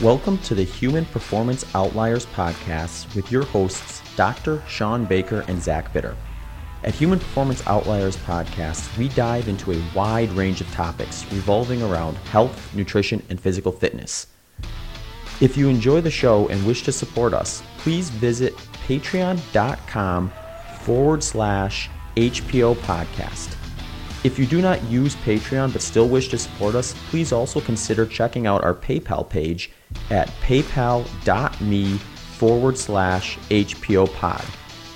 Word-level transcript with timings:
Welcome 0.00 0.38
to 0.38 0.54
the 0.54 0.64
Human 0.64 1.04
Performance 1.04 1.62
Outliers 1.74 2.24
podcast 2.24 3.14
with 3.14 3.30
your 3.30 3.44
hosts, 3.44 4.02
Dr. 4.16 4.62
Shawn 4.66 5.04
Baker 5.04 5.44
and 5.46 5.62
Zach 5.62 5.92
Bitter. 5.92 6.16
At 6.84 6.94
Human 6.94 7.18
Performance 7.18 7.62
Outliers 7.66 8.16
podcast, 8.16 8.96
we 8.96 9.10
dive 9.10 9.46
into 9.46 9.72
a 9.72 9.82
wide 9.94 10.32
range 10.32 10.62
of 10.62 10.72
topics 10.72 11.30
revolving 11.30 11.82
around 11.82 12.16
health, 12.16 12.74
nutrition, 12.74 13.22
and 13.28 13.38
physical 13.38 13.72
fitness. 13.72 14.28
If 15.42 15.58
you 15.58 15.68
enjoy 15.68 16.00
the 16.00 16.10
show 16.10 16.48
and 16.48 16.66
wish 16.66 16.82
to 16.84 16.92
support 16.92 17.34
us, 17.34 17.62
please 17.76 18.08
visit 18.08 18.56
patreon.com 18.86 20.32
forward 20.80 21.22
slash 21.22 21.90
HPO 22.16 22.74
podcast. 22.76 23.59
If 24.22 24.38
you 24.38 24.44
do 24.44 24.60
not 24.60 24.84
use 24.84 25.16
Patreon 25.16 25.72
but 25.72 25.80
still 25.80 26.06
wish 26.06 26.28
to 26.28 26.36
support 26.36 26.74
us, 26.74 26.94
please 27.08 27.32
also 27.32 27.58
consider 27.58 28.04
checking 28.04 28.46
out 28.46 28.62
our 28.62 28.74
PayPal 28.74 29.26
page 29.26 29.70
at 30.10 30.28
paypal.me 30.42 31.96
forward 31.96 32.76
slash 32.76 33.38
HPO 33.48 34.12
pod. 34.16 34.44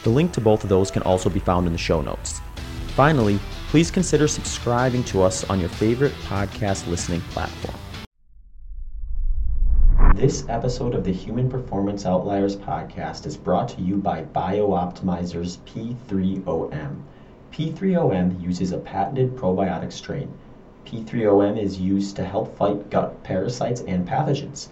The 0.02 0.10
link 0.10 0.32
to 0.32 0.42
both 0.42 0.62
of 0.62 0.68
those 0.68 0.90
can 0.90 1.02
also 1.04 1.30
be 1.30 1.40
found 1.40 1.66
in 1.66 1.72
the 1.72 1.78
show 1.78 2.02
notes. 2.02 2.40
Finally, 2.88 3.38
please 3.68 3.90
consider 3.90 4.28
subscribing 4.28 5.02
to 5.04 5.22
us 5.22 5.42
on 5.48 5.58
your 5.58 5.70
favorite 5.70 6.12
podcast 6.26 6.86
listening 6.86 7.22
platform. 7.30 7.78
This 10.14 10.44
episode 10.50 10.94
of 10.94 11.02
the 11.02 11.12
Human 11.12 11.48
Performance 11.48 12.04
Outliers 12.04 12.56
podcast 12.56 13.24
is 13.24 13.38
brought 13.38 13.70
to 13.70 13.80
you 13.80 13.96
by 13.96 14.22
BiOptimizer's 14.22 15.56
P3OM. 15.66 17.02
P3OM 17.54 18.42
uses 18.42 18.72
a 18.72 18.78
patented 18.78 19.36
probiotic 19.36 19.92
strain. 19.92 20.28
P3OM 20.84 21.56
is 21.56 21.78
used 21.78 22.16
to 22.16 22.24
help 22.24 22.56
fight 22.56 22.90
gut 22.90 23.22
parasites 23.22 23.82
and 23.82 24.04
pathogens. 24.04 24.70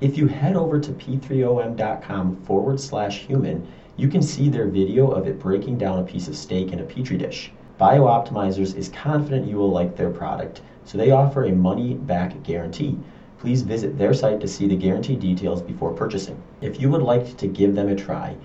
If 0.00 0.16
you 0.16 0.28
head 0.28 0.54
over 0.54 0.78
to 0.78 0.92
p3om.com 0.92 2.36
forward 2.42 2.78
slash 2.78 3.26
human, 3.26 3.66
you 3.96 4.06
can 4.06 4.22
see 4.22 4.48
their 4.48 4.68
video 4.68 5.10
of 5.10 5.26
it 5.26 5.40
breaking 5.40 5.78
down 5.78 5.98
a 5.98 6.04
piece 6.04 6.28
of 6.28 6.36
steak 6.36 6.72
in 6.72 6.78
a 6.78 6.84
petri 6.84 7.16
dish. 7.16 7.50
BiOptimizers 7.80 8.76
is 8.76 8.90
confident 8.90 9.48
you 9.48 9.56
will 9.56 9.72
like 9.72 9.96
their 9.96 10.10
product, 10.10 10.60
so 10.84 10.96
they 10.96 11.10
offer 11.10 11.46
a 11.46 11.52
money 11.52 11.94
back 11.94 12.44
guarantee. 12.44 12.96
Please 13.40 13.62
visit 13.62 13.98
their 13.98 14.14
site 14.14 14.38
to 14.38 14.46
see 14.46 14.68
the 14.68 14.76
guarantee 14.76 15.16
details 15.16 15.62
before 15.62 15.92
purchasing. 15.94 16.40
If 16.60 16.80
you 16.80 16.90
would 16.90 17.02
like 17.02 17.36
to 17.38 17.48
give 17.48 17.74
them 17.74 17.88
a 17.88 17.96
try, 17.96 18.36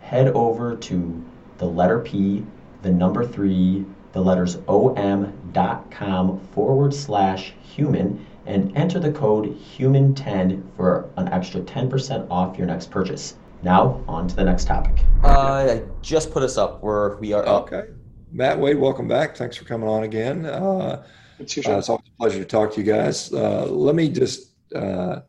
head 0.00 0.28
over 0.28 0.74
to 0.76 1.22
the 1.58 1.66
letter 1.66 1.98
P, 2.00 2.42
the 2.84 2.92
number 2.92 3.26
three, 3.26 3.84
the 4.12 4.20
letters 4.20 4.58
om.com 4.68 6.38
forward 6.52 6.94
slash 6.94 7.54
human 7.62 8.24
and 8.46 8.76
enter 8.76 9.00
the 9.00 9.10
code 9.10 9.58
HUMAN10 9.58 10.62
for 10.76 11.08
an 11.16 11.28
extra 11.28 11.62
10% 11.62 12.30
off 12.30 12.58
your 12.58 12.66
next 12.66 12.90
purchase. 12.90 13.36
Now, 13.62 14.04
on 14.06 14.28
to 14.28 14.36
the 14.36 14.44
next 14.44 14.66
topic. 14.66 15.02
Uh, 15.22 15.28
I 15.28 15.82
just 16.02 16.30
put 16.30 16.42
us 16.42 16.58
up. 16.58 16.82
We're, 16.82 17.16
we 17.16 17.32
are 17.32 17.46
up. 17.48 17.72
Okay. 17.72 17.88
Matt 18.30 18.60
Wade, 18.60 18.78
welcome 18.78 19.08
back. 19.08 19.34
Thanks 19.34 19.56
for 19.56 19.64
coming 19.64 19.88
on 19.88 20.02
again. 20.02 20.44
Uh, 20.44 21.06
it's, 21.38 21.56
uh, 21.56 21.78
it's 21.78 21.88
always 21.88 22.06
a 22.06 22.16
pleasure 22.18 22.38
to 22.38 22.44
talk 22.44 22.74
to 22.74 22.82
you 22.82 22.92
guys. 22.92 23.32
Uh, 23.32 23.64
let 23.64 23.94
me 23.94 24.10
just 24.10 24.50
uh, 24.76 25.20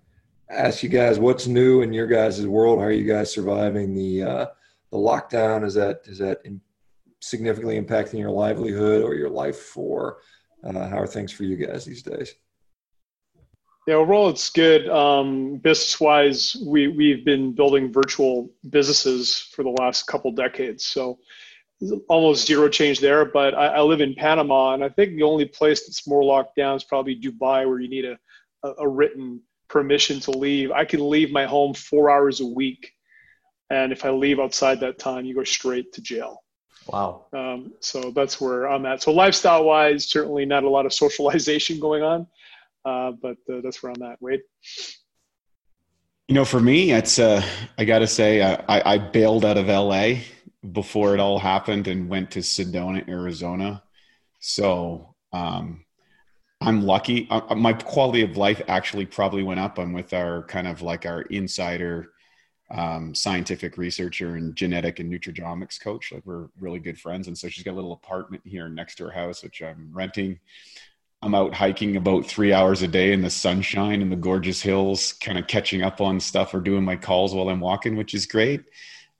ask 0.49 0.83
you 0.83 0.89
guys 0.89 1.19
what's 1.19 1.47
new 1.47 1.83
in 1.83 1.93
your 1.93 2.07
guys' 2.07 2.45
world. 2.45 2.79
How 2.79 2.85
are 2.85 2.91
you 2.91 3.07
guys 3.07 3.31
surviving 3.31 3.95
the 3.95 4.23
uh, 4.23 4.45
the 4.91 4.97
lockdown? 4.97 5.63
Is 5.63 5.75
that 5.75 6.01
is 6.05 6.17
that 6.17 6.41
in, 6.43 6.59
significantly 7.25 7.81
impacting 7.81 8.19
your 8.19 8.31
livelihood 8.31 9.03
or 9.03 9.15
your 9.15 9.29
life 9.29 9.57
for? 9.57 10.17
how 10.63 10.97
are 10.97 11.05
things 11.05 11.31
for 11.31 11.43
you 11.43 11.55
guys 11.55 11.85
these 11.85 12.01
days? 12.01 12.33
Yeah, 13.87 13.95
overall 13.95 14.29
it's 14.29 14.49
good. 14.49 14.89
Um, 14.89 15.57
business 15.57 15.99
wise, 15.99 16.57
we 16.65 16.87
we've 16.87 17.23
been 17.23 17.53
building 17.53 17.93
virtual 17.93 18.49
businesses 18.71 19.37
for 19.53 19.61
the 19.61 19.69
last 19.69 20.07
couple 20.07 20.31
decades, 20.31 20.83
so 20.85 21.19
almost 22.09 22.47
zero 22.47 22.67
change 22.67 22.99
there. 22.99 23.25
But 23.25 23.53
I, 23.53 23.67
I, 23.67 23.81
live 23.81 24.01
in 24.01 24.15
Panama, 24.15 24.73
and 24.73 24.83
I 24.83 24.89
think 24.89 25.15
the 25.15 25.23
only 25.23 25.45
place 25.45 25.85
that's 25.85 26.07
more 26.07 26.23
locked 26.23 26.55
down 26.55 26.75
is 26.75 26.83
probably 26.83 27.19
Dubai, 27.19 27.67
where 27.67 27.79
you 27.79 27.89
need 27.89 28.05
a, 28.05 28.17
a, 28.63 28.73
a 28.79 28.87
written 28.87 29.39
permission 29.67 30.19
to 30.21 30.31
leave. 30.31 30.71
I 30.71 30.83
can 30.83 31.07
leave 31.07 31.31
my 31.31 31.45
home 31.45 31.75
four 31.75 32.09
hours 32.09 32.41
a 32.41 32.47
week, 32.47 32.91
and 33.69 33.91
if 33.91 34.03
I 34.03 34.09
leave 34.09 34.39
outside 34.39 34.79
that 34.79 34.97
time, 34.97 35.25
you 35.25 35.35
go 35.35 35.43
straight 35.43 35.93
to 35.93 36.01
jail. 36.01 36.41
Wow. 36.87 37.25
Um, 37.33 37.73
so 37.79 38.11
that's 38.11 38.39
where 38.39 38.69
I'm 38.69 38.85
at. 38.85 39.01
So 39.01 39.11
lifestyle 39.11 39.63
wise, 39.63 40.07
certainly 40.07 40.45
not 40.45 40.63
a 40.63 40.69
lot 40.69 40.85
of 40.85 40.93
socialization 40.93 41.79
going 41.87 42.03
on. 42.03 42.27
Uh, 42.83 43.11
but 43.11 43.37
uh, 43.51 43.61
that's 43.63 43.81
where 43.81 43.91
I'm 43.91 44.03
at. 44.03 44.21
Wade. 44.21 44.41
You 46.27 46.35
know, 46.35 46.45
for 46.45 46.59
me, 46.59 46.91
it's 46.91 47.19
uh, 47.19 47.43
I 47.77 47.85
got 47.85 47.99
to 47.99 48.07
say, 48.07 48.41
uh, 48.41 48.57
I, 48.67 48.93
I 48.93 48.97
bailed 48.97 49.45
out 49.45 49.57
of 49.57 49.67
LA 49.67 50.21
before 50.71 51.13
it 51.13 51.19
all 51.19 51.39
happened 51.39 51.87
and 51.87 52.09
went 52.09 52.31
to 52.31 52.39
Sedona, 52.39 53.07
Arizona. 53.07 53.83
So 54.39 55.15
um, 55.33 55.85
I'm 56.61 56.83
lucky. 56.83 57.27
Uh, 57.29 57.41
uh, 57.49 57.55
my 57.55 57.73
quality 57.73 58.21
of 58.21 58.37
life 58.37 58.61
actually 58.67 59.05
probably 59.05 59.43
went 59.43 59.59
up. 59.59 59.77
I'm 59.77 59.93
with 59.93 60.13
our 60.13 60.43
kind 60.43 60.67
of 60.67 60.81
like 60.81 61.05
our 61.05 61.21
insider 61.23 62.11
um, 62.71 63.13
scientific 63.13 63.77
researcher 63.77 64.35
and 64.35 64.55
genetic 64.55 64.99
and 64.99 65.11
nutrigenomics 65.11 65.79
coach. 65.79 66.11
Like 66.11 66.25
we're 66.25 66.47
really 66.59 66.79
good 66.79 66.99
friends, 66.99 67.27
and 67.27 67.37
so 67.37 67.47
she's 67.49 67.63
got 67.63 67.71
a 67.71 67.75
little 67.79 67.93
apartment 67.93 68.43
here 68.45 68.69
next 68.69 68.95
to 68.95 69.05
her 69.05 69.11
house, 69.11 69.43
which 69.43 69.61
I'm 69.61 69.89
renting. 69.93 70.39
I'm 71.21 71.33
out 71.33 71.53
hiking 71.53 71.95
about 71.95 72.25
three 72.25 72.53
hours 72.53 72.81
a 72.81 72.87
day 72.87 73.11
in 73.11 73.21
the 73.21 73.29
sunshine 73.29 74.01
and 74.01 74.11
the 74.11 74.15
gorgeous 74.15 74.61
hills, 74.61 75.13
kind 75.13 75.39
of 75.39 75.47
catching 75.47 75.81
up 75.81 76.01
on 76.01 76.19
stuff 76.19 76.53
or 76.53 76.59
doing 76.59 76.83
my 76.83 76.95
calls 76.95 77.33
while 77.33 77.49
I'm 77.49 77.61
walking, 77.61 77.95
which 77.95 78.13
is 78.13 78.25
great. 78.25 78.61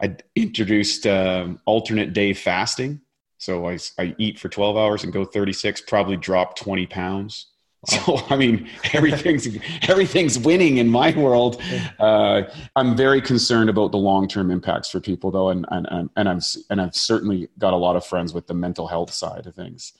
I 0.02 0.16
introduced 0.36 1.08
uh, 1.08 1.48
alternate 1.66 2.14
day 2.14 2.34
fasting. 2.34 3.02
So 3.38 3.68
I, 3.68 3.78
I 3.98 4.16
eat 4.18 4.40
for 4.40 4.50
12 4.50 4.78
hours 4.78 5.04
and 5.04 5.14
go 5.14 5.26
36, 5.26 5.82
probably 5.82 6.18
drop 6.18 6.56
20 6.56 6.86
pounds. 6.88 7.48
So 8.06 8.18
I 8.30 8.36
mean, 8.36 8.70
everything's 8.94 9.48
everything's 9.88 10.40
winning 10.40 10.78
in 10.78 10.88
my 10.88 11.16
world. 11.16 11.62
Uh, 12.00 12.44
I'm 12.76 12.96
very 12.96 13.22
concerned 13.22 13.70
about 13.70 13.92
the 13.92 13.98
long 13.98 14.28
term 14.28 14.52
impacts 14.52 14.90
for 14.90 15.00
people, 15.00 15.32
though, 15.32 15.50
and 15.50 15.66
and 15.70 16.10
and 16.16 16.30
I'm 16.30 16.40
and 16.70 16.82
I've 16.82 16.96
certainly 16.96 17.48
got 17.58 17.74
a 17.74 17.78
lot 17.78 17.96
of 17.96 18.06
friends 18.06 18.34
with 18.34 18.48
the 18.48 18.54
mental 18.54 18.88
health 18.88 19.12
side 19.12 19.46
of 19.46 19.56
things. 19.56 19.94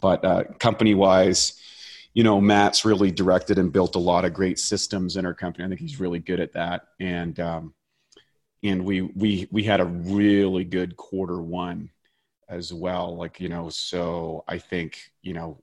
But 0.00 0.24
uh, 0.24 0.44
company 0.58 0.94
wise, 0.94 1.60
you 2.14 2.22
know, 2.22 2.40
Matt's 2.40 2.84
really 2.84 3.10
directed 3.10 3.58
and 3.58 3.72
built 3.72 3.94
a 3.94 4.00
lot 4.00 4.24
of 4.24 4.32
great 4.32 4.58
systems 4.58 5.16
in 5.16 5.26
our 5.26 5.34
company. 5.34 5.64
I 5.64 5.68
think 5.68 5.80
he's 5.80 6.00
really 6.00 6.20
good 6.20 6.40
at 6.40 6.54
that. 6.54 6.88
And 6.98 7.38
um, 7.40 7.74
and 8.62 8.84
we 8.84 9.02
we 9.02 9.48
we 9.50 9.62
had 9.64 9.80
a 9.80 9.84
really 9.84 10.64
good 10.64 10.96
quarter 10.96 11.40
one 11.40 11.90
as 12.48 12.72
well. 12.72 13.16
Like 13.16 13.40
you 13.40 13.48
know, 13.48 13.68
so 13.68 14.44
I 14.48 14.58
think 14.58 14.98
you 15.22 15.34
know 15.34 15.58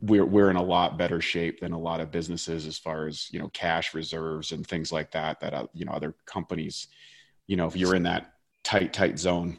we're 0.00 0.24
we're 0.24 0.50
in 0.50 0.56
a 0.56 0.62
lot 0.62 0.96
better 0.96 1.20
shape 1.20 1.60
than 1.60 1.72
a 1.72 1.78
lot 1.78 2.00
of 2.00 2.10
businesses 2.10 2.66
as 2.66 2.78
far 2.78 3.06
as 3.06 3.28
you 3.32 3.38
know 3.38 3.48
cash 3.48 3.94
reserves 3.94 4.52
and 4.52 4.66
things 4.66 4.92
like 4.92 5.10
that. 5.12 5.40
That 5.40 5.54
uh, 5.54 5.66
you 5.72 5.84
know 5.84 5.92
other 5.92 6.14
companies, 6.26 6.88
you 7.46 7.56
know, 7.56 7.66
if 7.66 7.76
you're 7.76 7.94
in 7.94 8.04
that 8.04 8.34
tight 8.62 8.92
tight 8.92 9.18
zone 9.18 9.58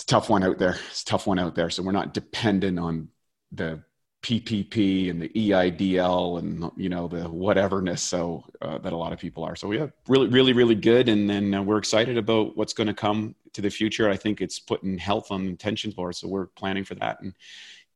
it's 0.00 0.04
a 0.04 0.14
tough 0.14 0.30
one 0.30 0.42
out 0.42 0.58
there. 0.58 0.78
It's 0.88 1.02
a 1.02 1.04
tough 1.04 1.26
one 1.26 1.38
out 1.38 1.54
there. 1.54 1.68
So 1.68 1.82
we're 1.82 1.92
not 1.92 2.14
dependent 2.14 2.78
on 2.78 3.08
the 3.52 3.82
PPP 4.22 5.10
and 5.10 5.20
the 5.20 5.28
EIDL 5.28 6.38
and 6.38 6.70
you 6.76 6.88
know 6.88 7.06
the 7.06 7.28
whateverness 7.28 7.98
so 7.98 8.44
uh, 8.62 8.78
that 8.78 8.94
a 8.94 8.96
lot 8.96 9.12
of 9.12 9.18
people 9.18 9.44
are. 9.44 9.54
So 9.56 9.68
we 9.68 9.78
have 9.78 9.92
really, 10.08 10.28
really, 10.28 10.54
really 10.54 10.74
good, 10.74 11.10
and 11.10 11.28
then 11.28 11.52
uh, 11.52 11.62
we're 11.62 11.76
excited 11.76 12.16
about 12.16 12.56
what's 12.56 12.72
going 12.72 12.86
to 12.86 12.94
come 12.94 13.34
to 13.52 13.60
the 13.60 13.68
future. 13.68 14.08
I 14.08 14.16
think 14.16 14.40
it's 14.40 14.58
putting 14.58 14.96
health 14.96 15.30
on 15.30 15.44
the 15.44 15.50
intention 15.50 15.90
board, 15.90 16.16
so 16.16 16.28
we're 16.28 16.46
planning 16.46 16.84
for 16.84 16.94
that 16.94 17.20
and 17.20 17.34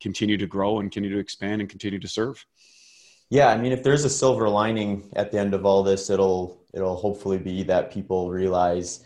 continue 0.04 0.36
to 0.36 0.46
grow 0.46 0.78
and 0.78 0.92
continue 0.92 1.12
to 1.16 1.20
expand 1.26 1.60
and 1.60 1.68
continue 1.68 1.98
to 1.98 2.10
serve. 2.18 2.36
Yeah, 3.30 3.48
I 3.48 3.56
mean, 3.56 3.72
if 3.72 3.82
there's 3.82 4.04
a 4.04 4.10
silver 4.10 4.48
lining 4.48 4.90
at 5.16 5.32
the 5.32 5.38
end 5.38 5.54
of 5.54 5.64
all 5.66 5.82
this, 5.82 6.10
it'll 6.10 6.42
it'll 6.74 6.96
hopefully 7.06 7.38
be 7.38 7.64
that 7.64 7.90
people 7.90 8.30
realize 8.30 9.04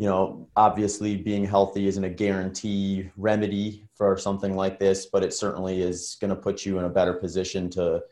you 0.00 0.06
know, 0.06 0.48
obviously 0.56 1.14
being 1.14 1.44
healthy 1.44 1.86
isn't 1.86 2.04
a 2.04 2.08
guarantee 2.08 3.10
remedy 3.18 3.84
for 3.92 4.16
something 4.16 4.56
like 4.56 4.78
this, 4.78 5.04
but 5.04 5.22
it 5.22 5.34
certainly 5.34 5.82
is 5.82 6.16
going 6.22 6.30
to 6.34 6.42
put 6.46 6.64
you 6.64 6.78
in 6.78 6.86
a 6.86 6.96
better 6.98 7.12
position 7.12 7.68
to 7.70 8.02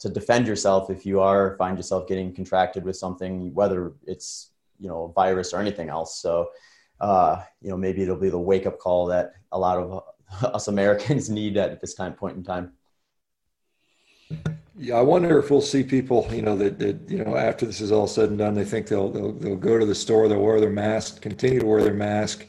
to 0.00 0.08
defend 0.10 0.46
yourself 0.46 0.90
if 0.90 1.06
you 1.06 1.20
are 1.20 1.56
find 1.56 1.78
yourself 1.78 2.08
getting 2.08 2.34
contracted 2.34 2.82
with 2.84 2.96
something, 2.96 3.54
whether 3.54 3.92
it's 4.06 4.50
you 4.80 4.88
know 4.88 5.04
a 5.04 5.12
virus 5.12 5.54
or 5.54 5.60
anything 5.60 5.88
else. 5.88 6.20
So, 6.20 6.48
uh, 7.00 7.42
you 7.62 7.70
know, 7.70 7.76
maybe 7.76 8.02
it'll 8.02 8.24
be 8.26 8.36
the 8.36 8.46
wake 8.50 8.66
up 8.66 8.80
call 8.80 9.06
that 9.14 9.26
a 9.52 9.58
lot 9.66 9.78
of 9.78 10.02
us 10.42 10.68
Americans 10.68 11.30
need 11.30 11.54
that 11.54 11.70
at 11.70 11.80
this 11.80 11.94
time 11.94 12.14
point 12.14 12.36
in 12.36 12.42
time. 12.44 12.72
Yeah, 14.78 14.96
I 14.96 15.02
wonder 15.02 15.38
if 15.38 15.50
we'll 15.50 15.62
see 15.62 15.82
people, 15.82 16.28
you 16.30 16.42
know, 16.42 16.56
that, 16.56 16.78
that 16.78 17.08
you 17.08 17.24
know, 17.24 17.36
after 17.36 17.64
this 17.64 17.80
is 17.80 17.90
all 17.90 18.06
said 18.06 18.28
and 18.28 18.38
done, 18.38 18.54
they 18.54 18.64
think 18.64 18.88
they'll 18.88 19.10
they'll, 19.10 19.32
they'll 19.32 19.56
go 19.56 19.78
to 19.78 19.86
the 19.86 19.94
store, 19.94 20.28
they'll 20.28 20.42
wear 20.42 20.60
their 20.60 20.70
mask, 20.70 21.22
continue 21.22 21.60
to 21.60 21.66
wear 21.66 21.82
their 21.82 21.94
mask, 21.94 22.46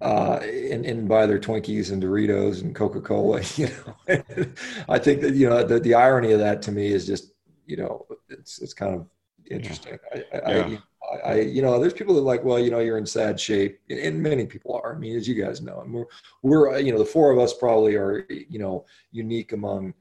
uh, 0.00 0.38
and, 0.42 0.86
and 0.86 1.08
buy 1.08 1.26
their 1.26 1.40
Twinkies 1.40 1.90
and 1.90 2.00
Doritos 2.00 2.62
and 2.62 2.74
Coca 2.74 3.00
Cola. 3.00 3.40
You 3.56 3.68
know, 3.68 4.46
I 4.88 4.98
think 4.98 5.20
that 5.22 5.34
you 5.34 5.48
know 5.48 5.64
the, 5.64 5.80
the 5.80 5.94
irony 5.94 6.32
of 6.32 6.38
that 6.38 6.62
to 6.62 6.72
me 6.72 6.88
is 6.88 7.06
just 7.06 7.32
you 7.66 7.76
know 7.76 8.06
it's 8.28 8.60
it's 8.60 8.74
kind 8.74 8.94
of 8.94 9.06
interesting. 9.50 9.98
Yeah. 10.14 10.22
I, 10.32 10.38
I, 10.38 10.54
yeah. 10.54 10.78
I, 11.24 11.40
you 11.40 11.62
know, 11.62 11.78
there's 11.78 11.92
people 11.92 12.14
that 12.14 12.20
are 12.20 12.24
like, 12.24 12.44
well, 12.44 12.58
you 12.58 12.70
know, 12.70 12.80
you're 12.80 12.98
in 12.98 13.06
sad 13.06 13.38
shape, 13.38 13.80
and 13.90 14.22
many 14.22 14.46
people 14.46 14.74
are. 14.82 14.94
I 14.94 14.98
mean, 14.98 15.16
as 15.16 15.28
you 15.28 15.34
guys 15.34 15.60
know, 15.60 15.80
and 15.80 15.92
we're, 15.92 16.06
we're, 16.42 16.78
you 16.78 16.92
know, 16.92 16.98
the 16.98 17.04
four 17.04 17.30
of 17.30 17.38
us 17.38 17.52
probably 17.54 17.94
are, 17.94 18.26
you 18.28 18.58
know, 18.58 18.84
unique 19.12 19.52
among, 19.52 19.94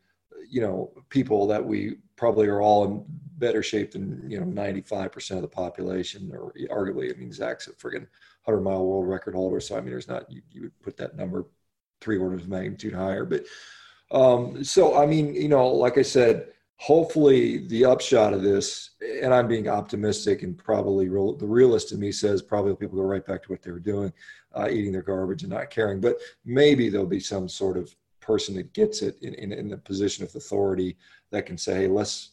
you 0.50 0.62
know, 0.62 0.92
people 1.10 1.48
that 1.48 1.64
we 1.64 1.96
probably 2.16 2.48
are 2.48 2.62
all 2.62 2.86
in 2.86 3.06
better 3.38 3.64
shape 3.64 3.92
than 3.92 4.30
you 4.30 4.40
know 4.40 4.46
95% 4.46 5.32
of 5.32 5.42
the 5.42 5.48
population, 5.48 6.32
or 6.34 6.54
arguably, 6.70 7.14
I 7.14 7.20
mean, 7.20 7.34
Zach's 7.34 7.68
a 7.68 7.72
friggin' 7.72 8.08
100 8.46 8.62
mile 8.62 8.86
world 8.86 9.08
record 9.08 9.36
holder, 9.36 9.60
so 9.60 9.76
I 9.76 9.82
mean, 9.82 9.90
there's 9.90 10.08
not 10.08 10.32
you, 10.32 10.42
you 10.52 10.62
would 10.62 10.82
put 10.82 10.98
that 10.98 11.16
number 11.16 11.46
three 12.00 12.18
orders 12.18 12.44
of 12.44 12.50
magnitude 12.50 12.94
higher, 12.94 13.26
but 13.26 13.46
um, 14.12 14.64
so 14.64 14.98
I 14.98 15.06
mean, 15.06 15.34
you 15.36 15.50
know, 15.50 15.68
like 15.68 15.98
I 15.98 16.04
said 16.04 16.53
hopefully 16.78 17.66
the 17.68 17.86
upshot 17.86 18.34
of 18.34 18.42
this, 18.42 18.92
and 19.22 19.34
I'm 19.34 19.48
being 19.48 19.70
optimistic, 19.70 20.44
and 20.44 20.58
probably 20.58 21.10
real, 21.10 21.36
the 21.36 21.48
realist 21.48 21.92
in 21.92 22.00
me 22.00 22.12
says 22.12 22.42
probably 22.42 22.76
people 22.76 22.98
go 22.98 23.04
right 23.04 23.26
back 23.26 23.44
to 23.44 23.50
what 23.52 23.62
they 23.62 23.72
were 23.72 23.80
doing, 23.80 24.12
uh, 24.54 24.68
eating 24.70 24.92
their 24.92 25.02
garbage 25.02 25.44
and 25.44 25.52
not 25.52 25.70
caring. 25.70 26.02
But 26.02 26.18
maybe 26.46 26.90
there'll 26.90 27.08
be 27.08 27.20
some 27.20 27.48
sort 27.48 27.78
of 27.78 27.96
person 28.20 28.56
that 28.56 28.74
gets 28.74 29.02
it 29.02 29.18
in, 29.22 29.34
in, 29.36 29.52
in 29.52 29.70
the 29.70 29.78
position 29.78 30.24
of 30.24 30.36
authority 30.36 30.98
that 31.32 31.46
can 31.46 31.58
say, 31.58 31.82
hey, 31.82 31.88
let's 31.88 32.32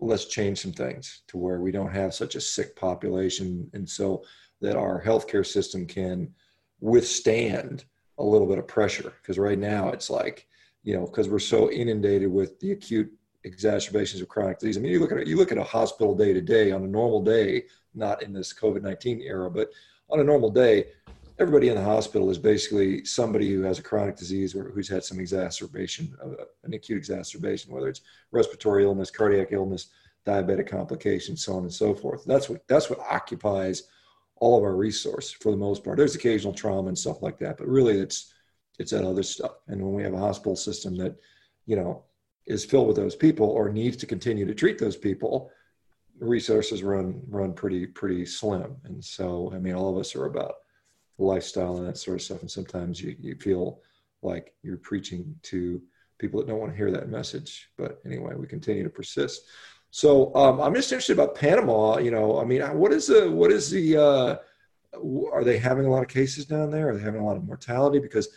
let's 0.00 0.24
change 0.24 0.58
some 0.58 0.72
things 0.72 1.22
to 1.28 1.38
where 1.38 1.60
we 1.60 1.70
don't 1.70 1.92
have 1.92 2.12
such 2.12 2.34
a 2.34 2.40
sick 2.40 2.74
population, 2.74 3.70
and 3.72 3.88
so 3.88 4.24
that 4.60 4.76
our 4.76 5.02
healthcare 5.02 5.46
system 5.46 5.86
can 5.86 6.32
withstand 6.80 7.84
a 8.18 8.24
little 8.24 8.46
bit 8.46 8.58
of 8.58 8.66
pressure. 8.66 9.12
Because 9.20 9.38
right 9.38 9.58
now 9.58 9.90
it's 9.90 10.10
like, 10.10 10.48
you 10.82 10.94
know, 10.94 11.06
because 11.06 11.28
we're 11.28 11.38
so 11.38 11.70
inundated 11.70 12.30
with 12.30 12.58
the 12.60 12.72
acute 12.72 13.12
exacerbations 13.44 14.22
of 14.22 14.28
chronic 14.28 14.58
disease. 14.58 14.76
I 14.76 14.80
mean, 14.80 14.92
you 14.92 15.00
look 15.00 15.12
at 15.12 15.26
you 15.26 15.36
look 15.36 15.52
at 15.52 15.58
a 15.58 15.64
hospital 15.64 16.14
day 16.14 16.32
to 16.32 16.40
day 16.40 16.72
on 16.72 16.84
a 16.84 16.88
normal 16.88 17.22
day, 17.22 17.64
not 17.94 18.22
in 18.22 18.32
this 18.32 18.52
COVID 18.52 18.82
nineteen 18.82 19.20
era, 19.20 19.50
but 19.50 19.70
on 20.10 20.20
a 20.20 20.24
normal 20.24 20.50
day, 20.50 20.86
everybody 21.38 21.68
in 21.68 21.74
the 21.74 21.82
hospital 21.82 22.30
is 22.30 22.38
basically 22.38 23.04
somebody 23.04 23.52
who 23.52 23.62
has 23.62 23.78
a 23.78 23.82
chronic 23.82 24.16
disease 24.16 24.54
or 24.54 24.70
who's 24.70 24.88
had 24.88 25.02
some 25.02 25.18
exacerbation, 25.18 26.14
uh, 26.22 26.44
an 26.64 26.74
acute 26.74 26.98
exacerbation, 26.98 27.72
whether 27.72 27.88
it's 27.88 28.02
respiratory 28.30 28.84
illness, 28.84 29.10
cardiac 29.10 29.48
illness, 29.52 29.88
diabetic 30.26 30.68
complications, 30.68 31.44
so 31.44 31.54
on 31.54 31.62
and 31.62 31.72
so 31.72 31.94
forth. 31.94 32.24
That's 32.24 32.48
what 32.48 32.66
that's 32.68 32.90
what 32.90 33.00
occupies 33.00 33.84
all 34.36 34.58
of 34.58 34.64
our 34.64 34.76
resource 34.76 35.30
for 35.30 35.50
the 35.50 35.56
most 35.56 35.84
part. 35.84 35.96
There's 35.96 36.14
occasional 36.16 36.52
trauma 36.52 36.88
and 36.88 36.98
stuff 36.98 37.22
like 37.22 37.38
that, 37.38 37.58
but 37.58 37.68
really 37.68 37.98
it's 37.98 38.32
it's 38.78 38.90
that 38.90 39.04
other 39.04 39.22
stuff. 39.22 39.52
And 39.68 39.80
when 39.82 39.94
we 39.94 40.02
have 40.02 40.14
a 40.14 40.18
hospital 40.18 40.56
system 40.56 40.96
that, 40.96 41.16
you 41.66 41.76
know, 41.76 42.04
is 42.46 42.64
filled 42.64 42.88
with 42.88 42.96
those 42.96 43.16
people 43.16 43.46
or 43.46 43.70
needs 43.70 43.96
to 43.98 44.06
continue 44.06 44.44
to 44.46 44.54
treat 44.54 44.78
those 44.78 44.96
people, 44.96 45.50
resources 46.18 46.82
run 46.82 47.20
run 47.28 47.52
pretty 47.52 47.86
pretty 47.86 48.24
slim. 48.26 48.76
And 48.84 49.04
so, 49.04 49.52
I 49.54 49.58
mean, 49.58 49.74
all 49.74 49.90
of 49.90 49.98
us 49.98 50.14
are 50.14 50.26
about 50.26 50.54
lifestyle 51.18 51.76
and 51.76 51.86
that 51.86 51.98
sort 51.98 52.16
of 52.16 52.22
stuff. 52.22 52.40
And 52.40 52.50
sometimes 52.50 53.00
you 53.00 53.16
you 53.20 53.36
feel 53.36 53.80
like 54.22 54.54
you're 54.62 54.76
preaching 54.76 55.34
to 55.42 55.82
people 56.18 56.40
that 56.40 56.46
don't 56.46 56.60
want 56.60 56.72
to 56.72 56.76
hear 56.76 56.90
that 56.92 57.08
message. 57.08 57.68
But 57.76 58.00
anyway, 58.06 58.34
we 58.36 58.46
continue 58.46 58.84
to 58.84 58.90
persist. 58.90 59.42
So 59.90 60.34
um, 60.34 60.60
I'm 60.60 60.74
just 60.74 60.90
interested 60.90 61.12
about 61.12 61.34
Panama. 61.34 61.98
You 61.98 62.12
know, 62.12 62.40
I 62.40 62.44
mean, 62.44 62.62
what 62.78 62.92
is 62.92 63.08
the 63.08 63.30
what 63.30 63.52
is 63.52 63.70
the 63.70 63.96
uh, 63.96 64.36
are 65.32 65.44
they 65.44 65.58
having 65.58 65.86
a 65.86 65.90
lot 65.90 66.02
of 66.02 66.08
cases 66.08 66.46
down 66.46 66.70
there? 66.70 66.90
Are 66.90 66.96
they 66.96 67.02
having 67.02 67.20
a 67.20 67.24
lot 67.24 67.36
of 67.36 67.44
mortality? 67.44 67.98
Because 67.98 68.28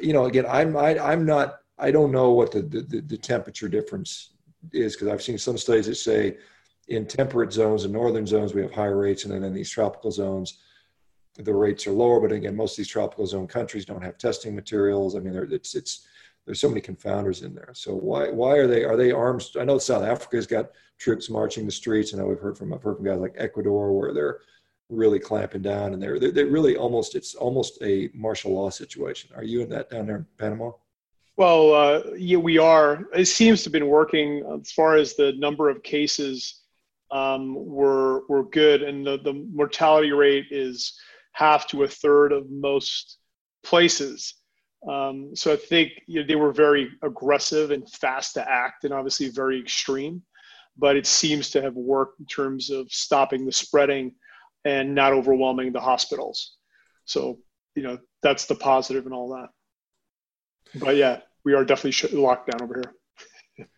you 0.00 0.12
know, 0.12 0.24
again, 0.24 0.46
I'm 0.48 0.76
I, 0.76 0.90
am 0.90 1.02
i 1.02 1.12
am 1.12 1.26
not 1.26 1.58
I 1.84 1.90
don't 1.90 2.12
know 2.12 2.30
what 2.32 2.50
the, 2.50 2.62
the, 2.62 3.02
the 3.02 3.18
temperature 3.18 3.68
difference 3.68 4.30
is 4.72 4.94
because 4.94 5.08
I've 5.08 5.22
seen 5.22 5.36
some 5.36 5.58
studies 5.58 5.86
that 5.86 5.96
say 5.96 6.38
in 6.88 7.06
temperate 7.06 7.52
zones 7.52 7.84
and 7.84 7.92
northern 7.92 8.26
zones 8.26 8.54
we 8.54 8.62
have 8.62 8.72
higher 8.72 8.96
rates, 8.96 9.24
and 9.24 9.32
then 9.32 9.44
in 9.44 9.52
these 9.52 9.70
tropical 9.70 10.10
zones 10.10 10.60
the 11.38 11.52
rates 11.52 11.86
are 11.86 11.92
lower. 11.92 12.20
But 12.20 12.32
again, 12.32 12.56
most 12.56 12.72
of 12.72 12.76
these 12.78 12.88
tropical 12.88 13.26
zone 13.26 13.46
countries 13.46 13.84
don't 13.84 14.02
have 14.02 14.16
testing 14.16 14.54
materials. 14.54 15.14
I 15.14 15.18
mean, 15.18 15.34
it's 15.50 15.74
it's 15.74 16.06
there's 16.46 16.60
so 16.60 16.68
many 16.68 16.80
confounders 16.80 17.42
in 17.44 17.54
there. 17.54 17.72
So 17.74 17.94
why 17.94 18.30
why 18.30 18.56
are 18.56 18.66
they 18.66 18.84
are 18.84 18.96
they 18.96 19.12
armed? 19.12 19.44
I 19.60 19.64
know 19.64 19.78
South 19.78 20.04
Africa's 20.04 20.46
got 20.46 20.70
troops 20.98 21.28
marching 21.28 21.66
the 21.66 21.72
streets. 21.72 22.14
Know 22.14 22.26
we've 22.26 22.38
heard 22.38 22.56
from 22.56 22.72
I've 22.72 22.82
heard 22.82 22.96
from 22.96 23.04
guys 23.04 23.18
like 23.18 23.34
Ecuador 23.36 23.92
where 23.92 24.14
they're 24.14 24.40
really 24.90 25.18
clamping 25.18 25.62
down 25.62 25.94
and 25.94 26.02
they're, 26.02 26.20
they're, 26.20 26.30
they're 26.30 26.46
really 26.46 26.76
almost 26.76 27.14
it's 27.14 27.34
almost 27.34 27.78
a 27.82 28.10
martial 28.14 28.54
law 28.54 28.70
situation. 28.70 29.30
Are 29.34 29.44
you 29.44 29.60
in 29.62 29.68
that 29.70 29.90
down 29.90 30.06
there 30.06 30.16
in 30.16 30.26
Panama? 30.38 30.72
Well, 31.36 31.74
uh, 31.74 32.02
yeah, 32.16 32.38
we 32.38 32.58
are. 32.58 33.06
It 33.12 33.26
seems 33.26 33.62
to 33.62 33.66
have 33.66 33.72
been 33.72 33.88
working 33.88 34.44
as 34.60 34.70
far 34.70 34.94
as 34.94 35.14
the 35.14 35.32
number 35.32 35.68
of 35.68 35.82
cases 35.82 36.60
um, 37.10 37.54
were 37.54 38.22
were 38.28 38.44
good, 38.44 38.82
and 38.82 39.04
the, 39.04 39.18
the 39.18 39.32
mortality 39.52 40.12
rate 40.12 40.46
is 40.50 40.96
half 41.32 41.66
to 41.68 41.82
a 41.82 41.88
third 41.88 42.32
of 42.32 42.50
most 42.50 43.18
places. 43.64 44.34
Um, 44.88 45.34
so 45.34 45.52
I 45.52 45.56
think 45.56 45.92
you 46.06 46.20
know, 46.20 46.26
they 46.26 46.36
were 46.36 46.52
very 46.52 46.88
aggressive 47.02 47.72
and 47.72 47.88
fast 47.90 48.34
to 48.34 48.48
act, 48.48 48.84
and 48.84 48.94
obviously 48.94 49.28
very 49.28 49.58
extreme. 49.60 50.22
But 50.76 50.96
it 50.96 51.06
seems 51.06 51.50
to 51.50 51.62
have 51.62 51.74
worked 51.74 52.20
in 52.20 52.26
terms 52.26 52.70
of 52.70 52.92
stopping 52.92 53.44
the 53.44 53.52
spreading 53.52 54.14
and 54.64 54.94
not 54.94 55.12
overwhelming 55.12 55.72
the 55.72 55.80
hospitals. 55.80 56.56
So 57.06 57.40
you 57.74 57.82
know 57.82 57.98
that's 58.22 58.46
the 58.46 58.54
positive 58.54 59.06
and 59.06 59.14
all 59.14 59.30
that 59.30 59.48
but 60.76 60.96
yeah, 60.96 61.20
we 61.44 61.54
are 61.54 61.64
definitely 61.64 62.18
locked 62.18 62.50
down 62.50 62.62
over 62.62 62.82
here. 63.56 63.68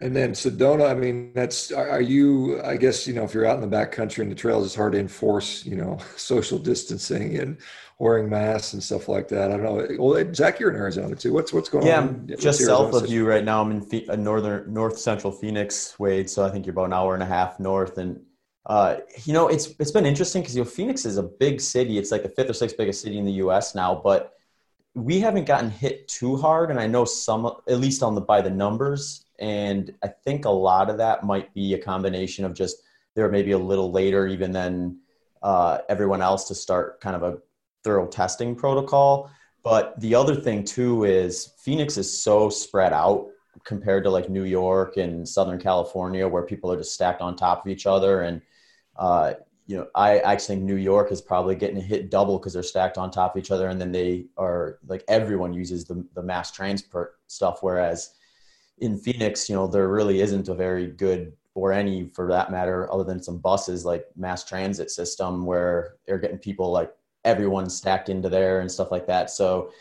and 0.00 0.14
then 0.14 0.32
Sedona, 0.32 0.90
I 0.90 0.94
mean, 0.94 1.32
that's 1.34 1.72
are 1.72 2.00
you? 2.00 2.60
I 2.62 2.76
guess 2.76 3.06
you 3.06 3.14
know 3.14 3.24
if 3.24 3.34
you're 3.34 3.46
out 3.46 3.56
in 3.56 3.60
the 3.60 3.66
back 3.66 3.92
country 3.92 4.22
and 4.22 4.30
the 4.30 4.36
trails, 4.36 4.66
it's 4.66 4.74
hard 4.74 4.92
to 4.92 4.98
enforce 4.98 5.64
you 5.64 5.76
know 5.76 5.98
social 6.16 6.58
distancing 6.58 7.38
and 7.38 7.58
wearing 7.98 8.28
masks 8.28 8.74
and 8.74 8.82
stuff 8.82 9.08
like 9.08 9.28
that. 9.28 9.50
I 9.50 9.56
don't 9.56 9.62
know. 9.62 9.86
Well, 9.98 10.34
Zach, 10.34 10.60
you're 10.60 10.70
in 10.70 10.76
Arizona 10.76 11.14
too. 11.16 11.32
What's 11.32 11.52
what's 11.52 11.68
going 11.68 11.86
yeah, 11.86 12.00
on? 12.00 12.26
Yeah, 12.28 12.36
just 12.36 12.64
south 12.64 12.94
of 12.94 13.08
you 13.08 13.26
right 13.26 13.44
now. 13.44 13.62
I'm 13.62 13.70
in 13.70 13.80
Phe- 13.82 14.08
uh, 14.08 14.16
northern 14.16 14.72
north 14.72 14.98
central 14.98 15.32
Phoenix, 15.32 15.98
Wade. 15.98 16.28
So 16.28 16.44
I 16.44 16.50
think 16.50 16.66
you're 16.66 16.72
about 16.72 16.86
an 16.86 16.92
hour 16.92 17.14
and 17.14 17.22
a 17.22 17.26
half 17.26 17.58
north, 17.58 17.98
and 17.98 18.20
uh, 18.66 18.96
you 19.24 19.32
know 19.32 19.48
it's 19.48 19.74
it's 19.78 19.92
been 19.92 20.06
interesting 20.06 20.42
because 20.42 20.56
you 20.56 20.62
know 20.62 20.68
Phoenix 20.68 21.04
is 21.04 21.16
a 21.16 21.22
big 21.22 21.60
city. 21.60 21.98
It's 21.98 22.10
like 22.10 22.22
the 22.22 22.28
fifth 22.28 22.50
or 22.50 22.54
sixth 22.54 22.76
biggest 22.76 23.00
city 23.00 23.18
in 23.18 23.24
the 23.24 23.32
U.S. 23.32 23.74
now, 23.74 23.94
but 24.02 24.32
we 24.96 25.20
haven't 25.20 25.44
gotten 25.44 25.70
hit 25.70 26.08
too 26.08 26.38
hard, 26.38 26.70
and 26.70 26.80
I 26.80 26.86
know 26.86 27.04
some, 27.04 27.44
at 27.68 27.78
least 27.78 28.02
on 28.02 28.14
the 28.14 28.20
by 28.22 28.40
the 28.40 28.50
numbers, 28.50 29.26
and 29.38 29.94
I 30.02 30.08
think 30.08 30.46
a 30.46 30.50
lot 30.50 30.88
of 30.88 30.96
that 30.96 31.22
might 31.22 31.52
be 31.52 31.74
a 31.74 31.78
combination 31.78 32.46
of 32.46 32.54
just 32.54 32.78
they're 33.14 33.30
maybe 33.30 33.50
a 33.50 33.58
little 33.58 33.92
later 33.92 34.26
even 34.26 34.52
than 34.52 34.98
uh, 35.42 35.78
everyone 35.90 36.22
else 36.22 36.48
to 36.48 36.54
start 36.54 37.00
kind 37.02 37.14
of 37.14 37.22
a 37.22 37.38
thorough 37.84 38.06
testing 38.06 38.56
protocol. 38.56 39.30
But 39.62 40.00
the 40.00 40.14
other 40.14 40.34
thing 40.34 40.64
too 40.64 41.04
is 41.04 41.52
Phoenix 41.58 41.98
is 41.98 42.22
so 42.22 42.48
spread 42.48 42.94
out 42.94 43.26
compared 43.64 44.04
to 44.04 44.10
like 44.10 44.30
New 44.30 44.44
York 44.44 44.96
and 44.96 45.28
Southern 45.28 45.58
California, 45.58 46.26
where 46.26 46.42
people 46.42 46.72
are 46.72 46.76
just 46.76 46.94
stacked 46.94 47.20
on 47.20 47.36
top 47.36 47.66
of 47.66 47.70
each 47.70 47.84
other, 47.84 48.22
and 48.22 48.40
uh, 48.96 49.34
you 49.66 49.76
know, 49.76 49.88
I 49.96 50.18
actually 50.20 50.56
think 50.56 50.62
New 50.62 50.76
York 50.76 51.10
is 51.10 51.20
probably 51.20 51.56
getting 51.56 51.80
hit 51.80 52.10
double 52.10 52.38
because 52.38 52.52
they're 52.52 52.62
stacked 52.62 52.98
on 52.98 53.10
top 53.10 53.34
of 53.34 53.42
each 53.42 53.50
other, 53.50 53.68
and 53.68 53.80
then 53.80 53.90
they 53.90 54.26
are 54.36 54.78
like 54.86 55.04
everyone 55.08 55.52
uses 55.52 55.84
the 55.84 56.06
the 56.14 56.22
mass 56.22 56.52
transport 56.52 57.18
stuff. 57.26 57.58
Whereas 57.62 58.14
in 58.78 58.96
Phoenix, 58.96 59.48
you 59.48 59.56
know, 59.56 59.66
there 59.66 59.88
really 59.88 60.20
isn't 60.20 60.48
a 60.48 60.54
very 60.54 60.86
good 60.86 61.32
or 61.54 61.72
any 61.72 62.08
for 62.10 62.28
that 62.28 62.50
matter, 62.50 62.92
other 62.92 63.02
than 63.02 63.22
some 63.22 63.38
buses 63.38 63.84
like 63.84 64.06
mass 64.14 64.44
transit 64.44 64.90
system 64.90 65.44
where 65.46 65.96
they're 66.06 66.18
getting 66.18 66.38
people 66.38 66.70
like 66.70 66.92
everyone 67.24 67.68
stacked 67.68 68.08
into 68.08 68.28
there 68.28 68.60
and 68.60 68.70
stuff 68.70 68.92
like 68.92 69.06
that. 69.06 69.30
So 69.30 69.72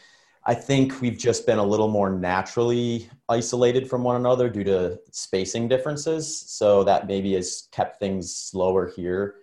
I 0.46 0.56
think 0.56 1.02
we've 1.02 1.18
just 1.18 1.46
been 1.46 1.60
a 1.60 1.66
little 1.66 1.90
more 1.90 2.10
naturally 2.10 3.10
isolated 3.30 3.90
from 3.90 4.04
one 4.04 4.16
another 4.16 4.50
due 4.50 4.64
to 4.64 5.00
spacing 5.12 5.68
differences. 5.68 6.40
So 6.40 6.84
that 6.86 7.08
maybe 7.08 7.34
has 7.34 7.68
kept 7.72 8.00
things 8.00 8.36
slower 8.36 8.92
here 8.96 9.36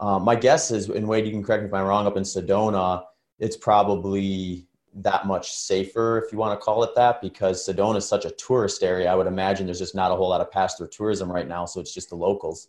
um, 0.00 0.24
my 0.24 0.34
guess 0.34 0.70
is, 0.70 0.88
and 0.88 1.06
Wade, 1.06 1.26
you 1.26 1.30
can 1.30 1.42
correct 1.42 1.62
me 1.62 1.68
if 1.68 1.74
I'm 1.74 1.86
wrong, 1.86 2.06
up 2.06 2.16
in 2.16 2.22
Sedona, 2.22 3.04
it's 3.38 3.56
probably 3.56 4.66
that 4.94 5.26
much 5.26 5.52
safer, 5.52 6.18
if 6.24 6.32
you 6.32 6.38
want 6.38 6.58
to 6.58 6.64
call 6.64 6.82
it 6.82 6.94
that, 6.96 7.20
because 7.20 7.66
Sedona 7.66 7.96
is 7.96 8.08
such 8.08 8.24
a 8.24 8.30
tourist 8.32 8.82
area. 8.82 9.10
I 9.12 9.14
would 9.14 9.26
imagine 9.26 9.66
there's 9.66 9.78
just 9.78 9.94
not 9.94 10.10
a 10.10 10.16
whole 10.16 10.30
lot 10.30 10.40
of 10.40 10.50
pass 10.50 10.76
through 10.76 10.88
tourism 10.88 11.30
right 11.30 11.46
now, 11.46 11.64
so 11.66 11.80
it's 11.80 11.94
just 11.94 12.08
the 12.08 12.16
locals. 12.16 12.68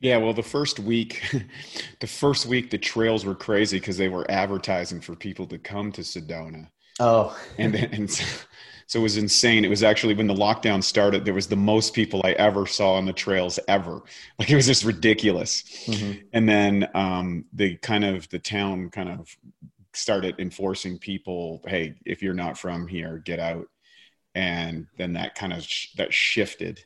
Yeah, 0.00 0.18
well, 0.18 0.32
the 0.32 0.42
first 0.44 0.78
week, 0.78 1.22
the 2.00 2.06
first 2.06 2.46
week, 2.46 2.70
the 2.70 2.78
trails 2.78 3.24
were 3.24 3.34
crazy 3.34 3.78
because 3.80 3.98
they 3.98 4.08
were 4.08 4.30
advertising 4.30 5.00
for 5.00 5.16
people 5.16 5.46
to 5.48 5.58
come 5.58 5.90
to 5.92 6.02
Sedona. 6.02 6.68
Oh, 7.00 7.36
and 7.58 7.74
then 7.74 7.84
and 7.92 8.10
so 8.10 8.24
it 8.94 9.02
was 9.02 9.18
insane. 9.18 9.64
It 9.66 9.68
was 9.68 9.82
actually 9.82 10.14
when 10.14 10.26
the 10.26 10.34
lockdown 10.34 10.82
started, 10.82 11.24
there 11.24 11.34
was 11.34 11.46
the 11.46 11.56
most 11.56 11.92
people 11.92 12.22
I 12.24 12.32
ever 12.32 12.66
saw 12.66 12.94
on 12.94 13.04
the 13.04 13.12
trails 13.12 13.58
ever. 13.68 14.02
Like 14.38 14.50
it 14.50 14.56
was 14.56 14.66
just 14.66 14.84
ridiculous. 14.84 15.62
Mm-hmm. 15.86 16.12
And 16.32 16.48
then 16.48 16.88
um, 16.94 17.44
the 17.52 17.76
kind 17.76 18.04
of 18.04 18.28
the 18.30 18.38
town 18.38 18.88
kind 18.88 19.08
of 19.08 19.36
started 19.92 20.36
enforcing 20.38 20.98
people, 20.98 21.62
hey, 21.66 21.96
if 22.06 22.22
you're 22.22 22.34
not 22.34 22.56
from 22.56 22.86
here, 22.86 23.18
get 23.18 23.40
out. 23.40 23.66
And 24.34 24.86
then 24.96 25.14
that 25.14 25.34
kind 25.34 25.52
of 25.52 25.64
sh- 25.64 25.92
that 25.96 26.14
shifted. 26.14 26.84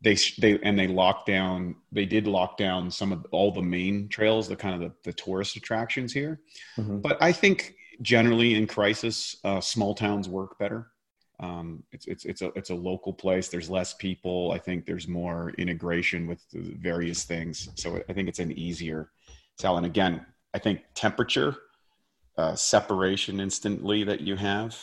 they 0.00 0.16
they 0.38 0.58
and 0.62 0.78
they 0.78 0.86
locked 0.86 1.26
down 1.26 1.74
they 1.90 2.04
did 2.04 2.26
lock 2.26 2.56
down 2.56 2.90
some 2.90 3.12
of 3.12 3.26
all 3.32 3.50
the 3.50 3.62
main 3.62 4.08
trails 4.08 4.46
the 4.46 4.56
kind 4.56 4.74
of 4.74 4.80
the, 4.80 4.92
the 5.02 5.12
tourist 5.12 5.56
attractions 5.56 6.12
here 6.12 6.40
mm-hmm. 6.76 6.98
but 6.98 7.16
i 7.22 7.32
think 7.32 7.74
generally 8.02 8.54
in 8.54 8.66
crisis 8.66 9.36
uh, 9.44 9.60
small 9.60 9.94
towns 9.94 10.28
work 10.28 10.58
better 10.58 10.88
um, 11.40 11.82
it's 11.92 12.06
it's 12.06 12.24
it's 12.24 12.42
a 12.42 12.52
it's 12.54 12.70
a 12.70 12.74
local 12.74 13.12
place. 13.12 13.48
There's 13.48 13.68
less 13.68 13.94
people. 13.94 14.52
I 14.52 14.58
think 14.58 14.86
there's 14.86 15.08
more 15.08 15.50
integration 15.58 16.26
with 16.26 16.40
various 16.52 17.24
things. 17.24 17.68
So 17.74 18.00
i 18.08 18.12
think 18.12 18.28
it's 18.28 18.38
an 18.38 18.52
easier 18.52 19.10
sell. 19.58 19.76
And 19.76 19.86
again 19.86 20.24
i 20.54 20.58
think 20.58 20.82
temperature 20.94 21.56
uh, 22.36 22.54
separation 22.54 23.40
instantly 23.40 24.04
that 24.04 24.20
you 24.20 24.36
have. 24.36 24.76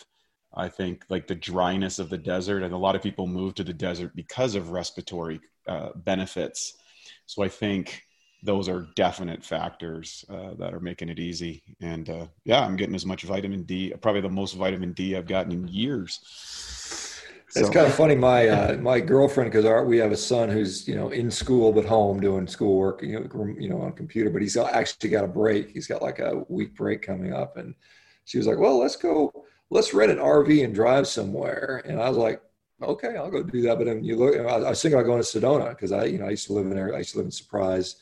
I 0.53 0.67
think 0.67 1.05
like 1.09 1.27
the 1.27 1.35
dryness 1.35 1.99
of 1.99 2.09
the 2.09 2.17
desert, 2.17 2.63
and 2.63 2.73
a 2.73 2.77
lot 2.77 2.95
of 2.95 3.01
people 3.01 3.27
move 3.27 3.55
to 3.55 3.63
the 3.63 3.73
desert 3.73 4.15
because 4.15 4.55
of 4.55 4.71
respiratory 4.71 5.39
uh, 5.67 5.89
benefits. 5.95 6.77
So 7.25 7.43
I 7.43 7.47
think 7.47 8.03
those 8.43 8.67
are 8.67 8.87
definite 8.95 9.43
factors 9.43 10.25
uh, 10.29 10.53
that 10.57 10.73
are 10.73 10.79
making 10.79 11.09
it 11.09 11.19
easy. 11.19 11.63
And 11.79 12.09
uh, 12.09 12.25
yeah, 12.43 12.61
I'm 12.61 12.75
getting 12.75 12.95
as 12.95 13.05
much 13.05 13.23
vitamin 13.23 13.63
D, 13.63 13.93
probably 14.01 14.21
the 14.21 14.29
most 14.29 14.55
vitamin 14.55 14.93
D 14.93 15.15
I've 15.15 15.27
gotten 15.27 15.51
in 15.51 15.67
years. 15.67 16.19
It's 17.53 17.69
kind 17.69 17.85
of 17.85 17.93
funny. 17.93 18.15
My 18.15 18.47
uh, 18.47 18.77
my 18.77 19.01
girlfriend, 19.01 19.51
because 19.51 19.85
we 19.85 19.97
have 19.97 20.13
a 20.13 20.17
son 20.17 20.47
who's 20.47 20.87
you 20.87 20.95
know 20.95 21.09
in 21.09 21.29
school 21.29 21.73
but 21.73 21.83
home 21.83 22.21
doing 22.21 22.47
schoolwork, 22.47 23.01
you 23.03 23.19
know, 23.19 23.55
you 23.59 23.67
know 23.67 23.81
on 23.81 23.91
computer, 23.91 24.29
but 24.29 24.41
he's 24.41 24.55
actually 24.55 25.09
got 25.09 25.25
a 25.25 25.27
break. 25.27 25.69
He's 25.69 25.85
got 25.85 26.01
like 26.01 26.19
a 26.19 26.45
week 26.47 26.75
break 26.75 27.01
coming 27.01 27.33
up, 27.33 27.57
and 27.57 27.75
she 28.23 28.37
was 28.37 28.47
like, 28.47 28.57
"Well, 28.57 28.79
let's 28.79 28.95
go." 28.95 29.33
let's 29.71 29.93
rent 29.93 30.11
an 30.11 30.19
RV 30.19 30.63
and 30.63 30.75
drive 30.75 31.07
somewhere. 31.07 31.81
And 31.85 31.99
I 31.99 32.07
was 32.07 32.17
like, 32.17 32.41
okay, 32.83 33.15
I'll 33.15 33.31
go 33.31 33.41
do 33.41 33.61
that. 33.63 33.77
But 33.77 33.85
then 33.85 34.03
you 34.03 34.17
look, 34.17 34.37
I 34.37 34.69
was 34.69 34.81
thinking 34.81 34.99
about 34.99 35.07
going 35.07 35.23
to 35.23 35.27
Sedona 35.27 35.69
because 35.69 35.91
I, 35.91 36.05
you 36.05 36.19
know, 36.19 36.27
I 36.27 36.31
used 36.31 36.47
to 36.47 36.53
live 36.53 36.67
in 36.67 36.75
there. 36.75 36.93
I 36.93 36.99
used 36.99 37.13
to 37.13 37.17
live 37.17 37.25
in 37.25 37.31
Surprise 37.31 37.95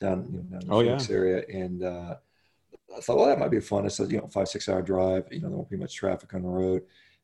down, 0.00 0.26
you 0.30 0.38
know, 0.38 0.58
in 0.58 0.66
the 0.66 0.74
oh, 0.74 0.82
Phoenix 0.82 1.08
yeah. 1.08 1.16
area. 1.16 1.44
And 1.52 1.82
uh, 1.82 2.16
I 2.96 3.00
thought, 3.00 3.16
well, 3.16 3.26
that 3.26 3.38
might 3.38 3.50
be 3.50 3.60
fun. 3.60 3.86
It's 3.86 4.00
a, 4.00 4.06
you 4.06 4.18
know, 4.18 4.28
five, 4.28 4.48
six 4.48 4.68
hour 4.68 4.82
drive, 4.82 5.24
you 5.30 5.40
know, 5.40 5.48
there 5.48 5.56
won't 5.56 5.70
be 5.70 5.76
much 5.76 5.94
traffic 5.94 6.32
on 6.34 6.42
the 6.42 6.48
road. 6.48 6.82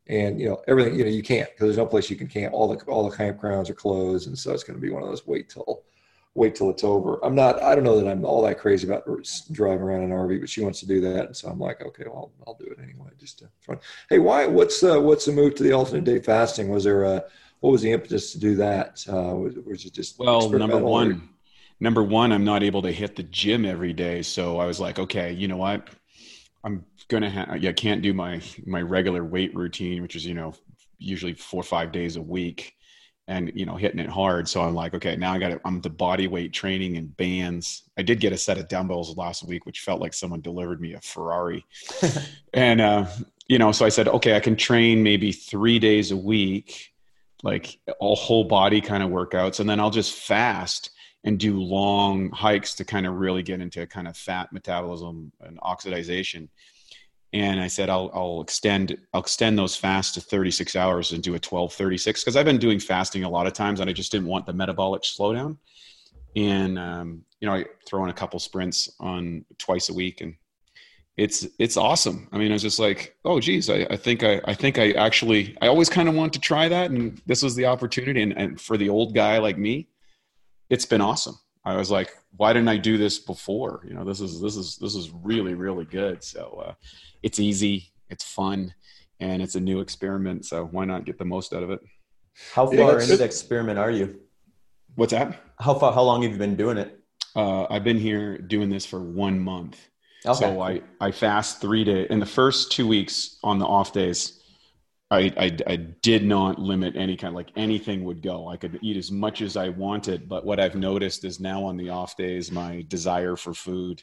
And, 0.08 0.40
you 0.40 0.48
know, 0.48 0.62
everything, 0.66 0.96
you 0.96 1.04
know, 1.04 1.10
you 1.10 1.22
can't 1.22 1.48
because 1.50 1.66
there's 1.66 1.76
no 1.76 1.86
place 1.86 2.10
you 2.10 2.16
can 2.16 2.26
camp. 2.26 2.52
All 2.54 2.68
the, 2.68 2.84
all 2.86 3.08
the 3.08 3.16
campgrounds 3.16 3.70
are 3.70 3.74
closed. 3.74 4.26
And 4.26 4.38
so 4.38 4.52
it's 4.52 4.64
going 4.64 4.76
to 4.76 4.82
be 4.82 4.90
one 4.90 5.02
of 5.02 5.08
those 5.08 5.26
wait 5.26 5.48
till, 5.48 5.84
wait 6.34 6.56
till 6.56 6.70
it's 6.70 6.82
over. 6.82 7.24
I'm 7.24 7.36
not, 7.36 7.62
I 7.62 7.74
don't 7.74 7.84
know 7.84 8.00
that 8.00 8.10
I'm 8.10 8.24
all 8.24 8.42
that 8.42 8.58
crazy 8.58 8.86
about 8.86 9.04
driving 9.52 9.82
around 9.82 10.02
an 10.02 10.10
RV, 10.10 10.40
but 10.40 10.48
she 10.48 10.62
wants 10.62 10.80
to 10.80 10.86
do 10.86 11.00
that. 11.02 11.26
And 11.26 11.36
so 11.36 11.48
I'm 11.48 11.60
like, 11.60 11.82
okay, 11.82 12.04
well, 12.06 12.32
I'll, 12.46 12.52
I'll 12.52 12.58
do 12.58 12.66
it 12.66 12.78
anyway, 12.82 13.10
just 13.18 13.38
to 13.40 13.48
fun. 13.60 13.78
Hey, 14.08 14.18
why, 14.18 14.46
what's, 14.46 14.82
uh, 14.82 15.00
what's 15.00 15.24
the 15.24 15.32
move 15.32 15.54
to 15.56 15.62
the 15.62 15.72
alternate 15.72 16.04
day 16.04 16.18
fasting? 16.18 16.68
Was 16.68 16.84
there 16.84 17.04
a, 17.04 17.24
what 17.60 17.70
was 17.70 17.82
the 17.82 17.92
impetus 17.92 18.32
to 18.32 18.40
do 18.40 18.56
that? 18.56 19.04
Uh, 19.08 19.36
was, 19.36 19.54
was 19.64 19.84
it 19.84 19.92
just, 19.92 20.18
well, 20.18 20.50
number 20.50 20.78
one? 20.78 21.28
Number 21.82 22.02
one, 22.02 22.30
I'm 22.30 22.44
not 22.44 22.62
able 22.62 22.80
to 22.82 22.92
hit 22.92 23.16
the 23.16 23.24
gym 23.24 23.64
every 23.64 23.92
day. 23.92 24.22
So 24.22 24.58
I 24.58 24.66
was 24.66 24.78
like, 24.78 25.00
okay, 25.00 25.32
you 25.32 25.48
know 25.48 25.56
what? 25.56 25.88
I'm 26.62 26.86
going 27.08 27.24
to 27.24 27.28
have, 27.28 27.60
yeah, 27.60 27.72
can't 27.72 28.02
do 28.02 28.14
my, 28.14 28.40
my 28.64 28.80
regular 28.80 29.24
weight 29.24 29.52
routine, 29.52 30.00
which 30.00 30.14
is, 30.14 30.24
you 30.24 30.34
know, 30.34 30.54
usually 30.98 31.34
four 31.34 31.60
or 31.60 31.64
five 31.64 31.90
days 31.90 32.14
a 32.14 32.22
week 32.22 32.76
and 33.28 33.52
you 33.54 33.64
know 33.64 33.76
hitting 33.76 34.00
it 34.00 34.08
hard 34.08 34.48
so 34.48 34.62
i'm 34.62 34.74
like 34.74 34.94
okay 34.94 35.14
now 35.14 35.32
i 35.32 35.38
got 35.38 35.52
it 35.52 35.60
i'm 35.64 35.80
the 35.80 35.88
body 35.88 36.26
weight 36.26 36.52
training 36.52 36.96
and 36.96 37.16
bands 37.16 37.84
i 37.96 38.02
did 38.02 38.18
get 38.18 38.32
a 38.32 38.36
set 38.36 38.58
of 38.58 38.66
dumbbells 38.66 39.16
last 39.16 39.46
week 39.46 39.64
which 39.64 39.78
felt 39.78 40.00
like 40.00 40.12
someone 40.12 40.40
delivered 40.40 40.80
me 40.80 40.94
a 40.94 41.00
ferrari 41.00 41.64
and 42.52 42.80
uh 42.80 43.06
you 43.46 43.60
know 43.60 43.70
so 43.70 43.86
i 43.86 43.88
said 43.88 44.08
okay 44.08 44.34
i 44.34 44.40
can 44.40 44.56
train 44.56 45.04
maybe 45.04 45.30
three 45.30 45.78
days 45.78 46.10
a 46.10 46.16
week 46.16 46.92
like 47.44 47.78
all 48.00 48.16
whole 48.16 48.42
body 48.42 48.80
kind 48.80 49.04
of 49.04 49.10
workouts 49.10 49.60
and 49.60 49.70
then 49.70 49.78
i'll 49.78 49.90
just 49.90 50.14
fast 50.14 50.90
and 51.24 51.38
do 51.38 51.60
long 51.60 52.30
hikes 52.30 52.74
to 52.74 52.84
kind 52.84 53.06
of 53.06 53.14
really 53.14 53.42
get 53.42 53.60
into 53.60 53.86
kind 53.86 54.08
of 54.08 54.16
fat 54.16 54.52
metabolism 54.52 55.32
and 55.40 55.60
oxidization. 55.60 56.48
And 57.32 57.60
I 57.60 57.68
said 57.68 57.88
I'll, 57.88 58.10
I'll 58.12 58.40
extend 58.42 58.96
I'll 59.14 59.20
extend 59.20 59.58
those 59.58 59.76
fasts 59.76 60.14
to 60.14 60.20
36 60.20 60.76
hours 60.76 61.12
and 61.12 61.22
do 61.22 61.34
a 61.34 61.38
12 61.38 61.72
36 61.72 62.22
because 62.22 62.36
I've 62.36 62.44
been 62.44 62.58
doing 62.58 62.78
fasting 62.78 63.24
a 63.24 63.30
lot 63.30 63.46
of 63.46 63.52
times 63.52 63.80
and 63.80 63.88
I 63.88 63.92
just 63.92 64.12
didn't 64.12 64.26
want 64.26 64.46
the 64.46 64.52
metabolic 64.52 65.02
slowdown. 65.02 65.56
And 66.36 66.78
um, 66.78 67.24
you 67.40 67.48
know 67.48 67.54
I 67.54 67.64
throw 67.86 68.04
in 68.04 68.10
a 68.10 68.14
couple 68.14 68.38
sprints 68.38 68.90
on 69.00 69.44
twice 69.58 69.88
a 69.88 69.94
week 69.94 70.20
and 70.20 70.34
it's 71.16 71.46
it's 71.58 71.76
awesome. 71.78 72.28
I 72.32 72.38
mean 72.38 72.50
I 72.50 72.54
was 72.54 72.62
just 72.62 72.78
like 72.78 73.16
oh 73.24 73.40
geez 73.40 73.70
I, 73.70 73.86
I 73.88 73.96
think 73.96 74.24
I, 74.24 74.40
I 74.44 74.52
think 74.52 74.78
I 74.78 74.90
actually 74.90 75.56
I 75.62 75.68
always 75.68 75.88
kind 75.88 76.10
of 76.10 76.14
want 76.14 76.34
to 76.34 76.40
try 76.40 76.68
that 76.68 76.90
and 76.90 77.22
this 77.24 77.42
was 77.42 77.54
the 77.54 77.64
opportunity. 77.64 78.20
And, 78.22 78.36
and 78.36 78.60
for 78.60 78.76
the 78.76 78.90
old 78.90 79.14
guy 79.14 79.38
like 79.38 79.56
me 79.56 79.88
it's 80.72 80.86
been 80.86 81.00
awesome 81.00 81.36
I 81.64 81.76
was 81.76 81.90
like, 81.90 82.16
why 82.36 82.52
didn't 82.52 82.68
I 82.68 82.76
do 82.76 82.98
this 82.98 83.18
before? 83.18 83.84
You 83.86 83.94
know, 83.94 84.04
this 84.04 84.20
is 84.20 84.40
this 84.40 84.56
is 84.56 84.76
this 84.76 84.94
is 84.94 85.10
really 85.10 85.54
really 85.54 85.84
good. 85.84 86.22
So 86.24 86.64
uh, 86.66 86.74
it's 87.22 87.38
easy, 87.38 87.92
it's 88.10 88.24
fun, 88.24 88.74
and 89.20 89.40
it's 89.40 89.54
a 89.54 89.60
new 89.60 89.80
experiment. 89.80 90.44
So 90.44 90.64
why 90.64 90.84
not 90.84 91.04
get 91.04 91.18
the 91.18 91.24
most 91.24 91.52
out 91.52 91.62
of 91.62 91.70
it? 91.70 91.80
How 92.52 92.66
far 92.66 92.74
yeah, 92.74 93.00
into 93.00 93.16
the 93.16 93.24
experiment 93.24 93.78
are 93.78 93.90
you? 93.90 94.20
What's 94.96 95.12
that? 95.12 95.40
How 95.60 95.74
far? 95.74 95.92
How 95.92 96.02
long 96.02 96.22
have 96.22 96.32
you 96.32 96.38
been 96.38 96.56
doing 96.56 96.78
it? 96.78 96.98
Uh, 97.36 97.66
I've 97.70 97.84
been 97.84 97.98
here 97.98 98.38
doing 98.38 98.68
this 98.68 98.84
for 98.84 99.00
one 99.00 99.38
month. 99.38 99.78
Okay. 100.26 100.38
So 100.38 100.60
I 100.60 100.82
I 101.00 101.12
fast 101.12 101.60
three 101.60 101.84
days. 101.84 102.08
In 102.10 102.18
the 102.18 102.26
first 102.26 102.72
two 102.72 102.88
weeks 102.88 103.38
on 103.44 103.60
the 103.60 103.66
off 103.66 103.92
days, 103.92 104.41
I, 105.12 105.30
I, 105.36 105.56
I 105.66 105.76
did 105.76 106.24
not 106.24 106.58
limit 106.58 106.96
any 106.96 107.18
kind 107.18 107.34
like 107.34 107.50
anything 107.54 108.04
would 108.04 108.22
go. 108.22 108.48
I 108.48 108.56
could 108.56 108.78
eat 108.80 108.96
as 108.96 109.12
much 109.12 109.42
as 109.42 109.58
I 109.58 109.68
wanted, 109.68 110.26
but 110.26 110.46
what 110.46 110.58
I've 110.58 110.74
noticed 110.74 111.24
is 111.26 111.38
now 111.38 111.64
on 111.64 111.76
the 111.76 111.90
off 111.90 112.16
days, 112.16 112.50
my 112.50 112.84
desire 112.88 113.36
for 113.36 113.52
food 113.52 114.02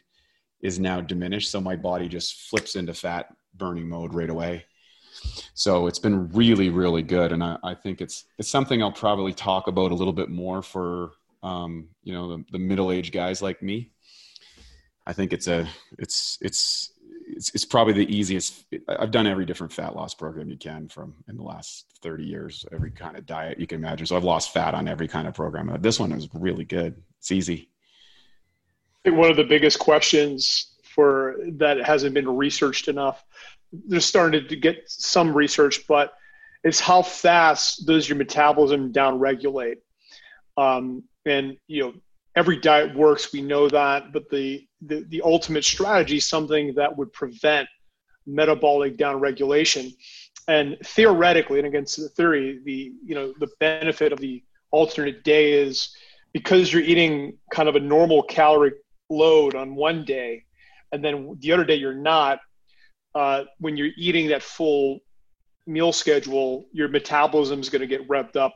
is 0.62 0.80
now 0.80 1.02
diminished. 1.02 1.50
So 1.50 1.60
my 1.60 1.76
body 1.76 2.08
just 2.08 2.50
flips 2.50 2.76
into 2.76 2.94
fat 2.94 3.34
burning 3.56 3.90
mode 3.90 4.14
right 4.14 4.30
away. 4.30 4.66
So 5.56 5.88
it's 5.88 6.00
been 6.00 6.30
really, 6.30 6.70
really 6.70 7.02
good, 7.02 7.32
and 7.32 7.44
I, 7.44 7.58
I 7.64 7.74
think 7.74 8.02
it's 8.02 8.26
it's 8.38 8.50
something 8.50 8.82
I'll 8.82 8.92
probably 8.92 9.34
talk 9.34 9.68
about 9.68 9.92
a 9.92 9.96
little 9.96 10.14
bit 10.14 10.30
more 10.30 10.62
for 10.62 11.12
um, 11.42 11.90
you 12.04 12.14
know 12.14 12.38
the, 12.38 12.46
the 12.52 12.60
middle 12.60 12.92
aged 12.92 13.14
guys 13.14 13.42
like 13.42 13.62
me. 13.62 13.92
I 15.08 15.14
think 15.14 15.34
it's 15.34 15.48
a 15.48 15.68
it's 15.98 16.38
it's 16.40 16.94
it's, 17.30 17.54
it's 17.54 17.66
probably 17.66 17.94
the 17.94 18.16
easiest. 18.16 18.66
I've 18.88 19.12
done 19.12 19.28
every 19.28 19.46
different 19.46 19.72
fat 19.72 19.96
loss 19.96 20.14
program 20.14 20.50
you 20.50 20.58
can 20.58 20.88
from 20.88 21.16
in 21.28 21.38
the 21.38 21.44
last 21.44 21.86
30 22.02 22.24
years, 22.24 22.66
every 22.72 22.92
kind 22.92 23.18
of 23.18 23.26
diet 23.26 23.60
you 23.60 23.68
can 23.68 23.80
imagine. 23.80 24.06
So 24.06 24.18
I've 24.18 24.24
lost 24.24 24.54
fat 24.54 24.74
on 24.74 24.88
every 24.88 25.08
kind 25.08 25.28
of 25.28 25.34
program. 25.34 25.76
This 25.82 26.00
one 26.00 26.12
is 26.12 26.28
really 26.34 26.66
good. 26.66 27.02
It's 27.20 27.32
easy. 27.32 27.70
I 29.00 29.10
think 29.10 29.18
one 29.18 29.32
of 29.32 29.38
the 29.38 29.44
biggest 29.44 29.80
questions 29.80 30.76
for 30.84 31.38
that 31.54 31.84
hasn't 31.86 32.14
been 32.14 32.30
researched 32.30 32.88
enough. 32.88 33.24
They're 33.72 34.00
starting 34.00 34.48
to 34.48 34.56
get 34.56 34.84
some 34.88 35.34
research, 35.34 35.88
but 35.88 36.14
it's 36.64 36.80
how 36.80 37.02
fast 37.02 37.86
does 37.86 38.10
your 38.10 38.18
metabolism 38.18 38.92
downregulate? 38.92 39.78
Um, 40.58 41.04
and 41.26 41.58
you 41.68 41.84
know, 41.84 41.94
every 42.36 42.58
diet 42.58 42.96
works. 42.96 43.32
We 43.32 43.42
know 43.42 43.70
that, 43.70 44.12
but 44.12 44.30
the 44.30 44.68
the, 44.82 45.06
the 45.10 45.22
ultimate 45.24 45.64
strategy 45.64 46.20
something 46.20 46.74
that 46.76 46.96
would 46.98 47.12
prevent 47.14 47.68
metabolic 48.26 48.98
downregulation. 48.98 49.94
And 50.48 50.78
theoretically, 50.84 51.60
and 51.60 51.68
against 51.68 51.98
the 51.98 52.10
theory, 52.10 52.60
the 52.64 52.92
you 53.06 53.16
know 53.16 53.34
the 53.40 53.50
benefit 53.60 54.12
of 54.12 54.20
the 54.20 54.44
alternate 54.72 55.24
day 55.24 55.54
is 55.54 55.96
because 56.34 56.72
you're 56.74 56.82
eating 56.82 57.38
kind 57.52 57.70
of 57.70 57.76
a 57.76 57.80
normal 57.80 58.24
calorie 58.24 58.74
load 59.10 59.56
on 59.56 59.76
one 59.76 60.06
day, 60.06 60.44
and 60.92 61.04
then 61.04 61.36
the 61.40 61.52
other 61.52 61.66
day 61.66 61.76
you're 61.76 61.94
not. 61.94 62.40
Uh, 63.16 63.44
when 63.60 63.76
you're 63.76 63.90
eating 63.98 64.28
that 64.28 64.44
full 64.44 65.00
meal 65.66 65.92
schedule, 65.92 66.68
your 66.72 66.88
metabolism 66.88 67.60
is 67.60 67.70
going 67.70 67.82
to 67.82 67.88
get 67.88 68.08
revved 68.08 68.36
up, 68.36 68.56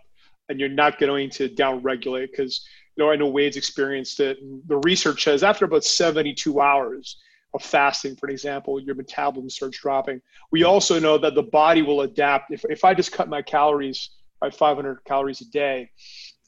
and 0.49 0.59
you're 0.59 0.69
not 0.69 0.99
going 0.99 1.29
to 1.29 1.49
downregulate 1.49 2.31
because 2.31 2.65
you 2.95 3.03
know, 3.03 3.11
I 3.11 3.15
know 3.15 3.27
Wade's 3.27 3.57
experienced 3.57 4.19
it. 4.19 4.39
And 4.41 4.61
the 4.67 4.77
research 4.77 5.23
says 5.23 5.43
after 5.43 5.65
about 5.65 5.83
72 5.83 6.59
hours 6.59 7.17
of 7.53 7.63
fasting, 7.63 8.15
for 8.15 8.27
an 8.27 8.31
example, 8.31 8.79
your 8.79 8.95
metabolism 8.95 9.49
starts 9.49 9.79
dropping. 9.79 10.21
We 10.51 10.63
also 10.63 10.99
know 10.99 11.17
that 11.17 11.35
the 11.35 11.43
body 11.43 11.81
will 11.81 12.01
adapt. 12.01 12.51
If, 12.51 12.65
if 12.69 12.83
I 12.83 12.93
just 12.93 13.11
cut 13.11 13.29
my 13.29 13.41
calories 13.41 14.09
by 14.39 14.49
500 14.49 15.03
calories 15.05 15.41
a 15.41 15.45
day, 15.45 15.89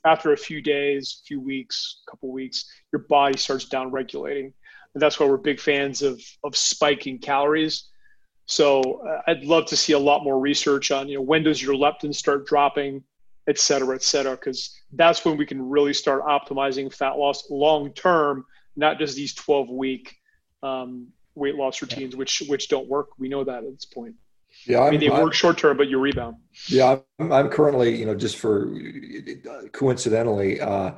after 0.06 0.34
a 0.34 0.38
few 0.38 0.62
days, 0.62 1.22
a 1.24 1.26
few 1.26 1.42
weeks, 1.42 2.02
a 2.08 2.12
couple 2.12 2.32
weeks, 2.32 2.66
your 2.94 3.06
body 3.10 3.38
starts 3.38 3.66
down 3.66 3.92
regulating. 3.92 4.54
And 4.94 5.02
that's 5.02 5.20
why 5.20 5.26
we're 5.26 5.38
big 5.38 5.60
fans 5.60 6.02
of, 6.02 6.22
of 6.44 6.56
spiking 6.56 7.18
calories. 7.18 7.90
So 8.46 8.82
uh, 9.08 9.22
I'd 9.28 9.44
love 9.44 9.66
to 9.68 9.78
see 9.78 9.94
a 9.94 10.00
lot 10.00 10.24
more 10.24 10.40
research 10.40 10.92
on, 10.92 11.10
you 11.10 11.16
know, 11.16 11.22
when 11.22 11.44
does 11.44 11.62
your 11.62 11.74
leptin 11.74 12.14
start 12.14 12.46
dropping? 12.46 13.04
Et 13.48 13.60
cetera, 13.60 13.96
et 13.96 14.04
cetera, 14.04 14.32
because 14.32 14.80
that's 14.94 15.24
when 15.24 15.38
we 15.38 15.46
can 15.46 15.62
really 15.62 15.94
start 15.94 16.24
optimizing 16.24 16.94
fat 16.94 17.18
loss 17.18 17.50
long 17.50 17.94
term, 17.94 18.46
not 18.76 18.98
just 18.98 19.16
these 19.16 19.34
12 19.34 19.70
week 19.70 20.16
um, 20.64 21.08
weight 21.36 21.56
loss 21.56 21.82
routines, 21.82 22.14
yeah. 22.14 22.18
which 22.20 22.44
which 22.48 22.70
don't 22.70 22.88
work. 22.88 23.10
We 23.18 23.30
know 23.30 23.44
that 23.44 23.64
at 23.64 23.72
this 23.72 23.86
point. 23.86 24.16
Yeah, 24.66 24.80
I'm, 24.80 24.88
i 24.88 24.92
mean 24.92 25.00
they 25.02 25.12
I'm, 25.12 25.24
work 25.24 25.34
short 25.34 25.58
term, 25.58 25.78
but 25.78 25.88
you 25.88 26.00
rebound. 26.00 26.38
Yeah, 26.68 26.98
I'm, 27.20 27.32
I'm, 27.32 27.50
currently, 27.50 27.96
you 27.96 28.06
know, 28.06 28.16
just 28.16 28.38
for 28.38 28.74
coincidentally, 29.74 30.62
uh, 30.62 30.94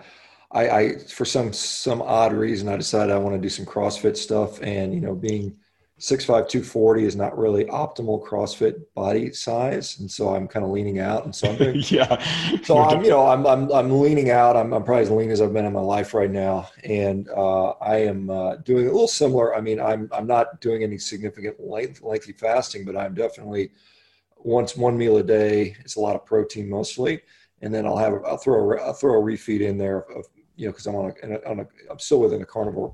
I, 0.52 0.70
I 0.70 0.98
for 1.00 1.26
some 1.26 1.52
some 1.54 2.02
odd 2.02 2.34
reason 2.34 2.70
I 2.70 2.78
decided 2.78 3.14
I 3.14 3.18
want 3.18 3.36
to 3.36 3.42
do 3.42 3.50
some 3.50 3.66
CrossFit 3.66 4.16
stuff, 4.16 4.62
and 4.62 4.94
you 4.94 5.02
know, 5.02 5.16
being 5.16 5.58
six 6.00 6.24
five 6.24 6.48
two 6.48 6.62
forty 6.62 7.06
is 7.06 7.16
not 7.16 7.38
really 7.38 7.66
optimal 7.66 8.24
CrossFit 8.24 8.82
body 8.94 9.32
size, 9.32 10.00
and 10.00 10.10
so 10.10 10.36
I'm 10.36 10.48
kind 10.48 10.64
of 10.64 10.72
leaning 10.72 11.00
out, 11.00 11.26
and 11.26 11.36
so 11.36 11.50
I'm 11.50 11.58
doing, 11.58 11.84
yeah. 11.88 12.24
So 12.64 12.78
I'm 12.78 13.04
you 13.04 13.10
know 13.10 13.28
I'm 13.28 13.46
I'm 13.48 13.72
I'm 13.72 14.00
leaning 14.00 14.30
out. 14.30 14.56
I'm 14.56 14.74
I'm 14.74 14.84
probably 14.84 15.04
as 15.04 15.12
lean 15.12 15.32
as 15.32 15.42
I've 15.42 15.54
been 15.54 15.66
in 15.66 15.74
my 15.74 15.82
life 15.82 16.14
right 16.14 16.30
now, 16.30 16.70
and 16.84 17.28
uh, 17.30 17.72
I 17.82 17.98
am 17.98 18.30
uh, 18.30 18.58
doing 18.58 18.88
a 18.88 18.92
little 18.92 19.08
similar. 19.08 19.56
I 19.56 19.62
mean 19.62 19.80
I'm 19.80 20.10
I'm 20.12 20.28
not 20.28 20.62
doing 20.62 20.84
any 20.84 20.98
significant 20.98 21.60
length, 21.60 22.02
lengthy 22.02 22.34
fasting, 22.34 22.86
but 22.86 22.96
I'm 22.96 23.14
definitely 23.14 23.72
once 24.38 24.78
one 24.78 24.98
meal 24.98 25.18
a 25.18 25.24
day. 25.24 25.76
It's 25.80 25.96
a 25.96 26.00
lot 26.00 26.16
of 26.16 26.26
protein 26.26 26.70
mostly, 26.70 27.22
and 27.62 27.74
then 27.74 27.86
I'll 27.86 27.98
have 27.98 28.14
I'll 28.26 28.38
throw 28.38 28.72
a, 28.72 28.82
I'll 28.82 28.94
throw 28.94 29.20
a 29.20 29.24
refeed 29.24 29.62
in 29.62 29.78
there 29.78 30.04
of 30.16 30.26
you 30.56 30.68
know 30.68 30.72
because 30.72 30.86
I'm 30.86 30.96
on 30.96 31.14
a, 31.24 31.50
on 31.50 31.60
a 31.62 31.68
I'm 31.90 32.00
still 32.00 32.20
within 32.20 32.44
a 32.44 32.46
carnivore 32.46 32.94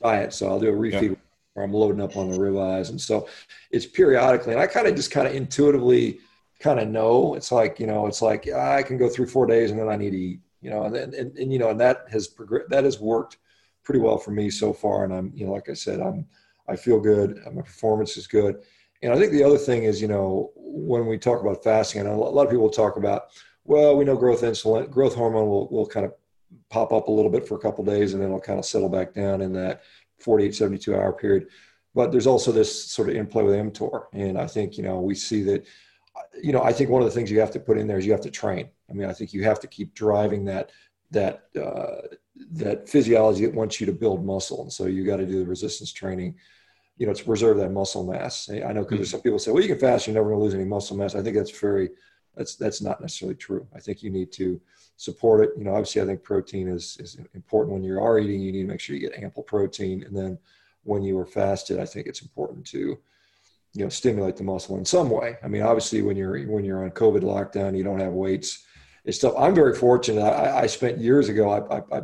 diet, 0.00 0.32
so 0.32 0.48
I'll 0.48 0.60
do 0.60 0.68
a 0.68 0.72
refeed. 0.72 1.10
Yeah 1.10 1.14
or 1.54 1.62
I'm 1.62 1.72
loading 1.72 2.00
up 2.00 2.16
on 2.16 2.30
the 2.30 2.38
ribeyes. 2.38 2.90
And 2.90 3.00
so 3.00 3.28
it's 3.70 3.86
periodically, 3.86 4.52
and 4.52 4.62
I 4.62 4.66
kind 4.66 4.86
of 4.86 4.94
just 4.94 5.10
kind 5.10 5.26
of 5.26 5.34
intuitively 5.34 6.20
kind 6.60 6.78
of 6.78 6.88
know 6.88 7.34
it's 7.34 7.50
like, 7.50 7.80
you 7.80 7.86
know, 7.86 8.06
it's 8.06 8.22
like 8.22 8.48
ah, 8.54 8.74
I 8.76 8.82
can 8.82 8.98
go 8.98 9.08
through 9.08 9.26
four 9.26 9.46
days 9.46 9.70
and 9.70 9.80
then 9.80 9.88
I 9.88 9.96
need 9.96 10.10
to 10.10 10.18
eat, 10.18 10.40
you 10.60 10.70
know, 10.70 10.84
and 10.84 10.94
then, 10.94 11.14
and, 11.14 11.36
and, 11.36 11.52
you 11.52 11.58
know, 11.58 11.70
and 11.70 11.80
that 11.80 12.04
has 12.10 12.28
progressed, 12.28 12.68
that 12.70 12.84
has 12.84 13.00
worked 13.00 13.38
pretty 13.82 14.00
well 14.00 14.18
for 14.18 14.30
me 14.30 14.50
so 14.50 14.72
far. 14.72 15.04
And 15.04 15.12
I'm, 15.12 15.32
you 15.34 15.46
know, 15.46 15.52
like 15.52 15.68
I 15.68 15.74
said, 15.74 16.00
I'm, 16.00 16.26
I 16.68 16.76
feel 16.76 17.00
good. 17.00 17.40
My 17.52 17.62
performance 17.62 18.16
is 18.16 18.26
good. 18.26 18.62
And 19.02 19.12
I 19.12 19.18
think 19.18 19.32
the 19.32 19.42
other 19.42 19.58
thing 19.58 19.84
is, 19.84 20.00
you 20.00 20.08
know, 20.08 20.52
when 20.54 21.06
we 21.06 21.18
talk 21.18 21.40
about 21.40 21.64
fasting, 21.64 22.02
and 22.02 22.10
a 22.10 22.14
lot 22.14 22.44
of 22.44 22.50
people 22.50 22.68
talk 22.68 22.96
about, 22.96 23.30
well, 23.64 23.96
we 23.96 24.04
know 24.04 24.16
growth 24.16 24.42
insulin, 24.42 24.90
growth 24.90 25.14
hormone 25.14 25.48
will, 25.48 25.68
will 25.68 25.86
kind 25.86 26.04
of 26.04 26.12
pop 26.68 26.92
up 26.92 27.08
a 27.08 27.10
little 27.10 27.30
bit 27.30 27.46
for 27.46 27.54
a 27.54 27.60
couple 27.60 27.84
days 27.84 28.12
and 28.12 28.22
then 28.22 28.28
it'll 28.28 28.40
kind 28.40 28.58
of 28.58 28.64
settle 28.64 28.88
back 28.88 29.14
down 29.14 29.40
in 29.40 29.52
that 29.52 29.82
48, 30.20 30.54
72 30.54 30.94
hour 30.94 31.12
period. 31.12 31.48
But 31.94 32.12
there's 32.12 32.26
also 32.26 32.52
this 32.52 32.90
sort 32.90 33.08
of 33.08 33.16
interplay 33.16 33.42
with 33.42 33.54
mTOR. 33.54 34.04
And 34.12 34.38
I 34.38 34.46
think, 34.46 34.76
you 34.76 34.84
know, 34.84 35.00
we 35.00 35.14
see 35.14 35.42
that, 35.44 35.66
you 36.40 36.52
know, 36.52 36.62
I 36.62 36.72
think 36.72 36.90
one 36.90 37.02
of 37.02 37.08
the 37.08 37.14
things 37.14 37.30
you 37.30 37.40
have 37.40 37.50
to 37.52 37.60
put 37.60 37.78
in 37.78 37.86
there 37.86 37.98
is 37.98 38.06
you 38.06 38.12
have 38.12 38.20
to 38.22 38.30
train. 38.30 38.68
I 38.88 38.92
mean, 38.92 39.08
I 39.08 39.12
think 39.12 39.32
you 39.32 39.42
have 39.44 39.60
to 39.60 39.66
keep 39.66 39.94
driving 39.94 40.44
that, 40.44 40.70
that, 41.10 41.48
uh, 41.60 42.06
that 42.52 42.88
physiology 42.88 43.44
that 43.44 43.54
wants 43.54 43.80
you 43.80 43.86
to 43.86 43.92
build 43.92 44.24
muscle. 44.24 44.62
And 44.62 44.72
so 44.72 44.86
you 44.86 45.04
got 45.04 45.16
to 45.16 45.26
do 45.26 45.40
the 45.40 45.46
resistance 45.46 45.92
training, 45.92 46.36
you 46.96 47.06
know, 47.06 47.12
to 47.12 47.24
preserve 47.24 47.56
that 47.56 47.72
muscle 47.72 48.06
mass. 48.06 48.48
I 48.48 48.72
know 48.72 48.82
because 48.82 48.98
mm-hmm. 48.98 49.04
some 49.04 49.20
people 49.22 49.38
say, 49.38 49.50
well, 49.50 49.62
you 49.62 49.68
can 49.68 49.78
fast, 49.78 50.06
you're 50.06 50.14
never 50.14 50.28
going 50.28 50.38
to 50.38 50.44
lose 50.44 50.54
any 50.54 50.64
muscle 50.64 50.96
mass. 50.96 51.14
I 51.14 51.22
think 51.22 51.36
that's 51.36 51.58
very, 51.58 51.90
that's, 52.36 52.54
that's 52.54 52.80
not 52.80 53.00
necessarily 53.00 53.36
true. 53.36 53.66
I 53.74 53.80
think 53.80 54.02
you 54.02 54.10
need 54.10 54.30
to, 54.32 54.60
support 55.00 55.42
it. 55.42 55.50
You 55.56 55.64
know, 55.64 55.70
obviously, 55.70 56.02
I 56.02 56.04
think 56.04 56.22
protein 56.22 56.68
is 56.68 56.98
is 57.00 57.16
important 57.34 57.72
when 57.72 57.82
you 57.82 57.98
are 57.98 58.18
eating. 58.18 58.42
You 58.42 58.52
need 58.52 58.62
to 58.62 58.68
make 58.68 58.80
sure 58.80 58.94
you 58.94 59.08
get 59.08 59.22
ample 59.22 59.42
protein, 59.42 60.02
and 60.02 60.14
then 60.14 60.38
when 60.82 61.02
you 61.02 61.18
are 61.18 61.24
fasted, 61.26 61.80
I 61.80 61.86
think 61.86 62.06
it's 62.06 62.20
important 62.20 62.66
to 62.66 62.98
you 63.72 63.84
know 63.84 63.88
stimulate 63.88 64.36
the 64.36 64.44
muscle 64.44 64.76
in 64.76 64.84
some 64.84 65.08
way. 65.08 65.36
I 65.42 65.48
mean, 65.48 65.62
obviously, 65.62 66.02
when 66.02 66.18
you're 66.18 66.38
when 66.46 66.64
you're 66.64 66.84
on 66.84 66.90
COVID 66.90 67.22
lockdown, 67.22 67.76
you 67.76 67.82
don't 67.82 67.98
have 67.98 68.12
weights. 68.12 68.66
and 69.06 69.14
stuff. 69.14 69.32
I'm 69.38 69.54
very 69.54 69.74
fortunate. 69.74 70.22
I, 70.22 70.64
I 70.64 70.66
spent 70.66 70.98
years 70.98 71.30
ago. 71.30 71.48
I, 71.48 71.78
I, 71.78 71.98
I 71.98 72.02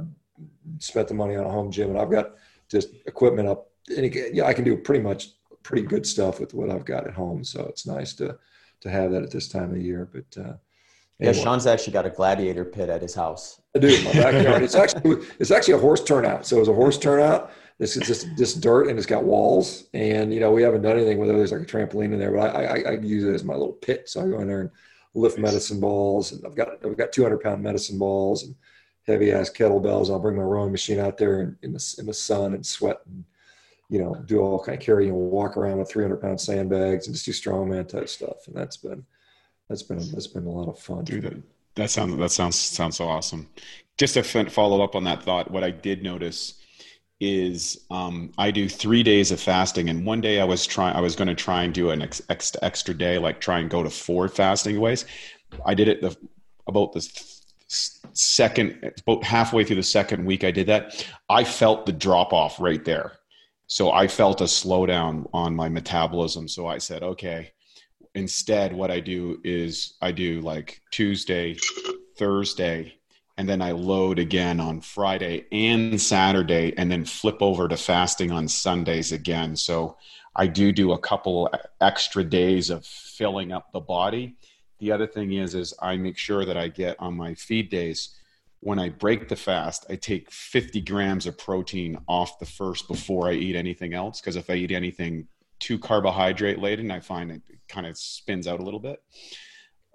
spent 0.79 1.09
the 1.09 1.15
money 1.15 1.37
on 1.37 1.45
a 1.45 1.51
home 1.51 1.71
gym, 1.71 1.91
and 1.91 1.99
I've 1.99 2.11
got 2.11 2.37
just 2.71 2.89
equipment 3.05 3.47
up. 3.47 3.71
And 3.95 4.13
yeah, 4.33 4.47
I 4.47 4.55
can 4.55 4.65
do 4.65 4.75
pretty 4.75 5.03
much 5.03 5.33
pretty 5.63 5.83
good 5.83 6.07
stuff 6.07 6.41
with 6.41 6.55
what 6.55 6.71
I've 6.71 6.87
got 6.87 7.07
at 7.07 7.13
home. 7.13 7.45
So 7.45 7.67
it's 7.67 7.87
nice 7.87 8.15
to 8.15 8.39
to 8.81 8.91
have 8.91 9.11
that 9.11 9.23
at 9.23 9.31
this 9.31 9.49
time 9.49 9.73
of 9.73 9.83
year. 9.83 10.09
But 10.11 10.43
uh, 10.43 10.55
yeah, 11.19 11.33
Shawn's 11.33 11.67
actually 11.67 11.95
got 11.95 12.05
a 12.05 12.11
gladiator 12.11 12.65
pit 12.65 12.91
at 12.91 13.01
his 13.01 13.15
house. 13.15 13.61
I 13.75 13.79
do, 13.79 14.05
my 14.05 14.13
backyard. 14.13 14.63
it's 14.63 14.75
actually 14.85 15.27
it's 15.39 15.51
actually 15.51 15.75
a 15.75 15.79
horse 15.79 16.05
turnout. 16.05 16.47
So 16.47 16.59
it's 16.59 16.69
a 16.69 16.75
horse 16.75 16.99
turnout. 16.99 17.51
This 17.79 17.97
is 17.97 18.07
just 18.07 18.27
just 18.37 18.61
dirt 18.61 18.89
and 18.89 18.99
it's 18.99 19.07
got 19.07 19.25
walls. 19.25 19.85
And 19.95 20.33
you 20.33 20.41
know, 20.41 20.51
we 20.51 20.63
haven't 20.63 20.83
done 20.83 20.97
anything 20.97 21.19
with 21.19 21.31
it. 21.31 21.33
There's 21.33 21.53
like 21.53 21.63
a 21.63 21.65
trampoline 21.65 22.13
in 22.13 22.19
there, 22.19 22.33
but 22.33 22.55
I, 22.55 22.65
I, 22.65 22.79
I 22.91 22.91
use 22.99 23.25
it 23.25 23.35
as 23.35 23.45
my 23.45 23.55
little 23.55 23.73
pit. 23.73 24.09
So 24.09 24.21
I 24.21 24.29
go 24.29 24.41
in 24.41 24.49
there 24.49 24.61
and 24.61 24.71
lift 25.15 25.39
medicine 25.39 25.81
balls, 25.81 26.33
and 26.33 26.45
I've 26.47 26.55
got 26.55 26.69
I've 26.85 26.97
got 26.97 27.13
200 27.13 27.39
pound 27.39 27.63
medicine 27.63 27.99
balls 27.99 28.43
and 28.45 28.55
heavy 29.07 29.33
ass 29.33 29.51
kettlebells. 29.51 30.11
I'll 30.11 30.19
bring 30.19 30.37
my 30.37 30.43
rowing 30.43 30.73
machine 30.73 30.99
out 30.99 31.17
there 31.17 31.41
in, 31.41 31.57
in 31.63 31.73
the 31.73 31.95
in 31.99 32.07
the 32.07 32.15
sun 32.15 32.53
and 32.53 32.65
sweat 32.65 33.01
and 33.07 33.25
you 33.89 34.01
know 34.01 34.15
do 34.27 34.41
all 34.41 34.63
kind 34.63 34.77
of 34.77 34.85
carry 34.85 35.09
and 35.09 35.17
walk 35.17 35.57
around 35.57 35.79
with 35.79 35.91
300 35.91 36.21
pound 36.21 36.41
sandbags 36.41 37.07
and 37.07 37.15
just 37.15 37.25
do 37.25 37.33
strongman 37.33 37.89
type 37.89 38.09
stuff. 38.09 38.47
And 38.47 38.55
that's 38.55 38.77
been 38.77 39.05
that's 39.69 39.83
been 39.83 39.99
that's 39.99 40.27
been 40.27 40.47
a 40.47 40.51
lot 40.51 40.69
of 40.69 40.79
fun. 40.79 41.05
Dude, 41.05 41.25
that, 41.25 41.43
that 41.75 41.91
sounds 41.91 42.17
that 42.17 42.31
sounds 42.31 42.57
sounds 42.57 42.97
so 42.97 43.09
awesome. 43.09 43.49
Just 43.99 44.15
to 44.15 44.23
follow 44.23 44.83
up 44.83 44.95
on 44.95 45.05
that 45.05 45.23
thought, 45.23 45.51
what 45.51 45.65
I 45.65 45.71
did 45.71 46.03
notice 46.03 46.61
is 47.19 47.87
um, 47.91 48.31
I 48.37 48.51
do 48.51 48.69
three 48.69 49.03
days 49.03 49.31
of 49.31 49.41
fasting, 49.41 49.89
and 49.89 50.05
one 50.05 50.21
day 50.21 50.41
I 50.41 50.45
was 50.45 50.67
trying 50.67 50.95
I 50.95 51.01
was 51.01 51.17
going 51.17 51.29
to 51.29 51.35
try 51.35 51.63
and 51.63 51.73
do 51.73 51.91
an 51.91 52.03
ex, 52.03 52.21
extra 52.29 52.63
extra 52.63 52.95
day, 52.95 53.19
like 53.19 53.41
try 53.41 53.59
and 53.59 53.71
go 53.71 53.83
to 53.83 53.91
four 53.91 54.29
fasting 54.29 54.81
ways. 54.81 55.07
I 55.65 55.75
did 55.75 55.89
it 55.89 56.03
the, 56.03 56.17
about 56.67 56.93
the 56.93 57.01
second 57.69 58.93
about 59.01 59.25
halfway 59.25 59.65
through 59.65 59.77
the 59.77 59.83
second 59.83 60.25
week 60.25 60.45
I 60.45 60.51
did 60.51 60.67
that. 60.69 61.07
I 61.29 61.45
felt 61.45 61.87
the 61.87 61.93
drop 61.93 62.33
off 62.33 62.61
right 62.61 62.85
there. 62.85 63.13
So 63.67 63.91
I 63.91 64.07
felt 64.07 64.41
a 64.41 64.45
slowdown 64.45 65.29
on 65.33 65.57
my 65.57 65.69
metabolism. 65.69 66.47
So 66.47 66.69
I 66.69 66.79
said, 66.79 67.03
okay, 67.03 67.51
instead 68.17 68.73
what 68.73 68.91
i 68.91 68.99
do 68.99 69.39
is 69.45 69.95
i 70.01 70.11
do 70.11 70.41
like 70.41 70.81
tuesday 70.91 71.57
thursday 72.19 72.93
and 73.37 73.49
then 73.49 73.61
i 73.61 73.71
load 73.71 74.19
again 74.19 74.59
on 74.59 74.81
friday 74.81 75.45
and 75.53 76.01
saturday 76.01 76.73
and 76.77 76.91
then 76.91 77.05
flip 77.05 77.37
over 77.41 77.69
to 77.69 77.77
fasting 77.77 78.33
on 78.33 78.49
sundays 78.49 79.13
again. 79.13 79.55
So 79.55 79.97
i 80.35 80.47
do 80.47 80.73
do 80.73 80.93
a 80.93 80.99
couple 80.99 81.51
extra 81.81 82.25
days 82.25 82.71
of 82.71 82.85
filling 82.85 83.53
up 83.53 83.73
the 83.73 83.81
body. 83.81 84.37
The 84.79 84.93
other 84.93 85.07
thing 85.07 85.33
is 85.33 85.55
is 85.55 85.75
i 85.81 85.97
make 85.97 86.19
sure 86.19 86.45
that 86.45 86.57
i 86.57 86.69
get 86.69 86.97
on 86.99 87.17
my 87.17 87.35
feed 87.35 87.71
days 87.71 88.17
when 88.61 88.79
i 88.79 88.89
break 88.89 89.29
the 89.29 89.37
fast 89.37 89.87
i 89.91 89.97
take 89.97 90.31
50 90.31 90.81
grams 90.81 91.27
of 91.27 91.37
protein 91.37 91.99
off 92.09 92.39
the 92.39 92.47
first 92.47 92.89
before 92.89 93.29
i 93.29 93.33
eat 93.33 93.57
anything 93.57 93.93
else 93.93 94.21
because 94.21 94.37
if 94.37 94.49
i 94.49 94.55
eat 94.55 94.73
anything 94.73 95.29
too 95.59 95.79
carbohydrate 95.79 96.59
laden, 96.59 96.91
I 96.91 97.01
find 97.01 97.31
it 97.31 97.43
kind 97.69 97.87
of 97.87 97.97
spins 97.97 98.47
out 98.47 98.61
a 98.61 98.63
little 98.63 98.81
bit. 98.81 99.03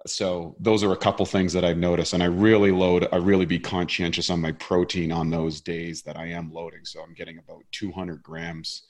So 0.06 0.56
those 0.58 0.82
are 0.82 0.92
a 0.92 0.96
couple 0.96 1.24
things 1.26 1.52
that 1.52 1.64
I've 1.64 1.78
noticed, 1.78 2.12
and 2.12 2.22
I 2.22 2.26
really 2.26 2.72
load. 2.72 3.08
I 3.12 3.16
really 3.16 3.46
be 3.46 3.60
conscientious 3.60 4.30
on 4.30 4.40
my 4.40 4.52
protein 4.52 5.12
on 5.12 5.30
those 5.30 5.60
days 5.60 6.02
that 6.02 6.16
I 6.16 6.26
am 6.26 6.52
loading. 6.52 6.84
So 6.84 7.00
I'm 7.00 7.14
getting 7.14 7.38
about 7.38 7.62
200 7.70 8.22
grams 8.22 8.82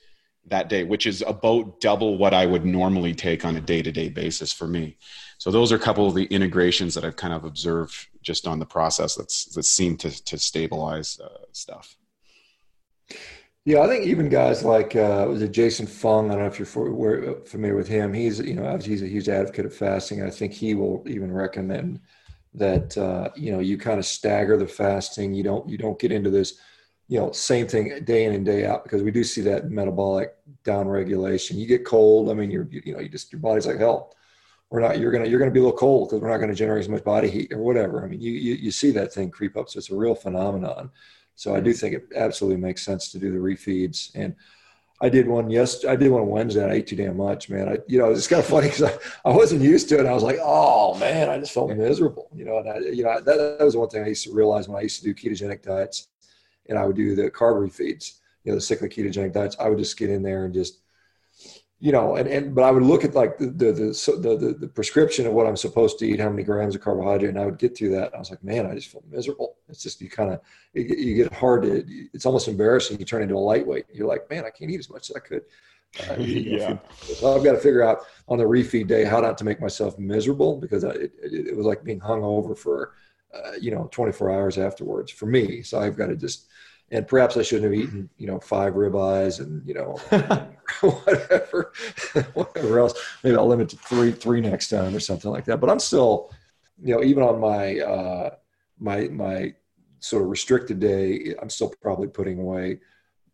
that 0.47 0.69
day, 0.69 0.85
which 0.85 1.07
is 1.07 1.23
about 1.27 1.81
double 1.81 2.19
what 2.19 2.35
I 2.35 2.47
would 2.47 2.65
normally 2.65 3.15
take 3.15 3.45
on 3.45 3.57
a 3.57 3.61
day-to-day 3.61 4.09
basis 4.09 4.53
for 4.53 4.67
me. 4.67 4.97
So 5.39 5.51
those 5.51 5.71
are 5.71 5.77
a 5.77 5.81
couple 5.81 6.07
of 6.07 6.15
the 6.15 6.25
integrations 6.25 6.95
that 6.95 7.05
I've 7.05 7.17
kind 7.17 7.35
of 7.35 7.45
observed 7.45 7.95
just 8.23 8.49
on 8.49 8.59
the 8.59 8.67
process 8.67 9.15
that's 9.15 9.47
that 9.55 9.65
seem 9.65 9.97
to 9.99 10.25
to 10.25 10.39
stabilize 10.39 11.21
uh, 11.23 11.45
stuff. 11.53 11.97
Yeah, 13.65 13.81
I 13.83 13.87
think 13.87 14.07
even 14.07 14.29
guys 14.29 14.65
like 14.65 14.97
uh, 14.97 15.27
was 15.29 15.41
it 15.43 15.53
Jason 15.53 15.87
Fung? 15.87 16.31
I 16.31 16.35
don't 16.35 16.43
know 16.43 16.49
if 16.49 16.59
you're 16.59 16.67
for, 16.67 17.45
familiar 17.47 17.77
with 17.77 17.87
him. 17.87 18.13
He's 18.13 18.41
you 18.41 18.55
know 18.55 18.77
he's 18.77 19.03
a 19.03 19.09
huge 19.09 19.29
advocate 19.29 19.67
of 19.67 19.75
fasting. 19.75 20.23
I 20.23 20.31
think 20.31 20.53
he 20.53 20.75
will 20.75 21.05
even 21.07 21.31
recommend 21.31 22.01
that 22.55 22.97
uh, 22.99 23.31
you 23.37 23.53
know 23.53 23.61
you 23.61 23.79
kind 23.79 24.01
of 24.01 24.05
stagger 24.05 24.57
the 24.57 24.67
fasting. 24.67 25.33
You 25.35 25.45
don't 25.45 25.69
you 25.69 25.79
don't 25.79 25.99
get 25.99 26.11
into 26.11 26.29
this 26.31 26.59
you 27.07 27.21
know 27.21 27.31
same 27.31 27.69
thing 27.69 28.03
day 28.05 28.25
in 28.25 28.35
and 28.35 28.45
day 28.45 28.67
out 28.67 28.83
because 28.83 29.03
we 29.05 29.13
do 29.13 29.23
see 29.23 29.43
that 29.43 29.71
metabolic 29.71 30.35
downregulation. 30.65 31.57
You 31.57 31.67
get 31.67 31.85
cold. 31.87 32.31
I 32.31 32.35
mean, 32.35 32.51
you're 32.51 32.67
you, 32.69 32.83
you 32.85 32.95
know 32.95 33.01
you 33.01 33.09
just 33.09 33.33
your 33.33 33.41
body's 33.41 33.67
like 33.67 33.79
hell. 33.79 34.13
We're 34.71 34.81
not. 34.81 34.99
You're 34.99 35.13
gonna 35.13 35.27
you're 35.27 35.39
gonna 35.39 35.53
be 35.53 35.61
a 35.61 35.63
little 35.63 35.79
cold 35.79 36.09
because 36.09 36.21
we're 36.21 36.31
not 36.31 36.39
going 36.39 36.51
to 36.51 36.57
generate 36.57 36.81
as 36.81 36.89
much 36.89 37.05
body 37.05 37.31
heat 37.31 37.53
or 37.53 37.59
whatever. 37.59 38.05
I 38.05 38.09
mean, 38.09 38.21
you, 38.21 38.33
you 38.33 38.55
you 38.55 38.71
see 38.73 38.91
that 38.93 39.13
thing 39.13 39.31
creep 39.31 39.57
up. 39.57 39.69
So 39.69 39.79
it's 39.79 39.91
a 39.91 39.97
real 39.97 40.15
phenomenon. 40.17 40.91
So 41.43 41.57
I 41.57 41.61
do 41.61 41.71
mm-hmm. 41.71 41.79
think 41.81 41.95
it 41.97 42.05
absolutely 42.15 42.61
makes 42.61 42.83
sense 42.83 43.11
to 43.11 43.19
do 43.19 43.33
the 43.33 43.39
refeeds. 43.39 44.13
And 44.15 44.37
I 45.01 45.09
did 45.09 45.27
one 45.27 45.51
yes, 45.51 45.85
I 45.85 45.97
did 45.97 46.13
one 46.13 46.29
Wednesday. 46.29 46.63
And 46.63 46.71
I 46.71 46.77
ate 46.77 46.87
too 46.87 46.95
damn 46.95 47.17
much, 47.17 47.51
man. 47.51 47.69
I, 47.69 47.79
you 47.89 47.99
know, 47.99 48.13
it's 48.13 48.29
kind 48.29 48.39
of 48.39 48.47
funny 48.47 48.69
because 48.69 48.85
I, 48.85 48.97
I 49.29 49.35
wasn't 49.35 49.61
used 49.61 49.89
to 49.89 49.99
it. 49.99 50.07
I 50.07 50.13
was 50.13 50.23
like, 50.23 50.39
oh 50.41 50.97
man, 50.99 51.29
I 51.29 51.39
just 51.39 51.51
felt 51.51 51.77
miserable. 51.77 52.29
You 52.33 52.45
know, 52.45 52.59
and 52.59 52.69
I, 52.69 52.79
you 52.79 53.03
know 53.03 53.21
that, 53.21 53.59
that 53.59 53.65
was 53.65 53.77
one 53.77 53.89
thing 53.89 54.05
I 54.05 54.09
used 54.09 54.23
to 54.23 54.33
realize 54.33 54.69
when 54.69 54.79
I 54.79 54.83
used 54.83 55.03
to 55.03 55.05
do 55.05 55.13
ketogenic 55.13 55.63
diets, 55.63 56.07
and 56.69 56.79
I 56.79 56.87
would 56.87 56.95
do 56.95 57.17
the 57.17 57.29
carb 57.29 57.57
refeeds, 57.57 58.21
you 58.45 58.53
know, 58.53 58.55
the 58.55 58.61
cyclic 58.61 58.93
ketogenic 58.93 59.33
diets. 59.33 59.57
I 59.59 59.69
would 59.69 59.79
just 59.79 59.99
get 59.99 60.11
in 60.11 60.23
there 60.23 60.45
and 60.45 60.55
just 60.55 60.82
you 61.83 61.91
know, 61.91 62.15
and, 62.15 62.29
and 62.29 62.55
but 62.55 62.63
I 62.63 62.71
would 62.71 62.85
look 62.85 63.05
at 63.05 63.13
like 63.13 63.39
the 63.39 63.47
the, 63.47 63.73
the 63.73 64.37
the 64.37 64.57
the 64.61 64.69
prescription 64.69 65.27
of 65.27 65.33
what 65.33 65.49
I'm 65.49 65.57
supposed 65.57 65.99
to 65.99 66.07
eat, 66.07 66.21
how 66.21 66.31
many 66.31 66.45
grams 66.45 66.77
of 66.77 66.81
carbohydrate, 66.81 67.31
and 67.31 67.39
I 67.41 67.45
would 67.45 67.59
get 67.59 67.77
through 67.77 67.91
that. 67.97 68.15
I 68.15 68.21
was 68.21 68.31
like, 68.31 68.45
man, 68.45 68.67
I 68.67 68.77
just 68.77 68.87
feel 68.87 69.03
miserable. 69.11 69.57
It's 69.69 69.83
just 69.83 70.01
you 70.01 70.09
kind 70.09 70.31
of 70.31 70.41
you, 70.75 70.85
you, 70.85 71.17
get 71.17 71.33
hard 71.33 71.65
to. 71.65 71.85
It's 72.15 72.25
almost 72.25 72.47
embarrassing. 72.47 73.01
You 73.01 73.05
turn 73.05 73.23
into 73.23 73.35
a 73.35 73.39
lightweight. 73.39 73.87
You're 73.93 74.07
like, 74.07 74.31
man, 74.31 74.45
I 74.45 74.51
can't 74.51 74.71
eat 74.71 74.79
as 74.79 74.91
much 74.91 75.11
as 75.11 75.17
I 75.17 75.19
could. 75.19 75.43
Uh, 76.09 76.15
yeah. 76.21 76.79
So 77.03 77.35
I've 77.35 77.43
got 77.43 77.53
to 77.53 77.59
figure 77.59 77.83
out 77.83 78.05
on 78.29 78.39
the 78.39 78.45
refeed 78.45 78.87
day 78.87 79.03
how 79.03 79.19
not 79.19 79.37
to 79.39 79.45
make 79.45 79.61
myself 79.61 79.99
miserable 79.99 80.59
because 80.59 80.85
it, 80.85 81.13
it, 81.21 81.49
it 81.49 81.57
was 81.57 81.67
like 81.67 81.83
being 81.83 81.99
hung 81.99 82.23
over 82.23 82.55
for, 82.55 82.93
uh, 83.35 83.55
you 83.61 83.73
know, 83.73 83.89
24 83.91 84.31
hours 84.31 84.57
afterwards 84.57 85.11
for 85.11 85.27
me. 85.27 85.63
So 85.63 85.81
I've 85.81 85.97
got 85.97 86.07
to 86.07 86.17
just, 86.17 86.47
and 86.93 87.09
perhaps 87.09 87.37
I 87.37 87.43
shouldn't 87.43 87.75
have 87.75 87.83
eaten, 87.83 88.09
you 88.19 88.29
know, 88.29 88.39
five 88.39 88.75
ribeyes 88.75 89.41
and, 89.41 89.67
you 89.67 89.75
know, 89.75 89.99
whatever, 90.81 91.73
whatever 92.35 92.79
else. 92.79 92.95
Maybe 93.23 93.37
I'll 93.37 93.47
limit 93.47 93.69
to 93.71 93.77
three, 93.77 94.13
three 94.13 94.41
next 94.41 94.69
time 94.69 94.95
or 94.95 95.01
something 95.01 95.31
like 95.31 95.45
that. 95.47 95.61
But 95.61 95.71
I'm 95.71 95.81
still, 95.81 96.33
you 96.83 96.95
know, 96.95 97.03
even 97.03 97.23
on 97.23 97.41
my, 97.41 97.81
uh, 97.81 98.31
my, 98.79 99.09
my 99.09 99.55
sort 100.01 100.23
of 100.23 100.31
restricted 100.31 100.81
day, 100.81 101.35
I'm 101.41 101.51
still 101.51 101.73
probably 101.81 102.09
putting 102.09 102.39
away 102.41 102.81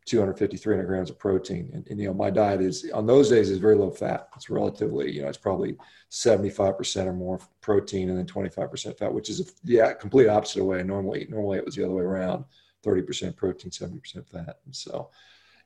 250, 0.08 0.56
300 0.56 0.86
grams 0.86 1.10
of 1.10 1.18
protein. 1.18 1.70
And, 1.74 1.86
and, 1.88 2.00
you 2.00 2.06
know, 2.06 2.14
my 2.14 2.30
diet 2.30 2.62
is 2.62 2.90
on 2.94 3.06
those 3.06 3.28
days 3.28 3.50
is 3.50 3.58
very 3.58 3.74
low 3.76 3.90
fat. 3.90 4.28
It's 4.36 4.48
relatively, 4.48 5.12
you 5.12 5.22
know, 5.22 5.28
it's 5.28 5.36
probably 5.36 5.76
75% 6.10 7.06
or 7.06 7.12
more 7.12 7.38
protein 7.60 8.08
and 8.08 8.18
then 8.18 8.26
25% 8.26 8.98
fat, 8.98 9.12
which 9.12 9.28
is 9.28 9.40
a, 9.40 9.44
yeah, 9.64 9.92
complete 9.92 10.28
opposite 10.28 10.64
way. 10.64 10.82
Normally, 10.82 11.26
normally 11.28 11.58
it 11.58 11.64
was 11.64 11.74
the 11.74 11.84
other 11.84 11.94
way 11.94 12.02
around, 12.02 12.44
30% 12.84 13.36
protein, 13.36 13.70
70% 13.70 14.26
fat. 14.28 14.56
And 14.64 14.74
so 14.74 15.10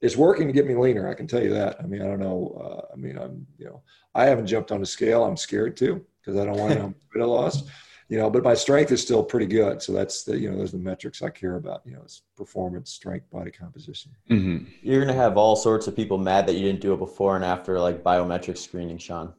it's 0.03 0.17
working 0.17 0.47
to 0.47 0.53
get 0.53 0.67
me 0.67 0.75
leaner. 0.75 1.09
I 1.09 1.15
can 1.15 1.27
tell 1.27 1.43
you 1.43 1.55
that. 1.55 1.77
I 1.81 1.85
mean, 1.85 2.03
I 2.03 2.07
don't 2.07 2.21
know. 2.21 2.61
Uh, 2.61 2.93
I 2.93 2.97
mean, 2.97 3.17
I'm, 3.17 3.47
you 3.59 3.67
know, 3.67 3.83
I 4.15 4.27
haven't 4.27 4.47
jumped 4.47 4.73
on 4.73 4.83
a 4.83 4.87
scale. 4.87 5.25
I'm 5.25 5.37
scared 5.37 5.77
to 5.79 6.05
because 6.21 6.39
I 6.39 6.45
don't 6.45 6.59
want 6.59 6.75
to 6.75 7.19
know 7.19 7.29
lost 7.29 7.71
you 8.13 8.19
know, 8.19 8.29
but 8.29 8.45
my 8.45 8.53
strength 8.53 8.93
is 8.93 9.01
still 9.01 9.25
pretty 9.25 9.47
good. 9.47 9.81
So 9.81 9.91
that's 9.91 10.23
the, 10.23 10.39
you 10.39 10.51
know, 10.51 10.59
those 10.59 10.75
are 10.75 10.77
the 10.77 10.83
metrics 10.83 11.23
I 11.23 11.31
care 11.31 11.57
about, 11.57 11.81
you 11.87 11.95
know, 11.95 12.03
it's 12.03 12.21
performance, 12.37 12.91
strength, 12.91 13.31
body 13.31 13.51
composition. 13.51 14.13
Mm-hmm. 14.29 14.67
You're 14.83 15.03
going 15.03 15.17
to 15.17 15.19
have 15.19 15.39
all 15.39 15.57
sorts 15.57 15.87
of 15.87 15.97
people 15.97 16.19
mad 16.19 16.47
that 16.47 16.53
you 16.53 16.61
didn't 16.61 16.83
do 16.83 16.93
it 16.93 16.99
before 16.99 17.37
and 17.37 17.45
after 17.45 17.81
like 17.81 18.03
biometric 18.03 18.59
screening, 18.59 18.99
Shawn. 18.99 19.33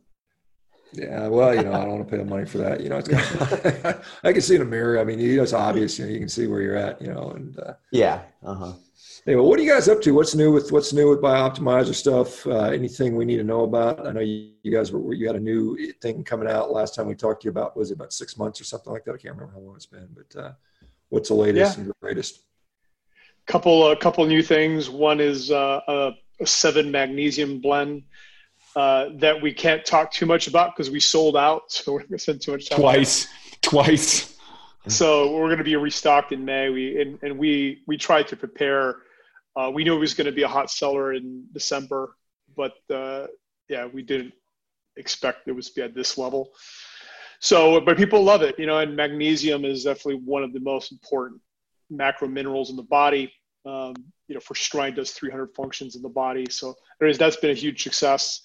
Yeah, 0.93 1.27
well, 1.27 1.55
you 1.55 1.63
know, 1.63 1.73
I 1.73 1.81
don't 1.81 1.97
want 1.97 2.07
to 2.07 2.11
pay 2.11 2.17
the 2.17 2.25
money 2.25 2.45
for 2.45 2.59
that. 2.59 2.81
You 2.81 2.89
know, 2.89 2.97
it's 2.97 3.09
kind 3.09 3.85
of, 3.85 4.05
I 4.23 4.31
can 4.31 4.41
see 4.41 4.55
in 4.55 4.61
a 4.61 4.65
mirror. 4.65 4.99
I 4.99 5.03
mean, 5.03 5.19
you 5.19 5.37
know, 5.37 5.43
it's 5.43 5.53
obvious. 5.53 5.97
You 5.97 6.05
know, 6.05 6.11
you 6.11 6.19
can 6.19 6.29
see 6.29 6.47
where 6.47 6.61
you're 6.61 6.75
at. 6.75 7.01
You 7.01 7.07
know, 7.13 7.31
and 7.31 7.59
uh, 7.59 7.73
yeah, 7.91 8.21
uh 8.43 8.53
huh. 8.53 8.73
Anyway, 9.25 9.41
what 9.41 9.57
are 9.57 9.63
you 9.63 9.71
guys 9.71 9.87
up 9.87 10.01
to? 10.01 10.11
What's 10.11 10.35
new 10.35 10.51
with 10.51 10.71
what's 10.71 10.91
new 10.91 11.09
with 11.09 11.21
Bioptimizer 11.21 11.95
stuff? 11.95 12.45
Uh, 12.45 12.65
anything 12.65 13.15
we 13.15 13.23
need 13.23 13.37
to 13.37 13.43
know 13.43 13.63
about? 13.63 14.05
I 14.05 14.11
know 14.11 14.19
you, 14.19 14.51
you 14.63 14.71
guys 14.71 14.91
were 14.91 15.13
you 15.13 15.27
had 15.27 15.37
a 15.37 15.39
new 15.39 15.77
thing 16.01 16.23
coming 16.23 16.49
out 16.49 16.71
last 16.71 16.93
time 16.93 17.07
we 17.07 17.15
talked 17.15 17.41
to 17.41 17.45
you 17.45 17.51
about 17.51 17.77
was 17.77 17.91
it 17.91 17.93
about 17.93 18.11
six 18.11 18.37
months 18.37 18.59
or 18.59 18.65
something 18.65 18.91
like 18.91 19.05
that? 19.05 19.11
I 19.11 19.17
can't 19.17 19.35
remember 19.35 19.53
how 19.53 19.61
long 19.61 19.75
it's 19.75 19.85
been, 19.85 20.09
but 20.13 20.39
uh, 20.39 20.51
what's 21.07 21.29
the 21.29 21.35
latest 21.35 21.77
yeah. 21.77 21.85
and 21.85 21.93
greatest? 22.01 22.41
Couple 23.45 23.91
a 23.91 23.95
couple 23.95 24.25
new 24.25 24.43
things. 24.43 24.89
One 24.89 25.21
is 25.21 25.51
uh, 25.51 25.79
a, 25.87 26.11
a, 26.41 26.47
seven 26.47 26.91
magnesium 26.91 27.59
blend 27.61 28.03
uh, 28.75 29.09
that 29.15 29.41
we 29.41 29.53
can't 29.53 29.85
talk 29.85 30.11
too 30.11 30.25
much 30.25 30.47
about 30.47 30.75
because 30.75 30.89
we 30.89 30.99
sold 30.99 31.37
out, 31.37 31.63
so 31.71 31.93
we're 31.93 31.99
going 31.99 32.11
to 32.11 32.19
spend 32.19 32.41
too 32.41 32.51
much 32.51 32.69
time. 32.69 32.79
Twice, 32.79 33.27
twice. 33.61 34.37
So 34.87 35.31
we're 35.31 35.47
going 35.47 35.59
to 35.59 35.63
be 35.63 35.77
restocked 35.77 36.33
in 36.33 36.43
May. 36.43 36.69
We 36.69 37.01
and, 37.01 37.17
and 37.23 37.37
we 37.37 37.83
we 37.87 37.97
tried 37.97 38.27
to 38.29 38.35
prepare 38.35 38.97
uh, 39.55 39.69
we 39.73 39.83
knew 39.83 39.95
it 39.95 39.99
was 39.99 40.13
going 40.13 40.25
to 40.25 40.31
be 40.31 40.43
a 40.43 40.47
hot 40.47 40.71
seller 40.71 41.13
in 41.13 41.45
December, 41.53 42.15
but 42.55 42.73
uh, 42.91 43.27
yeah, 43.69 43.85
we 43.85 44.01
didn't 44.01 44.33
expect 44.97 45.47
it 45.47 45.51
was 45.51 45.69
to 45.69 45.75
be 45.75 45.81
at 45.83 45.93
this 45.93 46.17
level. 46.17 46.51
So, 47.39 47.79
but 47.81 47.97
people 47.97 48.23
love 48.23 48.41
it, 48.41 48.57
you 48.57 48.65
know, 48.65 48.79
and 48.79 48.95
magnesium 48.95 49.65
is 49.65 49.83
definitely 49.83 50.21
one 50.23 50.43
of 50.43 50.53
the 50.53 50.59
most 50.61 50.91
important 50.91 51.41
macro 51.89 52.27
minerals 52.27 52.69
in 52.69 52.75
the 52.75 52.83
body. 52.83 53.31
Um, 53.65 53.93
you 54.27 54.35
know, 54.35 54.41
for 54.41 54.55
strength 54.55 54.95
does 54.95 55.11
300 55.11 55.53
functions 55.55 55.95
in 55.95 56.01
the 56.01 56.09
body. 56.09 56.47
So, 56.49 56.75
anyways, 57.01 57.17
that's 57.17 57.35
been 57.35 57.51
a 57.51 57.55
huge 57.55 57.83
success. 57.83 58.41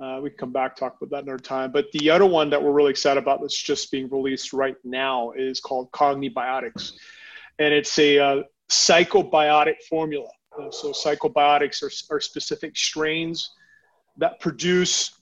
Uh, 0.00 0.20
we 0.22 0.30
can 0.30 0.38
come 0.38 0.52
back 0.52 0.76
talk 0.76 0.96
about 1.00 1.10
that 1.10 1.24
another 1.24 1.42
time. 1.42 1.72
But 1.72 1.86
the 1.92 2.08
other 2.10 2.26
one 2.26 2.50
that 2.50 2.62
we're 2.62 2.72
really 2.72 2.90
excited 2.90 3.20
about 3.20 3.40
that's 3.40 3.60
just 3.60 3.90
being 3.90 4.08
released 4.10 4.52
right 4.52 4.76
now 4.84 5.32
is 5.32 5.60
called 5.60 5.90
Cognibiotics, 5.92 6.92
and 7.58 7.74
it's 7.74 7.98
a 7.98 8.18
uh, 8.18 8.42
psychobiotic 8.70 9.82
formula. 9.88 10.28
Uh, 10.56 10.70
so 10.70 10.92
psychobiotics 10.92 11.82
are, 11.82 12.16
are 12.16 12.20
specific 12.20 12.76
strains 12.76 13.50
that 14.16 14.38
produce 14.40 15.12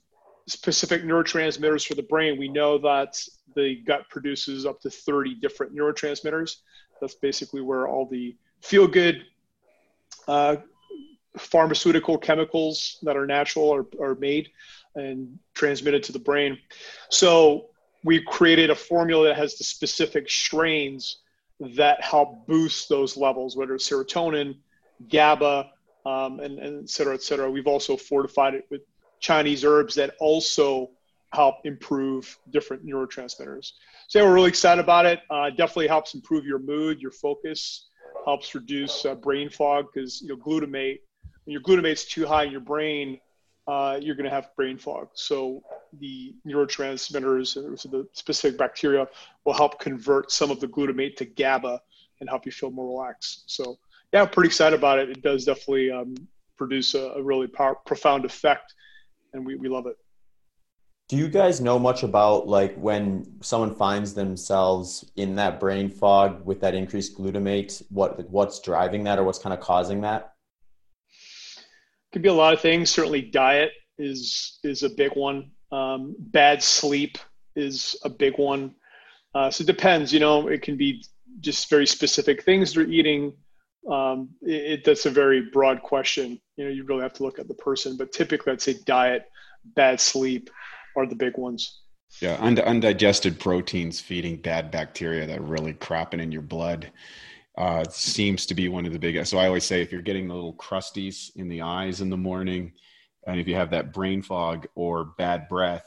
specific 0.49 1.05
neurotransmitters 1.05 1.87
for 1.87 1.95
the 1.95 2.03
brain. 2.03 2.39
We 2.39 2.49
know 2.49 2.79
that 2.79 3.19
the 3.55 3.83
gut 3.87 4.09
produces 4.11 4.67
up 4.67 4.81
to 4.83 4.91
30 4.91 5.37
different 5.37 5.75
neurotransmitters. 5.75 6.57
That's 7.01 7.15
basically 7.15 7.63
where 7.63 7.89
all 7.89 8.07
the 8.07 8.37
feel 8.63 8.87
good 8.87 9.25
uh, 10.29 10.57
pharmaceutical 11.39 12.19
chemicals 12.19 12.99
that 13.03 13.17
are 13.17 13.27
natural 13.27 13.73
are, 13.75 13.87
are 14.01 14.15
made 14.17 14.51
and 14.95 15.39
transmitted 15.55 16.03
to 16.05 16.13
the 16.13 16.19
brain. 16.19 16.59
So 17.11 17.67
we 18.05 18.23
created 18.23 18.71
a 18.71 18.75
formula 18.75 19.29
that 19.29 19.37
has 19.37 19.57
the 19.57 19.65
specific 19.65 20.31
strains 20.31 21.19
that 21.61 22.03
help 22.03 22.47
boost 22.47 22.89
those 22.89 23.17
levels, 23.17 23.57
whether 23.57 23.75
it's 23.75 23.89
serotonin, 23.89 24.57
GABA, 25.09 25.71
um, 26.07 26.41
and, 26.41 26.59
and 26.59 26.83
et 26.85 26.91
cetera, 26.91 27.15
et 27.15 27.23
cetera. 27.23 27.51
We've 27.51 27.67
also 27.67 27.97
fortified 27.97 28.55
it 28.55 28.67
with 28.71 28.83
Chinese 29.21 29.65
herbs 29.65 29.95
that 29.97 30.15
also 30.21 30.91
help 31.33 31.57
improve 31.65 32.39
different 32.51 32.87
neurotransmitters. 32.87 33.73
So 34.09 34.21
yeah, 34.21 34.25
we're 34.25 34.35
really 34.35 34.49
excited 34.49 34.81
about 34.81 35.07
it. 35.07 35.21
Uh, 35.29 35.51
definitely 35.51 35.89
helps 35.89 36.15
improve 36.15 36.45
your 36.45 36.61
mood, 36.61 37.01
your 37.01 37.11
focus, 37.11 37.89
helps 38.25 38.55
reduce 38.55 39.05
uh, 39.05 39.15
brain 39.15 39.51
fog 39.51 39.87
because 39.93 40.23
you 40.23 40.29
know 40.29 40.37
glutamate. 40.37 41.01
When 41.47 41.53
your 41.53 41.63
glutamate's 41.63 42.05
too 42.05 42.27
high 42.27 42.45
in 42.45 42.53
your 42.53 42.61
brain, 42.61 43.21
uh, 43.67 43.99
you're 44.01 44.17
going 44.17 44.29
to 44.29 44.31
have 44.31 44.55
brain 44.57 44.79
fog. 44.79 45.09
So 45.15 45.63
the 46.01 46.35
neurotransmitters, 46.47 47.79
so 47.79 47.89
the 47.89 48.07
specific 48.13 48.59
bacteria, 48.59 49.09
will 49.45 49.55
help 49.55 49.81
convert 49.81 50.31
some 50.31 50.51
of 50.51 50.61
the 50.61 50.69
glutamate 50.69 51.17
to 51.17 51.25
GABA 51.25 51.81
and 52.21 52.29
help 52.29 52.47
you 52.47 52.53
feel 52.53 52.71
more 52.71 52.87
relaxed. 52.87 53.45
So 53.47 53.79
yeah, 54.13 54.23
I'm 54.23 54.29
pretty 54.29 54.49
excited 54.49 54.79
about 54.79 54.99
it. 54.99 55.09
It 55.09 55.23
does 55.23 55.45
definitely 55.45 55.91
um, 55.91 56.15
produce 56.57 56.95
a, 56.95 57.13
a 57.13 57.23
really 57.23 57.47
power, 57.47 57.77
profound 57.87 58.25
effect, 58.25 58.75
and 59.33 59.47
we, 59.47 59.55
we 59.57 59.69
love 59.69 59.87
it. 59.87 59.97
Do 61.09 61.17
you 61.17 61.29
guys 61.29 61.61
know 61.61 61.79
much 61.79 62.03
about 62.03 62.49
like 62.49 62.75
when 62.77 63.41
someone 63.41 63.73
finds 63.73 64.15
themselves 64.15 65.09
in 65.15 65.37
that 65.37 65.61
brain 65.61 65.89
fog 65.89 66.45
with 66.45 66.61
that 66.63 66.75
increased 66.75 67.17
glutamate? 67.17 67.81
What 67.91 68.29
what's 68.31 68.61
driving 68.61 69.05
that, 69.05 69.19
or 69.19 69.25
what's 69.25 69.39
kind 69.39 69.55
of 69.55 69.61
causing 69.61 70.01
that? 70.01 70.36
Could 72.13 72.23
be 72.23 72.29
a 72.29 72.35
lot 72.35 72.55
of 72.55 72.61
things. 72.61 72.91
Certainly, 72.91 73.23
diet 73.23 73.73
is 73.99 74.59
is 74.63 74.83
a 74.83 74.91
big 74.91 75.15
one. 75.17 75.51
Um, 75.73 76.15
bad 76.19 76.63
sleep 76.63 77.19
is 77.55 77.97
a 78.05 78.09
big 78.09 78.39
one. 78.39 78.75
Uh, 79.35 79.51
so 79.51 79.63
it 79.63 79.67
depends. 79.67 80.13
You 80.13 80.21
know, 80.21 80.49
it 80.49 80.63
can 80.63 80.77
be 80.77 81.05
just 81.41 81.69
very 81.69 81.87
specific 81.87 82.45
things 82.45 82.73
they're 82.73 82.85
eating 82.87 83.35
um, 83.91 84.31
it, 84.43 84.85
that's 84.85 85.07
a 85.07 85.11
very 85.11 85.43
broad 85.43 85.83
question. 85.83 86.41
You 86.57 86.65
know, 86.65 86.71
you 86.71 86.85
really 86.85 87.03
have 87.03 87.13
to 87.15 87.23
look 87.23 87.39
at 87.39 87.49
the 87.49 87.55
person, 87.55 87.97
but 87.97 88.13
typically 88.13 88.53
I'd 88.53 88.61
say 88.61 88.77
diet, 88.85 89.25
bad 89.65 90.01
sleep 90.01 90.51
are 90.97 91.07
the 91.07 91.15
big 91.15 91.37
ones. 91.39 91.81
Yeah, 92.21 92.43
und- 92.45 92.61
undigested 92.61 93.39
proteins 93.39 94.01
feeding 94.01 94.37
bad 94.37 94.71
bacteria 94.71 95.27
that 95.27 95.39
are 95.39 95.43
really 95.43 95.75
crapping 95.75 96.21
in 96.21 96.33
your 96.33 96.43
blood 96.43 96.91
uh, 97.57 97.85
seems 97.91 98.47
to 98.47 98.55
be 98.55 98.69
one 98.69 98.87
of 98.87 98.93
the 98.93 98.99
biggest. 98.99 99.31
So 99.31 99.39
I 99.39 99.47
always 99.47 99.65
say 99.65 99.83
if 99.83 99.91
you're 99.91 100.03
getting 100.03 100.29
the 100.29 100.35
little 100.35 100.55
crusties 100.55 101.35
in 101.37 101.49
the 101.49 101.63
eyes 101.63 102.01
in 102.01 102.11
the 102.11 102.17
morning, 102.17 102.73
and 103.27 103.41
if 103.41 103.49
you 103.49 103.55
have 103.55 103.71
that 103.71 103.93
brain 103.93 104.23
fog 104.23 104.67
or 104.75 105.05
bad 105.05 105.49
breath 105.49 105.87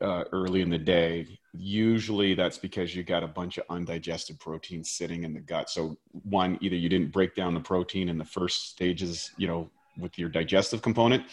uh, 0.00 0.24
early 0.32 0.60
in 0.62 0.70
the 0.70 0.78
day, 0.78 1.38
usually 1.52 2.34
that's 2.34 2.58
because 2.58 2.94
you 2.94 3.02
got 3.02 3.22
a 3.22 3.26
bunch 3.26 3.58
of 3.58 3.64
undigested 3.68 4.38
protein 4.38 4.84
sitting 4.84 5.24
in 5.24 5.32
the 5.32 5.40
gut 5.40 5.68
so 5.68 5.96
one 6.22 6.58
either 6.60 6.76
you 6.76 6.88
didn't 6.88 7.10
break 7.10 7.34
down 7.34 7.54
the 7.54 7.60
protein 7.60 8.08
in 8.08 8.18
the 8.18 8.24
first 8.24 8.70
stages 8.70 9.30
you 9.36 9.48
know 9.48 9.68
with 9.98 10.18
your 10.18 10.28
digestive 10.28 10.82
component 10.82 11.24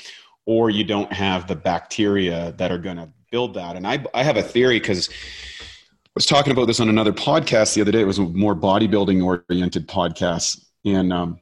or 0.45 0.69
you 0.69 0.83
don't 0.83 1.11
have 1.11 1.47
the 1.47 1.55
bacteria 1.55 2.53
that 2.57 2.71
are 2.71 2.77
going 2.77 2.97
to 2.97 3.09
build 3.29 3.53
that 3.53 3.75
and 3.75 3.85
i 3.85 4.03
i 4.13 4.23
have 4.23 4.37
a 4.37 4.41
theory 4.41 4.79
I 4.79 5.09
was 6.15 6.25
talking 6.25 6.51
about 6.51 6.65
this 6.65 6.79
on 6.79 6.89
another 6.89 7.13
podcast 7.13 7.75
the 7.75 7.81
other 7.81 7.91
day 7.91 8.01
it 8.01 8.07
was 8.07 8.19
a 8.19 8.23
more 8.23 8.55
bodybuilding 8.55 9.23
oriented 9.23 9.87
podcast 9.87 10.65
and 10.83 11.11
um, 11.11 11.39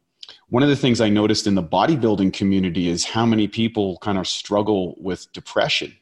one 0.50 0.64
of 0.64 0.70
the 0.70 0.76
things 0.76 1.00
i 1.00 1.10
noticed 1.10 1.48
in 1.48 1.56
the 1.56 1.64
bodybuilding 1.64 2.34
community 2.34 2.90
is 2.90 3.06
how 3.06 3.26
many 3.26 3.48
people 3.48 3.98
kind 4.02 4.18
of 4.18 4.28
struggle 4.28 4.96
with 5.00 5.32
depression 5.34 5.94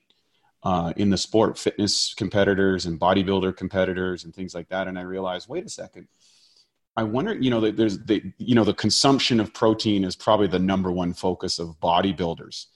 uh, 0.63 0.93
in 0.95 1.09
the 1.09 1.17
sport, 1.17 1.57
fitness 1.57 2.13
competitors 2.13 2.85
and 2.85 2.99
bodybuilder 2.99 3.55
competitors 3.55 4.23
and 4.23 4.33
things 4.33 4.53
like 4.53 4.69
that. 4.69 4.87
And 4.87 4.97
I 4.97 5.01
realized, 5.01 5.49
wait 5.49 5.65
a 5.65 5.69
second, 5.69 6.07
I 6.95 7.03
wonder, 7.03 7.33
you 7.33 7.49
know, 7.49 7.71
there's 7.71 7.99
the, 7.99 8.21
you 8.37 8.53
know, 8.53 8.63
the 8.63 8.73
consumption 8.73 9.39
of 9.39 9.53
protein 9.53 10.03
is 10.03 10.15
probably 10.15 10.47
the 10.47 10.59
number 10.59 10.91
one 10.91 11.13
focus 11.13 11.57
of 11.57 11.79
bodybuilders. 11.81 12.67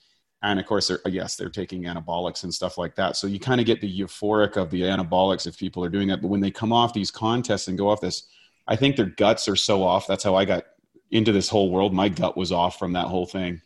And 0.45 0.60
of 0.60 0.65
course, 0.65 0.88
they're, 0.88 0.99
yes, 1.08 1.36
they're 1.36 1.49
taking 1.49 1.84
anabolics 1.84 2.43
and 2.43 2.53
stuff 2.53 2.77
like 2.77 2.95
that. 2.95 3.15
So 3.17 3.27
you 3.27 3.39
kind 3.39 3.60
of 3.60 3.65
get 3.65 3.81
the 3.81 3.99
euphoric 3.99 4.58
of 4.58 4.69
the 4.69 4.81
anabolics 4.81 5.47
if 5.47 5.58
people 5.58 5.84
are 5.84 5.89
doing 5.89 6.08
that. 6.10 6.21
But 6.21 6.27
when 6.29 6.41
they 6.41 6.51
come 6.51 6.71
off 6.71 6.93
these 6.93 7.12
contests 7.12 7.67
and 7.67 7.77
go 7.77 7.89
off 7.89 8.01
this, 8.01 8.27
I 8.67 8.75
think 8.75 8.95
their 8.95 9.05
guts 9.05 9.47
are 9.47 9.55
so 9.55 9.84
off. 9.84 10.08
That's 10.08 10.23
how 10.23 10.36
I 10.36 10.45
got 10.45 10.65
into 11.12 11.31
this 11.31 11.49
whole 11.49 11.71
world. 11.71 11.93
My 11.93 12.10
gut 12.10 12.38
was 12.38 12.51
off 12.51 12.79
from 12.79 12.93
that 12.93 13.08
whole 13.08 13.25
thing 13.25 13.62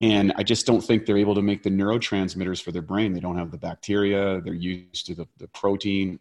and 0.00 0.32
I 0.36 0.42
just 0.42 0.66
don't 0.66 0.82
think 0.82 1.06
they're 1.06 1.16
able 1.16 1.34
to 1.34 1.42
make 1.42 1.62
the 1.62 1.70
neurotransmitters 1.70 2.62
for 2.62 2.70
their 2.70 2.82
brain. 2.82 3.12
They 3.12 3.20
don't 3.20 3.38
have 3.38 3.50
the 3.50 3.58
bacteria. 3.58 4.40
They're 4.42 4.52
used 4.52 5.06
to 5.06 5.14
the, 5.14 5.26
the 5.38 5.48
protein, 5.48 6.18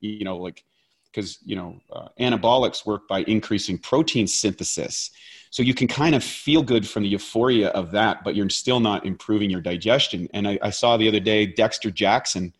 you 0.00 0.24
know, 0.24 0.36
like 0.36 0.64
because 1.10 1.38
you 1.44 1.56
know 1.56 1.80
uh, 1.90 2.08
anabolics 2.20 2.84
work 2.84 3.08
by 3.08 3.20
increasing 3.20 3.78
protein 3.78 4.26
synthesis. 4.26 5.10
So 5.56 5.62
you 5.62 5.72
can 5.72 5.88
kind 5.88 6.14
of 6.14 6.22
feel 6.22 6.62
good 6.62 6.86
from 6.86 7.02
the 7.02 7.08
euphoria 7.08 7.68
of 7.68 7.90
that, 7.92 8.22
but 8.22 8.36
you're 8.36 8.50
still 8.50 8.78
not 8.78 9.06
improving 9.06 9.48
your 9.48 9.62
digestion. 9.62 10.28
And 10.34 10.46
I, 10.46 10.58
I 10.60 10.68
saw 10.68 10.98
the 10.98 11.08
other 11.08 11.18
day 11.18 11.46
Dexter 11.46 11.90
Jackson 11.90 12.52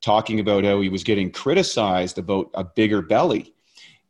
talking 0.00 0.40
about 0.40 0.64
how 0.64 0.80
he 0.80 0.88
was 0.88 1.04
getting 1.04 1.30
criticized 1.30 2.18
about 2.18 2.50
a 2.54 2.64
bigger 2.64 3.02
belly. 3.02 3.54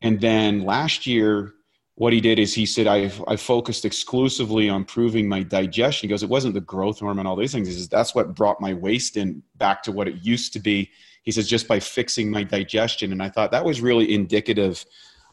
And 0.00 0.22
then 0.22 0.64
last 0.64 1.07
year, 1.07 1.53
what 1.96 2.14
he 2.14 2.22
did 2.22 2.38
is 2.38 2.55
he 2.55 2.64
said, 2.64 2.87
I've, 2.87 3.22
I 3.29 3.37
focused 3.37 3.85
exclusively 3.85 4.70
on 4.70 4.76
improving 4.76 5.29
my 5.29 5.42
digestion. 5.42 6.09
He 6.09 6.11
goes, 6.11 6.22
it 6.22 6.31
wasn't 6.31 6.55
the 6.55 6.62
growth 6.62 7.00
hormone, 7.00 7.26
all 7.26 7.37
these 7.37 7.53
things. 7.53 7.68
He 7.68 7.74
says, 7.74 7.90
that's 7.90 8.14
what 8.14 8.35
brought 8.35 8.59
my 8.59 8.72
waist 8.72 9.18
in 9.18 9.42
back 9.57 9.83
to 9.83 9.92
what 9.92 10.09
it 10.09 10.24
used 10.24 10.55
to 10.55 10.61
be. 10.61 10.90
He 11.24 11.31
says, 11.31 11.46
just 11.46 11.68
by 11.68 11.79
fixing 11.79 12.31
my 12.31 12.44
digestion. 12.44 13.12
And 13.12 13.22
I 13.22 13.29
thought 13.29 13.50
that 13.50 13.66
was 13.66 13.83
really 13.83 14.14
indicative 14.14 14.87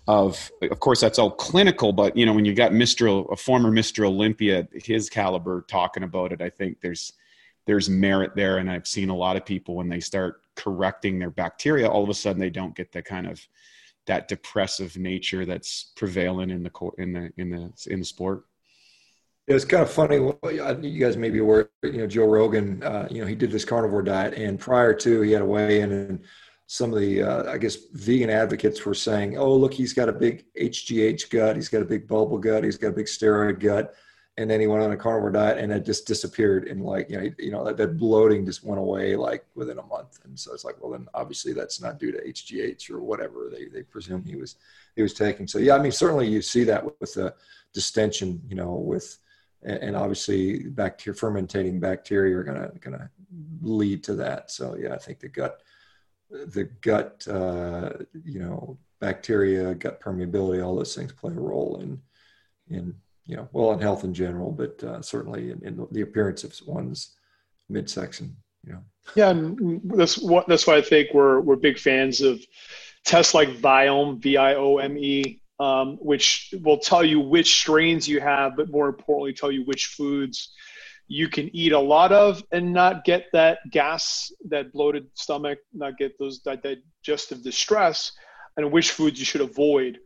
of, 0.07 0.51
of 0.61 0.79
course, 0.79 1.01
that's 1.01 1.19
all 1.19 1.31
clinical, 1.31 1.91
but 1.91 2.15
you 2.15 2.25
know, 2.25 2.33
when 2.33 2.45
you 2.45 2.53
got 2.53 2.71
Mr. 2.71 3.31
a 3.31 3.35
former 3.35 3.71
Mr. 3.71 4.05
Olympia, 4.05 4.67
his 4.73 5.09
caliber 5.09 5.65
talking 5.67 6.03
about 6.03 6.31
it, 6.31 6.41
I 6.41 6.49
think 6.49 6.79
there's, 6.81 7.13
there's 7.65 7.89
merit 7.89 8.35
there. 8.35 8.57
And 8.57 8.71
I've 8.71 8.87
seen 8.87 9.09
a 9.09 9.15
lot 9.15 9.35
of 9.35 9.45
people 9.45 9.75
when 9.75 9.89
they 9.89 9.99
start 9.99 10.41
correcting 10.55 11.19
their 11.19 11.29
bacteria, 11.29 11.89
all 11.89 12.03
of 12.03 12.09
a 12.09 12.13
sudden 12.13 12.39
they 12.39 12.49
don't 12.49 12.75
get 12.75 12.91
the 12.91 13.01
kind 13.01 13.27
of, 13.27 13.45
that 14.07 14.27
depressive 14.27 14.97
nature 14.97 15.45
that's 15.45 15.91
prevalent 15.95 16.51
in 16.51 16.63
the 16.63 16.71
in 16.97 17.13
the 17.13 17.31
in 17.37 17.49
the 17.49 17.71
in 17.87 17.99
the 17.99 18.05
sport. 18.05 18.45
It 19.45 19.53
was 19.53 19.63
kind 19.63 19.83
of 19.83 19.91
funny. 19.91 20.15
You 20.15 20.99
guys 20.99 21.15
may 21.15 21.29
be 21.29 21.39
aware, 21.39 21.69
you 21.83 21.99
know, 21.99 22.07
Joe 22.07 22.25
Rogan. 22.25 22.83
Uh, 22.83 23.07
you 23.09 23.21
know, 23.21 23.27
he 23.27 23.35
did 23.35 23.51
this 23.51 23.63
carnivore 23.63 24.01
diet, 24.01 24.33
and 24.33 24.59
prior 24.59 24.93
to, 24.93 25.21
he 25.21 25.31
had 25.31 25.41
a 25.41 25.45
weigh 25.45 25.81
in, 25.81 25.91
and 25.91 26.19
some 26.67 26.93
of 26.93 26.99
the, 26.99 27.23
uh, 27.23 27.51
I 27.51 27.57
guess, 27.57 27.77
vegan 27.93 28.29
advocates 28.29 28.85
were 28.85 28.93
saying, 28.93 29.37
"Oh, 29.37 29.55
look, 29.55 29.73
he's 29.73 29.93
got 29.93 30.09
a 30.09 30.13
big 30.13 30.45
HGH 30.55 31.29
gut. 31.29 31.55
He's 31.55 31.69
got 31.69 31.81
a 31.81 31.85
big 31.85 32.07
bubble 32.07 32.37
gut. 32.37 32.63
He's 32.63 32.77
got 32.77 32.89
a 32.89 32.93
big 32.93 33.07
steroid 33.07 33.59
gut." 33.59 33.95
and 34.37 34.49
then 34.49 34.59
he 34.59 34.67
went 34.67 34.83
on 34.83 34.91
a 34.91 34.97
carnivore 34.97 35.31
diet 35.31 35.57
and 35.57 35.71
it 35.71 35.83
just 35.83 36.05
disappeared 36.05 36.67
and 36.67 36.83
like 36.83 37.09
you 37.09 37.17
know 37.17 37.29
you 37.37 37.51
know 37.51 37.63
that, 37.63 37.75
that, 37.77 37.97
bloating 37.97 38.45
just 38.45 38.63
went 38.63 38.79
away 38.79 39.15
like 39.15 39.45
within 39.55 39.79
a 39.79 39.83
month 39.83 40.19
and 40.23 40.39
so 40.39 40.53
it's 40.53 40.63
like 40.63 40.75
well 40.81 40.91
then 40.91 41.07
obviously 41.13 41.53
that's 41.53 41.81
not 41.81 41.99
due 41.99 42.11
to 42.11 42.23
HGH 42.23 42.89
or 42.91 43.01
whatever 43.01 43.49
they, 43.51 43.65
they 43.65 43.83
presume 43.83 44.23
he 44.23 44.35
was 44.35 44.55
he 44.95 45.01
was 45.01 45.13
taking 45.13 45.47
so 45.47 45.59
yeah 45.59 45.75
I 45.75 45.79
mean 45.79 45.91
certainly 45.91 46.27
you 46.27 46.41
see 46.41 46.63
that 46.65 46.83
with, 46.83 47.13
the 47.13 47.33
distension 47.73 48.41
you 48.47 48.55
know 48.55 48.73
with 48.75 49.17
and 49.63 49.95
obviously 49.95 50.69
bacteria 50.69 51.17
fermentating 51.17 51.79
bacteria 51.79 52.37
are 52.37 52.43
gonna 52.43 52.71
gonna 52.79 53.09
lead 53.61 54.03
to 54.03 54.13
that 54.15 54.51
so 54.51 54.75
yeah 54.75 54.93
I 54.93 54.97
think 54.97 55.19
the 55.19 55.27
gut 55.27 55.61
the 56.29 56.65
gut 56.81 57.25
uh, 57.27 57.91
you 58.23 58.39
know 58.39 58.77
bacteria 58.99 59.75
gut 59.75 60.01
permeability 60.01 60.65
all 60.65 60.75
those 60.75 60.95
things 60.95 61.11
play 61.13 61.33
a 61.33 61.39
role 61.39 61.79
in 61.81 62.01
in 62.69 62.93
you 63.27 63.35
know, 63.35 63.47
well, 63.51 63.73
in 63.73 63.79
health 63.79 64.03
in 64.05 64.13
general, 64.13 64.51
but 64.51 64.81
uh, 64.83 65.01
certainly 65.01 65.51
in, 65.51 65.61
in, 65.63 65.87
the 65.91 66.01
appearance 66.01 66.43
of 66.43 66.55
one's 66.65 67.15
midsection, 67.69 68.35
you 68.65 68.73
know. 68.73 68.79
Yeah, 69.15 69.29
and 69.29 69.81
that's 69.83 70.17
what 70.17 70.47
that's 70.47 70.65
why 70.65 70.77
I 70.77 70.81
think 70.81 71.13
we're 71.13 71.41
we're 71.41 71.57
big 71.57 71.77
fans 71.77 72.21
of 72.21 72.41
tests 73.05 73.33
like 73.33 73.49
Viome, 73.49 74.19
V-I-O-M-E, 74.19 75.41
um, 75.59 75.97
which 76.01 76.53
will 76.61 76.77
tell 76.77 77.03
you 77.03 77.19
which 77.19 77.59
strains 77.59 78.07
you 78.07 78.19
have, 78.19 78.55
but 78.57 78.69
more 78.69 78.87
importantly, 78.87 79.33
tell 79.33 79.51
you 79.51 79.63
which 79.63 79.87
foods 79.87 80.53
you 81.07 81.29
can 81.29 81.53
eat 81.55 81.71
a 81.71 81.79
lot 81.79 82.11
of 82.11 82.43
and 82.51 82.73
not 82.73 83.05
get 83.05 83.25
that 83.33 83.59
gas, 83.71 84.31
that 84.49 84.71
bloated 84.73 85.07
stomach, 85.13 85.59
not 85.73 85.97
get 85.97 86.17
those 86.19 86.41
that 86.43 86.63
digestive 86.63 87.43
distress, 87.43 88.11
and 88.57 88.71
which 88.71 88.91
foods 88.91 89.19
you 89.19 89.25
should 89.25 89.41
avoid. 89.41 89.99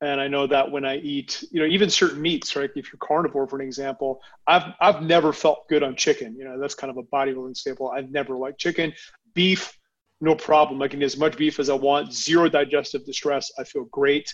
And 0.00 0.20
I 0.20 0.28
know 0.28 0.46
that 0.46 0.70
when 0.70 0.84
I 0.84 0.98
eat, 0.98 1.44
you 1.50 1.60
know, 1.60 1.66
even 1.66 1.88
certain 1.88 2.20
meats, 2.20 2.56
right? 2.56 2.70
If 2.76 2.92
you're 2.92 2.98
carnivore, 2.98 3.48
for 3.48 3.60
an 3.60 3.66
example, 3.66 4.20
I've 4.46 4.74
I've 4.80 5.02
never 5.02 5.32
felt 5.32 5.68
good 5.68 5.82
on 5.82 5.96
chicken. 5.96 6.36
You 6.36 6.44
know, 6.44 6.58
that's 6.60 6.74
kind 6.74 6.90
of 6.90 6.98
a 6.98 7.02
bodybuilding 7.02 7.56
staple. 7.56 7.90
I've 7.90 8.10
never 8.10 8.36
liked 8.36 8.58
chicken. 8.58 8.92
Beef, 9.34 9.76
no 10.20 10.34
problem. 10.34 10.82
I 10.82 10.88
can 10.88 11.02
eat 11.02 11.06
as 11.06 11.16
much 11.16 11.36
beef 11.36 11.58
as 11.58 11.70
I 11.70 11.74
want. 11.74 12.12
Zero 12.12 12.48
digestive 12.48 13.04
distress. 13.04 13.50
I 13.58 13.64
feel 13.64 13.84
great. 13.84 14.32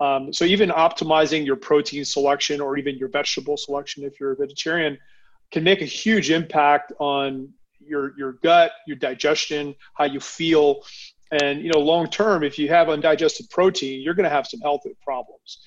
Um, 0.00 0.32
so 0.32 0.46
even 0.46 0.70
optimizing 0.70 1.44
your 1.44 1.56
protein 1.56 2.06
selection 2.06 2.60
or 2.60 2.78
even 2.78 2.96
your 2.96 3.08
vegetable 3.08 3.58
selection, 3.58 4.04
if 4.04 4.18
you're 4.18 4.32
a 4.32 4.36
vegetarian, 4.36 4.96
can 5.50 5.64
make 5.64 5.82
a 5.82 5.86
huge 5.86 6.30
impact 6.30 6.92
on 6.98 7.52
your 7.80 8.16
your 8.16 8.32
gut, 8.34 8.72
your 8.86 8.96
digestion, 8.96 9.74
how 9.94 10.04
you 10.04 10.20
feel, 10.20 10.82
and 11.30 11.62
you 11.62 11.70
know, 11.70 11.78
long 11.78 12.08
term, 12.08 12.42
if 12.42 12.58
you 12.58 12.68
have 12.68 12.88
undigested 12.88 13.48
protein, 13.50 14.00
you're 14.00 14.14
going 14.14 14.24
to 14.24 14.30
have 14.30 14.46
some 14.46 14.60
health 14.60 14.82
problems. 15.02 15.60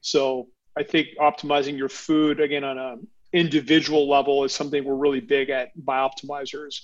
So 0.00 0.48
I 0.76 0.82
think 0.82 1.08
optimizing 1.20 1.76
your 1.76 1.88
food 1.88 2.40
again 2.40 2.64
on 2.64 2.78
an 2.78 3.06
individual 3.32 4.08
level 4.08 4.44
is 4.44 4.54
something 4.54 4.84
we're 4.84 4.94
really 4.94 5.20
big 5.20 5.50
at 5.50 5.76
Bioptimizers, 5.78 6.82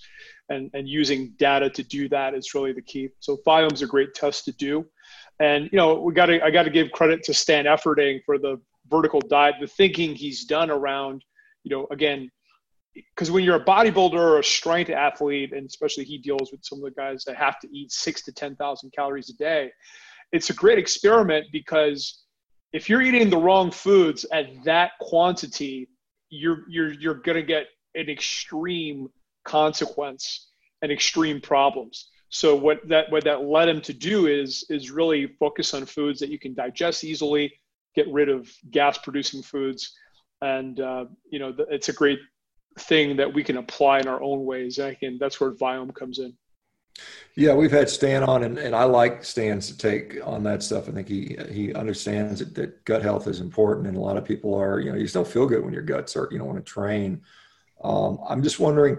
and 0.48 0.70
and 0.74 0.88
using 0.88 1.34
data 1.38 1.70
to 1.70 1.82
do 1.82 2.08
that 2.10 2.34
is 2.34 2.54
really 2.54 2.72
the 2.72 2.82
key. 2.82 3.08
So 3.20 3.38
Viome's 3.44 3.82
a 3.82 3.86
great 3.86 4.14
test 4.14 4.44
to 4.46 4.52
do, 4.52 4.86
and 5.40 5.68
you 5.72 5.76
know 5.76 5.94
we 5.94 6.12
got 6.12 6.26
to 6.26 6.44
I 6.44 6.50
got 6.50 6.64
to 6.64 6.70
give 6.70 6.92
credit 6.92 7.22
to 7.24 7.34
Stan 7.34 7.64
Efferding 7.64 8.20
for 8.24 8.38
the 8.38 8.60
vertical 8.88 9.20
diet, 9.20 9.56
the 9.60 9.66
thinking 9.66 10.14
he's 10.14 10.44
done 10.44 10.70
around, 10.70 11.24
you 11.64 11.74
know, 11.74 11.86
again 11.90 12.30
because 12.94 13.30
when 13.30 13.44
you're 13.44 13.56
a 13.56 13.64
bodybuilder 13.64 14.14
or 14.14 14.38
a 14.38 14.44
strength 14.44 14.90
athlete, 14.90 15.52
and 15.52 15.66
especially 15.66 16.04
he 16.04 16.18
deals 16.18 16.50
with 16.52 16.64
some 16.64 16.78
of 16.78 16.84
the 16.84 16.90
guys 16.90 17.24
that 17.24 17.36
have 17.36 17.58
to 17.60 17.68
eat 17.76 17.90
six 17.90 18.22
to 18.22 18.32
10,000 18.32 18.92
calories 18.92 19.30
a 19.30 19.34
day, 19.34 19.70
it's 20.32 20.50
a 20.50 20.54
great 20.54 20.78
experiment 20.78 21.46
because 21.52 22.24
if 22.72 22.88
you're 22.88 23.02
eating 23.02 23.28
the 23.28 23.36
wrong 23.36 23.70
foods 23.70 24.24
at 24.32 24.46
that 24.64 24.92
quantity, 25.00 25.88
you're, 26.30 26.64
you're, 26.68 26.92
you're 26.92 27.14
going 27.14 27.36
to 27.36 27.42
get 27.42 27.66
an 27.94 28.08
extreme 28.08 29.08
consequence 29.44 30.48
and 30.80 30.90
extreme 30.90 31.40
problems. 31.40 32.08
So 32.30 32.56
what 32.56 32.86
that, 32.88 33.10
what 33.10 33.24
that 33.24 33.44
led 33.44 33.68
him 33.68 33.82
to 33.82 33.92
do 33.92 34.26
is, 34.26 34.64
is 34.70 34.90
really 34.90 35.26
focus 35.38 35.74
on 35.74 35.84
foods 35.84 36.18
that 36.20 36.30
you 36.30 36.38
can 36.38 36.54
digest 36.54 37.04
easily, 37.04 37.52
get 37.94 38.08
rid 38.08 38.30
of 38.30 38.50
gas 38.70 38.96
producing 38.96 39.42
foods. 39.42 39.94
And, 40.40 40.80
uh, 40.80 41.04
you 41.30 41.38
know, 41.38 41.54
it's 41.70 41.90
a 41.90 41.92
great 41.92 42.18
thing 42.78 43.16
that 43.16 43.32
we 43.32 43.44
can 43.44 43.56
apply 43.58 44.00
in 44.00 44.08
our 44.08 44.22
own 44.22 44.44
ways. 44.44 44.78
And 44.78 45.18
that's 45.18 45.40
where 45.40 45.52
Viome 45.52 45.94
comes 45.94 46.18
in. 46.18 46.34
Yeah, 47.34 47.54
we've 47.54 47.72
had 47.72 47.88
Stan 47.88 48.22
on, 48.22 48.44
and, 48.44 48.58
and 48.58 48.76
I 48.76 48.84
like 48.84 49.24
Stan's 49.24 49.74
take 49.76 50.18
on 50.24 50.42
that 50.44 50.62
stuff. 50.62 50.88
I 50.88 50.92
think 50.92 51.08
he 51.08 51.38
he 51.50 51.72
understands 51.72 52.40
that, 52.40 52.54
that 52.54 52.84
gut 52.84 53.02
health 53.02 53.26
is 53.26 53.40
important, 53.40 53.86
and 53.86 53.96
a 53.96 54.00
lot 54.00 54.18
of 54.18 54.24
people 54.26 54.54
are, 54.54 54.78
you 54.78 54.92
know, 54.92 54.98
you 54.98 55.06
still 55.06 55.24
feel 55.24 55.46
good 55.46 55.64
when 55.64 55.72
your 55.72 55.82
guts 55.82 56.14
are, 56.16 56.28
you 56.30 56.38
know, 56.38 56.44
want 56.44 56.58
to 56.58 56.70
train. 56.70 57.22
Um, 57.82 58.18
I'm 58.28 58.42
just 58.42 58.60
wondering, 58.60 58.98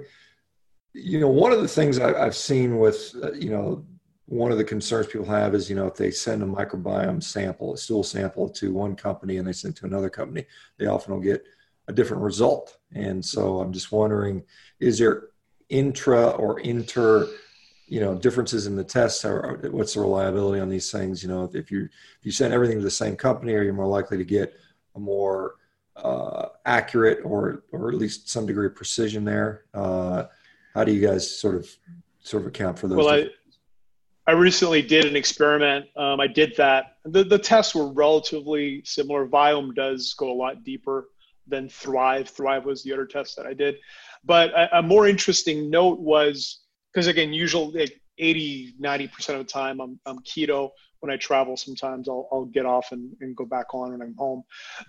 you 0.93 1.19
know, 1.19 1.29
one 1.29 1.51
of 1.51 1.61
the 1.61 1.67
things 1.67 1.99
I, 1.99 2.17
have 2.17 2.35
seen 2.35 2.79
with, 2.79 3.15
uh, 3.21 3.33
you 3.33 3.51
know, 3.51 3.85
one 4.25 4.51
of 4.51 4.57
the 4.57 4.63
concerns 4.63 5.07
people 5.07 5.27
have 5.27 5.53
is, 5.53 5.69
you 5.69 5.75
know, 5.75 5.85
if 5.85 5.95
they 5.95 6.09
send 6.09 6.41
a 6.41 6.45
microbiome 6.45 7.21
sample, 7.21 7.73
a 7.73 7.77
stool 7.77 8.03
sample 8.03 8.49
to 8.49 8.73
one 8.73 8.95
company 8.95 9.37
and 9.37 9.47
they 9.47 9.53
send 9.53 9.75
to 9.77 9.85
another 9.85 10.09
company, 10.09 10.45
they 10.77 10.87
often 10.87 11.13
will 11.13 11.21
get 11.21 11.43
a 11.87 11.93
different 11.93 12.23
result. 12.23 12.77
And 12.93 13.23
so 13.23 13.59
I'm 13.59 13.73
just 13.73 13.91
wondering, 13.91 14.43
is 14.79 14.97
there 14.99 15.29
intra 15.69 16.29
or 16.29 16.59
inter, 16.59 17.27
you 17.87 17.99
know, 17.99 18.15
differences 18.15 18.67
in 18.67 18.75
the 18.75 18.83
tests 18.83 19.25
or 19.25 19.59
what's 19.71 19.95
the 19.95 20.01
reliability 20.01 20.61
on 20.61 20.69
these 20.69 20.91
things? 20.91 21.21
You 21.21 21.29
know, 21.29 21.49
if 21.53 21.71
you, 21.71 21.83
if 21.83 22.23
you 22.23 22.31
send 22.31 22.53
everything 22.53 22.77
to 22.77 22.83
the 22.83 22.91
same 22.91 23.15
company, 23.15 23.53
are 23.53 23.63
you 23.63 23.73
more 23.73 23.87
likely 23.87 24.17
to 24.17 24.23
get 24.23 24.53
a 24.95 24.99
more 24.99 25.55
uh, 25.95 26.47
accurate 26.65 27.19
or, 27.23 27.63
or 27.71 27.89
at 27.89 27.95
least 27.95 28.29
some 28.29 28.45
degree 28.45 28.67
of 28.67 28.75
precision 28.75 29.25
there? 29.25 29.65
Uh, 29.73 30.25
how 30.73 30.83
do 30.83 30.91
you 30.91 31.05
guys 31.05 31.39
sort 31.39 31.55
of, 31.55 31.69
sort 32.21 32.43
of 32.43 32.47
account 32.47 32.79
for 32.79 32.87
those? 32.87 32.97
Well, 32.97 33.09
I, 33.09 33.27
I 34.25 34.31
recently 34.31 34.81
did 34.81 35.05
an 35.05 35.17
experiment. 35.17 35.85
Um, 35.97 36.21
I 36.21 36.27
did 36.27 36.55
that. 36.55 36.97
The, 37.03 37.25
the 37.25 37.37
tests 37.37 37.75
were 37.75 37.91
relatively 37.91 38.81
similar. 38.85 39.27
Viome 39.27 39.75
does 39.75 40.13
go 40.13 40.31
a 40.31 40.33
lot 40.33 40.63
deeper 40.63 41.09
than 41.47 41.67
Thryve. 41.67 42.33
Thryve 42.33 42.63
was 42.63 42.83
the 42.83 42.93
other 42.93 43.05
test 43.05 43.35
that 43.37 43.45
I 43.45 43.53
did. 43.53 43.75
But 44.23 44.51
a, 44.51 44.79
a 44.79 44.81
more 44.81 45.07
interesting 45.07 45.69
note 45.69 45.99
was 45.99 46.61
because, 46.91 47.07
again, 47.07 47.33
usually 47.33 47.81
like 47.81 48.01
80, 48.17 48.75
90% 48.81 49.29
of 49.29 49.37
the 49.39 49.43
time 49.43 49.79
I'm, 49.79 49.99
I'm 50.05 50.19
keto. 50.19 50.69
When 50.99 51.11
I 51.11 51.17
travel, 51.17 51.57
sometimes 51.57 52.07
I'll, 52.07 52.29
I'll 52.31 52.45
get 52.45 52.65
off 52.65 52.93
and, 52.93 53.11
and 53.19 53.35
go 53.35 53.43
back 53.45 53.73
on 53.73 53.91
when 53.91 54.01
I'm 54.01 54.15
home. 54.17 54.43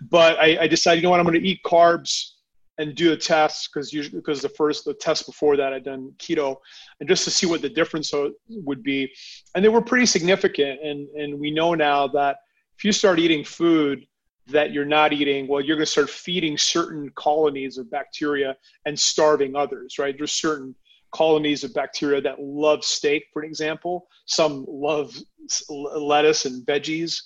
But 0.09 0.39
I, 0.39 0.57
I 0.61 0.67
decided, 0.67 1.01
you 1.01 1.03
know 1.03 1.09
what, 1.09 1.19
I'm 1.19 1.25
going 1.25 1.41
to 1.41 1.45
eat 1.45 1.59
carbs 1.65 2.35
and 2.77 2.95
do 2.95 3.13
a 3.13 3.17
test 3.17 3.69
because 3.73 3.93
usually 3.93 4.19
because 4.19 4.41
the 4.41 4.49
first 4.49 4.85
the 4.85 4.93
test 4.93 5.25
before 5.25 5.55
that 5.57 5.73
I'd 5.73 5.85
done 5.85 6.13
keto 6.17 6.57
and 6.99 7.07
just 7.07 7.23
to 7.23 7.31
see 7.31 7.45
what 7.45 7.61
the 7.61 7.69
difference 7.69 8.13
would 8.49 8.83
be 8.83 9.11
and 9.53 9.63
they 9.63 9.69
were 9.69 9.81
pretty 9.81 10.05
significant 10.05 10.81
and 10.83 11.07
and 11.09 11.39
we 11.39 11.51
know 11.51 11.73
now 11.73 12.07
that 12.09 12.37
if 12.77 12.83
you 12.83 12.91
start 12.91 13.19
eating 13.19 13.43
food 13.43 14.05
that 14.47 14.71
you're 14.71 14.85
not 14.85 15.13
eating, 15.13 15.47
well, 15.47 15.61
you're 15.61 15.75
going 15.75 15.85
to 15.85 15.91
start 15.91 16.09
feeding 16.09 16.57
certain 16.57 17.11
colonies 17.15 17.77
of 17.77 17.89
bacteria 17.89 18.55
and 18.85 18.97
starving 18.97 19.55
others, 19.55 19.97
right? 19.97 20.15
There's 20.17 20.33
certain 20.33 20.75
colonies 21.11 21.63
of 21.63 21.73
bacteria 21.73 22.21
that 22.21 22.39
love 22.39 22.83
steak, 22.83 23.25
for 23.33 23.43
example. 23.43 24.07
Some 24.25 24.65
love 24.67 25.15
lettuce 25.69 26.45
and 26.45 26.65
veggies, 26.65 27.21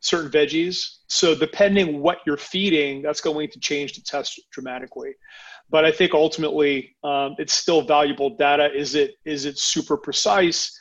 certain 0.00 0.30
veggies. 0.30 0.98
So 1.08 1.34
depending 1.34 2.00
what 2.00 2.18
you're 2.26 2.36
feeding, 2.36 3.02
that's 3.02 3.20
going 3.20 3.48
to 3.50 3.60
change 3.60 3.94
the 3.94 4.02
test 4.02 4.40
dramatically. 4.52 5.12
But 5.70 5.84
I 5.84 5.92
think 5.92 6.14
ultimately, 6.14 6.96
um, 7.04 7.36
it's 7.38 7.54
still 7.54 7.82
valuable 7.82 8.36
data. 8.36 8.70
Is 8.74 8.94
it 8.94 9.14
is 9.24 9.44
it 9.44 9.56
super 9.58 9.96
precise? 9.96 10.76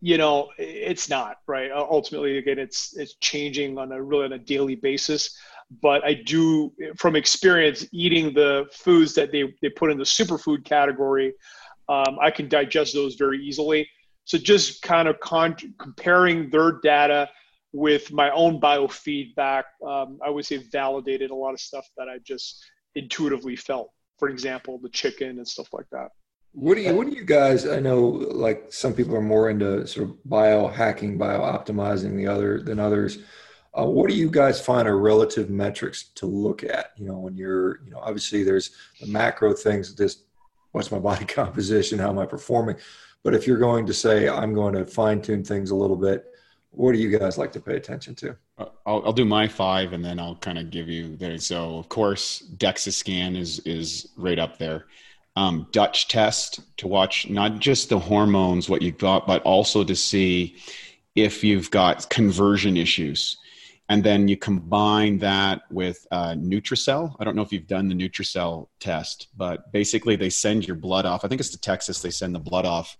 You 0.00 0.18
know 0.18 0.50
it's 0.58 1.08
not 1.08 1.38
right? 1.46 1.70
Ultimately 1.72 2.38
again 2.38 2.58
it's 2.58 2.96
it's 2.96 3.14
changing 3.16 3.78
on 3.78 3.92
a 3.92 4.02
really 4.02 4.24
on 4.24 4.32
a 4.32 4.38
daily 4.38 4.76
basis. 4.76 5.36
But 5.82 6.02
i 6.04 6.14
do 6.14 6.72
from 6.96 7.14
experience 7.14 7.86
eating 7.92 8.32
the 8.32 8.66
foods 8.72 9.14
that 9.14 9.32
they, 9.32 9.52
they 9.60 9.68
put 9.68 9.90
in 9.90 9.98
the 9.98 10.04
superfood 10.04 10.64
category 10.64 11.34
um, 11.90 12.18
i 12.22 12.30
can 12.30 12.48
digest 12.48 12.94
those 12.94 13.16
very 13.16 13.38
easily. 13.44 13.88
So 14.24 14.38
just 14.38 14.82
kind 14.82 15.08
of 15.08 15.18
con- 15.20 15.74
comparing 15.78 16.50
their 16.50 16.80
data 16.82 17.28
with 17.72 18.12
my 18.12 18.30
own 18.30 18.60
biofeedback 18.60 19.64
um, 19.86 20.18
i 20.24 20.30
would 20.30 20.46
say 20.46 20.56
validated 20.56 21.30
a 21.30 21.34
lot 21.34 21.52
of 21.52 21.60
stuff 21.60 21.86
that 21.98 22.08
i 22.08 22.18
just 22.24 22.64
intuitively 22.94 23.56
felt. 23.56 23.90
For 24.18 24.28
example 24.30 24.78
the 24.78 24.88
chicken 24.88 25.36
and 25.38 25.46
stuff 25.46 25.68
like 25.72 25.86
that 25.92 26.08
what 26.58 26.74
do 26.74 26.82
you 26.82 26.94
what 26.94 27.08
do 27.08 27.14
you 27.14 27.24
guys 27.24 27.66
I 27.66 27.78
know 27.78 28.00
like 28.00 28.66
some 28.70 28.92
people 28.92 29.14
are 29.14 29.22
more 29.22 29.48
into 29.48 29.86
sort 29.86 30.08
of 30.08 30.16
biohacking, 30.28 31.16
biooptimizing 31.16 32.16
the 32.16 32.26
other 32.26 32.60
than 32.60 32.80
others. 32.80 33.18
Uh, 33.78 33.84
what 33.84 34.08
do 34.10 34.16
you 34.16 34.28
guys 34.28 34.60
find 34.60 34.88
are 34.88 34.98
relative 34.98 35.50
metrics 35.50 36.04
to 36.16 36.26
look 36.26 36.64
at? 36.64 36.92
You 36.96 37.06
know, 37.06 37.18
when 37.18 37.36
you're, 37.36 37.80
you 37.84 37.92
know, 37.92 38.00
obviously 38.00 38.42
there's 38.42 38.70
the 39.00 39.06
macro 39.06 39.52
things, 39.52 39.94
This, 39.94 40.22
what's 40.72 40.90
my 40.90 40.98
body 40.98 41.24
composition, 41.40 41.98
how 41.98 42.08
am 42.08 42.18
I 42.18 42.26
performing? 42.26 42.76
But 43.22 43.34
if 43.34 43.46
you're 43.46 43.58
going 43.58 43.86
to 43.86 43.94
say 43.94 44.28
I'm 44.28 44.52
going 44.52 44.74
to 44.74 44.84
fine 44.84 45.22
tune 45.22 45.44
things 45.44 45.70
a 45.70 45.76
little 45.76 45.96
bit, 45.96 46.24
what 46.70 46.92
do 46.92 46.98
you 46.98 47.16
guys 47.16 47.38
like 47.38 47.52
to 47.52 47.60
pay 47.60 47.76
attention 47.76 48.14
to? 48.16 48.36
Uh, 48.58 48.66
I'll, 48.84 49.02
I'll 49.06 49.12
do 49.12 49.24
my 49.24 49.46
five, 49.46 49.92
and 49.92 50.04
then 50.04 50.18
I'll 50.18 50.36
kind 50.36 50.58
of 50.58 50.70
give 50.70 50.88
you 50.88 51.16
there. 51.16 51.38
So, 51.38 51.78
of 51.78 51.88
course, 51.88 52.44
DEXA 52.56 52.92
scan 52.92 53.36
is 53.36 53.60
is 53.60 54.08
right 54.16 54.38
up 54.38 54.58
there 54.58 54.86
um, 55.38 55.68
Dutch 55.70 56.08
test 56.08 56.58
to 56.78 56.88
watch 56.88 57.30
not 57.30 57.60
just 57.60 57.90
the 57.90 57.98
hormones, 58.00 58.68
what 58.68 58.82
you've 58.82 58.98
got, 58.98 59.24
but 59.24 59.40
also 59.42 59.84
to 59.84 59.94
see 59.94 60.56
if 61.14 61.44
you've 61.44 61.70
got 61.70 62.10
conversion 62.10 62.76
issues. 62.76 63.38
And 63.88 64.02
then 64.02 64.26
you 64.26 64.36
combine 64.36 65.18
that 65.18 65.62
with 65.70 66.04
uh, 66.10 66.32
Nutricel. 66.32 67.14
I 67.20 67.24
don't 67.24 67.36
know 67.36 67.42
if 67.42 67.52
you've 67.52 67.68
done 67.68 67.88
the 67.88 67.94
Nutricel 67.94 68.66
test, 68.80 69.28
but 69.36 69.70
basically 69.70 70.16
they 70.16 70.28
send 70.28 70.66
your 70.66 70.76
blood 70.76 71.06
off. 71.06 71.24
I 71.24 71.28
think 71.28 71.40
it's 71.40 71.50
to 71.50 71.60
Texas. 71.60 72.02
They 72.02 72.10
send 72.10 72.34
the 72.34 72.40
blood 72.40 72.66
off, 72.66 72.98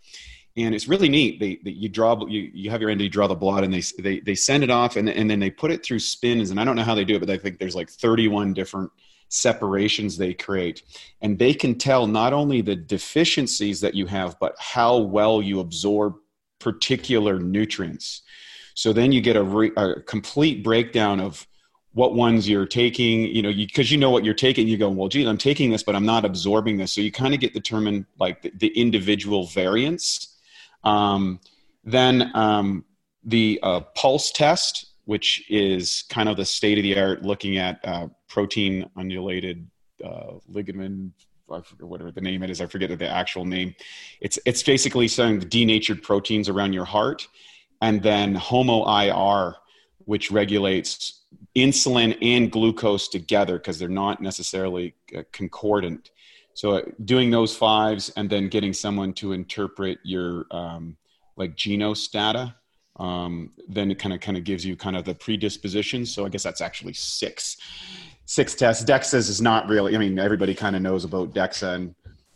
and 0.57 0.77
it's 0.77 0.87
really 0.87 1.09
neat. 1.09 1.41
They, 1.41 1.59
they 1.65 1.73
you 1.73 1.89
draw 1.89 2.25
you, 2.25 2.53
you 2.55 2.71
have 2.71 2.81
your 2.81 2.91
end, 2.91 3.01
you 3.01 3.09
draw 3.09 3.27
the 3.27 3.35
blood, 3.35 3.65
and 3.65 3.75
they 3.75 3.83
they 4.01 4.21
they 4.21 4.37
send 4.37 4.63
it 4.63 4.71
off, 4.71 4.95
and 4.95 5.11
and 5.11 5.29
then 5.29 5.41
they 5.41 5.51
put 5.51 5.73
it 5.73 5.85
through 5.85 5.99
spins. 5.99 6.51
And 6.51 6.61
I 6.61 6.65
don't 6.65 6.77
know 6.77 6.85
how 6.85 6.95
they 6.95 7.05
do 7.05 7.17
it, 7.17 7.21
but 7.21 7.31
I 7.31 7.37
think 7.37 7.59
there's 7.59 7.75
like 7.75 7.91
31 7.91 8.55
different 8.55 8.93
separations 9.29 10.17
they 10.17 10.35
create. 10.35 10.83
And 11.21 11.39
they 11.39 11.55
can 11.55 11.77
tell 11.77 12.07
not 12.07 12.33
only 12.33 12.61
the 12.61 12.77
deficiencies 12.77 13.81
that 13.81 13.95
you 13.95 14.07
have, 14.07 14.39
but 14.39 14.55
how 14.59 14.99
well 14.99 15.43
you 15.43 15.61
absorb 15.61 16.17
particular 16.59 17.39
nutrients. 17.39 18.23
So 18.75 18.93
then 18.93 19.13
you 19.13 19.21
get 19.21 19.37
a, 19.37 19.43
re, 19.43 19.73
a 19.77 20.01
complete 20.01 20.63
breakdown 20.63 21.21
of 21.21 21.47
what 21.93 22.15
ones 22.15 22.49
you're 22.49 22.67
taking, 22.67 23.23
you 23.23 23.43
know, 23.43 23.53
because 23.53 23.91
you, 23.91 23.97
you, 23.97 24.01
know 24.01 24.11
what 24.11 24.25
you're 24.25 24.35
taking, 24.35 24.69
you 24.69 24.77
go, 24.77 24.89
well, 24.89 25.09
gee, 25.09 25.27
I'm 25.27 25.39
taking 25.39 25.71
this, 25.71 25.83
but 25.83 25.97
I'm 25.97 26.07
not 26.07 26.25
absorbing 26.25 26.77
this. 26.77 26.93
So 26.93 27.01
you 27.01 27.11
kind 27.11 27.35
of 27.35 27.41
get 27.41 27.55
determined 27.55 28.07
like 28.21 28.43
the, 28.43 28.53
the 28.57 28.69
individual 28.69 29.47
variance. 29.47 30.37
Um, 30.85 31.41
then 31.83 32.31
um, 32.35 32.85
the 33.25 33.59
uh, 33.63 33.81
pulse 33.97 34.31
test, 34.31 34.88
which 35.09 35.43
is 35.49 36.05
kind 36.11 36.29
of 36.29 36.37
the 36.37 36.45
state 36.45 36.77
of 36.77 36.83
the 36.83 36.99
art 37.01 37.23
looking 37.23 37.57
at 37.57 37.81
uh, 37.83 38.07
protein 38.29 38.85
undulated 38.95 39.67
uh, 40.05 40.35
ligament 40.47 41.15
I 41.51 41.63
forget 41.63 41.89
whatever 41.89 42.13
the 42.13 42.21
name 42.21 42.43
it 42.43 42.51
is. 42.51 42.61
I 42.61 42.67
forget 42.67 42.97
the 42.99 43.09
actual 43.09 43.47
name. 43.47 43.75
It's 44.21 44.39
it's 44.45 44.63
basically 44.63 45.09
saying 45.09 45.39
the 45.39 45.47
denatured 45.47 46.03
proteins 46.03 46.51
around 46.51 46.75
your 46.75 46.85
heart, 46.85 47.27
and 47.81 48.03
then 48.03 48.35
HOMA 48.35 49.07
IR, 49.07 49.55
which 50.01 50.31
regulates 50.31 51.23
insulin 51.57 52.15
and 52.21 52.53
glucose 52.53 53.09
together 53.09 53.57
because 53.57 53.79
they're 53.79 53.89
not 53.89 54.21
necessarily 54.21 54.95
uh, 55.17 55.23
concordant. 55.33 56.11
So 56.53 56.73
uh, 56.73 56.83
doing 57.07 57.31
those 57.31 57.57
fives 57.57 58.11
and 58.11 58.29
then 58.29 58.49
getting 58.49 58.75
someone 58.75 59.15
to 59.15 59.33
interpret 59.33 60.01
your 60.03 60.45
um, 60.51 60.99
like 61.39 61.57
Genos 61.57 62.11
data 62.11 62.55
um, 62.99 63.51
then 63.69 63.91
it 63.91 63.99
kind 63.99 64.13
of 64.13 64.21
kind 64.21 64.37
of 64.37 64.45
gives 64.45 64.65
you 64.65 64.77
kind 64.77 64.97
of 64.97 65.05
the 65.05 65.15
predisposition. 65.15 66.05
So 66.05 66.27
I 66.27 66.29
guess 66.29 66.43
that's 66.43 66.61
actually 66.61 66.95
six, 66.95 67.57
six 68.25 68.55
tests. 68.55 68.85
DEXA 68.85 69.15
is 69.15 69.41
not 69.41 69.69
really. 69.69 69.95
I 69.95 69.99
mean, 69.99 70.19
everybody 70.19 70.55
kind 70.55 70.75
of 70.75 70.83
knows 70.83 71.05
about 71.05 71.33
DEXA, 71.33 71.75
and 71.75 71.95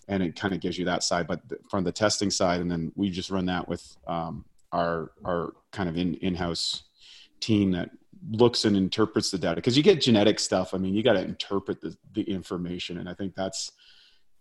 and 0.08 0.22
it 0.22 0.36
kind 0.36 0.54
of 0.54 0.60
gives 0.60 0.78
you 0.78 0.84
that 0.84 1.02
side. 1.02 1.26
But 1.26 1.40
from 1.68 1.84
the 1.84 1.92
testing 1.92 2.30
side, 2.30 2.60
and 2.60 2.70
then 2.70 2.92
we 2.94 3.10
just 3.10 3.30
run 3.30 3.46
that 3.46 3.68
with 3.68 3.96
um, 4.06 4.44
our 4.72 5.12
our 5.24 5.54
kind 5.72 5.88
of 5.88 5.96
in 5.96 6.14
in 6.14 6.34
house 6.34 6.84
team 7.40 7.72
that 7.72 7.90
looks 8.30 8.64
and 8.64 8.76
interprets 8.76 9.32
the 9.32 9.38
data 9.38 9.56
because 9.56 9.76
you 9.76 9.82
get 9.82 10.00
genetic 10.00 10.38
stuff. 10.38 10.74
I 10.74 10.78
mean, 10.78 10.94
you 10.94 11.02
got 11.02 11.14
to 11.14 11.24
interpret 11.24 11.80
the 11.80 11.96
the 12.14 12.22
information, 12.22 12.98
and 12.98 13.08
I 13.08 13.14
think 13.14 13.34
that's 13.34 13.72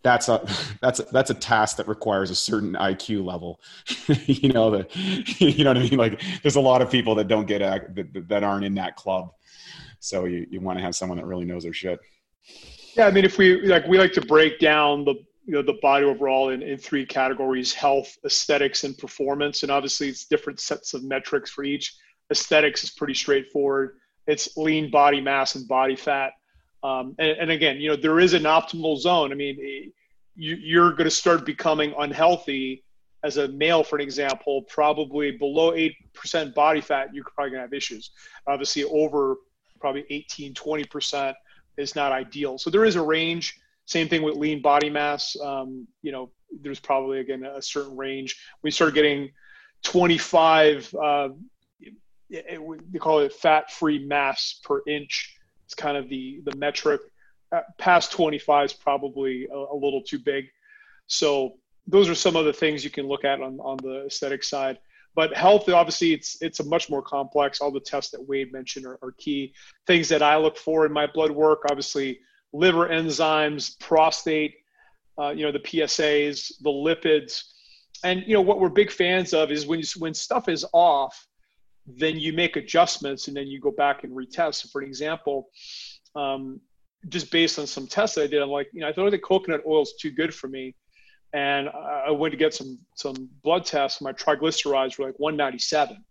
that's 0.04 0.30
a 0.30 0.46
that's 0.82 1.00
a, 1.00 1.04
that's 1.12 1.30
a 1.30 1.34
task 1.34 1.78
that 1.78 1.88
requires 1.88 2.30
a 2.30 2.36
certain 2.36 2.74
IQ 2.74 3.26
level. 3.26 3.60
you 4.26 4.50
know 4.50 4.72
the 4.72 4.88
you 5.40 5.64
know 5.64 5.72
what 5.72 5.78
I 5.78 5.84
mean. 5.84 5.98
Like 5.98 6.22
there's 6.42 6.56
a 6.56 6.62
lot 6.62 6.82
of 6.82 6.90
people 6.90 7.16
that 7.16 7.28
don't 7.28 7.46
get 7.46 7.62
uh, 7.62 7.80
that, 7.96 8.28
that 8.28 8.44
aren't 8.44 8.66
in 8.66 8.76
that 8.76 8.96
club. 8.96 9.32
So 10.00 10.26
you 10.26 10.48
you 10.50 10.62
want 10.62 10.80
to 10.80 10.84
have 10.84 10.96
someone 10.96 11.18
that 11.18 11.26
really 11.26 11.46
knows 11.46 11.64
their 11.64 11.74
shit. 11.74 12.00
Yeah, 12.96 13.08
I 13.08 13.12
mean, 13.12 13.24
if 13.24 13.38
we 13.38 13.62
like, 13.62 13.88
we 13.88 13.98
like 13.98 14.14
to 14.14 14.22
break 14.22 14.60
down 14.60 15.06
the 15.06 15.16
you 15.46 15.54
know 15.54 15.62
the 15.62 15.78
body 15.82 16.06
overall 16.06 16.50
in, 16.50 16.62
in 16.62 16.78
three 16.78 17.06
categories: 17.06 17.74
health, 17.74 18.18
aesthetics, 18.26 18.84
and 18.84 18.98
performance. 18.98 19.64
And 19.64 19.72
obviously, 19.72 20.10
it's 20.10 20.26
different 20.26 20.60
sets 20.60 20.94
of 20.94 21.04
metrics 21.04 21.52
for 21.52 21.64
each. 21.64 21.96
Aesthetics 22.32 22.84
is 22.84 22.92
pretty 22.92 23.14
straightforward. 23.14 23.98
It's 24.28 24.56
lean 24.58 24.92
body 24.92 25.22
mass 25.22 25.56
and 25.56 25.68
body 25.68 25.96
fat. 25.96 26.34
Um, 26.84 27.16
and, 27.20 27.38
and, 27.38 27.52
again, 27.52 27.78
you 27.78 27.90
know, 27.90 27.96
there 27.96 28.20
is 28.20 28.34
an 28.34 28.44
optimal 28.44 28.98
zone. 29.00 29.32
I 29.32 29.36
mean, 29.36 29.92
you, 30.36 30.56
you're 30.56 30.92
going 30.92 31.06
to 31.06 31.12
start 31.12 31.46
becoming 31.46 31.94
unhealthy 32.00 32.84
as 33.24 33.38
a 33.38 33.48
male, 33.50 33.84
for 33.84 33.98
an 33.98 34.02
example, 34.02 34.64
probably 34.64 35.32
below 35.32 35.74
8% 35.74 36.54
body 36.56 36.82
fat, 36.82 37.14
you're 37.14 37.24
probably 37.24 37.52
going 37.52 37.60
to 37.60 37.66
have 37.66 37.74
issues. 37.74 38.12
Obviously, 38.48 38.84
over 38.86 39.38
probably 39.80 40.06
18, 40.10 40.54
20% 40.54 41.34
is 41.78 41.96
not 41.96 42.12
ideal. 42.12 42.58
So 42.58 42.70
there 42.70 42.86
is 42.86 42.96
a 42.96 43.02
range. 43.02 43.60
Same 43.86 44.08
thing 44.08 44.24
with 44.24 44.36
lean 44.36 44.62
body 44.62 44.90
mass. 44.90 45.36
Um, 45.40 45.88
you 46.02 46.12
know, 46.12 46.32
there's 46.62 46.80
probably, 46.80 47.20
again, 47.20 47.44
a 47.44 47.62
certain 47.62 47.96
range. 47.96 48.38
We 48.64 48.72
start 48.72 48.94
getting 48.94 49.32
25, 49.84 50.94
uh, 50.96 51.30
it, 51.80 51.94
it, 52.30 52.92
they 52.92 53.00
call 53.00 53.20
it 53.20 53.34
fat 53.34 53.72
free 53.72 54.00
mass 54.06 54.60
per 54.64 54.82
inch 54.88 55.36
it's 55.72 55.82
kind 55.82 55.96
of 55.96 56.10
the 56.10 56.42
the 56.44 56.56
metric. 56.58 57.00
Uh, 57.54 57.62
past 57.78 58.12
25 58.12 58.66
is 58.66 58.74
probably 58.74 59.48
a, 59.52 59.56
a, 59.56 59.76
little 59.76 60.02
too 60.02 60.20
big. 60.20 60.46
So 61.08 61.56
those 61.86 62.10
are 62.10 62.16
some 62.16 62.38
of 62.38 62.46
the 62.46 62.54
things 62.54 62.84
you 62.84 62.90
can 62.90 63.08
look 63.08 63.26
at 63.26 63.42
on, 63.42 63.60
on 63.60 63.78
the 63.84 64.06
aesthetic 64.06 64.44
side. 64.44 64.80
But 65.16 65.36
health, 65.36 65.68
obviously, 65.70 66.14
it's 66.14 66.42
it's 66.42 66.60
a 66.60 66.66
much 66.66 66.90
more 66.90 67.02
complex. 67.02 67.62
All 67.62 67.72
the 67.72 67.80
tests 67.80 68.12
that 68.12 68.28
Wade 68.28 68.52
mentioned 68.52 68.86
are, 68.86 69.00
are 69.02 69.14
key. 69.18 69.54
Things 69.88 70.10
that 70.10 70.22
I 70.22 70.36
look 70.38 70.58
for 70.58 70.86
in 70.86 70.92
my 70.92 71.08
blood 71.08 71.32
work, 71.32 71.64
obviously, 71.70 72.20
liver 72.52 72.90
enzymes, 72.90 73.80
prostate, 73.80 74.56
uh, 75.18 75.30
you 75.30 75.46
know, 75.46 75.54
the 75.54 75.60
PSAs, 75.60 76.52
the 76.62 76.70
lipids, 76.70 77.44
and 78.04 78.24
you 78.26 78.34
know 78.34 78.42
what 78.42 78.60
we're 78.60 78.70
big 78.70 78.92
fans 78.92 79.34
of 79.34 79.52
is 79.52 79.66
when 79.66 79.80
you, 79.80 79.86
when 80.00 80.14
stuff 80.14 80.50
is 80.50 80.66
off, 80.74 81.28
then 81.88 82.18
you 82.18 82.34
make 82.34 82.56
adjustments 82.56 83.28
and 83.28 83.36
then 83.36 83.48
you 83.48 83.60
go 83.60 83.72
back 83.72 84.04
and 84.04 84.16
retest. 84.16 84.56
So 84.56 84.70
for 84.72 84.82
example, 84.82 85.50
um, 86.16 86.60
just 87.10 87.32
based 87.32 87.58
on 87.58 87.66
some 87.66 87.88
tests 87.88 88.16
that 88.16 88.24
I 88.24 88.28
did, 88.28 88.42
I'm 88.42 88.50
like, 88.50 88.70
you 88.74 88.82
know, 88.82 88.88
I 88.88 88.94
thought 88.94 89.10
the 89.12 89.20
coconut 89.20 89.62
oil 89.66 89.82
is 89.82 89.94
too 90.00 90.12
good 90.12 90.34
for 90.34 90.48
me. 90.48 90.76
And 91.34 91.70
I 91.70 92.12
went 92.12 92.34
to 92.34 92.38
get 92.38 92.54
some 92.54 92.78
some 92.96 93.30
blood 93.42 93.66
tests. 93.66 94.02
My 94.02 94.12
triglycerides 94.12 95.00
were 95.00 95.06
like 95.06 95.18
197. 95.18 96.04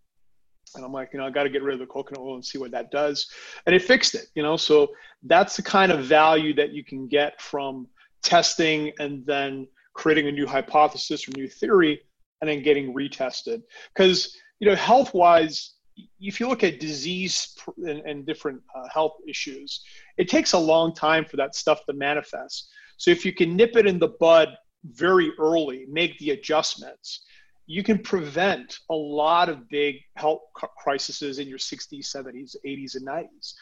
And 0.75 0.85
I'm 0.85 0.91
like, 0.91 1.09
you 1.13 1.19
know, 1.19 1.25
I 1.25 1.29
got 1.29 1.43
to 1.43 1.49
get 1.49 1.63
rid 1.63 1.73
of 1.73 1.79
the 1.79 1.85
coconut 1.85 2.21
oil 2.21 2.35
and 2.35 2.45
see 2.45 2.57
what 2.57 2.71
that 2.71 2.91
does. 2.91 3.29
And 3.65 3.75
it 3.75 3.83
fixed 3.83 4.15
it, 4.15 4.27
you 4.35 4.41
know. 4.41 4.57
So 4.57 4.91
that's 5.23 5.55
the 5.55 5.61
kind 5.61 5.91
of 5.91 6.05
value 6.05 6.53
that 6.55 6.71
you 6.71 6.83
can 6.83 7.07
get 7.07 7.39
from 7.41 7.87
testing 8.23 8.91
and 8.99 9.25
then 9.25 9.67
creating 9.93 10.27
a 10.27 10.31
new 10.31 10.47
hypothesis 10.47 11.27
or 11.27 11.31
new 11.35 11.47
theory 11.47 12.01
and 12.41 12.49
then 12.49 12.63
getting 12.63 12.93
retested. 12.93 13.61
Because 13.93 14.35
you 14.61 14.69
know, 14.69 14.75
health 14.75 15.13
wise, 15.15 15.73
if 16.21 16.39
you 16.39 16.47
look 16.47 16.63
at 16.63 16.79
disease 16.79 17.57
and, 17.77 17.99
and 18.01 18.25
different 18.27 18.61
uh, 18.75 18.87
health 18.93 19.13
issues, 19.27 19.83
it 20.17 20.29
takes 20.29 20.53
a 20.53 20.57
long 20.57 20.93
time 20.93 21.25
for 21.25 21.35
that 21.37 21.55
stuff 21.55 21.83
to 21.87 21.93
manifest. 21.93 22.69
So 22.97 23.09
if 23.09 23.25
you 23.25 23.33
can 23.33 23.55
nip 23.55 23.75
it 23.75 23.87
in 23.87 23.97
the 23.97 24.09
bud 24.19 24.49
very 24.83 25.31
early, 25.39 25.87
make 25.89 26.17
the 26.19 26.29
adjustments, 26.29 27.25
you 27.65 27.81
can 27.81 27.97
prevent 27.97 28.77
a 28.91 28.93
lot 28.93 29.49
of 29.49 29.67
big 29.67 29.95
health 30.15 30.41
crises 30.77 31.39
in 31.39 31.47
your 31.47 31.57
60s, 31.57 32.05
70s, 32.05 32.55
80s, 32.63 32.95
and 32.95 33.07
90s. 33.07 33.53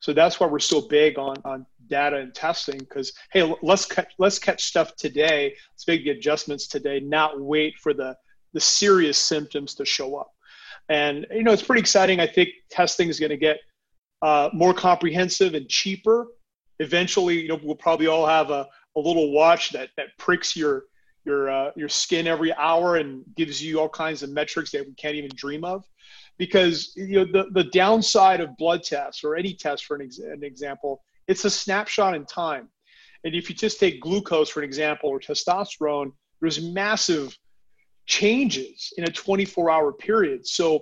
So 0.00 0.12
that's 0.12 0.40
why 0.40 0.48
we're 0.48 0.58
so 0.58 0.80
big 0.88 1.18
on, 1.18 1.36
on 1.44 1.66
data 1.88 2.16
and 2.16 2.34
testing 2.34 2.78
because 2.78 3.12
hey, 3.32 3.54
let's 3.62 3.84
catch, 3.84 4.10
let's 4.18 4.40
catch 4.40 4.64
stuff 4.64 4.96
today. 4.96 5.54
Let's 5.72 5.86
make 5.86 6.02
the 6.02 6.10
adjustments 6.10 6.66
today, 6.66 6.98
not 6.98 7.40
wait 7.40 7.78
for 7.78 7.94
the 7.94 8.16
the 8.54 8.60
serious 8.60 9.18
symptoms 9.18 9.74
to 9.74 9.84
show 9.84 10.16
up. 10.16 10.32
And 10.88 11.26
you 11.30 11.42
know, 11.42 11.52
it's 11.52 11.62
pretty 11.62 11.80
exciting. 11.80 12.20
I 12.20 12.26
think 12.26 12.50
testing 12.70 13.08
is 13.08 13.20
going 13.20 13.30
to 13.30 13.36
get 13.36 13.58
uh, 14.22 14.50
more 14.52 14.74
comprehensive 14.74 15.54
and 15.54 15.68
cheaper. 15.68 16.26
Eventually, 16.78 17.40
you 17.42 17.48
know, 17.48 17.60
we'll 17.62 17.76
probably 17.76 18.06
all 18.06 18.26
have 18.26 18.50
a, 18.50 18.66
a 18.96 19.00
little 19.00 19.32
watch 19.32 19.70
that 19.70 19.90
that 19.96 20.08
pricks 20.18 20.56
your 20.56 20.84
your 21.24 21.50
uh, 21.50 21.70
your 21.76 21.88
skin 21.88 22.26
every 22.26 22.52
hour 22.54 22.96
and 22.96 23.24
gives 23.36 23.62
you 23.62 23.80
all 23.80 23.88
kinds 23.88 24.22
of 24.22 24.30
metrics 24.30 24.70
that 24.72 24.86
we 24.86 24.94
can't 24.94 25.14
even 25.14 25.30
dream 25.34 25.64
of. 25.64 25.84
Because 26.38 26.92
you 26.96 27.16
know 27.16 27.24
the, 27.24 27.50
the 27.52 27.64
downside 27.64 28.40
of 28.40 28.56
blood 28.56 28.82
tests 28.82 29.24
or 29.24 29.36
any 29.36 29.54
test 29.54 29.84
for 29.84 29.96
an, 29.96 30.02
ex- 30.02 30.18
an 30.18 30.42
example, 30.42 31.02
it's 31.26 31.44
a 31.44 31.50
snapshot 31.50 32.14
in 32.14 32.24
time. 32.24 32.68
And 33.24 33.34
if 33.34 33.50
you 33.50 33.56
just 33.56 33.80
take 33.80 34.00
glucose 34.00 34.48
for 34.48 34.60
an 34.60 34.64
example 34.64 35.10
or 35.10 35.18
testosterone, 35.18 36.12
there's 36.40 36.62
massive 36.62 37.36
changes 38.08 38.92
in 38.96 39.04
a 39.04 39.12
24 39.12 39.70
hour 39.70 39.92
period. 39.92 40.44
So, 40.46 40.80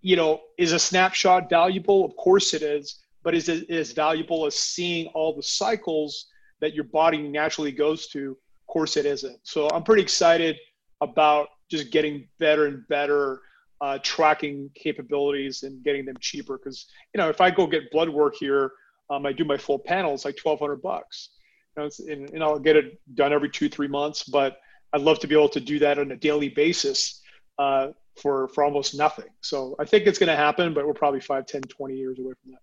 you 0.00 0.16
know, 0.16 0.40
is 0.58 0.72
a 0.72 0.78
snapshot 0.78 1.48
valuable? 1.48 2.04
Of 2.04 2.16
course 2.16 2.54
it 2.54 2.62
is, 2.62 3.00
but 3.22 3.34
is 3.34 3.48
it 3.48 3.70
as 3.70 3.92
valuable 3.92 4.46
as 4.46 4.56
seeing 4.56 5.06
all 5.08 5.36
the 5.36 5.42
cycles 5.42 6.26
that 6.60 6.74
your 6.74 6.84
body 6.84 7.18
naturally 7.18 7.70
goes 7.70 8.08
to? 8.08 8.30
Of 8.30 8.72
course 8.72 8.96
it 8.96 9.06
isn't. 9.06 9.38
So 9.44 9.68
I'm 9.68 9.84
pretty 9.84 10.02
excited 10.02 10.56
about 11.00 11.48
just 11.70 11.92
getting 11.92 12.26
better 12.38 12.66
and 12.66 12.86
better 12.88 13.40
uh, 13.80 13.98
tracking 14.02 14.70
capabilities 14.74 15.64
and 15.64 15.84
getting 15.84 16.04
them 16.06 16.16
cheaper. 16.20 16.58
Because 16.58 16.86
you 17.14 17.18
know, 17.18 17.28
if 17.28 17.40
I 17.40 17.50
go 17.50 17.66
get 17.66 17.90
blood 17.90 18.08
work 18.08 18.34
here, 18.38 18.72
um, 19.10 19.26
I 19.26 19.32
do 19.32 19.44
my 19.44 19.58
full 19.58 19.78
panel, 19.78 20.14
it's 20.14 20.24
like 20.24 20.38
1,200 20.42 20.80
bucks. 20.80 21.30
And, 21.76 21.90
and 22.08 22.42
I'll 22.42 22.58
get 22.58 22.76
it 22.76 23.00
done 23.14 23.32
every 23.32 23.50
two, 23.50 23.68
three 23.68 23.88
months. 23.88 24.24
But 24.24 24.58
I'd 24.92 25.00
love 25.02 25.18
to 25.20 25.26
be 25.26 25.34
able 25.34 25.48
to 25.50 25.60
do 25.60 25.78
that 25.80 25.98
on 25.98 26.12
a 26.12 26.16
daily 26.16 26.48
basis 26.48 27.22
uh, 27.58 27.88
for 28.20 28.48
for 28.48 28.64
almost 28.64 28.94
nothing. 28.94 29.28
So 29.40 29.74
I 29.78 29.84
think 29.84 30.06
it's 30.06 30.18
going 30.18 30.28
to 30.28 30.36
happen, 30.36 30.74
but 30.74 30.86
we're 30.86 30.92
probably 30.92 31.20
5, 31.20 31.46
10, 31.46 31.62
20 31.62 31.94
years 31.94 32.18
away 32.18 32.32
from 32.42 32.52
that. 32.52 32.60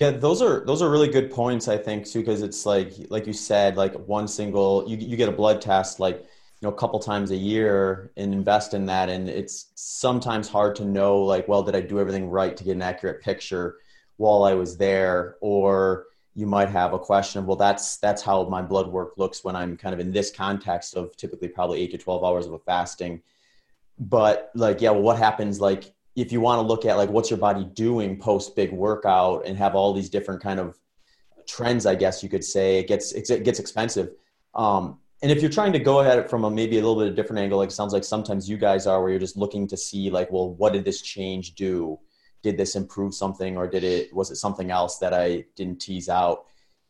Yeah, 0.00 0.10
those 0.10 0.42
are 0.42 0.64
those 0.64 0.80
are 0.80 0.90
really 0.90 1.08
good 1.08 1.30
points. 1.30 1.68
I 1.68 1.76
think 1.76 2.06
too, 2.06 2.20
because 2.20 2.42
it's 2.42 2.64
like 2.64 2.92
like 3.10 3.26
you 3.26 3.32
said, 3.32 3.76
like 3.76 3.94
one 3.94 4.28
single 4.28 4.84
you 4.88 4.96
you 4.96 5.16
get 5.16 5.28
a 5.28 5.32
blood 5.32 5.60
test 5.60 6.00
like 6.00 6.18
you 6.18 6.68
know 6.68 6.70
a 6.70 6.78
couple 6.78 6.98
times 6.98 7.30
a 7.30 7.36
year 7.36 8.12
and 8.16 8.32
invest 8.32 8.74
in 8.74 8.86
that, 8.86 9.08
and 9.08 9.28
it's 9.28 9.72
sometimes 9.74 10.48
hard 10.48 10.76
to 10.76 10.84
know 10.84 11.18
like 11.18 11.48
well 11.48 11.62
did 11.62 11.74
I 11.74 11.80
do 11.80 11.98
everything 11.98 12.30
right 12.30 12.56
to 12.56 12.64
get 12.64 12.72
an 12.72 12.82
accurate 12.82 13.22
picture 13.22 13.76
while 14.16 14.44
I 14.44 14.54
was 14.54 14.76
there, 14.78 15.36
or 15.40 16.06
you 16.36 16.46
might 16.46 16.68
have 16.68 16.92
a 16.92 16.98
question 16.98 17.40
of 17.40 17.46
well 17.46 17.56
that's 17.56 17.96
that's 17.96 18.20
how 18.20 18.44
my 18.44 18.60
blood 18.60 18.88
work 18.88 19.14
looks 19.16 19.42
when 19.42 19.56
i'm 19.56 19.76
kind 19.76 19.94
of 19.94 19.98
in 19.98 20.12
this 20.12 20.30
context 20.30 20.94
of 20.94 21.16
typically 21.16 21.48
probably 21.48 21.80
8 21.80 21.92
to 21.92 21.98
12 21.98 22.24
hours 22.24 22.46
of 22.46 22.52
a 22.52 22.58
fasting. 22.58 23.22
But 23.98 24.50
like 24.54 24.82
yeah 24.82 24.90
well 24.90 25.02
what 25.02 25.16
happens 25.16 25.58
like 25.60 25.94
if 26.14 26.30
you 26.30 26.42
want 26.42 26.58
to 26.58 26.66
look 26.66 26.84
at 26.84 26.98
like 26.98 27.08
what's 27.08 27.30
your 27.30 27.38
body 27.38 27.64
doing 27.64 28.18
post 28.18 28.54
big 28.54 28.70
workout 28.70 29.46
and 29.46 29.56
have 29.56 29.74
all 29.74 29.94
these 29.94 30.10
different 30.10 30.42
kind 30.42 30.60
of 30.60 30.78
trends 31.46 31.86
i 31.86 31.94
guess 31.94 32.22
you 32.22 32.28
could 32.28 32.44
say 32.44 32.78
it 32.78 32.86
gets 32.86 33.12
it 33.12 33.42
gets 33.42 33.58
expensive. 33.58 34.10
Um, 34.54 34.98
and 35.22 35.30
if 35.30 35.40
you're 35.40 35.50
trying 35.50 35.72
to 35.72 35.78
go 35.78 36.02
at 36.02 36.18
it 36.18 36.28
from 36.28 36.44
a 36.44 36.50
maybe 36.50 36.76
a 36.76 36.80
little 36.80 36.96
bit 36.96 37.06
of 37.06 37.14
a 37.14 37.16
different 37.16 37.40
angle 37.40 37.58
like 37.58 37.70
sounds 37.70 37.94
like 37.94 38.04
sometimes 38.04 38.46
you 38.46 38.58
guys 38.58 38.86
are 38.86 39.00
where 39.00 39.10
you're 39.10 39.18
just 39.18 39.38
looking 39.38 39.66
to 39.68 39.76
see 39.76 40.10
like 40.10 40.30
well 40.30 40.52
what 40.54 40.74
did 40.74 40.84
this 40.84 41.00
change 41.00 41.54
do 41.54 41.98
did 42.46 42.56
this 42.56 42.76
improve 42.76 43.12
something 43.12 43.56
or 43.56 43.66
did 43.66 43.82
it 43.82 44.14
was 44.14 44.30
it 44.30 44.36
something 44.36 44.70
else 44.70 44.98
that 44.98 45.12
i 45.12 45.44
didn't 45.56 45.80
tease 45.80 46.08
out? 46.08 46.44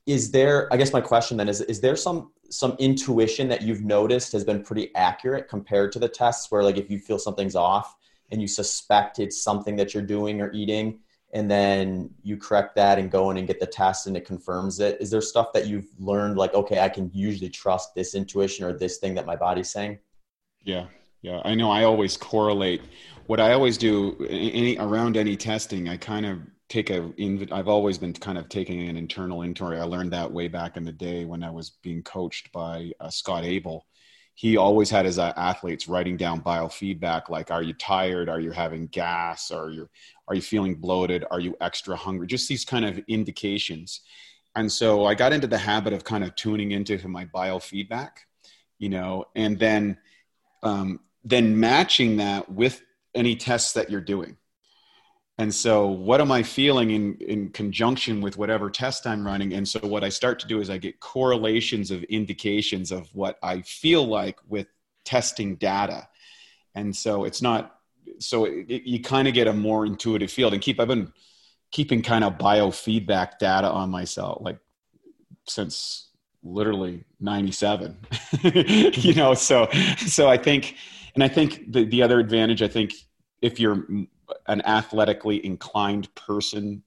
Is 0.05 0.31
there 0.31 0.73
i 0.73 0.77
guess 0.77 0.93
my 0.93 1.01
question 1.01 1.39
then 1.39 1.49
is 1.49 1.63
is 1.63 1.81
there 1.81 1.97
some 1.97 2.31
some 2.51 2.77
intuition 2.79 3.49
that 3.49 3.63
you've 3.63 3.83
noticed 3.83 4.33
has 4.33 4.45
been 4.45 4.63
pretty 4.63 4.95
accurate 4.95 5.49
compared 5.49 5.93
to 5.93 5.99
the 5.99 6.09
tests 6.09 6.51
where 6.51 6.63
like 6.63 6.77
if 6.77 6.91
you 6.91 6.99
feel 6.99 7.19
something's 7.19 7.57
off 7.57 7.97
and 8.31 8.43
you 8.43 8.47
suspect 8.47 9.19
it's 9.19 9.43
something 9.43 9.77
that 9.77 9.95
you're 9.95 10.11
doing 10.17 10.43
or 10.43 10.53
eating 10.53 11.01
and 11.33 11.51
then 11.51 12.11
you 12.23 12.37
correct 12.37 12.77
that 12.77 12.99
and 12.99 13.11
go 13.11 13.31
in 13.31 13.39
and 13.39 13.49
get 13.49 13.59
the 13.59 13.67
test 13.67 14.07
and 14.07 14.17
it 14.17 14.27
confirms 14.27 14.79
it 14.79 15.01
is 15.01 15.11
there 15.11 15.23
stuff 15.23 15.55
that 15.55 15.67
you've 15.67 15.89
learned 15.99 16.37
like 16.37 16.53
okay 16.53 16.81
i 16.81 16.89
can 16.89 17.11
usually 17.15 17.51
trust 17.51 17.95
this 17.95 18.15
intuition 18.15 18.67
or 18.67 18.75
this 18.75 18.99
thing 18.99 19.15
that 19.15 19.25
my 19.25 19.37
body's 19.37 19.71
saying? 19.71 19.99
Yeah 20.65 20.87
yeah. 21.23 21.41
I 21.45 21.55
know 21.55 21.71
i 21.71 21.83
always 21.83 22.17
correlate 22.17 22.83
what 23.27 23.41
I 23.41 23.53
always 23.53 23.79
do 23.79 24.27
any 24.29 24.77
around 24.79 25.17
any 25.17 25.37
testing, 25.37 25.89
I 25.89 25.97
kind 25.97 26.27
of 26.27 26.39
take 26.69 26.91
a 26.91 27.13
i've 27.53 27.69
always 27.69 27.97
been 27.97 28.13
kind 28.13 28.37
of 28.37 28.49
taking 28.49 28.89
an 28.89 28.97
internal 28.97 29.43
inventory. 29.43 29.79
I 29.79 29.85
learned 29.85 30.13
that 30.13 30.33
way 30.33 30.49
back 30.49 30.77
in 30.77 30.85
the 30.85 30.93
day 30.93 31.25
when 31.25 31.45
i 31.45 31.51
was 31.51 31.71
being 31.83 32.03
coached 32.03 32.51
by 32.53 32.91
uh, 33.01 33.09
scott 33.11 33.45
abel. 33.45 33.87
He 34.35 34.57
always 34.57 34.91
had 34.91 35.07
his 35.07 35.19
uh, 35.19 35.33
athletes 35.37 35.89
writing 35.89 36.17
down 36.17 36.43
biofeedback 36.43 37.29
like 37.29 37.51
are 37.51 37.63
you 37.63 37.73
tired? 37.75 38.29
Are 38.29 38.41
you 38.41 38.51
having 38.51 38.89
gas? 38.89 39.51
Are 39.51 39.71
you 39.71 39.89
are 40.29 40.35
you 40.35 40.43
feeling 40.43 40.75
bloated? 40.75 41.25
Are 41.31 41.41
you 41.41 41.57
extra 41.61 41.95
hungry? 41.95 42.27
Just 42.27 42.49
these 42.49 42.65
kind 42.65 42.85
of 42.85 42.99
indications. 43.07 44.01
And 44.57 44.71
so 44.71 45.05
i 45.05 45.15
got 45.15 45.33
into 45.33 45.47
the 45.47 45.59
habit 45.59 45.93
of 45.93 46.03
kind 46.03 46.25
of 46.25 46.35
tuning 46.35 46.73
into 46.73 47.07
my 47.09 47.27
biofeedback 47.27 48.11
you 48.79 48.89
know 48.89 49.25
and 49.35 49.59
then 49.59 49.97
um, 50.63 51.01
then 51.25 51.59
matching 51.59 52.17
that 52.17 52.51
with 52.51 52.83
any 53.17 53.37
tests 53.37 53.73
that 53.73 53.91
you're 53.91 54.01
doing. 54.01 54.37
And 55.39 55.55
so, 55.55 55.89
what 55.89 56.21
am 56.23 56.33
I 56.33 56.43
feeling 56.43 56.93
in, 56.93 57.17
in 57.17 57.51
conjunction 57.51 58.23
with 58.23 58.39
whatever 58.39 58.71
test 58.71 59.07
I'm 59.07 59.27
running? 59.27 59.53
And 59.53 59.69
so, 59.69 59.81
what 59.81 60.03
I 60.03 60.09
start 60.09 60.39
to 60.41 60.47
do 60.47 60.61
is 60.61 60.71
I 60.71 60.79
get 60.79 60.99
correlations 61.01 61.91
of 61.91 62.03
indications 62.05 62.91
of 62.91 63.09
what 63.15 63.39
I 63.43 63.61
feel 63.61 64.07
like 64.07 64.39
with 64.49 64.67
testing 65.05 65.57
data. 65.57 66.09
And 66.75 66.97
so, 66.97 67.25
it's 67.25 67.43
not, 67.43 67.81
so 68.19 68.47
it, 68.47 68.65
it, 68.69 68.83
you 68.85 69.03
kind 69.03 69.29
of 69.29 69.35
get 69.35 69.47
a 69.47 69.53
more 69.53 69.85
intuitive 69.85 70.31
field. 70.31 70.55
And 70.55 70.63
keep, 70.63 70.81
I've 70.81 70.89
been 70.89 71.13
keeping 71.71 72.01
kind 72.01 72.25
of 72.25 72.39
biofeedback 72.39 73.39
data 73.39 73.69
on 73.69 73.91
myself, 73.91 74.39
like 74.41 74.59
since 75.47 76.09
literally 76.43 77.05
97 77.21 77.97
you 78.93 79.15
know 79.15 79.35
so 79.35 79.69
so 79.97 80.29
i 80.29 80.37
think 80.37 80.77
and 81.15 81.25
i 81.25 81.29
think 81.29 81.73
the, 81.73 81.85
the 81.85 82.03
other 82.03 82.21
advantage 82.21 82.63
i 82.63 82.69
think 82.69 82.93
if 83.43 83.61
you're 83.61 83.87
an 84.47 84.63
athletically 84.63 85.45
inclined 85.45 86.13
person 86.15 86.83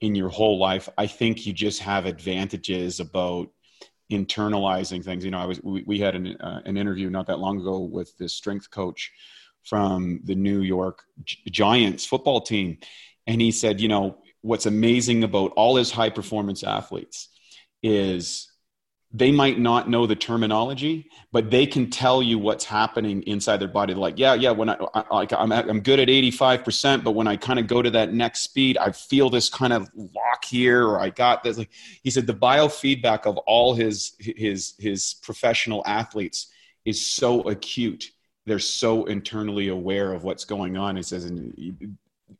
in 0.00 0.14
your 0.14 0.28
whole 0.28 0.58
life, 0.58 0.88
I 0.98 1.06
think 1.06 1.46
you 1.46 1.52
just 1.52 1.80
have 1.80 2.06
advantages 2.06 3.00
about 3.00 3.48
internalizing 4.10 5.04
things. 5.04 5.24
You 5.24 5.30
know, 5.30 5.38
I 5.38 5.46
was 5.46 5.62
we, 5.62 5.84
we 5.86 5.98
had 5.98 6.14
an 6.14 6.36
uh, 6.40 6.60
an 6.64 6.76
interview 6.76 7.08
not 7.10 7.26
that 7.28 7.38
long 7.38 7.60
ago 7.60 7.80
with 7.80 8.16
this 8.18 8.34
strength 8.34 8.70
coach 8.70 9.10
from 9.64 10.20
the 10.24 10.34
New 10.34 10.60
York 10.60 11.02
Giants 11.50 12.04
football 12.04 12.40
team, 12.40 12.78
and 13.26 13.40
he 13.40 13.52
said, 13.52 13.80
you 13.80 13.88
know, 13.88 14.18
what's 14.42 14.66
amazing 14.66 15.24
about 15.24 15.52
all 15.56 15.76
his 15.76 15.90
high 15.90 16.10
performance 16.10 16.62
athletes 16.62 17.28
is 17.82 18.51
they 19.14 19.30
might 19.30 19.58
not 19.58 19.90
know 19.90 20.06
the 20.06 20.16
terminology, 20.16 21.10
but 21.32 21.50
they 21.50 21.66
can 21.66 21.90
tell 21.90 22.22
you 22.22 22.38
what's 22.38 22.64
happening 22.64 23.22
inside 23.24 23.58
their 23.58 23.68
body. 23.68 23.92
Like, 23.92 24.18
yeah, 24.18 24.32
yeah, 24.32 24.50
when 24.52 24.70
I, 24.70 24.78
I 24.94 25.14
like 25.14 25.32
I'm 25.34 25.52
I'm 25.52 25.80
good 25.80 26.00
at 26.00 26.08
85%, 26.08 27.04
but 27.04 27.10
when 27.10 27.26
I 27.26 27.36
kind 27.36 27.58
of 27.58 27.66
go 27.66 27.82
to 27.82 27.90
that 27.90 28.14
next 28.14 28.40
speed, 28.40 28.78
I 28.78 28.90
feel 28.90 29.28
this 29.28 29.50
kind 29.50 29.72
of 29.74 29.90
lock 29.94 30.44
here, 30.46 30.86
or 30.86 30.98
I 30.98 31.10
got 31.10 31.42
this. 31.42 31.58
Like 31.58 31.70
he 32.02 32.10
said, 32.10 32.26
the 32.26 32.34
biofeedback 32.34 33.26
of 33.26 33.36
all 33.38 33.74
his 33.74 34.14
his 34.18 34.74
his 34.78 35.14
professional 35.22 35.82
athletes 35.84 36.50
is 36.86 37.04
so 37.04 37.42
acute. 37.42 38.12
They're 38.46 38.58
so 38.58 39.04
internally 39.04 39.68
aware 39.68 40.14
of 40.14 40.24
what's 40.24 40.44
going 40.44 40.76
on. 40.76 40.96
He 40.96 41.02
says, 41.02 41.26
and 41.26 41.54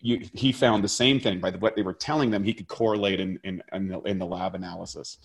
he, 0.00 0.30
he 0.32 0.52
found 0.52 0.82
the 0.82 0.88
same 0.88 1.20
thing 1.20 1.38
by 1.38 1.50
what 1.50 1.76
they 1.76 1.82
were 1.82 1.92
telling 1.92 2.30
them. 2.30 2.42
He 2.42 2.54
could 2.54 2.66
correlate 2.66 3.20
in 3.20 3.38
in, 3.44 3.62
in 3.72 3.88
the, 3.88 4.00
in 4.00 4.18
the 4.18 4.26
lab 4.26 4.54
analysis. 4.54 5.18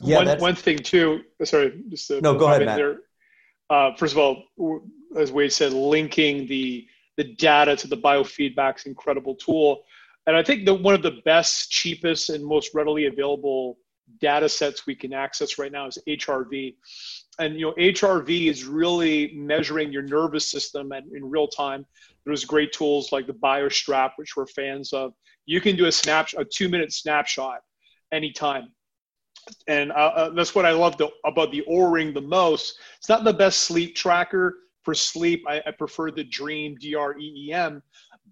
Yeah, 0.00 0.16
one, 0.24 0.38
one 0.40 0.54
thing 0.54 0.78
too. 0.78 1.22
Sorry, 1.42 1.82
just 1.88 2.10
no. 2.10 2.36
Go 2.36 2.46
ahead, 2.46 2.64
Matt. 2.64 2.76
There. 2.76 2.98
Uh, 3.70 3.94
first 3.96 4.14
of 4.14 4.18
all, 4.18 4.44
as 5.16 5.32
Wade 5.32 5.52
said, 5.52 5.72
linking 5.72 6.46
the 6.46 6.86
the 7.16 7.24
data 7.34 7.76
to 7.76 7.86
the 7.86 7.96
biofeedback's 7.96 8.86
incredible 8.86 9.36
tool, 9.36 9.84
and 10.26 10.36
I 10.36 10.42
think 10.42 10.64
that 10.66 10.74
one 10.74 10.94
of 10.94 11.02
the 11.02 11.22
best, 11.24 11.70
cheapest, 11.70 12.30
and 12.30 12.44
most 12.44 12.74
readily 12.74 13.06
available 13.06 13.78
data 14.20 14.48
sets 14.48 14.86
we 14.86 14.94
can 14.94 15.12
access 15.12 15.58
right 15.58 15.72
now 15.72 15.86
is 15.86 15.98
HRV. 16.08 16.76
And 17.38 17.54
you 17.54 17.66
know, 17.66 17.74
HRV 17.78 18.48
is 18.48 18.64
really 18.64 19.32
measuring 19.34 19.92
your 19.92 20.02
nervous 20.02 20.48
system 20.48 20.92
and 20.92 21.10
in 21.12 21.28
real 21.28 21.48
time, 21.48 21.86
There's 22.24 22.44
great 22.44 22.72
tools 22.72 23.12
like 23.12 23.26
the 23.26 23.34
BioStrap, 23.34 24.12
which 24.16 24.36
we're 24.36 24.46
fans 24.46 24.92
of. 24.92 25.12
You 25.46 25.60
can 25.60 25.76
do 25.76 25.86
a 25.86 25.92
snapshot, 25.92 26.40
a 26.40 26.44
two 26.44 26.68
minute 26.68 26.92
snapshot 26.92 27.60
anytime. 28.12 28.68
And 29.68 29.92
uh, 29.92 29.94
uh, 29.94 30.30
that's 30.30 30.54
what 30.54 30.66
I 30.66 30.72
love 30.72 30.96
the, 30.96 31.10
about 31.24 31.50
the 31.52 31.62
Oura 31.68 31.92
Ring 31.92 32.14
the 32.14 32.20
most. 32.20 32.78
It's 32.98 33.08
not 33.08 33.24
the 33.24 33.32
best 33.32 33.60
sleep 33.60 33.94
tracker 33.94 34.56
for 34.82 34.94
sleep. 34.94 35.44
I, 35.48 35.62
I 35.66 35.70
prefer 35.70 36.10
the 36.10 36.24
Dreem 36.24 36.78
D 36.78 36.94
R 36.94 37.18
E 37.18 37.48
E 37.48 37.52
M, 37.52 37.82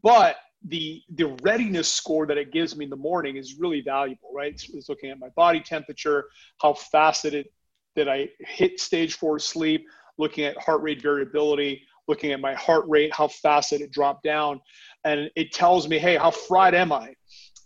but 0.02 0.36
the 0.68 1.02
the 1.14 1.36
readiness 1.42 1.88
score 1.88 2.26
that 2.26 2.38
it 2.38 2.52
gives 2.52 2.76
me 2.76 2.84
in 2.84 2.90
the 2.90 2.96
morning 2.96 3.36
is 3.36 3.56
really 3.58 3.80
valuable, 3.80 4.30
right? 4.34 4.52
It's, 4.52 4.68
it's 4.70 4.88
looking 4.88 5.10
at 5.10 5.18
my 5.18 5.28
body 5.30 5.60
temperature, 5.60 6.26
how 6.60 6.74
fast 6.74 7.22
did 7.24 7.34
it 7.34 7.52
did 7.96 8.08
I 8.08 8.28
hit 8.38 8.80
stage 8.80 9.14
four 9.14 9.38
sleep, 9.38 9.84
looking 10.18 10.44
at 10.44 10.56
heart 10.56 10.82
rate 10.82 11.02
variability, 11.02 11.82
looking 12.08 12.32
at 12.32 12.40
my 12.40 12.54
heart 12.54 12.84
rate, 12.88 13.12
how 13.12 13.28
fast 13.28 13.70
did 13.70 13.80
it 13.80 13.90
drop 13.90 14.22
down, 14.22 14.60
and 15.04 15.30
it 15.36 15.52
tells 15.52 15.88
me, 15.88 15.98
hey, 15.98 16.16
how 16.16 16.30
fried 16.30 16.74
am 16.74 16.92
I? 16.92 17.14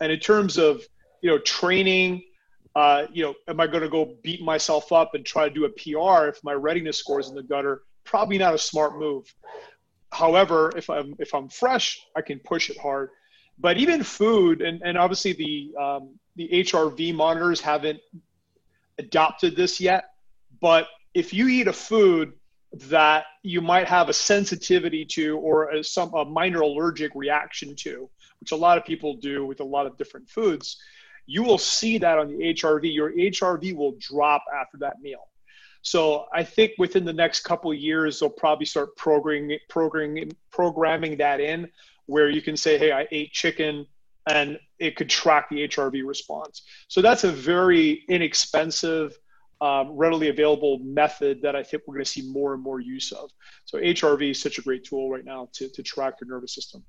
And 0.01 0.11
in 0.11 0.19
terms 0.19 0.57
of 0.57 0.83
you 1.23 1.31
know 1.31 1.39
training, 1.39 2.23
uh, 2.77 3.07
you 3.11 3.25
know, 3.25 3.35
am 3.49 3.59
I 3.59 3.67
going 3.67 3.83
to 3.83 3.89
go 3.89 4.17
beat 4.23 4.43
myself 4.43 4.93
up 4.93 5.15
and 5.15 5.25
try 5.25 5.49
to 5.49 5.55
do 5.55 5.65
a 5.65 5.71
PR 5.71 6.29
if 6.29 6.45
my 6.45 6.53
readiness 6.53 6.99
score 6.99 7.19
is 7.19 7.31
in 7.31 7.35
the 7.35 7.43
gutter? 7.43 7.81
Probably 8.05 8.37
not 8.37 8.53
a 8.53 8.59
smart 8.59 8.99
move. 8.99 9.35
However, 10.13 10.71
if 10.77 10.91
I'm 10.91 11.17
if 11.19 11.35
I'm 11.35 11.49
fresh, 11.49 11.99
I 12.15 12.21
can 12.21 12.39
push 12.39 12.69
it 12.69 12.79
hard. 12.79 13.09
But 13.59 13.79
even 13.79 14.03
food, 14.03 14.61
and, 14.61 14.83
and 14.85 14.99
obviously 14.99 15.33
the 15.33 15.83
um, 15.83 16.17
the 16.37 16.51
HRV 16.53 17.15
monitors 17.15 17.63
haven't 17.63 17.99
adopted 18.99 19.57
this 19.57 19.81
yet. 19.81 20.11
But 20.61 20.87
if 21.15 21.33
you 21.33 21.49
eat 21.49 21.69
a 21.69 21.73
food 21.73 22.35
that 22.75 23.25
you 23.43 23.63
might 23.63 23.89
have 23.89 24.11
a 24.11 24.13
sensitivity 24.13 25.07
to 25.07 25.39
or 25.39 25.71
a, 25.71 25.83
some 25.83 26.13
a 26.13 26.27
minor 26.27 26.61
allergic 26.61 27.13
reaction 27.15 27.75
to, 27.77 28.11
which 28.41 28.53
a 28.53 28.57
lot 28.57 28.77
of 28.77 28.85
people 28.85 29.15
do 29.15 29.47
with 29.47 29.61
a 29.61 29.65
lot 29.65 29.87
of 29.87 29.97
different 29.97 30.29
foods, 30.29 30.77
you 31.27 31.43
will 31.43 31.59
see 31.59 31.99
that 31.99 32.19
on 32.19 32.29
the 32.29 32.55
HRV. 32.55 32.93
Your 32.93 33.13
HRV 33.13 33.75
will 33.75 33.97
drop 33.99 34.45
after 34.55 34.79
that 34.79 35.01
meal. 35.01 35.29
So 35.83 36.27
I 36.33 36.43
think 36.43 36.73
within 36.79 37.05
the 37.05 37.13
next 37.13 37.41
couple 37.41 37.73
years, 37.73 38.19
they'll 38.19 38.29
probably 38.29 38.67
start 38.67 38.97
programming, 38.97 39.59
programming, 39.69 40.33
programming 40.51 41.17
that 41.19 41.41
in 41.41 41.69
where 42.07 42.29
you 42.29 42.43
can 42.43 42.57
say, 42.57 42.79
hey, 42.79 42.93
I 42.93 43.07
ate 43.11 43.33
chicken 43.33 43.87
and 44.29 44.59
it 44.79 44.97
could 44.97 45.09
track 45.09 45.49
the 45.49 45.69
HRV 45.69 46.05
response. 46.05 46.63
So 46.89 47.01
that's 47.01 47.25
a 47.25 47.31
very 47.31 48.05
inexpensive, 48.09 49.17
um, 49.61 49.91
readily 49.93 50.29
available 50.29 50.79
method 50.81 51.41
that 51.43 51.55
I 51.55 51.63
think 51.63 51.85
we're 51.87 51.95
going 51.95 52.05
to 52.05 52.11
see 52.11 52.29
more 52.31 52.55
and 52.55 52.63
more 52.63 52.81
use 52.81 53.13
of. 53.13 53.31
So 53.65 53.79
HRV 53.79 54.33
is 54.33 54.41
such 54.41 54.59
a 54.59 54.63
great 54.63 54.85
tool 54.85 55.11
right 55.11 55.25
now 55.25 55.49
to, 55.55 55.69
to 55.69 55.83
track 55.83 56.15
your 56.21 56.29
nervous 56.29 56.55
system. 56.55 56.85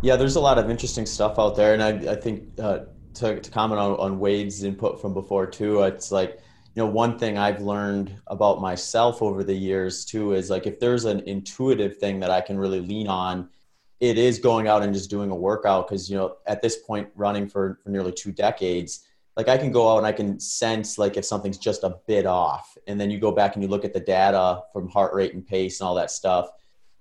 Yeah, 0.02 0.16
there's 0.16 0.36
a 0.36 0.40
lot 0.40 0.58
of 0.58 0.70
interesting 0.70 1.06
stuff 1.06 1.38
out 1.38 1.56
there. 1.56 1.72
And 1.72 1.82
I, 1.82 2.12
I 2.12 2.16
think 2.16 2.48
uh, 2.60 2.80
to, 3.14 3.40
to 3.40 3.50
comment 3.50 3.80
on, 3.80 3.92
on 3.92 4.18
Wade's 4.18 4.62
input 4.62 5.00
from 5.00 5.14
before, 5.14 5.46
too, 5.46 5.82
it's 5.82 6.12
like, 6.12 6.40
you 6.74 6.82
know 6.82 6.88
one 6.88 7.18
thing 7.18 7.38
i've 7.38 7.60
learned 7.60 8.14
about 8.26 8.60
myself 8.60 9.22
over 9.22 9.44
the 9.44 9.54
years 9.54 10.04
too 10.04 10.32
is 10.32 10.50
like 10.50 10.66
if 10.66 10.80
there's 10.80 11.04
an 11.04 11.20
intuitive 11.20 11.98
thing 11.98 12.20
that 12.20 12.30
i 12.30 12.40
can 12.40 12.58
really 12.58 12.80
lean 12.80 13.08
on 13.08 13.48
it 14.00 14.18
is 14.18 14.38
going 14.38 14.66
out 14.66 14.82
and 14.82 14.92
just 14.92 15.08
doing 15.08 15.30
a 15.30 15.34
workout 15.34 15.86
because 15.86 16.10
you 16.10 16.16
know 16.16 16.36
at 16.46 16.60
this 16.60 16.78
point 16.78 17.08
running 17.14 17.48
for, 17.48 17.78
for 17.82 17.90
nearly 17.90 18.12
two 18.12 18.32
decades 18.32 19.06
like 19.36 19.48
i 19.48 19.56
can 19.56 19.70
go 19.70 19.90
out 19.90 19.98
and 19.98 20.06
i 20.06 20.12
can 20.12 20.38
sense 20.40 20.98
like 20.98 21.16
if 21.16 21.24
something's 21.24 21.58
just 21.58 21.84
a 21.84 21.96
bit 22.06 22.26
off 22.26 22.76
and 22.86 23.00
then 23.00 23.10
you 23.10 23.18
go 23.18 23.30
back 23.30 23.54
and 23.54 23.62
you 23.62 23.68
look 23.68 23.84
at 23.84 23.92
the 23.92 24.00
data 24.00 24.60
from 24.72 24.88
heart 24.88 25.14
rate 25.14 25.34
and 25.34 25.46
pace 25.46 25.80
and 25.80 25.86
all 25.86 25.94
that 25.94 26.10
stuff 26.10 26.50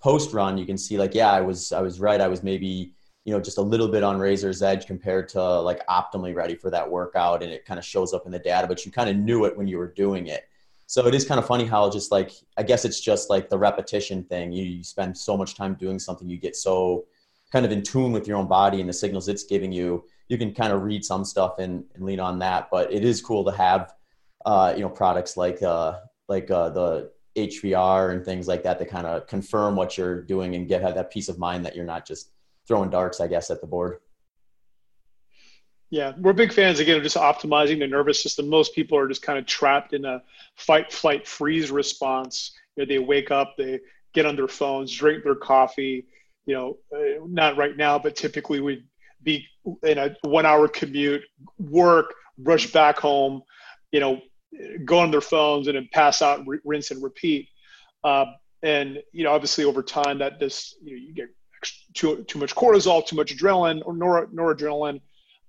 post 0.04 0.34
run 0.34 0.58
you 0.58 0.66
can 0.66 0.78
see 0.78 0.98
like 0.98 1.16
yeah 1.16 1.32
i 1.32 1.40
was 1.40 1.72
i 1.72 1.82
was 1.82 2.00
right. 2.02 2.20
I 2.20 2.28
was 2.28 2.44
maybe 2.44 2.94
you 3.24 3.34
know 3.34 3.40
just 3.40 3.58
a 3.58 3.62
little 3.62 3.88
bit 3.88 4.04
on 4.04 4.20
razor's 4.20 4.62
edge 4.62 4.86
compared 4.86 5.30
to 5.30 5.42
like 5.42 5.86
optimally 5.88 6.36
ready 6.36 6.56
for 6.56 6.70
that 6.72 6.90
workout 6.90 7.42
and 7.42 7.50
it 7.54 7.64
kind 7.64 7.80
of 7.80 7.86
shows 7.86 8.14
up 8.14 8.26
in 8.26 8.32
the 8.34 8.40
data 8.40 8.68
but 8.68 8.86
you 8.86 8.92
kind 8.92 9.10
of 9.10 9.16
knew 9.16 9.46
it 9.46 9.58
when 9.58 9.66
you 9.66 9.78
were 9.78 9.88
doing 9.88 10.28
it. 10.28 10.44
So 10.88 11.08
it 11.08 11.16
is 11.16 11.26
kind 11.26 11.40
of 11.40 11.48
funny 11.48 11.66
how 11.66 11.90
just 11.90 12.12
like 12.12 12.32
i 12.58 12.64
guess 12.64 12.84
it's 12.84 13.00
just 13.00 13.30
like 13.30 13.50
the 13.50 13.58
repetition 13.58 14.26
thing. 14.26 14.52
You, 14.52 14.66
you 14.66 14.84
spend 14.84 15.18
so 15.18 15.38
much 15.38 15.56
time 15.56 15.76
doing 15.76 16.00
something 16.00 16.28
you 16.28 16.38
get 16.38 16.58
so 16.58 17.06
kind 17.54 17.66
of 17.66 17.72
in 17.72 17.82
tune 17.82 18.12
with 18.12 18.28
your 18.28 18.36
own 18.38 18.48
body 18.48 18.82
and 18.82 18.90
the 18.90 18.94
signals 18.94 19.30
it's 19.30 19.46
giving 19.46 19.72
you. 19.72 20.04
You 20.28 20.38
can 20.38 20.54
kind 20.54 20.74
of 20.74 20.84
read 20.84 21.06
some 21.06 21.24
stuff 21.24 21.60
and, 21.60 21.86
and 21.96 22.04
lean 22.04 22.20
on 22.20 22.40
that 22.40 22.68
but 22.70 22.92
it 22.92 23.06
is 23.06 23.22
cool 23.22 23.46
to 23.46 23.52
have 23.52 23.94
uh, 24.46 24.74
you 24.76 24.82
know 24.82 24.90
products 24.90 25.38
like 25.38 25.64
uh, 25.64 26.00
like 26.28 26.52
uh, 26.52 26.70
the 26.70 27.12
hvr 27.36 28.12
and 28.12 28.24
things 28.24 28.48
like 28.48 28.64
that 28.64 28.78
to 28.80 28.86
kind 28.86 29.08
of 29.08 29.26
confirm 29.28 29.76
what 29.76 29.98
you're 29.98 30.22
doing 30.22 30.56
and 30.56 30.68
get 30.68 30.82
have 30.82 30.96
that 30.96 31.12
peace 31.12 31.30
of 31.30 31.40
mind 31.40 31.66
that 31.66 31.76
you're 31.76 31.86
not 31.86 32.06
just 32.06 32.32
throwing 32.68 32.90
darts, 32.90 33.20
I 33.20 33.28
guess, 33.28 33.50
at 33.50 33.62
the 33.62 33.68
board. 33.68 33.98
Yeah, 35.90 36.14
we're 36.18 36.34
big 36.34 36.52
fans 36.52 36.80
again 36.80 36.98
of 36.98 37.04
just 37.04 37.18
optimizing 37.18 37.78
the 37.78 37.88
nervous 37.88 38.22
system. 38.22 38.50
Most 38.50 38.74
people 38.74 38.98
are 38.98 39.08
just 39.08 39.22
kind 39.22 39.38
of 39.38 39.46
trapped 39.46 39.94
in 39.94 40.06
a 40.06 40.24
fight, 40.56 40.92
flight, 40.92 41.28
freeze 41.28 41.70
response. 41.70 42.52
You 42.76 42.84
know, 42.84 42.88
they 42.88 43.00
wake 43.00 43.30
up, 43.30 43.56
they 43.58 43.80
get 44.14 44.26
on 44.26 44.36
their 44.36 44.48
phones, 44.48 44.92
drink 44.92 45.24
their 45.24 45.36
coffee. 45.36 46.08
You 46.46 46.56
know, 46.56 46.78
uh, 46.96 47.24
not 47.28 47.58
right 47.58 47.78
now, 47.78 48.00
but 48.00 48.16
typically 48.16 48.60
we'd 48.60 48.86
be 49.22 49.46
in 49.84 49.98
a 49.98 50.16
one-hour 50.24 50.68
commute, 50.70 51.22
work, 51.60 52.14
rush 52.40 52.72
back 52.72 52.98
home. 52.98 53.44
You 53.92 54.00
know, 54.00 54.22
go 54.86 55.00
on 55.00 55.12
their 55.12 55.22
phones 55.22 55.68
and 55.68 55.76
then 55.76 55.90
pass 55.92 56.22
out, 56.22 56.46
rinse 56.64 56.92
and 56.92 57.04
repeat. 57.04 57.50
Uh, 58.04 58.26
and 58.62 59.02
you 59.12 59.24
know, 59.24 59.32
obviously 59.32 59.64
over 59.66 59.84
time, 59.84 60.20
that 60.20 60.40
this 60.40 60.76
you, 60.84 60.96
know, 60.96 61.02
you 61.02 61.14
get 61.14 61.28
too, 61.94 62.24
too 62.24 62.40
much 62.40 62.56
cortisol, 62.56 63.06
too 63.06 63.16
much 63.16 63.36
adrenaline 63.36 63.82
or 63.86 63.96
nor, 63.96 64.28
noradrenaline, 64.28 65.02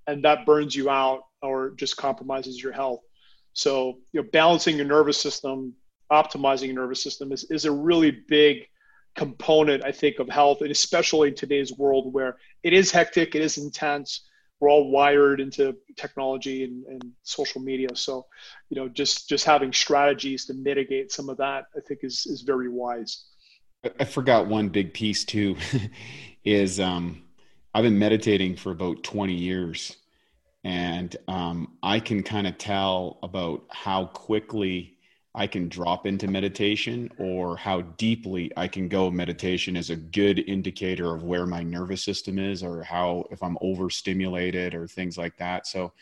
and 0.07 0.25
that 0.25 0.47
burns 0.47 0.75
you 0.75 0.91
out 0.91 1.23
or 1.43 1.71
just 1.71 1.97
compromises 1.97 2.63
your 2.63 2.73
health. 2.73 3.01
So, 3.53 3.99
you 4.13 4.21
know, 4.23 4.29
balancing 4.33 4.77
your 4.77 4.87
nervous 4.87 5.21
system, 5.21 5.75
optimizing 6.11 6.67
your 6.67 6.75
nervous 6.75 7.03
system 7.03 7.33
is, 7.33 7.45
is 7.45 7.65
a 7.65 7.73
really 7.73 8.11
big 8.11 8.67
component, 9.15 9.85
I 9.85 9.93
think, 9.93 10.19
of 10.19 10.29
health, 10.29 10.61
and 10.63 10.71
especially 10.71 11.29
in 11.29 11.35
today's 11.35 11.73
world 11.73 12.13
where 12.13 12.37
it 12.63 12.73
is 12.73 12.91
hectic, 12.91 13.35
it 13.35 13.43
is 13.43 13.59
intense. 13.59 14.29
We're 14.65 14.71
all 14.71 14.91
wired 14.91 15.43
into 15.43 15.77
technology 15.95 16.65
and, 16.65 16.87
and 16.87 17.13
social 17.23 17.61
media. 17.61 17.89
So, 17.93 18.25
you 18.71 18.77
know, 18.77 18.89
just 18.89 19.29
just 19.29 19.45
having 19.45 19.75
strategies 19.75 20.47
to 20.47 20.55
mitigate 20.55 21.13
some 21.13 21.29
of 21.29 21.37
that, 21.37 21.67
I 21.77 21.81
think, 21.87 22.01
is 22.03 22.25
is 22.25 22.41
very 22.41 22.71
wise. 22.71 23.27
I 24.01 24.07
forgot 24.07 24.47
one 24.47 24.71
big 24.71 24.95
piece 24.95 25.27
too 25.27 25.57
is 26.45 26.81
um, 26.81 27.25
I've 27.75 27.83
been 27.85 27.99
meditating 27.99 28.57
for 28.57 28.71
about 28.71 29.03
20 29.03 29.35
years 29.35 29.99
and 30.65 31.15
um, 31.29 31.77
I 31.83 32.01
can 32.01 32.23
kind 32.23 32.47
of 32.47 32.57
tell 32.57 33.19
about 33.23 33.65
how 33.69 34.07
quickly 34.07 34.94
I 35.35 35.49
can 35.49 35.69
drop 35.69 36.07
into 36.07 36.29
meditation 36.29 37.11
or 37.19 37.57
how 37.57 37.81
deeply 37.81 38.53
I 38.57 38.69
can 38.69 38.89
go. 38.89 39.11
Meditation 39.11 39.77
is 39.77 39.91
a 39.91 39.97
good 39.97 40.39
indicator 40.39 41.13
of 41.13 41.25
where 41.25 41.45
my 41.45 41.63
nervous 41.63 42.05
system 42.05 42.39
is 42.39 42.63
or 42.63 42.85
how 42.85 43.25
if 43.33 43.43
I'm 43.43 43.59
overstimulated 43.61 44.75
or 44.75 44.87
things 44.87 45.19
like 45.19 45.37
that. 45.39 45.67
So 45.67 45.93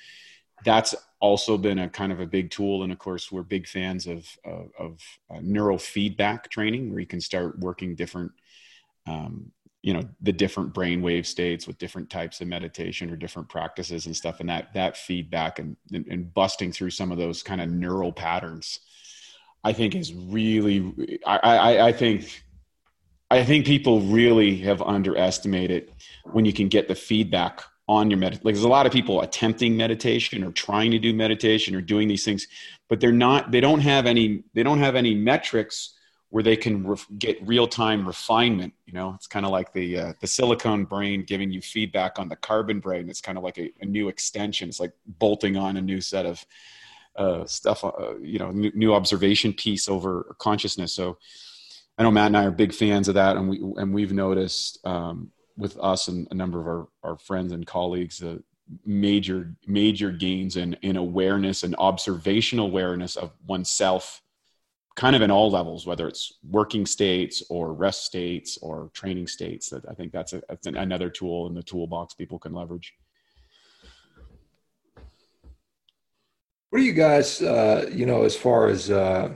that's 0.65 0.95
also 1.19 1.57
been 1.57 1.79
a 1.79 1.89
kind 1.89 2.13
of 2.13 2.21
a 2.21 2.27
big 2.27 2.51
tool. 2.51 2.83
And 2.83 2.93
of 2.93 2.99
course, 2.99 3.33
we're 3.33 3.43
big 3.43 3.67
fans 3.67 4.07
of, 4.07 4.29
of, 4.45 4.71
of 4.79 5.01
uh, 5.31 5.39
neurofeedback 5.39 6.49
training 6.49 6.91
where 6.91 7.01
you 7.01 7.07
can 7.07 7.21
start 7.21 7.59
working 7.59 7.95
different 7.95 8.33
um, 9.07 9.51
you 9.83 9.93
know 9.93 10.03
the 10.21 10.33
different 10.33 10.73
brainwave 10.73 11.27
states 11.27 11.67
with 11.67 11.77
different 11.79 12.09
types 12.09 12.41
of 12.41 12.47
meditation 12.47 13.11
or 13.11 13.17
different 13.17 13.49
practices 13.49 14.07
and 14.07 14.17
stuff 14.17 14.39
and 14.39 14.49
that 14.49 14.73
that 14.75 14.97
feedback 14.97 15.59
and, 15.59 15.77
and, 15.93 16.07
and 16.07 16.33
busting 16.35 16.71
through 16.71 16.91
some 16.91 17.11
of 17.11 17.19
those 17.19 17.43
kind 17.43 17.61
of 17.61 17.69
neural 17.69 18.13
patterns 18.13 18.79
i 19.65 19.73
think 19.73 19.95
is 19.95 20.13
really 20.15 21.21
I, 21.27 21.39
I 21.39 21.87
i 21.89 21.93
think 21.93 22.43
i 23.31 23.45
think 23.45 23.67
people 23.67 24.01
really 24.01 24.57
have 24.59 24.83
underestimated 24.83 25.93
when 26.33 26.45
you 26.45 26.53
can 26.53 26.69
get 26.69 26.89
the 26.89 26.95
feedback 26.95 27.63
on 27.89 28.11
your 28.11 28.19
med 28.19 28.35
like 28.45 28.55
there's 28.55 28.65
a 28.65 28.69
lot 28.69 28.87
of 28.87 28.93
people 28.93 29.23
attempting 29.23 29.77
meditation 29.77 30.45
or 30.45 30.53
trying 30.53 30.91
to 30.91 30.99
do 30.99 31.13
meditation 31.13 31.75
or 31.75 31.81
doing 31.81 32.09
these 32.09 32.25
things 32.25 32.47
but 32.89 33.01
they're 33.01 33.13
not 33.13 33.51
they 33.51 33.61
don't 33.61 33.81
have 33.81 34.07
any 34.07 34.45
they 34.55 34.63
don't 34.63 34.79
have 34.79 34.97
any 34.97 35.15
metrics 35.15 35.95
where 36.33 36.43
they 36.43 36.57
can 36.57 36.87
ref- 36.87 37.07
get 37.19 37.47
real 37.47 37.69
time 37.69 38.07
refinement. 38.07 38.73
You 38.87 38.95
know, 38.95 39.13
it's 39.15 39.27
kind 39.27 39.45
of 39.45 39.53
like 39.53 39.75
the 39.75 39.99
uh, 39.99 40.13
the 40.21 40.27
silicone 40.27 40.87
brain 40.87 41.25
giving 41.25 41.51
you 41.51 41.61
feedback 41.61 42.19
on 42.19 42.31
the 42.31 42.37
carbon 42.37 42.81
brain. 42.81 43.11
It's 43.11 43.21
kind 43.21 43.37
of 43.37 43.45
like 43.45 43.59
a, 43.59 43.71
a 43.83 43.85
new 43.85 44.09
extension. 44.09 44.71
It's 44.71 44.81
like 44.81 44.95
bolting 45.07 45.59
on 45.59 45.77
a 45.77 45.83
new 45.83 46.01
set 46.01 46.25
of 46.25 46.43
uh, 47.17 47.45
stuff. 47.47 47.85
Uh, 47.85 48.19
you 48.21 48.39
know, 48.39 48.51
new, 48.51 48.73
new, 48.75 48.95
observation 48.95 49.53
piece 49.53 49.89
over 49.89 50.35
consciousness. 50.39 50.93
So 50.93 51.19
I 51.99 52.03
know 52.03 52.11
Matt 52.11 52.29
and 52.29 52.37
I 52.37 52.45
are 52.45 52.51
big 52.51 52.75
fans 52.75 53.09
of 53.09 53.15
that, 53.15 53.37
and 53.37 53.49
we 53.49 53.59
and 53.77 53.93
we've 53.93 54.13
noticed 54.13 54.79
um, 54.87 55.31
with 55.57 55.77
us 55.79 56.09
and 56.09 56.27
a 56.31 56.35
number 56.35 56.61
of 56.61 56.67
our, 56.67 56.89
our 57.03 57.19
friends 57.19 57.53
and 57.53 57.67
colleagues 57.67 58.19
the 58.19 58.33
uh, 58.33 58.39
major 58.87 59.55
major 59.67 60.11
gains 60.11 60.57
in 60.57 60.75
in 60.83 60.97
awareness 60.97 61.63
and 61.63 61.75
observational 61.77 62.67
awareness 62.67 63.17
of 63.17 63.33
oneself 63.47 64.23
kind 64.95 65.17
of 65.17 65.23
in 65.23 65.31
all 65.31 65.51
levels, 65.51 65.87
whether 65.87 66.07
it's 66.07 66.39
working 66.49 66.85
states 66.87 67.43
or 67.49 67.73
rest 67.73 68.05
states 68.05 68.59
or 68.61 68.91
training 68.93 69.27
states. 69.27 69.71
That 69.71 69.85
I 69.89 69.95
think 69.95 70.13
that's, 70.13 70.33
a, 70.33 70.43
that's 70.49 70.67
an, 70.67 70.77
another 70.77 71.09
tool 71.09 71.47
in 71.47 71.55
the 71.55 71.63
toolbox 71.63 72.15
people 72.15 72.39
can 72.39 72.53
leverage. 72.53 72.95
What 76.73 76.79
do 76.79 76.85
you 76.85 76.95
guys, 76.95 77.43
uh, 77.43 77.87
you 77.93 78.07
know, 78.07 78.23
as 78.23 78.35
far 78.35 78.69
as, 78.69 78.91
uh, 78.91 79.31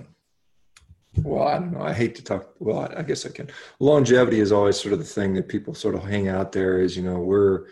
well, 1.22 1.47
I 1.47 1.59
don't 1.59 1.72
know. 1.72 1.82
I 1.82 1.93
hate 1.93 2.14
to 2.14 2.24
talk. 2.24 2.55
Well, 2.59 2.80
I, 2.80 3.01
I 3.01 3.03
guess 3.03 3.26
I 3.26 3.28
can. 3.28 3.51
Longevity 3.78 4.41
is 4.41 4.53
always 4.53 4.80
sort 4.80 4.95
of 4.95 5.01
the 5.01 5.05
thing 5.05 5.34
that 5.34 5.49
people 5.49 5.74
sort 5.74 5.95
of 5.95 6.03
hang 6.03 6.28
out 6.28 6.53
there. 6.53 6.80
Is 6.80 6.97
you 6.97 7.03
know 7.03 7.18
we're 7.18 7.66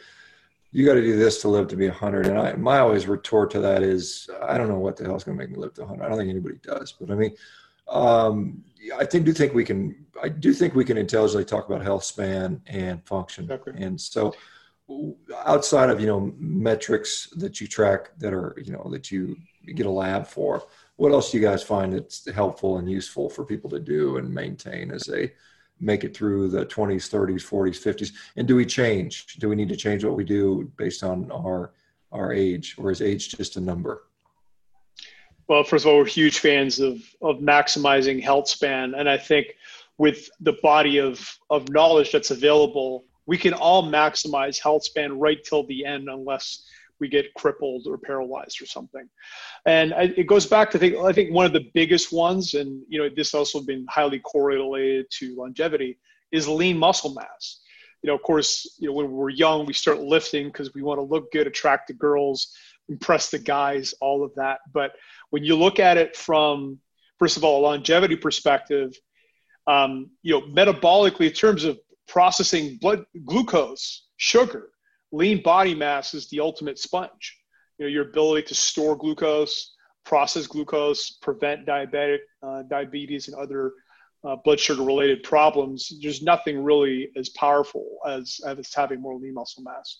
you 0.70 0.84
got 0.84 0.94
to 0.94 1.02
do 1.02 1.16
this 1.16 1.40
to 1.42 1.48
live 1.48 1.68
to 1.68 1.76
be 1.76 1.86
100 1.88 2.26
and 2.26 2.38
I, 2.38 2.52
my 2.54 2.80
always 2.80 3.06
retort 3.06 3.50
to 3.52 3.60
that 3.60 3.84
is 3.84 4.28
i 4.42 4.58
don't 4.58 4.68
know 4.68 4.80
what 4.80 4.96
the 4.96 5.04
hell's 5.04 5.22
going 5.22 5.38
to 5.38 5.44
make 5.44 5.52
me 5.52 5.56
live 5.56 5.72
to 5.74 5.82
100 5.82 6.04
i 6.04 6.08
don't 6.08 6.18
think 6.18 6.30
anybody 6.30 6.58
does 6.64 6.90
but 6.90 7.12
i 7.12 7.14
mean 7.14 7.32
um, 7.86 8.64
I 8.96 9.04
think 9.04 9.24
do 9.24 9.32
think 9.32 9.54
we 9.54 9.64
can. 9.64 10.06
I 10.22 10.28
do 10.28 10.52
think 10.52 10.74
we 10.74 10.84
can 10.84 10.96
intelligently 10.96 11.44
talk 11.44 11.66
about 11.66 11.82
health 11.82 12.04
span 12.04 12.60
and 12.66 13.04
function. 13.06 13.50
Okay. 13.50 13.72
And 13.76 14.00
so, 14.00 14.34
outside 15.44 15.90
of 15.90 16.00
you 16.00 16.06
know 16.06 16.32
metrics 16.38 17.28
that 17.36 17.60
you 17.60 17.66
track 17.66 18.10
that 18.18 18.32
are 18.32 18.54
you 18.62 18.72
know 18.72 18.88
that 18.90 19.10
you 19.10 19.36
get 19.72 19.86
a 19.86 19.90
lab 19.90 20.26
for, 20.26 20.66
what 20.96 21.12
else 21.12 21.30
do 21.30 21.38
you 21.38 21.44
guys 21.44 21.62
find 21.62 21.92
that's 21.92 22.30
helpful 22.30 22.78
and 22.78 22.90
useful 22.90 23.28
for 23.28 23.44
people 23.44 23.70
to 23.70 23.80
do 23.80 24.18
and 24.18 24.32
maintain 24.32 24.90
as 24.90 25.02
they 25.02 25.32
make 25.80 26.04
it 26.04 26.16
through 26.16 26.48
the 26.48 26.64
20s, 26.66 27.08
30s, 27.10 27.42
40s, 27.42 27.82
50s? 27.82 28.12
And 28.36 28.46
do 28.46 28.56
we 28.56 28.64
change? 28.64 29.36
Do 29.36 29.48
we 29.48 29.56
need 29.56 29.68
to 29.70 29.76
change 29.76 30.04
what 30.04 30.16
we 30.16 30.24
do 30.24 30.70
based 30.76 31.02
on 31.02 31.30
our 31.32 31.72
our 32.12 32.32
age, 32.32 32.76
or 32.78 32.92
is 32.92 33.02
age 33.02 33.36
just 33.36 33.56
a 33.56 33.60
number? 33.60 34.04
Well, 35.48 35.64
first 35.64 35.84
of 35.84 35.90
all, 35.90 35.98
we're 35.98 36.06
huge 36.06 36.38
fans 36.38 36.78
of 36.78 37.02
of 37.20 37.38
maximizing 37.38 38.22
health 38.22 38.48
span, 38.48 38.94
and 38.94 39.10
I 39.10 39.18
think 39.18 39.48
with 39.98 40.30
the 40.40 40.56
body 40.62 40.98
of 40.98 41.28
of 41.50 41.68
knowledge 41.70 42.12
that's 42.12 42.30
available, 42.30 43.04
we 43.26 43.36
can 43.36 43.52
all 43.52 43.82
maximize 43.82 44.62
health 44.62 44.84
span 44.84 45.18
right 45.18 45.42
till 45.42 45.66
the 45.66 45.84
end, 45.84 46.08
unless 46.08 46.64
we 47.00 47.08
get 47.08 47.32
crippled 47.34 47.86
or 47.86 47.98
paralyzed 47.98 48.60
or 48.62 48.66
something. 48.66 49.08
And 49.66 49.92
I, 49.94 50.02
it 50.16 50.26
goes 50.26 50.46
back 50.46 50.70
to 50.72 50.78
think 50.78 50.96
I 50.96 51.12
think 51.12 51.32
one 51.32 51.46
of 51.46 51.52
the 51.52 51.70
biggest 51.74 52.12
ones, 52.12 52.54
and 52.54 52.82
you 52.88 52.98
know 52.98 53.08
this 53.14 53.34
also 53.34 53.60
been 53.60 53.86
highly 53.88 54.20
correlated 54.20 55.06
to 55.18 55.36
longevity, 55.36 55.98
is 56.32 56.48
lean 56.48 56.78
muscle 56.78 57.14
mass. 57.14 57.60
You 58.02 58.08
know, 58.08 58.14
of 58.14 58.22
course, 58.22 58.76
you 58.78 58.88
know 58.88 58.94
when 58.94 59.10
we're 59.10 59.30
young, 59.30 59.66
we 59.66 59.72
start 59.72 60.00
lifting 60.00 60.46
because 60.46 60.74
we 60.74 60.82
want 60.82 60.98
to 60.98 61.02
look 61.02 61.32
good, 61.32 61.46
attract 61.46 61.88
the 61.88 61.94
girls, 61.94 62.54
impress 62.88 63.30
the 63.30 63.38
guys, 63.38 63.94
all 64.00 64.24
of 64.24 64.34
that. 64.36 64.60
But 64.72 64.92
when 65.30 65.44
you 65.44 65.56
look 65.56 65.80
at 65.80 65.96
it 65.96 66.16
from 66.16 66.78
first 67.18 67.36
of 67.36 67.44
all 67.44 67.60
a 67.60 67.62
longevity 67.66 68.16
perspective 68.16 68.92
um, 69.66 70.10
you 70.22 70.32
know 70.32 70.46
metabolically 70.46 71.26
in 71.26 71.32
terms 71.32 71.64
of 71.64 71.78
processing 72.06 72.78
blood 72.80 73.04
glucose 73.24 74.06
sugar 74.16 74.68
lean 75.14 75.42
body 75.42 75.74
mass 75.74 76.14
is 76.14 76.28
the 76.28 76.40
ultimate 76.40 76.78
sponge 76.78 77.38
you 77.78 77.84
know 77.84 77.90
your 77.90 78.08
ability 78.08 78.46
to 78.46 78.54
store 78.54 78.96
glucose 78.96 79.74
process 80.04 80.46
glucose 80.46 81.10
prevent 81.22 81.66
diabetic 81.66 82.18
uh, 82.42 82.62
diabetes 82.62 83.28
and 83.28 83.36
other 83.36 83.72
uh, 84.24 84.36
blood 84.44 84.58
sugar 84.58 84.82
related 84.82 85.22
problems 85.22 85.92
there's 86.02 86.22
nothing 86.22 86.62
really 86.62 87.10
as 87.16 87.28
powerful 87.30 87.98
as, 88.06 88.40
as 88.46 88.72
having 88.74 89.00
more 89.00 89.16
lean 89.18 89.34
muscle 89.34 89.62
mass 89.62 89.98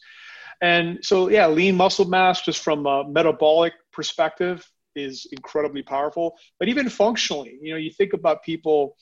and 0.63 0.99
so 1.03 1.29
yeah 1.29 1.47
lean 1.47 1.77
muscle 1.77 2.07
mass 2.07 2.43
just 2.43 2.63
from 2.63 2.87
a 2.87 3.09
metabolic 3.09 3.73
perspective 3.93 4.67
is 4.97 5.27
incredibly 5.33 5.83
powerful. 5.83 6.37
But 6.59 6.69
even 6.69 6.89
functionally, 6.89 7.59
you 7.61 7.73
know, 7.73 7.79
you 7.79 7.91
think 7.91 8.13
about 8.13 8.43
people, 8.43 8.97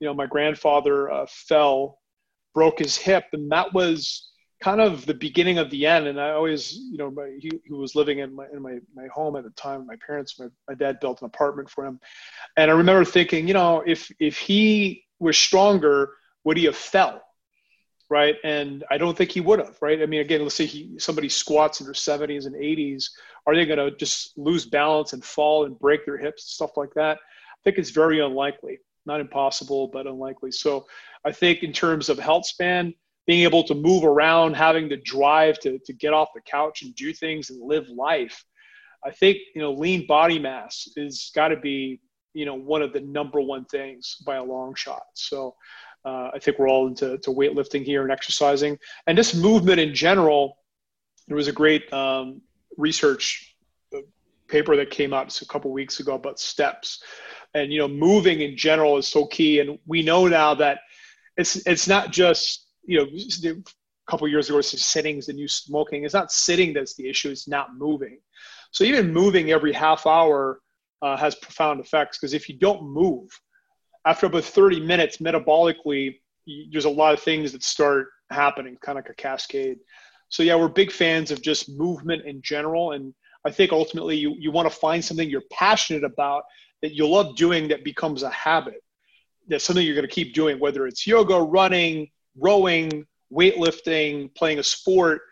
you 0.00 0.06
know, 0.06 0.14
my 0.14 0.26
grandfather 0.26 1.10
uh, 1.10 1.26
fell, 1.28 1.98
broke 2.54 2.78
his 2.78 2.96
hip, 2.96 3.24
and 3.32 3.50
that 3.50 3.72
was 3.72 4.30
kind 4.60 4.80
of 4.80 5.06
the 5.06 5.14
beginning 5.14 5.58
of 5.58 5.70
the 5.70 5.86
end. 5.86 6.06
And 6.06 6.20
I 6.20 6.30
always, 6.30 6.74
you 6.74 6.98
know, 6.98 7.10
my, 7.10 7.36
he, 7.38 7.50
he 7.64 7.72
was 7.72 7.94
living 7.94 8.18
in 8.18 8.34
my, 8.34 8.46
in 8.52 8.60
my, 8.62 8.78
my 8.94 9.06
home 9.08 9.36
at 9.36 9.44
the 9.44 9.50
time. 9.50 9.86
My 9.86 9.96
parents, 10.04 10.38
my, 10.38 10.46
my 10.68 10.74
dad 10.74 11.00
built 11.00 11.20
an 11.20 11.26
apartment 11.26 11.70
for 11.70 11.86
him. 11.86 12.00
And 12.56 12.70
I 12.70 12.74
remember 12.74 13.04
thinking, 13.04 13.46
you 13.46 13.54
know, 13.54 13.82
if, 13.86 14.10
if 14.18 14.38
he 14.38 15.04
was 15.18 15.38
stronger, 15.38 16.12
would 16.44 16.56
he 16.56 16.64
have 16.64 16.76
fell? 16.76 17.22
right? 18.10 18.36
And 18.42 18.84
I 18.90 18.98
don't 18.98 19.16
think 19.16 19.32
he 19.32 19.40
would 19.40 19.58
have, 19.58 19.76
right? 19.82 20.00
I 20.00 20.06
mean, 20.06 20.20
again, 20.20 20.42
let's 20.42 20.54
say 20.54 20.66
he, 20.66 20.98
somebody 20.98 21.28
squats 21.28 21.80
in 21.80 21.86
their 21.86 21.94
70s 21.94 22.46
and 22.46 22.54
80s, 22.54 23.10
are 23.46 23.54
they 23.54 23.66
going 23.66 23.78
to 23.78 23.94
just 23.96 24.36
lose 24.38 24.64
balance 24.64 25.12
and 25.12 25.22
fall 25.22 25.66
and 25.66 25.78
break 25.78 26.06
their 26.06 26.16
hips 26.16 26.44
and 26.44 26.48
stuff 26.48 26.76
like 26.76 26.94
that? 26.94 27.18
I 27.18 27.60
think 27.64 27.76
it's 27.76 27.90
very 27.90 28.20
unlikely, 28.20 28.78
not 29.04 29.20
impossible, 29.20 29.88
but 29.88 30.06
unlikely. 30.06 30.52
So 30.52 30.86
I 31.24 31.32
think 31.32 31.62
in 31.62 31.72
terms 31.72 32.08
of 32.08 32.18
health 32.18 32.46
span, 32.46 32.94
being 33.28 33.42
able 33.42 33.62
to 33.62 33.74
move 33.74 34.04
around, 34.04 34.56
having 34.56 34.88
the 34.88 34.96
drive 34.96 35.58
to, 35.58 35.78
to 35.80 35.92
get 35.92 36.14
off 36.14 36.28
the 36.34 36.40
couch 36.40 36.80
and 36.80 36.94
do 36.94 37.12
things 37.12 37.50
and 37.50 37.60
live 37.62 37.86
life, 37.90 38.42
I 39.04 39.10
think, 39.10 39.36
you 39.54 39.60
know, 39.60 39.70
lean 39.70 40.06
body 40.06 40.38
mass 40.38 40.88
is 40.96 41.30
got 41.34 41.48
to 41.48 41.56
be, 41.58 42.00
you 42.32 42.46
know, 42.46 42.54
one 42.54 42.80
of 42.80 42.94
the 42.94 43.00
number 43.00 43.38
one 43.42 43.66
things 43.66 44.16
by 44.24 44.36
a 44.36 44.42
long 44.42 44.74
shot. 44.74 45.02
So 45.12 45.54
uh, 46.06 46.30
I 46.32 46.38
think 46.40 46.58
we're 46.58 46.70
all 46.70 46.86
into 46.86 47.18
to 47.18 47.30
weightlifting 47.30 47.84
here 47.84 48.02
and 48.02 48.10
exercising, 48.10 48.78
and 49.06 49.14
just 49.14 49.36
movement 49.36 49.78
in 49.78 49.94
general. 49.94 50.56
There 51.26 51.36
was 51.36 51.48
a 51.48 51.52
great 51.52 51.92
um, 51.92 52.40
research 52.78 53.54
uh, 53.94 53.98
paper 54.46 54.74
that 54.76 54.88
came 54.88 55.12
out 55.12 55.38
a 55.42 55.46
couple 55.46 55.70
weeks 55.70 56.00
ago 56.00 56.14
about 56.14 56.40
steps, 56.40 57.02
and 57.52 57.70
you 57.70 57.78
know, 57.78 57.88
moving 57.88 58.40
in 58.40 58.56
general 58.56 58.96
is 58.96 59.06
so 59.06 59.26
key. 59.26 59.60
And 59.60 59.78
we 59.86 60.02
know 60.02 60.28
now 60.28 60.54
that 60.54 60.78
it's 61.36 61.56
it's 61.66 61.86
not 61.86 62.10
just 62.10 62.67
you 62.88 62.98
know 62.98 63.52
a 63.54 64.10
couple 64.10 64.26
years 64.26 64.48
ago, 64.48 64.58
it's 64.58 64.84
sitting 64.84 65.20
the 65.26 65.32
new 65.32 65.46
smoking. 65.46 66.04
It's 66.04 66.14
not 66.14 66.32
sitting 66.32 66.72
that's 66.72 66.94
the 66.94 67.08
issue; 67.08 67.30
it's 67.30 67.46
not 67.46 67.76
moving. 67.76 68.18
So 68.70 68.84
even 68.84 69.12
moving 69.12 69.50
every 69.50 69.72
half 69.72 70.06
hour 70.06 70.60
uh, 71.02 71.16
has 71.16 71.34
profound 71.34 71.80
effects 71.80 72.18
because 72.18 72.34
if 72.34 72.48
you 72.48 72.58
don't 72.58 72.82
move, 72.82 73.28
after 74.04 74.26
about 74.26 74.44
30 74.44 74.80
minutes, 74.80 75.18
metabolically, 75.18 76.16
there's 76.72 76.86
a 76.86 76.90
lot 76.90 77.14
of 77.14 77.20
things 77.20 77.52
that 77.52 77.62
start 77.62 78.08
happening, 78.30 78.76
kind 78.80 78.98
of 78.98 79.04
like 79.04 79.12
a 79.12 79.14
cascade. 79.14 79.78
So 80.30 80.42
yeah, 80.42 80.56
we're 80.56 80.68
big 80.68 80.90
fans 80.90 81.30
of 81.30 81.42
just 81.42 81.68
movement 81.68 82.24
in 82.26 82.40
general, 82.42 82.92
and 82.92 83.14
I 83.44 83.50
think 83.50 83.72
ultimately 83.72 84.16
you 84.16 84.34
you 84.38 84.50
want 84.50 84.70
to 84.70 84.74
find 84.74 85.04
something 85.04 85.28
you're 85.28 85.42
passionate 85.52 86.04
about 86.04 86.44
that 86.80 86.94
you 86.94 87.06
love 87.06 87.36
doing 87.36 87.68
that 87.68 87.84
becomes 87.84 88.22
a 88.22 88.30
habit. 88.30 88.82
That's 89.48 89.64
something 89.64 89.84
you're 89.84 89.94
going 89.94 90.08
to 90.08 90.14
keep 90.14 90.34
doing, 90.34 90.58
whether 90.58 90.86
it's 90.86 91.06
yoga, 91.06 91.38
running, 91.38 92.08
rowing, 92.38 93.06
weightlifting, 93.32 94.34
playing 94.34 94.58
a 94.58 94.62
sport. 94.62 95.22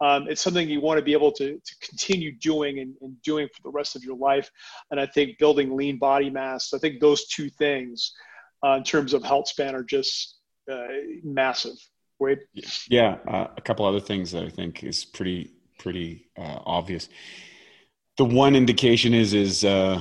um, 0.00 0.28
it's 0.28 0.42
something 0.42 0.68
you 0.68 0.80
want 0.80 0.98
to 0.98 1.04
be 1.04 1.12
able 1.12 1.32
to, 1.32 1.54
to 1.58 1.76
continue 1.80 2.32
doing 2.32 2.80
and, 2.80 2.94
and 3.00 3.20
doing 3.22 3.48
for 3.54 3.62
the 3.62 3.70
rest 3.70 3.96
of 3.96 4.04
your 4.04 4.16
life. 4.16 4.50
And 4.90 5.00
I 5.00 5.06
think 5.06 5.38
building 5.38 5.74
lean 5.76 5.98
body 5.98 6.28
mass, 6.28 6.74
I 6.74 6.78
think 6.78 7.00
those 7.00 7.26
two 7.28 7.48
things 7.48 8.12
uh, 8.64 8.72
in 8.72 8.84
terms 8.84 9.14
of 9.14 9.22
health 9.22 9.48
span 9.48 9.74
are 9.74 9.82
just 9.82 10.38
uh, 10.70 10.86
massive. 11.22 11.76
Wade? 12.18 12.38
Yeah, 12.88 13.18
uh, 13.28 13.48
a 13.56 13.60
couple 13.60 13.84
other 13.84 14.00
things 14.00 14.32
that 14.32 14.44
I 14.44 14.48
think 14.48 14.82
is 14.82 15.04
pretty 15.04 15.52
pretty 15.78 16.30
uh, 16.38 16.60
obvious. 16.64 17.10
The 18.16 18.24
one 18.24 18.56
indication 18.56 19.12
is 19.12 19.34
is 19.34 19.64
uh, 19.64 20.00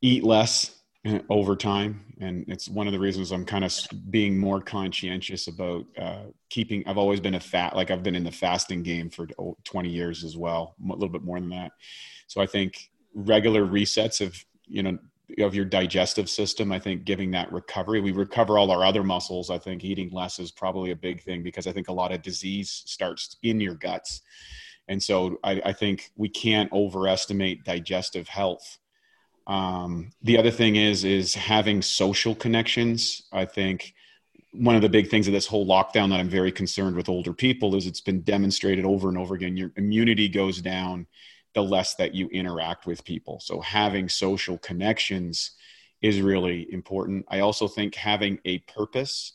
eat 0.00 0.22
less 0.22 0.75
over 1.30 1.56
time. 1.56 2.04
And 2.20 2.44
it's 2.48 2.68
one 2.68 2.86
of 2.86 2.92
the 2.92 2.98
reasons 2.98 3.30
i'm 3.30 3.44
kind 3.44 3.64
of 3.64 3.72
being 4.10 4.38
more 4.38 4.60
conscientious 4.60 5.48
about 5.48 5.84
uh, 5.98 6.24
keeping 6.48 6.86
i've 6.86 6.98
always 6.98 7.20
been 7.20 7.34
a 7.34 7.40
fat 7.40 7.76
like 7.76 7.90
i've 7.90 8.02
been 8.02 8.14
in 8.14 8.24
the 8.24 8.32
fasting 8.32 8.82
game 8.82 9.10
for 9.10 9.26
20 9.64 9.88
years 9.90 10.24
as 10.24 10.36
well 10.36 10.74
a 10.82 10.92
little 10.92 11.08
bit 11.08 11.22
more 11.22 11.38
than 11.38 11.50
that. 11.50 11.72
So 12.26 12.40
i 12.40 12.46
think 12.46 12.90
regular 13.14 13.66
resets 13.66 14.20
of 14.20 14.42
you 14.66 14.82
know 14.82 14.98
of 15.38 15.54
your 15.54 15.64
digestive 15.64 16.30
system 16.30 16.70
i 16.70 16.78
think 16.78 17.04
giving 17.04 17.30
that 17.32 17.52
recovery 17.52 18.00
we 18.00 18.12
recover 18.12 18.58
all 18.58 18.70
our 18.70 18.84
other 18.84 19.02
muscles. 19.02 19.50
I 19.50 19.58
think 19.58 19.84
eating 19.84 20.10
less 20.10 20.38
is 20.38 20.50
probably 20.50 20.92
a 20.92 20.96
big 20.96 21.22
thing 21.22 21.42
because 21.42 21.66
i 21.66 21.72
think 21.72 21.88
a 21.88 21.92
lot 21.92 22.12
of 22.12 22.22
disease 22.22 22.82
starts 22.86 23.36
in 23.42 23.60
your 23.60 23.74
guts. 23.74 24.22
And 24.88 25.02
so 25.02 25.38
i, 25.44 25.60
I 25.66 25.72
think 25.72 26.12
we 26.16 26.30
can't 26.30 26.72
overestimate 26.72 27.64
digestive 27.64 28.28
health 28.28 28.78
um, 29.46 30.12
the 30.22 30.38
other 30.38 30.50
thing 30.50 30.76
is 30.76 31.04
is 31.04 31.34
having 31.34 31.82
social 31.82 32.34
connections. 32.34 33.22
I 33.32 33.44
think 33.44 33.94
one 34.52 34.74
of 34.74 34.82
the 34.82 34.88
big 34.88 35.08
things 35.08 35.26
of 35.26 35.32
this 35.32 35.46
whole 35.46 35.66
lockdown 35.66 36.10
that 36.10 36.20
I'm 36.20 36.28
very 36.28 36.50
concerned 36.50 36.96
with 36.96 37.08
older 37.08 37.32
people 37.32 37.74
is 37.76 37.86
it's 37.86 38.00
been 38.00 38.22
demonstrated 38.22 38.84
over 38.84 39.08
and 39.08 39.18
over 39.18 39.34
again. 39.34 39.56
Your 39.56 39.72
immunity 39.76 40.28
goes 40.28 40.60
down 40.60 41.06
the 41.54 41.62
less 41.62 41.94
that 41.96 42.14
you 42.14 42.28
interact 42.28 42.86
with 42.86 43.04
people. 43.04 43.40
So 43.40 43.60
having 43.60 44.08
social 44.08 44.58
connections 44.58 45.52
is 46.02 46.20
really 46.20 46.72
important. 46.72 47.24
I 47.28 47.40
also 47.40 47.68
think 47.68 47.94
having 47.94 48.38
a 48.44 48.58
purpose 48.58 49.32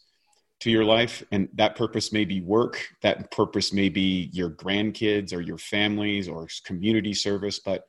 to 0.62 0.70
your 0.70 0.86
life 0.86 1.24
and 1.32 1.49
that 1.55 1.76
purpose 1.76 2.12
may 2.12 2.24
be 2.24 2.39
work 2.39 2.88
that 3.01 3.32
purpose 3.32 3.74
may 3.74 3.89
be 3.89 4.30
your 4.32 4.49
grandkids 4.49 5.34
or 5.34 5.41
your 5.41 5.57
families 5.57 6.30
or 6.30 6.47
community 6.64 7.16
service 7.16 7.57
but 7.57 7.88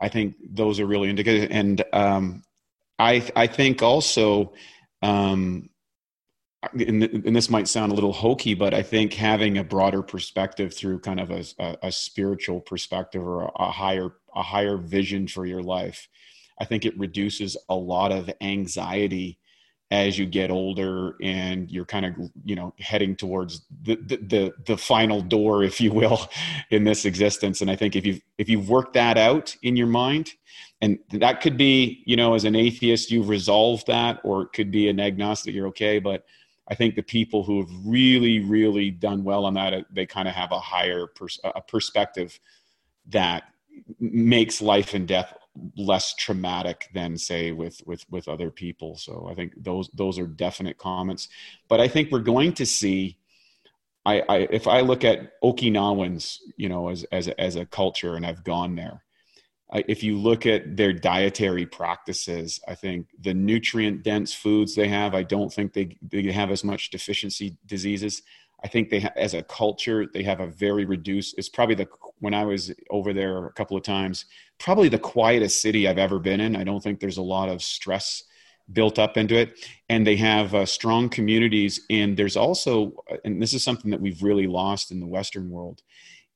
I 0.00 0.08
think 0.08 0.36
those 0.42 0.80
are 0.80 0.86
really 0.86 1.10
indicative. 1.10 1.48
And 1.50 1.84
um, 1.92 2.42
I 2.98 3.28
I 3.36 3.46
think 3.46 3.82
also, 3.82 4.52
um, 5.02 5.68
and, 6.72 7.02
and, 7.02 7.34
this 7.36 7.50
might 7.50 7.68
sound 7.68 7.90
a 7.92 7.94
little 7.94 8.12
hokey, 8.12 8.54
but 8.54 8.74
I 8.74 8.82
think 8.82 9.14
having 9.14 9.58
a 9.58 9.64
broader 9.64 10.02
perspective 10.02 10.74
through 10.74 11.00
kind 11.00 11.18
of 11.18 11.30
a, 11.30 11.44
a, 11.58 11.76
a 11.84 11.92
spiritual 11.92 12.60
perspective 12.60 13.22
or 13.22 13.42
a, 13.42 13.50
a 13.56 13.70
higher 13.70 14.12
a 14.34 14.42
higher 14.42 14.76
vision 14.76 15.26
for 15.26 15.44
your 15.44 15.62
life, 15.62 16.08
I 16.58 16.64
think 16.64 16.84
it 16.84 16.98
reduces 16.98 17.56
a 17.68 17.74
lot 17.74 18.12
of 18.12 18.30
anxiety 18.40 19.39
as 19.90 20.16
you 20.16 20.24
get 20.24 20.50
older 20.50 21.16
and 21.20 21.70
you're 21.70 21.84
kind 21.84 22.06
of 22.06 22.14
you 22.44 22.54
know 22.54 22.72
heading 22.78 23.16
towards 23.16 23.62
the, 23.82 23.96
the 23.96 24.16
the 24.16 24.52
the, 24.66 24.76
final 24.76 25.20
door 25.20 25.64
if 25.64 25.80
you 25.80 25.92
will 25.92 26.28
in 26.70 26.84
this 26.84 27.04
existence. 27.04 27.60
And 27.60 27.70
i 27.70 27.76
think 27.76 27.96
if 27.96 28.06
you've 28.06 28.20
if 28.38 28.48
you've 28.48 28.68
worked 28.68 28.94
that 28.94 29.18
out 29.18 29.56
in 29.62 29.76
your 29.76 29.88
mind 29.88 30.32
and 30.80 30.98
that 31.12 31.40
could 31.40 31.56
be 31.56 32.02
you 32.06 32.16
know 32.16 32.34
as 32.34 32.44
an 32.44 32.54
atheist 32.54 33.10
you've 33.10 33.28
resolved 33.28 33.86
that 33.88 34.20
or 34.22 34.42
it 34.42 34.52
could 34.52 34.70
be 34.70 34.88
an 34.88 35.00
agnostic 35.00 35.54
you're 35.54 35.68
okay. 35.68 35.98
But 35.98 36.24
i 36.68 36.74
think 36.74 36.94
the 36.94 37.02
people 37.02 37.42
who 37.42 37.60
have 37.60 37.70
really 37.84 38.40
really 38.40 38.90
done 38.90 39.24
well 39.24 39.44
on 39.44 39.54
that 39.54 39.74
uh, 39.74 39.82
they 39.90 40.06
kind 40.06 40.28
of 40.28 40.34
have 40.34 40.52
a 40.52 40.60
higher 40.60 41.08
pers- 41.08 41.40
a 41.42 41.60
perspective 41.60 42.38
that 43.08 43.44
makes 43.98 44.60
life 44.60 44.94
and 44.94 45.08
death 45.08 45.34
less 45.76 46.14
traumatic 46.14 46.88
than 46.94 47.16
say 47.16 47.52
with 47.52 47.80
with 47.86 48.04
with 48.10 48.28
other 48.28 48.50
people. 48.50 48.96
So 48.96 49.28
i 49.30 49.34
think 49.34 49.52
those 49.56 49.88
those 49.94 50.18
are 50.18 50.26
definite 50.26 50.78
comments. 50.78 51.28
But 51.68 51.80
i 51.80 51.88
think 51.88 52.10
we're 52.10 52.20
going 52.20 52.52
to 52.54 52.66
see 52.66 53.18
i, 54.06 54.22
I 54.28 54.36
if 54.50 54.66
i 54.66 54.80
look 54.80 55.04
at 55.04 55.40
okinawans 55.42 56.38
you 56.56 56.68
know 56.68 56.88
as 56.88 57.04
as 57.12 57.28
as 57.28 57.56
a 57.56 57.66
culture 57.66 58.16
and 58.16 58.24
i've 58.26 58.44
gone 58.44 58.74
there 58.74 59.02
if 59.72 60.02
you 60.02 60.18
look 60.18 60.46
at 60.46 60.76
their 60.76 60.92
dietary 60.92 61.66
practices 61.66 62.60
i 62.66 62.74
think 62.74 63.06
the 63.20 63.34
nutrient 63.34 64.02
dense 64.02 64.32
foods 64.32 64.74
they 64.74 64.88
have 64.88 65.14
i 65.14 65.22
don't 65.22 65.52
think 65.52 65.72
they 65.72 65.96
they 66.02 66.22
have 66.32 66.50
as 66.50 66.64
much 66.64 66.90
deficiency 66.90 67.56
diseases 67.66 68.22
I 68.62 68.68
think 68.68 68.90
they, 68.90 69.00
ha- 69.00 69.12
as 69.16 69.34
a 69.34 69.42
culture, 69.42 70.06
they 70.12 70.22
have 70.22 70.40
a 70.40 70.46
very 70.46 70.84
reduced. 70.84 71.36
It's 71.38 71.48
probably 71.48 71.74
the 71.74 71.88
when 72.18 72.34
I 72.34 72.44
was 72.44 72.72
over 72.90 73.12
there 73.12 73.46
a 73.46 73.52
couple 73.52 73.76
of 73.76 73.82
times, 73.82 74.26
probably 74.58 74.88
the 74.88 74.98
quietest 74.98 75.62
city 75.62 75.88
I've 75.88 75.98
ever 75.98 76.18
been 76.18 76.40
in. 76.40 76.56
I 76.56 76.64
don't 76.64 76.82
think 76.82 77.00
there's 77.00 77.16
a 77.16 77.22
lot 77.22 77.48
of 77.48 77.62
stress 77.62 78.24
built 78.72 78.98
up 78.98 79.16
into 79.16 79.36
it, 79.36 79.66
and 79.88 80.06
they 80.06 80.16
have 80.16 80.54
uh, 80.54 80.66
strong 80.66 81.08
communities. 81.08 81.80
And 81.90 82.16
there's 82.16 82.36
also, 82.36 82.92
and 83.24 83.40
this 83.42 83.54
is 83.54 83.64
something 83.64 83.90
that 83.90 84.00
we've 84.00 84.22
really 84.22 84.46
lost 84.46 84.90
in 84.90 85.00
the 85.00 85.06
Western 85.06 85.50
world, 85.50 85.82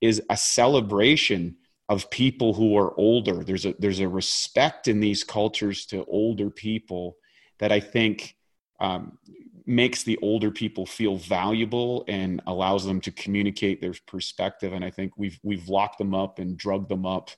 is 0.00 0.22
a 0.30 0.36
celebration 0.36 1.56
of 1.88 2.10
people 2.10 2.54
who 2.54 2.76
are 2.76 2.98
older. 2.98 3.44
There's 3.44 3.66
a 3.66 3.74
there's 3.78 4.00
a 4.00 4.08
respect 4.08 4.88
in 4.88 5.00
these 5.00 5.22
cultures 5.22 5.86
to 5.86 6.04
older 6.06 6.50
people 6.50 7.16
that 7.58 7.72
I 7.72 7.80
think 7.80 8.36
um, 8.80 9.18
makes 9.66 10.02
the 10.02 10.18
older 10.20 10.50
people 10.50 10.84
feel 10.84 11.16
valuable 11.16 12.04
and 12.06 12.42
allows 12.46 12.84
them 12.84 13.00
to 13.00 13.10
communicate 13.10 13.80
their 13.80 13.94
perspective. 14.06 14.72
And 14.72 14.84
I 14.84 14.90
think 14.90 15.12
we've 15.16 15.38
we've 15.42 15.68
locked 15.68 15.98
them 15.98 16.14
up 16.14 16.38
and 16.38 16.56
drugged 16.56 16.88
them 16.88 17.06
up 17.06 17.30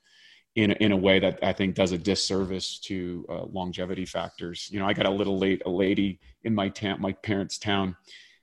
in 0.57 0.73
in 0.73 0.93
a 0.93 0.97
way 0.97 1.19
that 1.21 1.39
I 1.43 1.53
think 1.53 1.75
does 1.75 1.93
a 1.93 1.99
disservice 1.99 2.79
to 2.81 3.27
uh, 3.29 3.45
longevity 3.45 4.07
factors. 4.07 4.69
You 4.71 4.81
know, 4.81 4.87
I 4.87 4.93
got 4.93 5.07
a 5.07 5.11
little 5.11 5.39
late 5.39 5.63
a 5.67 5.71
lady 5.71 6.19
in 6.43 6.55
my 6.55 6.69
town, 6.69 7.01
my 7.01 7.13
parents' 7.13 7.59
town. 7.59 7.97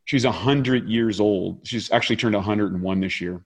She's 0.06 0.24
hundred 0.24 0.88
years 0.88 1.20
old. 1.20 1.68
She's 1.68 1.92
actually 1.92 2.18
turned 2.18 2.36
101 2.36 3.00
this 3.00 3.22
year, 3.22 3.46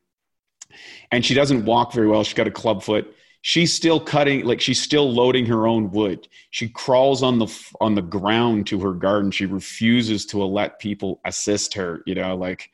and 1.12 1.24
she 1.24 1.34
doesn't 1.34 1.66
walk 1.66 1.94
very 1.94 2.08
well. 2.08 2.24
She's 2.24 2.34
got 2.34 2.48
a 2.48 2.52
club 2.52 2.84
foot 2.84 3.14
she's 3.48 3.74
still 3.74 3.98
cutting 3.98 4.44
like 4.44 4.60
she's 4.60 4.82
still 4.82 5.10
loading 5.10 5.46
her 5.46 5.68
own 5.68 5.90
wood. 5.92 6.28
She 6.50 6.68
crawls 6.68 7.24
on 7.24 7.40
the 7.40 7.48
on 7.80 7.96
the 7.96 8.02
ground 8.02 8.68
to 8.68 8.80
her 8.82 8.92
garden. 8.92 9.32
She 9.32 9.46
refuses 9.46 10.26
to 10.26 10.44
let 10.44 10.80
people 10.80 11.22
assist 11.24 11.74
her 11.76 12.04
you 12.06 12.14
know 12.14 12.36
like 12.36 12.70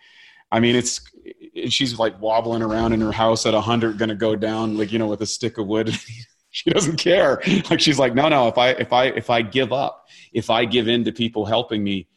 i 0.52 0.60
mean 0.60 0.76
it's 0.76 1.00
she's 1.70 2.00
like 2.00 2.20
wobbling 2.20 2.64
around 2.64 2.92
in 2.92 3.02
her 3.02 3.12
house 3.12 3.46
at 3.46 3.54
100 3.54 4.00
gonna 4.00 4.16
go 4.16 4.36
down 4.36 4.76
like 4.76 4.92
you 4.92 4.98
know 4.98 5.08
with 5.08 5.22
a 5.22 5.28
stick 5.28 5.58
of 5.60 5.68
wood. 5.68 5.96
She 6.56 6.70
doesn't 6.70 6.98
care. 6.98 7.42
Like 7.72 7.80
she's 7.80 7.98
like 7.98 8.14
no 8.14 8.30
no 8.30 8.48
if 8.48 8.60
i 8.60 8.70
if 8.70 8.94
i 8.94 9.06
if 9.06 9.32
i 9.32 9.42
give 9.42 9.74
up 9.74 10.08
if 10.34 10.52
i 10.52 10.66
give 10.66 10.88
in 10.88 11.04
to 11.06 11.12
people 11.12 11.46
helping 11.46 11.84
me 11.84 12.08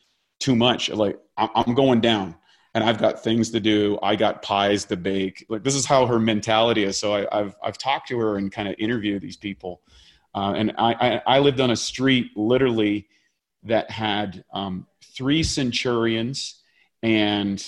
too 0.41 0.55
much 0.55 0.91
like 0.91 1.19
i'm 1.39 1.75
going 1.75 2.03
down 2.03 2.35
and 2.77 2.85
I've 2.85 2.99
got 2.99 3.25
things 3.25 3.53
to 3.53 3.59
do. 3.59 3.99
I 4.03 4.17
got 4.17 4.43
pies 4.43 4.85
to 4.85 4.99
bake. 4.99 5.47
Like 5.49 5.65
this 5.65 5.75
is 5.75 5.87
how 5.87 6.05
her 6.05 6.21
mentality 6.21 6.85
is. 6.85 6.99
So 6.99 7.15
I, 7.15 7.39
have 7.39 7.57
I've 7.65 7.79
talked 7.79 8.09
to 8.09 8.19
her 8.19 8.37
and 8.37 8.53
kind 8.53 8.69
of 8.69 8.75
interviewed 8.79 9.23
these 9.23 9.39
people. 9.39 9.81
Uh, 10.35 10.53
and 10.55 10.73
I, 10.77 10.93
I, 10.93 11.37
I, 11.37 11.39
lived 11.39 11.59
on 11.59 11.71
a 11.71 11.77
street 11.77 12.37
literally 12.37 13.09
that 13.63 13.91
had 13.91 14.45
um, 14.53 14.87
three 15.03 15.43
centurions 15.43 16.61
and 17.03 17.65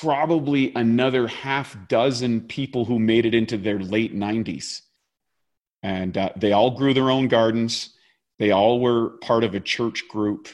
probably 0.00 0.72
another 0.74 1.26
half 1.26 1.76
dozen 1.88 2.40
people 2.40 2.86
who 2.86 2.98
made 2.98 3.26
it 3.26 3.34
into 3.34 3.58
their 3.58 3.78
late 3.78 4.16
90s. 4.16 4.80
And 5.82 6.16
uh, 6.16 6.30
they 6.36 6.52
all 6.52 6.70
grew 6.70 6.94
their 6.94 7.10
own 7.10 7.28
gardens. 7.28 7.90
They 8.38 8.50
all 8.50 8.80
were 8.80 9.10
part 9.20 9.44
of 9.44 9.54
a 9.54 9.60
church 9.60 10.08
group 10.08 10.48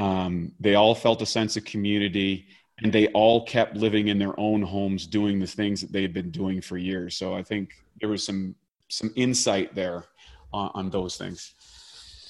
um, 0.00 0.52
they 0.58 0.74
all 0.74 0.94
felt 0.94 1.20
a 1.20 1.26
sense 1.26 1.56
of 1.56 1.64
community 1.64 2.46
and 2.82 2.90
they 2.90 3.08
all 3.08 3.44
kept 3.44 3.76
living 3.76 4.08
in 4.08 4.18
their 4.18 4.38
own 4.40 4.62
homes 4.62 5.06
doing 5.06 5.38
the 5.38 5.46
things 5.46 5.82
that 5.82 5.92
they 5.92 6.00
had 6.00 6.14
been 6.14 6.30
doing 6.30 6.62
for 6.62 6.78
years. 6.78 7.16
So 7.16 7.34
I 7.34 7.42
think 7.42 7.74
there 8.00 8.08
was 8.08 8.24
some 8.24 8.54
some 8.88 9.12
insight 9.14 9.74
there 9.74 10.04
on, 10.52 10.70
on 10.74 10.90
those 10.90 11.16
things. 11.16 11.54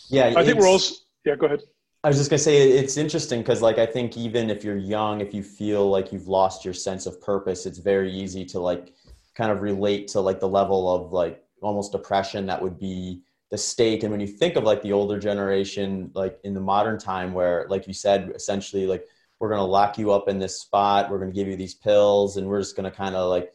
Yeah, 0.09 0.35
I 0.37 0.45
think 0.45 0.59
we're 0.59 0.69
also 0.69 0.97
yeah. 1.25 1.37
Go 1.37 1.47
ahead. 1.47 1.63
I 2.03 2.09
was 2.09 2.17
just 2.17 2.29
gonna 2.29 2.39
say 2.39 2.73
it's 2.73 2.97
interesting 2.97 3.41
because 3.41 3.63
like 3.63 3.79
I 3.79 3.87
think 3.87 4.17
even 4.17 4.51
if 4.51 4.65
you're 4.65 4.77
young, 4.77 5.21
if 5.21 5.33
you 5.33 5.45
feel 5.45 5.89
like 5.89 6.13
you've 6.13 6.27
lost 6.27 6.65
your 6.65 6.75
sense 6.75 7.07
of 7.07 7.21
purpose, 7.21 7.67
it's 7.67 7.79
very 7.79 8.11
easy 8.11 8.45
to 8.47 8.59
like 8.59 8.93
kind 9.37 9.53
of 9.53 9.63
relate 9.63 10.09
to 10.09 10.21
like 10.21 10.41
the 10.41 10.49
level 10.49 10.93
of 10.93 11.13
like 11.13 11.45
almost 11.63 11.93
depression 11.93 12.47
that 12.47 12.61
would 12.61 12.81
be 12.81 13.23
the 13.51 13.59
state 13.59 14.03
and 14.03 14.11
when 14.13 14.21
you 14.21 14.27
think 14.27 14.57
of 14.57 14.65
like 14.65 14.83
the 14.83 14.93
older 14.93 15.19
generation 15.19 16.11
like 16.15 16.39
in 16.45 16.55
the 16.55 16.61
modern 16.61 16.99
time 16.99 17.33
where 17.33 17.67
like 17.69 17.87
you 17.87 17.95
said 17.95 18.31
essentially 18.35 18.87
like 18.87 19.07
we're 19.39 19.49
going 19.49 19.59
to 19.59 19.65
lock 19.65 19.99
you 19.99 20.13
up 20.13 20.29
in 20.29 20.39
this 20.39 20.61
spot 20.61 21.11
we're 21.11 21.19
going 21.19 21.31
to 21.31 21.35
give 21.35 21.49
you 21.49 21.57
these 21.57 21.75
pills 21.75 22.37
and 22.37 22.47
we're 22.47 22.61
just 22.61 22.77
going 22.77 22.91
to 22.91 22.97
kind 22.97 23.15
of 23.15 23.29
like 23.29 23.53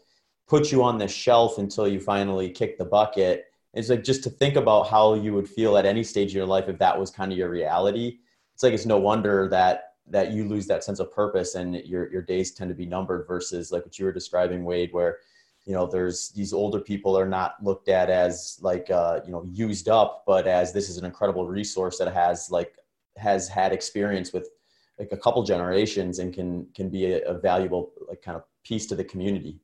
put 0.47 0.71
you 0.71 0.83
on 0.83 0.97
this 0.97 1.11
shelf 1.11 1.57
until 1.57 1.87
you 1.87 1.99
finally 1.99 2.51
kick 2.51 2.77
the 2.77 2.85
bucket. 2.85 3.45
It's 3.73 3.89
like 3.89 4.03
just 4.03 4.23
to 4.25 4.29
think 4.29 4.57
about 4.57 4.87
how 4.87 5.15
you 5.15 5.33
would 5.33 5.49
feel 5.49 5.75
at 5.75 5.87
any 5.87 6.03
stage 6.03 6.29
of 6.29 6.35
your 6.35 6.45
life 6.45 6.69
if 6.69 6.77
that 6.77 6.99
was 6.99 7.09
kind 7.09 7.31
of 7.31 7.37
your 7.37 7.49
reality 7.49 8.19
it's 8.55 8.63
like 8.63 8.73
it's 8.73 8.85
no 8.85 8.97
wonder 8.97 9.47
that 9.49 9.91
that 10.07 10.31
you 10.31 10.47
lose 10.47 10.65
that 10.67 10.83
sense 10.83 10.99
of 10.99 11.11
purpose 11.11 11.55
and 11.55 11.75
your 11.75 12.11
your 12.11 12.21
days 12.21 12.51
tend 12.51 12.69
to 12.69 12.75
be 12.75 12.85
numbered 12.85 13.27
versus 13.27 13.71
like 13.71 13.83
what 13.83 13.99
you 13.99 14.05
were 14.05 14.13
describing 14.13 14.63
wade 14.63 14.89
where 14.93 15.17
you 15.65 15.73
know 15.73 15.85
there's 15.87 16.29
these 16.29 16.53
older 16.53 16.79
people 16.79 17.17
are 17.17 17.27
not 17.27 17.55
looked 17.63 17.89
at 17.89 18.09
as 18.09 18.57
like 18.61 18.89
uh, 18.89 19.19
you 19.25 19.31
know 19.31 19.43
used 19.51 19.89
up 19.89 20.23
but 20.25 20.47
as 20.47 20.73
this 20.73 20.89
is 20.89 20.97
an 20.97 21.05
incredible 21.05 21.47
resource 21.47 21.97
that 21.97 22.13
has 22.13 22.49
like 22.51 22.75
has 23.17 23.47
had 23.47 23.71
experience 23.71 24.33
with 24.33 24.49
like 24.99 25.09
a 25.11 25.17
couple 25.17 25.43
generations 25.43 26.19
and 26.19 26.33
can 26.33 26.67
can 26.75 26.89
be 26.89 27.13
a, 27.13 27.21
a 27.25 27.33
valuable 27.33 27.91
like 28.07 28.21
kind 28.21 28.37
of 28.37 28.43
piece 28.63 28.85
to 28.85 28.95
the 28.95 29.03
community 29.03 29.59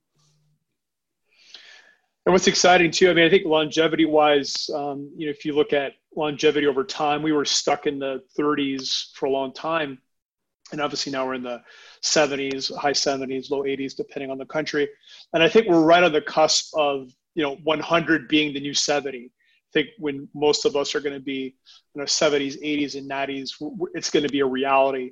and 2.26 2.34
what's 2.34 2.48
exciting 2.48 2.92
too, 2.92 3.10
I 3.10 3.14
mean, 3.14 3.26
I 3.26 3.30
think 3.30 3.46
longevity 3.46 4.06
wise, 4.06 4.70
um, 4.76 5.12
you 5.16 5.26
know, 5.26 5.32
if 5.32 5.44
you 5.44 5.54
look 5.54 5.74
at 5.74 5.94
longevity 6.16 6.68
over 6.68 6.84
time, 6.84 7.24
we 7.24 7.32
were 7.32 7.46
stuck 7.46 7.88
in 7.88 7.98
the 7.98 8.22
30s 8.38 9.12
for 9.16 9.26
a 9.26 9.32
long 9.32 9.54
time. 9.54 9.98
And 10.72 10.80
obviously 10.80 11.12
now 11.12 11.26
we're 11.26 11.34
in 11.34 11.44
the 11.44 11.64
70s, 12.04 12.74
high 12.76 12.94
70s, 12.94 13.50
low 13.50 13.64
80s, 13.64 13.96
depending 13.96 14.30
on 14.30 14.38
the 14.38 14.46
country. 14.46 14.88
And 15.34 15.42
I 15.42 15.50
think 15.50 15.68
we're 15.68 15.82
right 15.82 16.04
on 16.04 16.12
the 16.12 16.22
cusp 16.22 16.76
of, 16.76 17.12
you 17.36 17.44
know, 17.44 17.56
100 17.64 18.28
being 18.28 18.54
the 18.54 18.60
new 18.60 18.74
70. 18.74 19.18
I 19.18 19.30
think 19.74 19.90
when 19.98 20.28
most 20.36 20.66
of 20.66 20.76
us 20.76 20.94
are 20.96 21.00
going 21.00 21.16
to 21.16 21.22
be 21.22 21.56
in 21.96 22.02
our 22.02 22.08
70s, 22.08 22.62
80s, 22.62 22.96
and 22.96 23.10
90s, 23.10 23.52
it's 23.94 24.10
going 24.10 24.24
to 24.26 24.32
be 24.32 24.42
a 24.42 24.46
reality. 24.46 25.12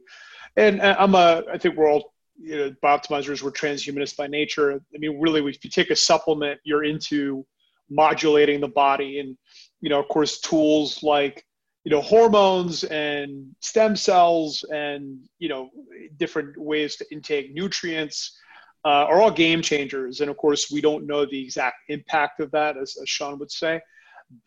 And 0.58 0.82
uh, 0.82 0.96
I'm 1.00 1.16
a, 1.16 1.44
I 1.52 1.58
think 1.58 1.78
we're 1.78 1.90
all 1.90 2.14
you 2.42 2.58
know, 2.58 2.76
optimizers 2.84 3.42
were 3.42 3.52
transhumanists 3.52 4.16
by 4.16 4.28
nature. 4.28 4.74
I 4.74 4.98
mean, 4.98 5.20
really, 5.20 5.46
if 5.50 5.64
you 5.64 5.70
take 5.70 5.90
a 5.90 5.96
supplement, 5.96 6.60
you're 6.64 6.86
into 6.86 7.46
modulating 7.90 8.62
the 8.62 8.68
body, 8.68 9.20
and 9.20 9.38
you 9.82 9.90
know, 9.90 10.00
of 10.00 10.08
course, 10.08 10.40
tools 10.40 11.04
like 11.04 11.46
you 11.84 11.92
know 11.92 12.02
hormones 12.02 12.84
and 12.86 13.56
stem 13.60 13.96
cells 13.96 14.64
and 14.72 15.20
you 15.40 15.50
know 15.50 15.70
different 16.18 16.58
ways 16.58 16.96
to 16.98 17.06
intake 17.12 17.54
nutrients 17.54 18.38
uh, 18.86 19.06
are 19.06 19.22
all 19.22 19.32
game 19.32 19.62
changers. 19.62 20.22
And 20.22 20.30
of 20.30 20.38
course, 20.38 20.72
we 20.72 20.82
don't 20.82 21.06
know 21.06 21.26
the 21.26 21.42
exact 21.42 21.78
impact 21.90 22.40
of 22.40 22.52
that, 22.52 22.78
as, 22.78 22.98
as 23.02 23.10
Shawn 23.10 23.38
would 23.40 23.52
say. 23.52 23.82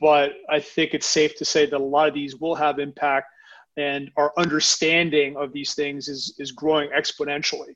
But 0.01 0.33
I 0.49 0.61
think 0.61 0.95
it's 0.95 1.07
safe 1.07 1.37
to 1.37 1.45
say 1.45 1.67
that 1.67 1.77
a 1.77 1.79
lot 1.79 2.09
of 2.09 2.15
these 2.15 2.37
will 2.37 2.55
have 2.55 2.79
impact 2.79 3.27
and 3.77 4.11
our 4.17 4.33
understanding 4.37 5.37
of 5.37 5.53
these 5.53 5.75
things 5.75 6.09
is 6.09 6.35
is 6.39 6.53
growing 6.53 6.91
exponentially. 6.91 7.75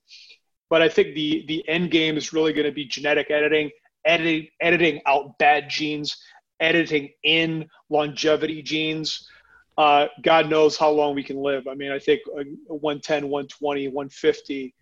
But 0.68 0.82
I 0.82 0.88
think 0.88 1.14
the 1.14 1.44
the 1.46 1.66
end 1.68 1.90
game 1.90 2.16
is 2.16 2.32
really 2.32 2.52
going 2.52 2.66
to 2.66 2.72
be 2.72 2.84
genetic 2.84 3.30
editing, 3.30 3.70
editing 4.04 4.48
editing 4.60 5.00
out 5.06 5.38
bad 5.38 5.70
genes, 5.70 6.16
editing 6.60 7.10
in 7.22 7.68
longevity 7.88 8.62
genes. 8.62 9.28
Uh, 9.78 10.06
God 10.22 10.48
knows 10.48 10.76
how 10.76 10.90
long 10.90 11.14
we 11.14 11.22
can 11.22 11.36
live. 11.36 11.68
I 11.68 11.74
mean, 11.74 11.92
I 11.92 11.98
think 11.98 12.22
110, 12.26 13.24
120, 13.28 13.88
150 13.88 14.74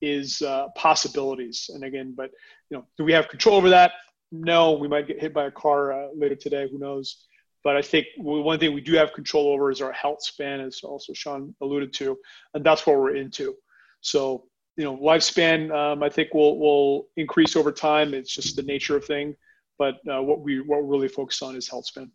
is 0.00 0.42
uh, 0.42 0.68
possibilities. 0.76 1.70
And 1.72 1.84
again, 1.84 2.14
but 2.16 2.30
you 2.70 2.76
know, 2.76 2.86
do 2.96 3.04
we 3.04 3.12
have 3.12 3.28
control 3.28 3.56
over 3.56 3.68
that? 3.70 3.92
No, 4.32 4.72
we 4.72 4.88
might 4.88 5.06
get 5.06 5.20
hit 5.20 5.34
by 5.34 5.46
a 5.46 5.50
car 5.50 5.92
uh, 5.92 6.08
later 6.14 6.36
today. 6.36 6.68
Who 6.70 6.78
knows? 6.78 7.26
But 7.62 7.76
I 7.76 7.82
think 7.82 8.06
one 8.16 8.58
thing 8.58 8.72
we 8.72 8.80
do 8.80 8.94
have 8.94 9.12
control 9.12 9.48
over 9.48 9.70
is 9.70 9.82
our 9.82 9.92
health 9.92 10.22
span, 10.22 10.60
as 10.60 10.80
also 10.82 11.12
Shawn 11.12 11.54
alluded 11.60 11.92
to, 11.94 12.16
and 12.54 12.64
that's 12.64 12.86
what 12.86 12.96
we're 12.96 13.16
into. 13.16 13.54
So, 14.00 14.44
you 14.76 14.84
know, 14.84 14.96
lifespan, 14.96 15.70
um, 15.74 16.02
I 16.02 16.08
think 16.08 16.32
will 16.32 16.58
will 16.58 17.08
increase 17.16 17.56
over 17.56 17.70
time. 17.70 18.14
It's 18.14 18.34
just 18.34 18.56
the 18.56 18.62
nature 18.62 18.96
of 18.96 19.04
thing. 19.04 19.36
But 19.78 19.96
uh, 20.10 20.22
what 20.22 20.40
we 20.40 20.60
what 20.60 20.82
we're 20.82 20.90
really 20.90 21.08
focused 21.08 21.42
on 21.42 21.54
is 21.54 21.68
health 21.68 21.86
span. 21.86 22.10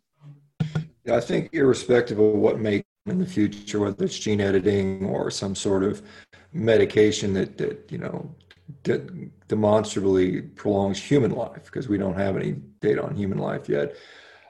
I 1.12 1.20
think 1.20 1.50
irrespective 1.52 2.18
of 2.18 2.34
what 2.34 2.58
may 2.58 2.82
in 3.06 3.18
the 3.18 3.26
future, 3.26 3.80
whether 3.80 4.04
it's 4.04 4.18
gene 4.18 4.40
editing 4.40 5.04
or 5.06 5.30
some 5.30 5.54
sort 5.54 5.84
of 5.84 6.02
medication 6.52 7.32
that, 7.34 7.56
that 7.58 7.90
you 7.90 7.98
know 7.98 8.34
de- 8.82 9.30
demonstrably 9.48 10.42
prolongs 10.42 11.02
human 11.02 11.30
life, 11.30 11.64
because 11.66 11.88
we 11.88 11.98
don't 11.98 12.16
have 12.16 12.36
any 12.36 12.52
data 12.80 13.02
on 13.02 13.14
human 13.14 13.38
life 13.38 13.68
yet 13.68 13.94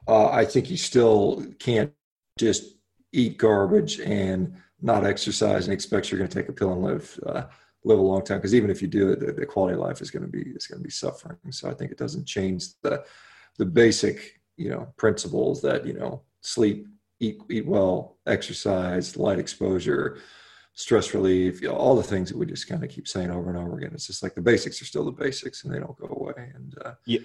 uh, 0.09 0.29
I 0.31 0.45
think 0.45 0.71
you 0.71 0.77
still 0.77 1.45
can't 1.59 1.93
just 2.39 2.77
eat 3.13 3.39
garbage 3.39 4.01
and 4.01 4.55
not 4.81 5.05
exercise 5.05 5.67
and 5.67 5.75
expect 5.75 6.11
you're 6.11 6.19
going 6.19 6.31
to 6.31 6.39
take 6.39 6.49
a 6.49 6.53
pill 6.53 6.73
and 6.73 6.83
live 6.83 7.19
uh, 7.27 7.45
live 7.85 7.99
a 7.99 8.03
long 8.03 8.25
time. 8.25 8.39
Because 8.39 8.55
even 8.55 8.71
if 8.71 8.83
you 8.83 8.89
do 8.89 9.13
it, 9.13 9.21
the, 9.21 9.33
the, 9.33 9.47
quality 9.47 9.75
of 9.75 9.81
life 9.81 10.01
is 10.01 10.11
going 10.11 10.23
to 10.23 10.29
be 10.29 10.51
is 10.51 10.67
going 10.67 10.79
to 10.79 10.85
be 10.85 10.91
suffering. 10.91 11.39
So 11.51 11.71
I 11.71 11.75
think 11.75 11.91
it 11.91 11.99
doesn't 11.99 12.27
change 12.27 12.67
the 12.83 13.05
the 13.59 13.67
basic 13.67 14.41
you 14.57 14.71
know 14.71 14.93
principles 14.97 15.63
that 15.63 15.87
you 15.87 15.95
know 15.95 16.23
sleep, 16.41 16.87
eat 17.21 17.39
eat 17.51 17.67
well, 17.67 18.19
exercise, 18.27 19.17
light 19.17 19.39
exposure, 19.39 20.19
stress 20.75 21.15
relief, 21.15 21.63
you 21.63 21.69
know, 21.69 21.75
all 21.75 21.97
the 21.97 22.03
things 22.03 22.29
that 22.31 22.39
we 22.39 22.47
just 22.47 22.69
kind 22.69 22.85
of 22.85 22.91
keep 22.91 23.09
saying 23.09 23.31
over 23.31 23.49
and 23.49 23.59
over 23.59 23.79
again. 23.79 23.93
It's 23.95 24.07
just 24.07 24.23
like 24.23 24.35
the 24.35 24.43
basics 24.43 24.81
are 24.83 24.85
still 24.85 25.05
the 25.05 25.11
basics 25.11 25.65
and 25.65 25.75
they 25.75 25.79
don't 25.79 25.99
go 25.99 26.09
away. 26.09 26.53
And 26.55 26.75
uh, 26.85 26.93
yeah. 27.07 27.21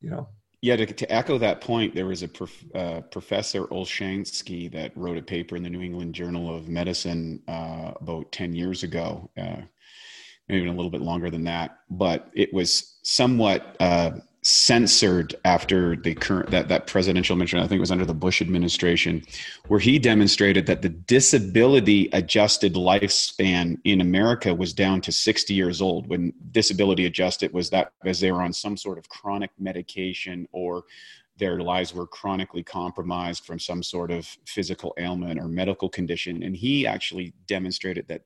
you 0.00 0.10
know, 0.10 0.28
yeah, 0.62 0.76
to, 0.76 0.84
to, 0.84 1.10
echo 1.10 1.38
that 1.38 1.62
point, 1.62 1.94
there 1.94 2.04
was 2.04 2.22
a 2.22 2.28
prof, 2.28 2.64
uh, 2.74 3.00
professor 3.00 3.64
Olshansky 3.68 4.70
that 4.72 4.94
wrote 4.94 5.16
a 5.16 5.22
paper 5.22 5.56
in 5.56 5.62
the 5.62 5.70
New 5.70 5.80
England 5.80 6.14
Journal 6.14 6.54
of 6.54 6.68
Medicine 6.68 7.42
uh, 7.48 7.92
about 7.98 8.30
10 8.32 8.54
years 8.54 8.82
ago, 8.82 9.30
uh, 9.38 9.62
maybe 10.48 10.60
even 10.60 10.68
a 10.68 10.76
little 10.76 10.90
bit 10.90 11.00
longer 11.00 11.30
than 11.30 11.44
that. 11.44 11.78
But 11.88 12.30
it 12.34 12.52
was 12.52 12.98
somewhat 13.02 13.74
uh, 13.80 14.10
censored 14.42 15.34
after 15.44 15.96
the 15.96 16.14
current 16.14 16.50
that, 16.50 16.68
that 16.68 16.86
presidential 16.86 17.36
mission 17.36 17.58
i 17.58 17.66
think 17.66 17.76
it 17.76 17.80
was 17.80 17.90
under 17.90 18.06
the 18.06 18.14
bush 18.14 18.40
administration 18.40 19.22
where 19.68 19.80
he 19.80 19.98
demonstrated 19.98 20.64
that 20.64 20.80
the 20.80 20.88
disability 20.88 22.08
adjusted 22.14 22.74
lifespan 22.74 23.76
in 23.84 24.00
america 24.00 24.54
was 24.54 24.72
down 24.72 24.98
to 25.00 25.12
60 25.12 25.52
years 25.52 25.82
old 25.82 26.06
when 26.06 26.32
disability 26.52 27.04
adjusted 27.04 27.52
was 27.52 27.68
that 27.68 27.92
because 28.02 28.18
they 28.18 28.32
were 28.32 28.42
on 28.42 28.52
some 28.52 28.78
sort 28.78 28.96
of 28.96 29.08
chronic 29.10 29.50
medication 29.58 30.48
or 30.52 30.84
their 31.40 31.60
lives 31.60 31.92
were 31.92 32.06
chronically 32.06 32.62
compromised 32.62 33.44
from 33.44 33.58
some 33.58 33.82
sort 33.82 34.10
of 34.12 34.26
physical 34.46 34.94
ailment 34.98 35.40
or 35.40 35.48
medical 35.48 35.88
condition. 35.88 36.42
And 36.42 36.54
he 36.54 36.86
actually 36.86 37.32
demonstrated 37.48 38.06
that 38.08 38.22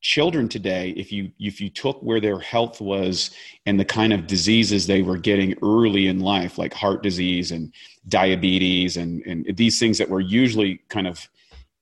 children 0.00 0.48
today 0.48 0.90
if 0.96 1.10
you 1.10 1.30
if 1.40 1.60
you 1.60 1.68
took 1.68 2.00
where 2.02 2.20
their 2.20 2.38
health 2.38 2.80
was 2.80 3.30
and 3.66 3.80
the 3.80 3.84
kind 3.84 4.12
of 4.12 4.28
diseases 4.28 4.86
they 4.86 5.02
were 5.02 5.16
getting 5.16 5.56
early 5.62 6.06
in 6.06 6.20
life 6.20 6.56
like 6.56 6.72
heart 6.72 7.02
disease 7.02 7.50
and 7.50 7.72
diabetes 8.06 8.96
and 8.96 9.22
and 9.26 9.56
these 9.56 9.78
things 9.80 9.98
that 9.98 10.08
were 10.08 10.20
usually 10.20 10.80
kind 10.88 11.08
of 11.08 11.28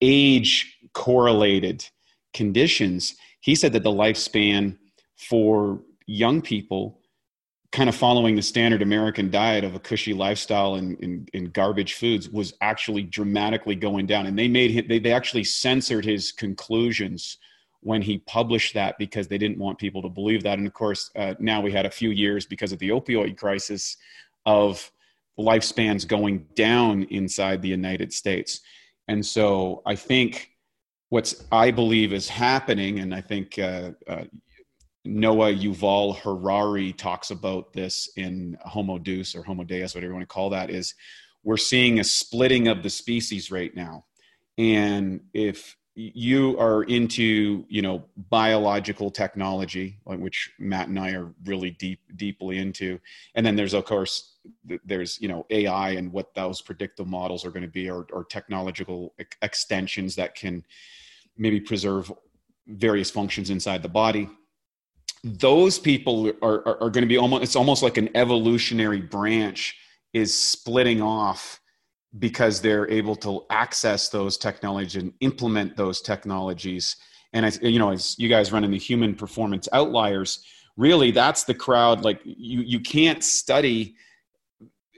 age 0.00 0.78
correlated 0.94 1.86
conditions 2.32 3.16
he 3.40 3.54
said 3.54 3.72
that 3.72 3.82
the 3.82 3.92
lifespan 3.92 4.78
for 5.16 5.82
young 6.06 6.40
people 6.40 6.98
kind 7.70 7.88
of 7.90 7.94
following 7.94 8.34
the 8.34 8.40
standard 8.40 8.80
american 8.80 9.30
diet 9.30 9.62
of 9.62 9.74
a 9.74 9.78
cushy 9.80 10.14
lifestyle 10.14 10.76
and, 10.76 10.98
and, 11.00 11.28
and 11.34 11.52
garbage 11.52 11.94
foods 11.94 12.30
was 12.30 12.54
actually 12.62 13.02
dramatically 13.02 13.74
going 13.74 14.06
down. 14.06 14.26
And 14.26 14.38
they 14.38 14.48
made 14.48 14.70
him 14.70 14.86
they, 14.88 14.98
they 14.98 15.12
actually 15.12 15.44
censored 15.44 16.04
his 16.04 16.32
conclusions 16.32 17.36
when 17.80 18.02
he 18.02 18.18
published 18.18 18.74
that 18.74 18.98
because 18.98 19.28
they 19.28 19.38
didn't 19.38 19.58
want 19.58 19.78
people 19.78 20.02
to 20.02 20.08
believe 20.08 20.42
that. 20.42 20.58
And 20.58 20.66
of 20.66 20.72
course, 20.72 21.10
uh, 21.16 21.34
now 21.38 21.60
we 21.60 21.72
had 21.72 21.86
a 21.86 21.90
few 21.90 22.10
years 22.10 22.46
because 22.46 22.72
of 22.72 22.78
the 22.78 22.88
opioid 22.90 23.36
crisis 23.36 23.96
of 24.44 24.90
lifespans 25.38 26.06
going 26.06 26.46
down 26.54 27.04
inside 27.04 27.62
the 27.62 27.68
United 27.68 28.12
States. 28.12 28.60
And 29.08 29.24
so 29.24 29.82
I 29.86 29.94
think 29.94 30.50
what's 31.10 31.44
I 31.52 31.70
believe 31.70 32.12
is 32.12 32.28
happening, 32.28 33.00
and 33.00 33.14
I 33.14 33.20
think 33.20 33.58
uh, 33.58 33.92
uh, 34.08 34.24
Noah 35.04 35.52
Yuval 35.52 36.16
Harari 36.16 36.92
talks 36.92 37.30
about 37.30 37.72
this 37.72 38.10
in 38.16 38.58
Homo 38.62 38.98
Deus 38.98 39.34
or 39.34 39.42
Homo 39.42 39.64
Deus, 39.64 39.94
whatever 39.94 40.10
you 40.10 40.16
want 40.16 40.28
to 40.28 40.34
call 40.34 40.50
that, 40.50 40.70
is 40.70 40.94
we're 41.44 41.56
seeing 41.56 42.00
a 42.00 42.04
splitting 42.04 42.66
of 42.66 42.82
the 42.82 42.90
species 42.90 43.52
right 43.52 43.74
now. 43.76 44.04
And 44.58 45.20
if 45.32 45.76
you 45.98 46.58
are 46.58 46.82
into 46.84 47.64
you 47.68 47.80
know 47.80 48.04
biological 48.28 49.10
technology 49.10 49.98
which 50.04 50.52
matt 50.58 50.88
and 50.88 50.98
i 50.98 51.12
are 51.12 51.32
really 51.46 51.70
deep 51.70 52.00
deeply 52.16 52.58
into. 52.58 53.00
And 53.34 53.44
then 53.44 53.56
there's 53.56 53.72
of 53.72 53.86
course 53.86 54.34
there's 54.84 55.20
you 55.20 55.28
know 55.28 55.46
ai 55.50 55.90
and 55.90 56.12
what 56.12 56.34
those 56.34 56.60
predictive 56.60 57.06
models 57.06 57.44
are 57.46 57.50
going 57.50 57.62
to 57.62 57.68
be 57.68 57.90
or, 57.90 58.06
or 58.12 58.24
technological 58.24 59.14
extensions 59.40 60.14
that 60.16 60.34
can 60.34 60.64
maybe 61.38 61.60
preserve 61.60 62.12
various 62.66 63.10
functions 63.10 63.48
inside 63.48 63.82
the 63.82 63.88
body. 63.88 64.28
Those 65.24 65.78
people 65.78 66.30
are, 66.42 66.66
are, 66.68 66.82
are 66.82 66.90
going 66.90 67.02
to 67.02 67.06
be 67.06 67.16
almost 67.16 67.42
it's 67.42 67.56
almost 67.56 67.82
like 67.82 67.96
an 67.96 68.10
evolutionary 68.14 69.00
branch 69.00 69.78
is 70.12 70.34
splitting 70.38 71.00
off 71.00 71.58
because 72.18 72.60
they're 72.60 72.90
able 72.90 73.16
to 73.16 73.44
access 73.50 74.08
those 74.08 74.38
technologies 74.38 75.02
and 75.02 75.12
implement 75.20 75.76
those 75.76 76.00
technologies. 76.00 76.96
And 77.32 77.44
I, 77.44 77.52
you 77.60 77.78
know, 77.78 77.90
as 77.90 78.18
you 78.18 78.28
guys 78.28 78.52
run 78.52 78.64
in 78.64 78.70
the 78.70 78.78
human 78.78 79.14
performance 79.14 79.68
outliers, 79.72 80.44
really 80.76 81.10
that's 81.10 81.44
the 81.44 81.54
crowd. 81.54 82.04
Like 82.04 82.20
you, 82.24 82.60
you 82.60 82.80
can't 82.80 83.22
study, 83.22 83.96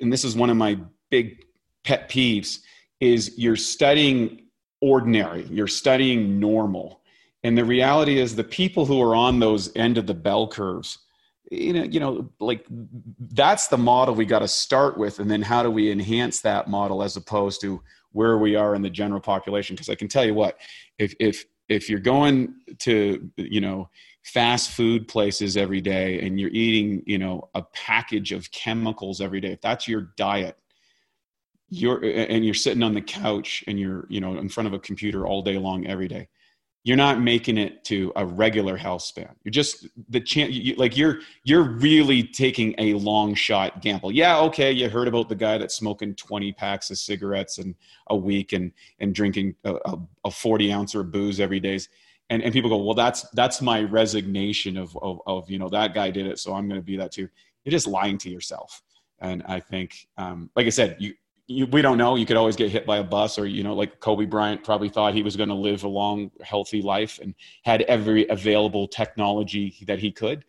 and 0.01 0.13
this 0.13 0.25
is 0.25 0.37
one 0.37 0.51
of 0.51 0.57
my 0.57 0.79
big 1.11 1.45
pet 1.85 2.09
peeves, 2.09 2.61
is 3.01 3.39
you're 3.39 3.57
studying 3.57 4.43
ordinary, 4.81 5.45
you're 5.51 5.67
studying 5.67 6.39
normal. 6.39 7.01
And 7.43 7.57
the 7.57 7.65
reality 7.65 8.19
is 8.19 8.35
the 8.35 8.45
people 8.45 8.85
who 8.85 9.01
are 9.01 9.15
on 9.15 9.39
those 9.39 9.75
end 9.77 9.99
of 9.99 10.07
the 10.07 10.15
bell 10.15 10.49
curves, 10.49 10.99
you 11.51 11.73
know, 11.73 11.83
you 11.85 12.01
know, 12.01 12.31
like 12.41 12.67
that's 12.69 13.69
the 13.69 13.79
model 13.79 14.15
we 14.15 14.25
got 14.25 14.41
to 14.41 14.49
start 14.49 14.99
with. 14.99 15.19
And 15.19 15.31
then 15.31 15.43
how 15.43 15.63
do 15.63 15.71
we 15.71 15.91
enhance 15.91 16.41
that 16.41 16.69
model 16.69 17.03
as 17.03 17.17
opposed 17.17 17.61
to 17.63 17.83
where 18.13 18.39
we 18.39 18.55
are 18.55 18.75
in 18.75 18.83
the 18.83 18.91
general 18.91 19.21
population? 19.21 19.75
Because 19.75 19.89
I 19.89 19.95
can 19.95 20.09
tell 20.09 20.25
you 20.25 20.35
what, 20.35 20.59
if 20.99 21.15
if 21.21 21.45
if 21.69 21.89
you're 21.89 22.01
going 22.01 22.55
to, 22.81 23.31
you 23.37 23.61
know, 23.61 23.89
fast 24.25 24.71
food 24.71 25.09
places 25.09 25.57
every 25.57 25.81
day 25.81 26.21
and 26.21 26.39
you're 26.41 26.51
eating, 26.51 27.03
you 27.07 27.19
know, 27.19 27.49
a 27.55 27.63
package 27.63 28.33
of 28.33 28.51
chemicals 28.51 29.21
every 29.21 29.41
day, 29.41 29.53
if 29.53 29.61
that's 29.61 29.89
your 29.89 30.13
diet, 30.17 30.57
you're 31.71 32.03
and 32.05 32.45
you're 32.45 32.55
sitting 32.55 32.83
on 32.83 32.95
the 32.95 33.03
couch 33.03 33.65
and 33.67 33.79
you're, 33.79 34.07
you 34.11 34.21
know, 34.21 34.37
in 34.37 34.49
front 34.49 34.67
of 34.67 34.75
a 34.75 34.79
computer 34.79 35.27
all 35.27 35.43
day 35.43 35.57
long 35.57 35.87
every 35.87 36.09
day 36.09 36.29
you're 36.85 36.97
not 36.97 37.21
making 37.21 37.59
it 37.59 37.85
to 37.85 38.13
a 38.17 38.25
regular 38.25 38.77
health 38.77 39.03
span. 39.03 39.35
You're 39.45 39.51
just 39.51 39.87
the 40.09 40.21
chance, 40.21 40.53
you, 40.53 40.75
like 40.77 40.97
you're 40.97 41.21
you're 41.45 41.63
really 41.63 42.23
taking 42.23 42.75
a 42.79 42.95
long 42.95 43.35
shot 43.35 43.83
gamble. 43.83 44.13
Yeah, 44.13 44.39
okay, 44.41 44.73
you 44.73 44.89
heard 44.89 45.09
about 45.09 45.29
the 45.29 45.35
guy 45.35 45.59
that's 45.59 45.75
smoking 45.75 46.15
20 46.15 46.53
packs 46.53 46.91
of 46.91 46.99
cigarettes 46.99 47.59
in 47.59 47.75
a 48.09 48.17
week 48.17 48.53
and 48.53 48.73
and 49.01 49.15
drinking 49.15 49.55
a, 49.65 49.75
a, 49.85 49.99
a 50.27 50.31
40 50.31 50.73
ounce 50.73 50.95
of 50.95 51.11
booze 51.11 51.41
every 51.41 51.61
day. 51.61 51.79
And, 52.31 52.43
and 52.43 52.53
people 52.53 52.71
go, 52.71 52.77
well, 52.77 52.95
that's 52.95 53.23
that's 53.31 53.61
my 53.61 53.83
resignation 53.83 54.77
of, 54.77 54.97
of, 55.03 55.21
of 55.27 55.51
you 55.51 55.59
know 55.59 55.69
that 55.71 55.95
guy 55.95 56.11
did 56.11 56.27
it, 56.27 56.39
so 56.39 56.55
I'm 56.55 56.69
going 56.69 56.81
to 56.81 56.85
be 56.85 56.97
that 56.97 57.13
too. 57.13 57.29
You're 57.65 57.73
just 57.73 57.87
lying 57.87 58.19
to 58.19 58.31
yourself. 58.31 58.83
And 59.21 59.43
I 59.47 59.61
think, 59.61 60.07
um, 60.17 60.49
like 60.55 60.67
I 60.67 60.71
said, 60.71 60.97
you 61.01 61.15
you, 61.49 61.67
we 61.67 61.81
don't 61.81 61.97
know. 61.97 62.15
You 62.15 62.27
could 62.27 62.37
always 62.37 62.57
get 62.57 62.71
hit 62.71 62.87
by 62.87 62.99
a 62.99 63.03
bus, 63.03 63.39
or 63.39 63.47
you 63.47 63.65
know, 63.65 63.75
like 63.75 64.01
Kobe 64.01 64.27
Bryant 64.27 64.63
probably 64.63 64.91
thought 64.91 65.15
he 65.15 65.23
was 65.23 65.35
going 65.35 65.49
to 65.49 65.55
live 65.55 65.83
a 65.83 65.89
long, 65.89 66.31
healthy 66.43 66.83
life 66.83 67.19
and 67.21 67.35
had 67.65 67.83
every 67.83 68.29
available 68.29 68.87
technology 68.87 69.75
that 69.87 69.99
he 69.99 70.13
could. 70.13 70.45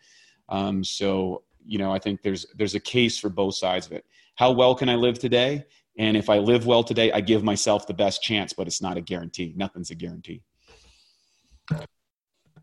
Um, 0.49 0.83
so, 0.83 1.43
you 1.65 1.77
know, 1.77 1.91
I 1.91 1.99
think 1.99 2.21
there's 2.21 2.45
there's 2.55 2.75
a 2.75 2.79
case 2.79 3.17
for 3.17 3.29
both 3.29 3.55
sides 3.55 3.87
of 3.87 3.93
it. 3.93 4.05
How 4.35 4.51
well 4.51 4.75
can 4.75 4.89
I 4.89 4.95
live 4.95 5.17
today? 5.17 5.65
And 5.97 6.15
if 6.17 6.29
I 6.29 6.37
live 6.37 6.65
well 6.65 6.83
today, 6.83 7.11
I 7.11 7.21
give 7.21 7.43
myself 7.43 7.87
the 7.87 7.93
best 7.93 8.21
chance, 8.21 8.53
but 8.53 8.67
it's 8.67 8.81
not 8.81 8.97
a 8.97 9.01
guarantee. 9.01 9.53
Nothing's 9.55 9.91
a 9.91 9.95
guarantee. 9.95 10.43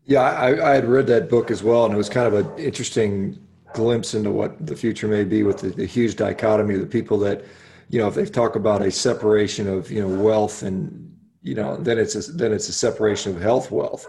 Yeah, 0.05 0.21
I, 0.21 0.71
I 0.71 0.75
had 0.75 0.85
read 0.85 1.07
that 1.07 1.29
book 1.29 1.51
as 1.51 1.63
well, 1.63 1.85
and 1.85 1.93
it 1.93 1.97
was 1.97 2.09
kind 2.09 2.33
of 2.33 2.33
an 2.33 2.57
interesting 2.57 3.39
glimpse 3.73 4.13
into 4.13 4.31
what 4.31 4.65
the 4.65 4.75
future 4.75 5.07
may 5.07 5.23
be 5.23 5.43
with 5.43 5.59
the, 5.59 5.69
the 5.69 5.85
huge 5.85 6.15
dichotomy 6.15 6.75
of 6.75 6.81
the 6.81 6.87
people 6.87 7.17
that 7.19 7.43
you 7.89 7.99
know, 7.99 8.07
if 8.07 8.15
they 8.15 8.25
talk 8.25 8.55
about 8.55 8.81
a 8.81 8.91
separation 8.91 9.67
of, 9.67 9.89
you 9.91 10.01
know, 10.01 10.21
wealth 10.21 10.63
and, 10.63 11.15
you 11.41 11.55
know, 11.55 11.77
then 11.77 11.97
it's 11.97 12.15
a, 12.15 12.31
then 12.33 12.51
it's 12.51 12.69
a 12.69 12.73
separation 12.73 13.35
of 13.35 13.41
health 13.41 13.71
wealth, 13.71 14.05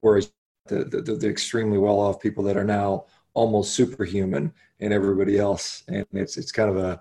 whereas 0.00 0.32
the, 0.66 0.84
the, 0.84 1.00
the 1.00 1.28
extremely 1.28 1.78
well 1.78 2.00
off 2.00 2.20
people 2.20 2.42
that 2.44 2.56
are 2.56 2.64
now 2.64 3.06
almost 3.34 3.74
superhuman 3.74 4.52
and 4.80 4.92
everybody 4.92 5.38
else. 5.38 5.84
And 5.88 6.06
it's, 6.12 6.36
it's 6.36 6.52
kind 6.52 6.70
of 6.70 6.76
a, 6.76 7.00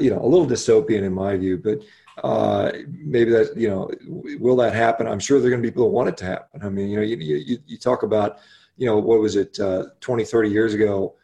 you 0.00 0.10
know, 0.10 0.20
a 0.20 0.26
little 0.26 0.46
dystopian 0.46 1.02
in 1.02 1.12
my 1.12 1.36
view, 1.36 1.56
but 1.56 1.80
uh, 2.22 2.70
maybe 2.88 3.30
that, 3.30 3.56
you 3.56 3.68
know, 3.68 3.90
will 4.38 4.56
that 4.56 4.74
happen? 4.74 5.06
I'm 5.06 5.18
sure 5.18 5.38
there 5.38 5.48
are 5.48 5.50
going 5.50 5.62
to 5.62 5.66
be 5.66 5.72
people 5.72 5.84
that 5.84 5.90
want 5.92 6.08
it 6.08 6.16
to 6.18 6.26
happen. 6.26 6.62
I 6.62 6.68
mean, 6.68 6.88
you 6.88 6.96
know, 6.96 7.02
you, 7.02 7.16
you, 7.16 7.58
you 7.66 7.78
talk 7.78 8.02
about, 8.02 8.38
you 8.76 8.86
know, 8.86 8.98
what 8.98 9.20
was 9.20 9.36
it, 9.36 9.58
uh, 9.60 9.86
20, 10.00 10.24
30 10.24 10.50
years 10.50 10.74
ago, 10.74 11.14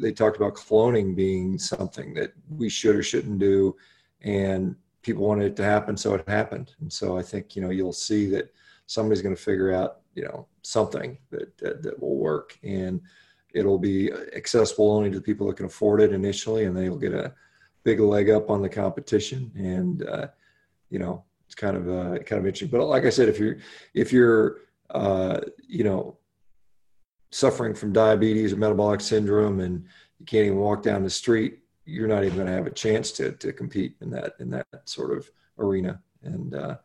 they 0.00 0.12
talked 0.12 0.36
about 0.36 0.54
cloning 0.54 1.14
being 1.14 1.58
something 1.58 2.14
that 2.14 2.32
we 2.48 2.68
should 2.68 2.96
or 2.96 3.02
shouldn't 3.02 3.38
do 3.38 3.76
and 4.22 4.74
people 5.02 5.26
wanted 5.26 5.46
it 5.46 5.56
to 5.56 5.64
happen 5.64 5.96
so 5.96 6.14
it 6.14 6.28
happened. 6.28 6.74
And 6.80 6.92
so 6.92 7.16
i 7.16 7.22
think 7.22 7.56
you 7.56 7.62
know 7.62 7.70
you'll 7.70 7.92
see 7.92 8.26
that 8.30 8.52
somebody's 8.86 9.22
going 9.22 9.34
to 9.34 9.40
figure 9.40 9.72
out 9.72 10.00
you 10.14 10.24
know 10.24 10.46
something 10.62 11.18
that, 11.30 11.56
that, 11.58 11.82
that 11.82 12.00
will 12.00 12.16
work 12.16 12.58
and 12.62 13.00
it'll 13.54 13.78
be 13.78 14.12
accessible 14.12 14.90
only 14.90 15.10
to 15.10 15.16
the 15.16 15.22
people 15.22 15.46
that 15.46 15.56
can 15.56 15.66
afford 15.66 16.00
it 16.00 16.12
initially 16.12 16.64
and 16.64 16.76
they'll 16.76 16.98
get 16.98 17.14
a 17.14 17.32
big 17.84 18.00
leg 18.00 18.28
up 18.28 18.50
on 18.50 18.60
the 18.60 18.68
competition. 18.68 19.50
And 19.56 20.06
uh, 20.06 20.28
you 20.90 20.98
know 20.98 21.24
it's 21.46 21.54
kind 21.54 21.76
of 21.76 21.88
uh, 21.88 22.18
kind 22.24 22.40
of 22.40 22.46
interesting. 22.46 22.68
But 22.68 22.84
like 22.84 23.04
i 23.04 23.10
said 23.10 23.28
if 23.28 23.38
you're 23.38 23.56
if 23.94 24.12
you're 24.12 24.58
uh, 24.90 25.40
you 25.66 25.84
know 25.84 26.17
suffering 27.30 27.74
from 27.74 27.92
diabetes 27.92 28.52
or 28.52 28.56
metabolic 28.56 29.00
syndrome 29.00 29.60
and 29.60 29.84
you 30.18 30.26
can't 30.26 30.46
even 30.46 30.58
walk 30.58 30.82
down 30.82 31.02
the 31.02 31.10
street, 31.10 31.58
you're 31.84 32.08
not 32.08 32.24
even 32.24 32.36
going 32.36 32.46
to 32.46 32.52
have 32.52 32.66
a 32.66 32.70
chance 32.70 33.12
to 33.12 33.32
to 33.32 33.52
compete 33.52 33.96
in 34.00 34.10
that 34.10 34.34
in 34.40 34.50
that 34.50 34.66
sort 34.84 35.16
of 35.16 35.30
arena. 35.58 36.00
And 36.22 36.54
uh, 36.54 36.76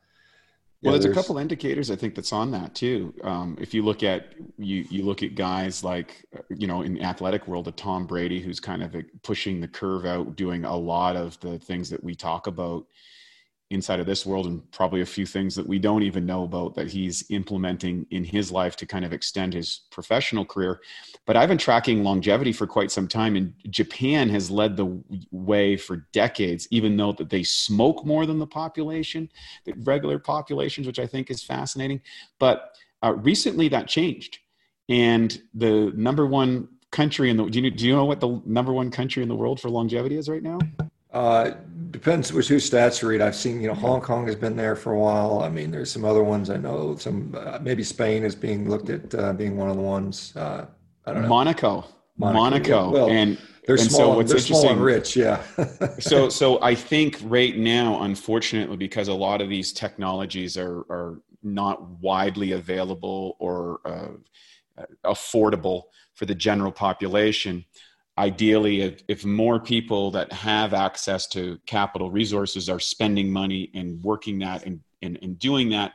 yeah, 0.82 0.90
well, 0.90 0.94
there's, 0.94 1.06
there's, 1.06 1.18
a 1.18 1.22
couple 1.22 1.38
indicators 1.38 1.90
I 1.90 1.96
think 1.96 2.14
that's 2.16 2.34
on 2.34 2.52
that 2.52 2.76
too. 2.76 3.14
Um, 3.24 3.58
if 3.60 3.74
you 3.74 3.84
look 3.84 4.04
at 4.04 4.34
you 4.58 4.86
you 4.90 5.04
look 5.04 5.24
at 5.24 5.36
guys 5.36 5.84
like 5.84 6.26
you 6.50 6.68
know 6.68 6.82
in 6.82 6.94
the 6.94 7.02
athletic 7.02 7.48
world, 7.48 7.68
a 7.68 7.72
Tom 7.72 8.06
Brady 8.06 8.42
who's 8.42 8.60
kind 8.60 8.84
of 8.84 8.96
pushing 9.24 9.60
the 9.60 9.68
curve 9.68 10.06
out, 10.06 10.36
doing 10.36 10.66
a 10.66 10.76
lot 10.76 11.16
of 11.16 11.40
the 11.40 11.58
things 11.60 11.90
that 11.90 12.04
we 12.04 12.16
talk 12.16 12.48
about 12.48 12.86
inside 13.74 14.00
of 14.00 14.06
this 14.06 14.26
world 14.26 14.46
and 14.46 14.72
probably 14.72 15.02
a 15.02 15.06
few 15.06 15.26
things 15.26 15.56
that 15.56 15.68
we 15.68 15.80
don't 15.80 16.04
even 16.04 16.26
know 16.26 16.44
about 16.44 16.76
that 16.76 16.90
he's 16.90 17.26
implementing 17.30 18.06
in 18.12 18.24
his 18.24 18.52
life 18.52 18.76
to 18.76 18.86
kind 18.86 19.04
of 19.04 19.12
extend 19.12 19.54
his 19.54 19.82
professional 19.92 20.46
career. 20.46 20.80
But 21.26 21.36
i've 21.36 21.50
been 21.50 21.58
tracking 21.58 22.04
longevity 22.04 22.54
for 22.54 22.68
quite 22.68 22.92
some 22.92 23.08
time 23.08 23.36
and 23.36 23.54
japan 23.70 24.30
has 24.30 24.52
led 24.52 24.78
the 24.78 25.02
way 25.32 25.78
for 25.78 26.08
decades 26.12 26.68
even 26.72 26.96
though 26.98 27.14
that 27.14 27.30
they 27.30 27.44
smoke 27.44 28.06
more 28.06 28.26
than 28.26 28.40
the 28.40 28.48
population 28.48 29.30
the 29.66 29.74
regular 29.84 30.20
populations 30.20 30.86
which 30.88 31.00
i 31.00 31.08
think 31.08 31.32
is 31.32 31.44
fascinating. 31.44 32.02
But 32.40 32.76
uh, 33.04 33.14
recently 33.16 33.68
that 33.70 33.88
changed 33.88 34.40
and 34.90 35.42
the 35.54 35.92
number 35.96 36.26
one 36.26 36.68
country 36.92 37.30
in 37.30 37.38
the 37.38 37.46
do 37.46 37.60
you, 37.60 37.72
do 37.72 37.88
you 37.88 37.94
know 37.94 38.06
what 38.06 38.20
the 38.20 38.42
number 38.46 38.72
one 38.72 38.92
country 38.92 39.24
in 39.24 39.30
the 39.30 39.36
world 39.36 39.60
for 39.60 39.70
longevity 39.70 40.16
is 40.16 40.30
right 40.30 40.44
now 40.44 40.60
uh, 41.14 41.52
depends 41.92 42.34
which 42.34 42.48
whose 42.48 42.70
stats 42.70 43.02
you 43.02 43.08
read. 43.08 43.22
I've 43.22 43.36
seen, 43.36 43.62
you 43.62 43.68
know, 43.68 43.76
Hong 43.76 44.02
Kong 44.02 44.26
has 44.26 44.36
been 44.36 44.56
there 44.56 44.76
for 44.76 44.94
a 44.94 45.00
while. 45.00 45.42
I 45.44 45.50
mean, 45.50 45.70
there's 45.70 45.92
some 45.92 46.06
other 46.06 46.24
ones 46.24 46.50
I 46.50 46.58
know. 46.58 46.96
Some 46.98 47.36
uh, 47.38 47.60
maybe 47.62 47.84
Spain 47.84 48.24
is 48.24 48.36
being 48.36 48.70
looked 48.70 48.90
at 48.90 49.14
uh, 49.14 49.34
being 49.34 49.56
one 49.56 49.70
of 49.70 49.76
the 49.76 49.82
ones. 49.82 50.36
Uh, 50.36 50.66
I 51.06 51.14
don't 51.14 51.22
know. 51.22 51.28
Monaco, 51.28 51.86
Monaco, 52.18 52.40
Monaco. 52.40 52.90
Well, 52.90 53.10
and 53.10 53.38
they're 53.68 53.76
and 53.76 53.92
small. 53.92 54.00
So 54.00 54.16
what's 54.16 54.32
they're 54.32 54.40
small 54.40 54.70
and 54.70 54.82
rich. 54.82 55.16
Yeah. 55.16 55.44
so 56.00 56.30
so 56.30 56.62
I 56.64 56.74
think 56.74 57.20
right 57.24 57.56
now, 57.56 58.02
unfortunately, 58.02 58.78
because 58.78 59.08
a 59.08 59.14
lot 59.14 59.40
of 59.40 59.50
these 59.50 59.72
technologies 59.72 60.58
are 60.58 60.80
are 60.90 61.22
not 61.44 61.88
widely 62.00 62.54
available 62.54 63.36
or 63.40 63.82
uh, 63.86 64.84
affordable 65.06 65.84
for 66.16 66.26
the 66.26 66.36
general 66.36 66.72
population 66.72 67.66
ideally 68.18 68.82
if, 69.08 69.26
more 69.26 69.60
people 69.60 70.12
that 70.12 70.32
have 70.32 70.74
access 70.74 71.28
to 71.28 71.58
capital 71.66 72.12
resources 72.12 72.70
are 72.70 72.80
spending 72.80 73.32
money 73.32 73.72
and 73.74 74.04
working 74.04 74.38
that 74.40 74.66
and, 74.66 74.80
and, 75.02 75.18
and 75.22 75.40
doing 75.40 75.70
that 75.70 75.94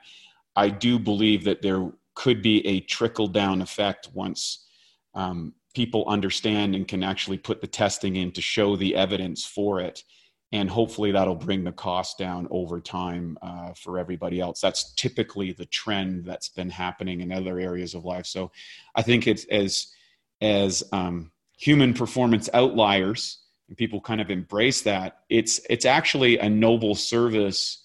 i 0.57 0.69
do 0.69 0.99
believe 0.99 1.45
that 1.45 1.63
there 1.63 1.91
could 2.15 2.43
be 2.43 2.67
a 2.67 2.81
trickle 2.81 3.29
down 3.29 3.63
effect 3.63 4.09
once 4.13 4.67
um, 5.15 5.55
people 5.79 6.05
understand 6.09 6.75
and 6.75 6.89
can 6.89 7.05
actually 7.05 7.39
put 7.39 7.61
the 7.61 7.67
testing 7.67 8.17
in 8.17 8.33
to 8.33 8.41
show 8.41 8.75
the 8.75 8.97
evidence 8.97 9.45
for 9.45 9.81
it. 9.81 10.03
And 10.51 10.69
hopefully 10.69 11.13
that'll 11.13 11.37
bring 11.37 11.63
the 11.63 11.71
cost 11.71 12.19
down 12.19 12.49
over 12.51 12.81
time 12.81 13.39
uh, 13.43 13.75
for 13.75 13.99
everybody 13.99 14.41
else. 14.41 14.61
That's 14.61 14.93
typically 14.95 15.53
the 15.53 15.67
trend 15.67 16.25
that's 16.25 16.49
been 16.49 16.71
happening 16.71 17.21
in 17.21 17.31
other 17.31 17.61
areas 17.61 17.95
of 17.95 18.05
life. 18.05 18.27
So 18.27 18.51
i 18.97 19.03
think 19.03 19.29
it's 19.29 19.45
as 19.45 19.93
as 20.41 20.83
um, 20.93 21.31
human 21.59 21.93
performance 21.93 22.49
outliers 22.55 23.41
and 23.69 23.77
people 23.77 24.01
kind 24.01 24.21
of 24.21 24.31
embrace 24.31 24.81
that 24.83 25.25
it's 25.29 25.61
it's 25.69 25.85
actually 25.85 26.39
a 26.39 26.49
noble 26.49 26.95
service 26.95 27.85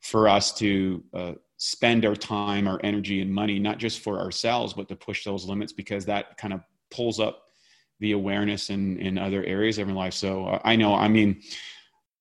for 0.00 0.28
us 0.28 0.52
to 0.52 1.02
uh, 1.14 1.32
spend 1.56 2.04
our 2.04 2.14
time 2.14 2.68
our 2.68 2.78
energy 2.84 3.22
and 3.22 3.32
money 3.32 3.58
not 3.58 3.78
just 3.78 4.00
for 4.00 4.20
ourselves 4.20 4.74
but 4.74 4.86
to 4.86 4.94
push 4.94 5.24
those 5.24 5.46
limits 5.46 5.72
because 5.72 6.04
that 6.04 6.36
kind 6.36 6.52
of 6.52 6.60
pulls 6.90 7.18
up 7.18 7.44
the 8.00 8.12
awareness 8.12 8.68
in 8.68 8.98
in 8.98 9.16
other 9.16 9.42
areas 9.44 9.78
of 9.78 9.88
our 9.88 9.94
life. 9.94 10.12
So 10.12 10.46
uh, 10.46 10.60
i 10.64 10.76
know 10.76 10.94
i 10.94 11.08
mean 11.08 11.40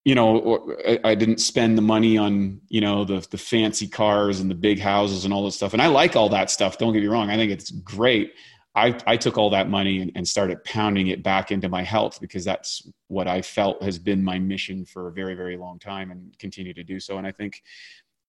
you 0.05 0.15
know 0.15 0.77
I, 0.87 0.99
I 1.03 1.15
didn't 1.15 1.39
spend 1.39 1.77
the 1.77 1.81
money 1.81 2.17
on 2.17 2.61
you 2.69 2.79
know 2.79 3.03
the 3.03 3.27
the 3.29 3.37
fancy 3.37 3.87
cars 3.87 4.39
and 4.39 4.49
the 4.49 4.55
big 4.55 4.79
houses 4.79 5.25
and 5.25 5.33
all 5.33 5.43
this 5.43 5.55
stuff 5.57 5.73
and 5.73 5.81
i 5.81 5.87
like 5.87 6.15
all 6.15 6.29
that 6.29 6.49
stuff 6.49 6.77
don't 6.77 6.93
get 6.93 7.01
me 7.01 7.07
wrong 7.09 7.29
i 7.29 7.35
think 7.35 7.51
it's 7.51 7.71
great 7.71 8.31
I, 8.76 8.97
I 9.07 9.15
took 9.15 9.38
all 9.38 9.49
that 9.51 9.69
money 9.69 10.01
and, 10.01 10.11
and, 10.15 10.28
started 10.28 10.63
pounding 10.65 11.07
it 11.07 11.23
back 11.23 11.51
into 11.51 11.69
my 11.69 11.82
health 11.82 12.19
because 12.19 12.43
that's 12.43 12.86
what 13.07 13.26
I 13.28 13.41
felt 13.41 13.82
has 13.82 13.97
been 13.97 14.21
my 14.21 14.38
mission 14.38 14.86
for 14.86 15.07
a 15.07 15.13
very, 15.13 15.34
very 15.34 15.55
long 15.55 15.80
time 15.80 16.11
and 16.11 16.38
continue 16.39 16.73
to 16.73 16.84
do 16.84 16.99
so. 16.99 17.17
And 17.17 17.26
I 17.26 17.32
think 17.32 17.63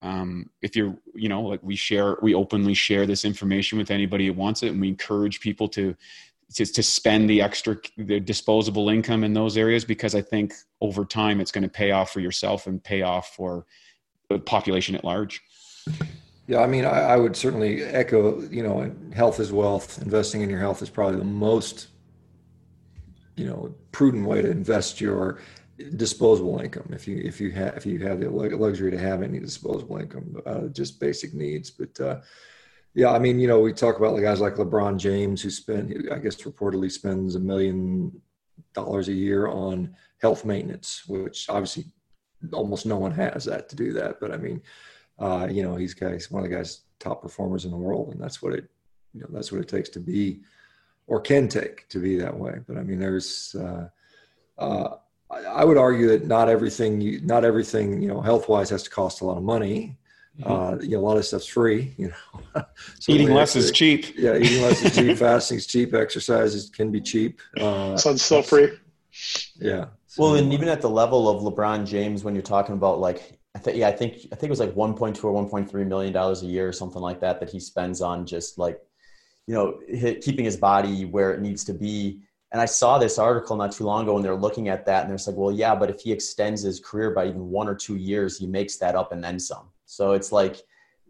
um, 0.02 0.50
if 0.62 0.76
you're, 0.76 0.96
you 1.14 1.28
know, 1.28 1.42
like 1.42 1.60
we 1.62 1.74
share, 1.74 2.16
we 2.22 2.34
openly 2.34 2.74
share 2.74 3.06
this 3.06 3.24
information 3.24 3.76
with 3.76 3.90
anybody 3.90 4.26
who 4.26 4.34
wants 4.34 4.62
it, 4.62 4.68
and 4.68 4.80
we 4.80 4.88
encourage 4.88 5.40
people 5.40 5.68
to 5.70 5.96
to, 6.54 6.64
to 6.64 6.82
spend 6.82 7.28
the 7.28 7.42
extra 7.42 7.76
the 7.96 8.20
disposable 8.20 8.88
income 8.88 9.24
in 9.24 9.32
those 9.32 9.56
areas 9.56 9.84
because 9.84 10.14
I 10.14 10.22
think 10.22 10.54
over 10.80 11.04
time 11.04 11.40
it's 11.40 11.50
going 11.50 11.64
to 11.64 11.68
pay 11.68 11.90
off 11.90 12.12
for 12.12 12.20
yourself 12.20 12.68
and 12.68 12.82
pay 12.82 13.02
off 13.02 13.34
for 13.34 13.66
the 14.28 14.38
population 14.38 14.94
at 14.94 15.04
large. 15.04 15.42
Yeah, 16.48 16.60
I 16.60 16.66
mean, 16.66 16.84
I, 16.84 17.00
I, 17.00 17.16
would 17.16 17.36
certainly 17.36 17.82
echo. 17.82 18.40
You 18.42 18.62
know, 18.62 18.94
health 19.12 19.40
is 19.40 19.52
wealth. 19.52 20.00
Investing 20.00 20.42
in 20.42 20.50
your 20.50 20.60
health 20.60 20.80
is 20.80 20.88
probably 20.88 21.18
the 21.18 21.24
most, 21.24 21.88
you 23.34 23.46
know, 23.46 23.74
prudent 23.90 24.26
way 24.26 24.42
to 24.42 24.50
invest 24.50 25.00
your 25.00 25.40
disposable 25.96 26.60
income. 26.60 26.88
If 26.92 27.08
you 27.08 27.20
if 27.24 27.40
you 27.40 27.50
have 27.50 27.76
if 27.76 27.84
you 27.84 27.98
have 28.06 28.20
the 28.20 28.30
luxury 28.30 28.92
to 28.92 28.98
have 28.98 29.22
any 29.22 29.40
disposable 29.40 29.98
income, 29.98 30.40
uh, 30.46 30.68
just 30.68 31.00
basic 31.00 31.34
needs. 31.34 31.70
But 31.70 32.00
uh, 32.00 32.20
yeah, 32.94 33.10
I 33.10 33.18
mean, 33.18 33.40
you 33.40 33.48
know, 33.48 33.60
we 33.60 33.72
talk 33.72 33.98
about 33.98 34.14
the 34.14 34.22
guys 34.22 34.40
like 34.40 34.54
LeBron 34.54 34.98
James 34.98 35.42
who 35.42 35.50
spend, 35.50 36.08
I 36.12 36.18
guess, 36.18 36.36
reportedly 36.42 36.90
spends 36.90 37.34
a 37.34 37.40
million 37.40 38.22
dollars 38.72 39.08
a 39.08 39.12
year 39.12 39.48
on 39.48 39.94
health 40.20 40.44
maintenance, 40.44 41.02
which 41.06 41.48
obviously 41.48 41.86
almost 42.52 42.86
no 42.86 42.96
one 42.96 43.12
has 43.12 43.44
that 43.46 43.68
to 43.68 43.76
do 43.76 43.92
that. 43.94 44.20
But 44.20 44.30
I 44.32 44.36
mean, 44.36 44.62
uh, 45.18 45.48
you 45.50 45.62
know, 45.62 45.76
he's 45.76 45.94
guys 45.94 46.30
one 46.30 46.42
of 46.42 46.50
the 46.50 46.54
guys 46.54 46.82
top 46.98 47.22
performers 47.22 47.64
in 47.64 47.70
the 47.70 47.76
world, 47.76 48.12
and 48.12 48.20
that's 48.20 48.42
what 48.42 48.52
it, 48.52 48.68
you 49.14 49.20
know, 49.20 49.28
that's 49.30 49.52
what 49.52 49.60
it 49.60 49.68
takes 49.68 49.88
to 49.90 50.00
be, 50.00 50.40
or 51.06 51.20
can 51.20 51.48
take 51.48 51.88
to 51.88 51.98
be 51.98 52.16
that 52.16 52.36
way. 52.36 52.58
But 52.66 52.76
I 52.76 52.82
mean, 52.82 52.98
there's, 52.98 53.54
uh, 53.58 53.88
uh, 54.58 54.96
I 55.30 55.64
would 55.64 55.76
argue 55.76 56.08
that 56.08 56.26
not 56.26 56.48
everything, 56.48 57.00
you, 57.00 57.20
not 57.20 57.44
everything, 57.44 58.00
you 58.00 58.08
know, 58.08 58.20
health 58.20 58.48
wise 58.48 58.70
has 58.70 58.82
to 58.84 58.90
cost 58.90 59.20
a 59.20 59.24
lot 59.24 59.36
of 59.36 59.42
money. 59.42 59.98
Mm-hmm. 60.40 60.52
Uh, 60.52 60.82
you 60.82 60.90
know, 60.90 60.98
a 60.98 61.06
lot 61.06 61.16
of 61.16 61.24
stuff's 61.24 61.46
free. 61.46 61.94
You 61.98 62.08
know, 62.08 62.64
so 63.00 63.12
eating 63.12 63.32
less 63.32 63.56
is 63.56 63.70
cheap. 63.70 64.16
Yeah, 64.16 64.36
eating 64.36 64.62
less 64.62 64.82
is 64.82 64.94
cheap. 64.94 65.16
Fasting 65.18 65.58
is 65.58 65.66
cheap. 65.66 65.94
Exercises 65.94 66.70
can 66.70 66.92
be 66.92 67.00
cheap. 67.00 67.40
Uh, 67.58 67.96
Sun's 67.96 68.22
still 68.22 68.42
free. 68.42 68.72
Yeah. 69.56 69.86
So, 70.06 70.22
well, 70.22 70.34
and 70.36 70.52
even 70.52 70.68
at 70.68 70.80
the 70.80 70.90
level 70.90 71.28
of 71.28 71.42
LeBron 71.42 71.86
James, 71.86 72.22
when 72.22 72.34
you're 72.34 72.42
talking 72.42 72.74
about 72.74 73.00
like, 73.00 73.35
I 73.56 73.58
think, 73.58 73.78
yeah, 73.78 73.88
I 73.88 73.92
think, 73.92 74.14
I 74.32 74.36
think 74.36 74.44
it 74.44 74.50
was 74.50 74.60
like 74.60 74.74
1.2 74.74 75.24
or 75.24 75.32
1.3 75.32 75.86
million 75.86 76.12
dollars 76.12 76.42
a 76.42 76.46
year 76.46 76.68
or 76.68 76.72
something 76.72 77.00
like 77.00 77.20
that 77.20 77.40
that 77.40 77.48
he 77.48 77.58
spends 77.58 78.02
on 78.02 78.26
just 78.26 78.58
like, 78.58 78.78
you 79.46 79.54
know, 79.54 79.80
keeping 80.20 80.44
his 80.44 80.58
body 80.58 81.06
where 81.06 81.32
it 81.32 81.40
needs 81.40 81.64
to 81.64 81.72
be. 81.72 82.20
And 82.52 82.60
I 82.60 82.66
saw 82.66 82.98
this 82.98 83.18
article 83.18 83.56
not 83.56 83.72
too 83.72 83.84
long 83.84 84.02
ago, 84.02 84.16
and 84.16 84.24
they're 84.24 84.36
looking 84.36 84.68
at 84.68 84.84
that, 84.86 85.02
and 85.02 85.10
they're 85.10 85.26
like, 85.26 85.36
well, 85.36 85.52
yeah, 85.52 85.74
but 85.74 85.88
if 85.88 86.00
he 86.00 86.12
extends 86.12 86.62
his 86.62 86.80
career 86.80 87.12
by 87.12 87.28
even 87.28 87.48
one 87.48 87.66
or 87.66 87.74
two 87.74 87.96
years, 87.96 88.38
he 88.38 88.46
makes 88.46 88.76
that 88.76 88.94
up 88.94 89.10
and 89.10 89.24
then 89.24 89.38
some. 89.38 89.70
So 89.86 90.12
it's 90.12 90.32
like 90.32 90.60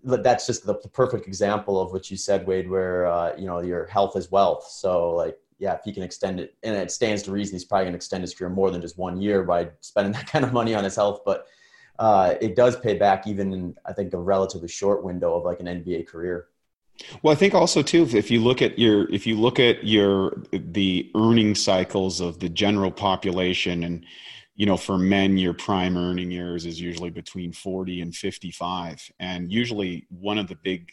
that's 0.05 0.47
just 0.47 0.67
the, 0.67 0.75
perfect 0.75 1.27
example 1.27 1.81
of 1.81 1.93
what 1.93 2.13
you 2.13 2.17
said, 2.17 2.47
Wade, 2.47 2.71
where 2.71 3.07
uh, 3.07 3.37
you 3.37 3.47
know 3.47 3.61
your 3.61 3.87
health 3.87 4.17
is 4.17 4.31
wealth. 4.31 4.67
So 4.69 5.11
like 5.11 5.37
yeah, 5.59 5.75
if 5.75 5.81
he 5.85 5.93
can 5.93 6.05
extend 6.05 6.39
it, 6.39 6.55
and 6.63 6.77
it 6.77 6.91
stands 6.91 7.23
to 7.25 7.33
reason 7.33 7.55
he's 7.57 7.65
probably 7.65 7.87
going 7.87 7.95
to 7.95 7.97
extend 7.97 8.23
his 8.23 8.35
career 8.35 8.51
more 8.51 8.71
than 8.71 8.81
just 8.81 8.99
one 8.99 9.21
year 9.21 9.43
by 9.43 9.71
spending 9.81 10.13
that 10.19 10.27
kind 10.27 10.45
of 10.45 10.53
money 10.53 10.75
on 10.75 10.85
his 10.85 10.95
health. 10.95 11.23
But 11.25 11.47
uh, 11.99 12.35
it 12.41 12.57
does 12.57 12.77
pay 12.77 12.95
back 12.95 13.27
even 13.27 13.53
in 13.53 13.77
I 13.85 13.93
think 13.93 14.13
a 14.13 14.19
relatively 14.19 14.69
short 14.69 15.05
window 15.05 15.35
of 15.35 15.45
like 15.45 15.61
an 15.61 15.67
NBA 15.67 16.07
career. 16.07 16.49
Well, 17.23 17.33
I 17.33 17.37
think 17.37 17.55
also 17.55 17.83
too, 17.83 18.09
if 18.13 18.31
you 18.31 18.41
look 18.41 18.63
at 18.63 18.79
your 18.79 19.11
if 19.13 19.27
you 19.27 19.39
look 19.39 19.61
at 19.61 19.85
your 19.85 20.43
the 20.53 21.11
earning 21.15 21.55
cycles 21.55 22.21
of 22.21 22.39
the 22.41 22.49
general 22.49 22.91
population 22.91 23.85
and 23.85 24.05
you 24.57 24.65
know, 24.65 24.79
for 24.79 24.97
men, 24.97 25.37
your 25.37 25.53
prime 25.53 25.99
earning 25.99 26.31
years 26.31 26.65
is 26.65 26.81
usually 26.81 27.11
between 27.11 27.53
40 27.53 28.01
and 28.01 28.17
55. 28.17 29.13
And 29.21 29.53
usually 29.53 30.07
one 30.09 30.39
of 30.39 30.49
the 30.49 30.55
big 30.57 30.91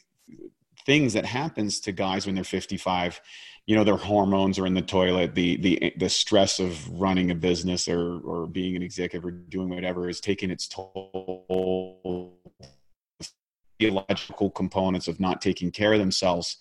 things 0.85 1.13
that 1.13 1.25
happens 1.25 1.79
to 1.81 1.91
guys 1.91 2.25
when 2.25 2.35
they're 2.35 2.43
55, 2.43 3.21
you 3.65 3.75
know, 3.75 3.83
their 3.83 3.97
hormones 3.97 4.59
are 4.59 4.65
in 4.65 4.73
the 4.73 4.81
toilet, 4.81 5.35
the, 5.35 5.57
the, 5.57 5.93
the 5.97 6.09
stress 6.09 6.59
of 6.59 6.89
running 6.89 7.31
a 7.31 7.35
business 7.35 7.87
or, 7.87 8.19
or 8.19 8.47
being 8.47 8.75
an 8.75 8.83
executive 8.83 9.25
or 9.25 9.31
doing 9.31 9.69
whatever 9.69 10.09
is 10.09 10.19
taking 10.19 10.51
its 10.51 10.67
toll 10.67 12.37
theological 13.79 14.49
components 14.49 15.07
of 15.07 15.19
not 15.19 15.41
taking 15.41 15.71
care 15.71 15.93
of 15.93 15.99
themselves 15.99 16.57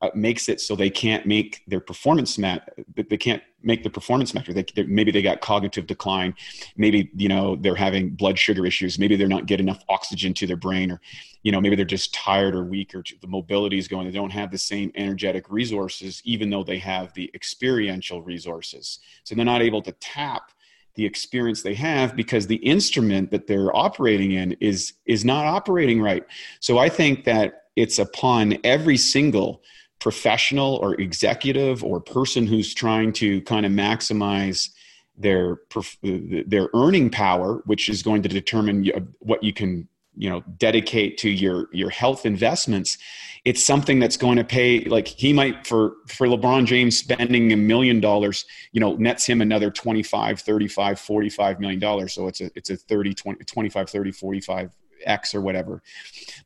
uh, 0.00 0.10
makes 0.14 0.48
it 0.48 0.60
so 0.60 0.76
they 0.76 0.90
can't 0.90 1.26
make 1.26 1.62
their 1.66 1.80
performance 1.80 2.38
met 2.38 2.72
they 2.94 3.16
can't 3.16 3.42
make 3.62 3.82
the 3.82 3.90
performance 3.90 4.34
metric. 4.34 4.72
They, 4.74 4.82
maybe 4.84 5.10
they 5.10 5.22
got 5.22 5.40
cognitive 5.40 5.86
decline. 5.86 6.34
Maybe 6.76 7.10
you 7.16 7.28
know 7.28 7.56
they're 7.56 7.74
having 7.74 8.10
blood 8.10 8.38
sugar 8.38 8.64
issues. 8.64 8.98
Maybe 8.98 9.16
they're 9.16 9.28
not 9.28 9.46
getting 9.46 9.66
enough 9.66 9.84
oxygen 9.88 10.34
to 10.34 10.46
their 10.46 10.56
brain 10.56 10.90
or 10.90 11.00
you 11.42 11.52
know 11.52 11.60
maybe 11.60 11.76
they're 11.76 11.84
just 11.84 12.14
tired 12.14 12.54
or 12.54 12.64
weak 12.64 12.94
or 12.94 13.02
the 13.20 13.26
mobility 13.26 13.78
is 13.78 13.88
going. 13.88 14.06
They 14.06 14.12
don't 14.12 14.30
have 14.30 14.50
the 14.50 14.58
same 14.58 14.92
energetic 14.94 15.50
resources 15.50 16.22
even 16.24 16.50
though 16.50 16.64
they 16.64 16.78
have 16.78 17.12
the 17.14 17.30
experiential 17.34 18.22
resources. 18.22 19.00
So 19.24 19.34
they're 19.34 19.44
not 19.44 19.62
able 19.62 19.82
to 19.82 19.92
tap 19.92 20.52
the 20.94 21.04
experience 21.06 21.62
they 21.62 21.74
have 21.74 22.16
because 22.16 22.46
the 22.46 22.56
instrument 22.56 23.30
that 23.30 23.46
they're 23.46 23.74
operating 23.76 24.32
in 24.32 24.52
is 24.60 24.94
is 25.06 25.24
not 25.24 25.44
operating 25.44 26.00
right. 26.00 26.24
So 26.60 26.78
i 26.78 26.88
think 26.88 27.24
that 27.24 27.64
it's 27.76 28.00
upon 28.00 28.58
every 28.64 28.96
single 28.96 29.62
professional 29.98 30.76
or 30.76 30.94
executive 31.00 31.82
or 31.82 32.00
person 32.00 32.46
who's 32.46 32.72
trying 32.72 33.12
to 33.12 33.40
kind 33.42 33.66
of 33.66 33.72
maximize 33.72 34.70
their 35.16 35.58
their 36.02 36.68
earning 36.74 37.10
power 37.10 37.62
which 37.66 37.88
is 37.88 38.02
going 38.02 38.22
to 38.22 38.28
determine 38.28 38.88
what 39.18 39.42
you 39.42 39.52
can 39.52 39.88
you 40.16 40.30
know 40.30 40.42
dedicate 40.58 41.18
to 41.18 41.28
your 41.28 41.66
your 41.72 41.90
health 41.90 42.24
investments 42.24 42.98
it's 43.44 43.64
something 43.64 43.98
that's 43.98 44.16
going 44.16 44.36
to 44.36 44.44
pay 44.44 44.80
like 44.84 45.08
he 45.08 45.32
might 45.32 45.66
for 45.66 45.94
for 46.06 46.28
lebron 46.28 46.64
james 46.66 46.96
spending 46.96 47.52
a 47.52 47.56
million 47.56 47.98
dollars 48.00 48.44
you 48.72 48.80
know 48.80 48.94
nets 48.94 49.26
him 49.26 49.40
another 49.40 49.70
25 49.70 50.40
35 50.40 50.98
45 50.98 51.60
million 51.60 51.80
dollars. 51.80 52.12
So 52.12 52.28
it's 52.28 52.40
a 52.40 52.50
it's 52.54 52.70
a 52.70 52.76
30 52.76 53.14
20, 53.14 53.44
25 53.44 53.90
30 53.90 54.12
45 54.12 54.76
x 55.04 55.34
or 55.34 55.40
whatever. 55.40 55.82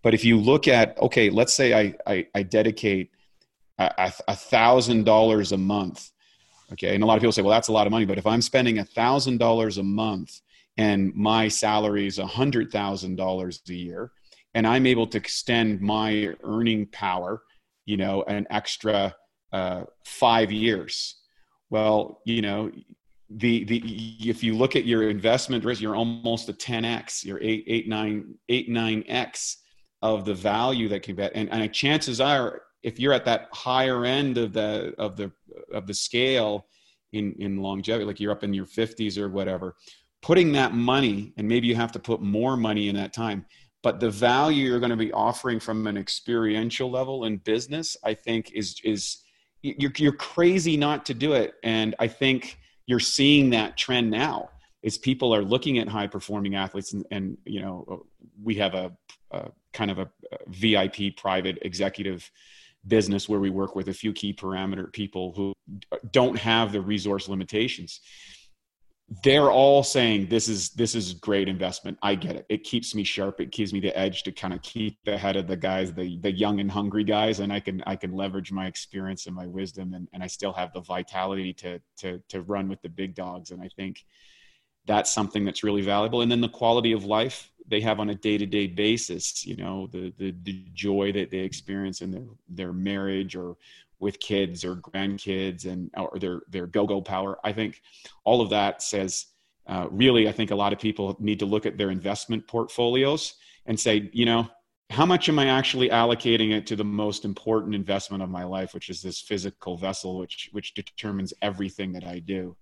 But 0.02 0.14
if 0.14 0.24
you 0.24 0.38
look 0.38 0.68
at 0.68 0.98
okay 0.98 1.30
let's 1.30 1.54
say 1.54 1.72
i 1.72 1.94
i, 2.06 2.26
I 2.34 2.42
dedicate 2.42 3.10
a 3.78 4.36
thousand 4.36 5.04
dollars 5.04 5.52
a 5.52 5.58
month. 5.58 6.10
Okay 6.72 6.94
and 6.94 7.04
a 7.04 7.06
lot 7.06 7.16
of 7.16 7.20
people 7.20 7.32
say 7.32 7.42
well 7.42 7.50
that's 7.50 7.68
a 7.68 7.72
lot 7.72 7.86
of 7.86 7.90
money 7.90 8.06
but 8.06 8.16
if 8.16 8.26
i'm 8.26 8.40
spending 8.40 8.78
a 8.78 8.84
thousand 8.84 9.38
dollars 9.38 9.76
a 9.76 9.82
month 9.82 10.40
and 10.78 11.14
my 11.14 11.48
salary 11.48 12.06
is 12.06 12.18
a 12.18 12.26
hundred 12.26 12.70
thousand 12.72 13.16
dollars 13.16 13.60
a 13.68 13.74
year 13.74 14.10
and 14.54 14.66
i'm 14.66 14.86
able 14.86 15.06
to 15.06 15.18
extend 15.18 15.80
my 15.80 16.34
earning 16.44 16.86
power 16.86 17.42
you 17.84 17.96
know 17.96 18.22
an 18.22 18.46
extra 18.50 19.14
uh, 19.52 19.82
five 20.06 20.50
years 20.50 21.16
well 21.68 22.22
you 22.24 22.40
know 22.40 22.70
the 23.28 23.64
the 23.64 23.82
if 24.20 24.42
you 24.42 24.54
look 24.54 24.76
at 24.76 24.86
your 24.86 25.10
investment 25.10 25.64
risk 25.64 25.80
you're 25.80 25.96
almost 25.96 26.48
a 26.48 26.52
10x 26.52 27.24
you're 27.24 27.40
8 27.40 27.64
8 27.66 27.88
9 27.88 28.34
8 28.48 28.70
9x 28.70 29.56
of 30.00 30.24
the 30.24 30.34
value 30.34 30.88
that 30.88 31.02
can 31.02 31.16
be 31.16 31.28
and, 31.34 31.50
and 31.50 31.72
chances 31.72 32.20
are 32.20 32.62
if 32.82 32.98
you're 32.98 33.12
at 33.12 33.24
that 33.24 33.48
higher 33.52 34.04
end 34.04 34.38
of 34.38 34.52
the 34.52 34.94
of 34.98 35.16
the 35.16 35.30
of 35.72 35.86
the 35.86 35.94
scale 35.94 36.66
in 37.12 37.34
in 37.38 37.58
longevity 37.58 38.04
like 38.04 38.20
you're 38.20 38.32
up 38.32 38.44
in 38.44 38.54
your 38.54 38.66
50s 38.66 39.18
or 39.18 39.28
whatever 39.28 39.76
putting 40.22 40.52
that 40.52 40.74
money 40.74 41.32
and 41.36 41.46
maybe 41.46 41.66
you 41.66 41.74
have 41.74 41.92
to 41.92 41.98
put 41.98 42.20
more 42.20 42.56
money 42.56 42.88
in 42.88 42.96
that 42.96 43.12
time 43.12 43.44
but 43.82 43.98
the 43.98 44.10
value 44.10 44.68
you're 44.68 44.78
going 44.78 44.90
to 44.90 44.96
be 44.96 45.12
offering 45.12 45.58
from 45.58 45.86
an 45.86 45.96
experiential 45.96 46.90
level 46.90 47.24
in 47.24 47.36
business 47.38 47.96
i 48.04 48.14
think 48.14 48.50
is 48.52 48.80
is 48.84 49.22
you're, 49.62 49.92
you're 49.96 50.12
crazy 50.12 50.76
not 50.76 51.06
to 51.06 51.14
do 51.14 51.34
it. 51.34 51.54
And 51.62 51.94
i 51.98 52.08
think 52.08 52.58
you're 52.86 53.00
seeing 53.00 53.50
that 53.50 53.76
trend 53.76 54.10
now 54.10 54.50
is 54.82 54.98
people 54.98 55.32
are 55.34 55.42
looking 55.42 55.78
at 55.78 55.88
high 55.88 56.08
performing 56.08 56.56
athletes 56.56 56.92
and, 56.92 57.06
and 57.10 57.38
you 57.44 57.60
know 57.60 58.04
we 58.42 58.56
have 58.56 58.74
a, 58.74 58.92
a 59.30 59.50
kind 59.72 59.90
of 59.90 59.98
a, 59.98 60.10
a 60.32 60.38
vip 60.48 61.16
private 61.16 61.58
executive 61.62 62.30
business 62.86 63.28
where 63.28 63.40
we 63.40 63.50
work 63.50 63.76
with 63.76 63.88
a 63.88 63.92
few 63.92 64.12
key 64.12 64.32
parameter 64.32 64.92
people 64.92 65.32
who 65.34 65.52
don't 66.10 66.38
have 66.38 66.72
the 66.72 66.80
resource 66.80 67.28
limitations. 67.28 68.00
They're 69.22 69.50
all 69.50 69.82
saying 69.82 70.28
this 70.28 70.48
is 70.48 70.70
this 70.70 70.94
is 70.94 71.12
great 71.12 71.46
investment. 71.46 71.98
I 72.02 72.14
get 72.14 72.36
it. 72.36 72.46
It 72.48 72.64
keeps 72.64 72.94
me 72.94 73.04
sharp. 73.04 73.40
It 73.40 73.50
gives 73.52 73.72
me 73.72 73.78
the 73.78 73.96
edge 73.96 74.22
to 74.22 74.32
kind 74.32 74.54
of 74.54 74.62
keep 74.62 74.96
ahead 75.06 75.36
of 75.36 75.46
the 75.46 75.56
guys 75.56 75.92
the 75.92 76.18
the 76.22 76.32
young 76.32 76.60
and 76.60 76.70
hungry 76.70 77.04
guys 77.04 77.40
and 77.40 77.52
i 77.52 77.60
can 77.60 77.82
i 77.86 77.94
can 77.94 78.12
leverage 78.12 78.52
my 78.52 78.66
experience 78.66 79.26
and 79.26 79.36
my 79.36 79.46
wisdom 79.46 79.92
and, 79.92 80.08
and 80.14 80.22
i 80.22 80.26
still 80.26 80.52
have 80.52 80.72
the 80.72 80.80
vitality 80.80 81.52
to 81.52 81.78
to 81.98 82.22
to 82.30 82.40
run 82.42 82.68
with 82.68 82.80
the 82.80 82.88
big 82.88 83.14
dogs. 83.14 83.50
And 83.50 83.60
i 83.60 83.68
think 83.76 84.02
that's 84.86 85.10
something 85.10 85.44
that's 85.44 85.62
really 85.62 85.82
valuable. 85.82 86.22
And 86.22 86.30
then 86.30 86.40
the 86.40 86.48
quality 86.48 86.92
of 86.92 87.04
life 87.04 87.52
they 87.68 87.80
have 87.80 88.00
on 88.00 88.10
a 88.10 88.14
day-to-day 88.14 88.66
basis 88.66 89.46
you 89.46 89.56
know 89.56 89.88
the, 89.92 90.12
the 90.18 90.34
the 90.42 90.64
joy 90.74 91.12
that 91.12 91.30
they 91.30 91.38
experience 91.38 92.00
in 92.00 92.10
their 92.10 92.26
their 92.48 92.72
marriage 92.72 93.34
or 93.36 93.56
with 93.98 94.18
kids 94.20 94.64
or 94.64 94.76
grandkids 94.76 95.64
and 95.64 95.90
or 95.96 96.18
their 96.18 96.42
their 96.50 96.66
go-go 96.66 97.00
power 97.00 97.38
i 97.44 97.52
think 97.52 97.82
all 98.24 98.40
of 98.40 98.50
that 98.50 98.82
says 98.82 99.26
uh, 99.68 99.86
really 99.90 100.28
i 100.28 100.32
think 100.32 100.50
a 100.50 100.54
lot 100.54 100.72
of 100.72 100.78
people 100.78 101.16
need 101.18 101.38
to 101.38 101.46
look 101.46 101.66
at 101.66 101.78
their 101.78 101.90
investment 101.90 102.46
portfolios 102.46 103.34
and 103.66 103.78
say 103.78 104.10
you 104.12 104.26
know 104.26 104.46
how 104.90 105.06
much 105.06 105.28
am 105.28 105.38
i 105.38 105.46
actually 105.46 105.88
allocating 105.88 106.52
it 106.52 106.66
to 106.66 106.76
the 106.76 106.84
most 106.84 107.24
important 107.24 107.74
investment 107.74 108.22
of 108.22 108.28
my 108.28 108.44
life 108.44 108.74
which 108.74 108.90
is 108.90 109.00
this 109.00 109.20
physical 109.20 109.76
vessel 109.76 110.18
which 110.18 110.50
which 110.52 110.74
determines 110.74 111.32
everything 111.42 111.92
that 111.92 112.04
i 112.04 112.18
do 112.18 112.56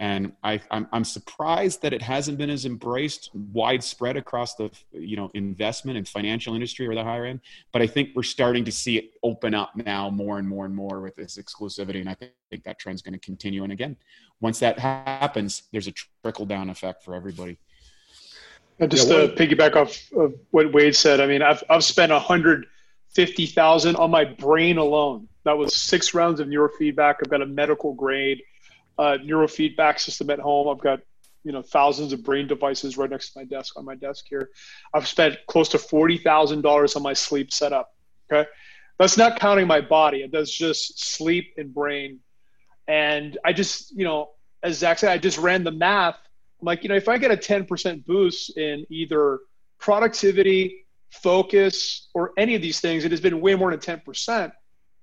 and 0.00 0.32
I, 0.42 0.62
I'm, 0.70 0.88
I'm 0.92 1.04
surprised 1.04 1.82
that 1.82 1.92
it 1.92 2.00
hasn't 2.00 2.38
been 2.38 2.48
as 2.48 2.64
embraced 2.64 3.30
widespread 3.34 4.16
across 4.16 4.54
the 4.54 4.70
you 4.92 5.14
know 5.14 5.30
investment 5.34 5.98
and 5.98 6.08
financial 6.08 6.54
industry 6.54 6.86
or 6.88 6.94
the 6.94 7.04
higher 7.04 7.26
end. 7.26 7.40
But 7.70 7.82
I 7.82 7.86
think 7.86 8.10
we're 8.16 8.22
starting 8.22 8.64
to 8.64 8.72
see 8.72 8.96
it 8.96 9.10
open 9.22 9.54
up 9.54 9.76
now 9.76 10.08
more 10.08 10.38
and 10.38 10.48
more 10.48 10.64
and 10.64 10.74
more 10.74 11.02
with 11.02 11.16
this 11.16 11.36
exclusivity, 11.36 12.00
and 12.00 12.08
I 12.08 12.14
think, 12.14 12.32
think 12.48 12.64
that 12.64 12.78
trend's 12.78 13.02
going 13.02 13.12
to 13.12 13.20
continue. 13.20 13.62
And 13.62 13.72
again, 13.72 13.94
once 14.40 14.58
that 14.60 14.78
happens, 14.78 15.64
there's 15.70 15.86
a 15.86 15.92
trickle 16.24 16.46
down 16.46 16.70
effect 16.70 17.04
for 17.04 17.14
everybody. 17.14 17.58
And 18.78 18.90
just 18.90 19.08
yeah, 19.10 19.26
to 19.26 19.28
piggyback 19.28 19.76
off 19.76 20.10
of 20.16 20.34
what 20.50 20.72
Wade 20.72 20.96
said, 20.96 21.20
I 21.20 21.26
mean, 21.26 21.42
I've 21.42 21.62
I've 21.68 21.84
spent 21.84 22.10
a 22.10 22.18
hundred 22.18 22.64
fifty 23.10 23.44
thousand 23.44 23.96
on 23.96 24.10
my 24.10 24.24
brain 24.24 24.78
alone. 24.78 25.28
That 25.44 25.58
was 25.58 25.76
six 25.76 26.14
rounds 26.14 26.40
of 26.40 26.48
neurofeedback. 26.48 27.16
I've 27.22 27.28
got 27.28 27.42
a 27.42 27.46
medical 27.46 27.92
grade 27.92 28.42
uh, 29.00 29.16
neurofeedback 29.24 29.98
system 29.98 30.28
at 30.28 30.38
home. 30.38 30.68
I've 30.68 30.82
got 30.82 31.00
you 31.42 31.52
know 31.52 31.62
thousands 31.62 32.12
of 32.12 32.22
brain 32.22 32.46
devices 32.46 32.98
right 32.98 33.08
next 33.08 33.32
to 33.32 33.38
my 33.38 33.44
desk 33.46 33.78
on 33.78 33.86
my 33.86 33.94
desk 33.94 34.26
here. 34.28 34.50
I've 34.92 35.08
spent 35.08 35.38
close 35.48 35.70
to 35.70 35.78
forty 35.78 36.18
thousand 36.18 36.60
dollars 36.60 36.96
on 36.96 37.02
my 37.02 37.14
sleep 37.14 37.50
setup. 37.50 37.94
Okay, 38.30 38.48
that's 38.98 39.16
not 39.16 39.40
counting 39.40 39.66
my 39.66 39.80
body. 39.80 40.28
That's 40.30 40.50
just 40.50 41.02
sleep 41.02 41.54
and 41.56 41.72
brain. 41.72 42.20
And 42.86 43.38
I 43.42 43.54
just 43.54 43.96
you 43.96 44.04
know 44.04 44.28
as 44.62 44.76
Zach 44.76 44.98
said, 44.98 45.10
I 45.10 45.16
just 45.16 45.38
ran 45.38 45.64
the 45.64 45.72
math. 45.72 46.18
I'm 46.60 46.66
like 46.66 46.82
you 46.82 46.90
know 46.90 46.96
if 46.96 47.08
I 47.08 47.16
get 47.16 47.30
a 47.30 47.38
ten 47.38 47.64
percent 47.64 48.06
boost 48.06 48.58
in 48.58 48.84
either 48.90 49.38
productivity, 49.78 50.84
focus, 51.10 52.10
or 52.12 52.32
any 52.36 52.54
of 52.54 52.60
these 52.60 52.80
things, 52.80 53.06
it 53.06 53.12
has 53.12 53.20
been 53.22 53.40
way 53.40 53.54
more 53.54 53.70
than 53.70 53.80
ten 53.80 54.00
percent 54.00 54.52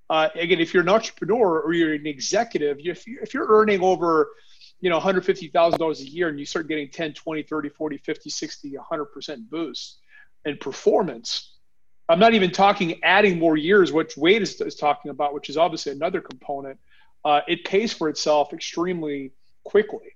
uh, 0.09 0.29
again, 0.35 0.59
if 0.59 0.73
you're 0.73 0.83
an 0.83 0.89
entrepreneur 0.89 1.59
or 1.59 1.73
you're 1.73 1.93
an 1.93 2.07
executive, 2.07 2.77
if 2.79 3.05
you're, 3.07 3.21
if 3.21 3.33
you're 3.33 3.47
earning 3.49 3.81
over, 3.81 4.29
you 4.79 4.89
know, 4.89 4.99
$150,000 4.99 5.99
a 5.99 6.03
year 6.03 6.29
and 6.29 6.39
you 6.39 6.45
start 6.45 6.67
getting 6.67 6.89
10, 6.89 7.13
20, 7.13 7.43
30, 7.43 7.69
40, 7.69 7.97
50, 7.97 8.29
60, 8.29 8.77
100% 8.91 9.49
boost 9.49 9.99
in 10.45 10.57
performance, 10.57 11.57
I'm 12.09 12.19
not 12.19 12.33
even 12.33 12.51
talking 12.51 13.03
adding 13.03 13.37
more 13.37 13.57
years, 13.57 13.91
which 13.91 14.15
Wade 14.15 14.41
is, 14.41 14.61
is 14.61 14.75
talking 14.75 15.11
about, 15.11 15.33
which 15.33 15.49
is 15.49 15.57
obviously 15.57 15.91
another 15.91 16.21
component. 16.21 16.79
Uh, 17.25 17.41
it 17.47 17.65
pays 17.65 17.91
for 17.91 18.07
itself 18.07 18.53
extremely 18.53 19.33
quickly. 19.65 20.15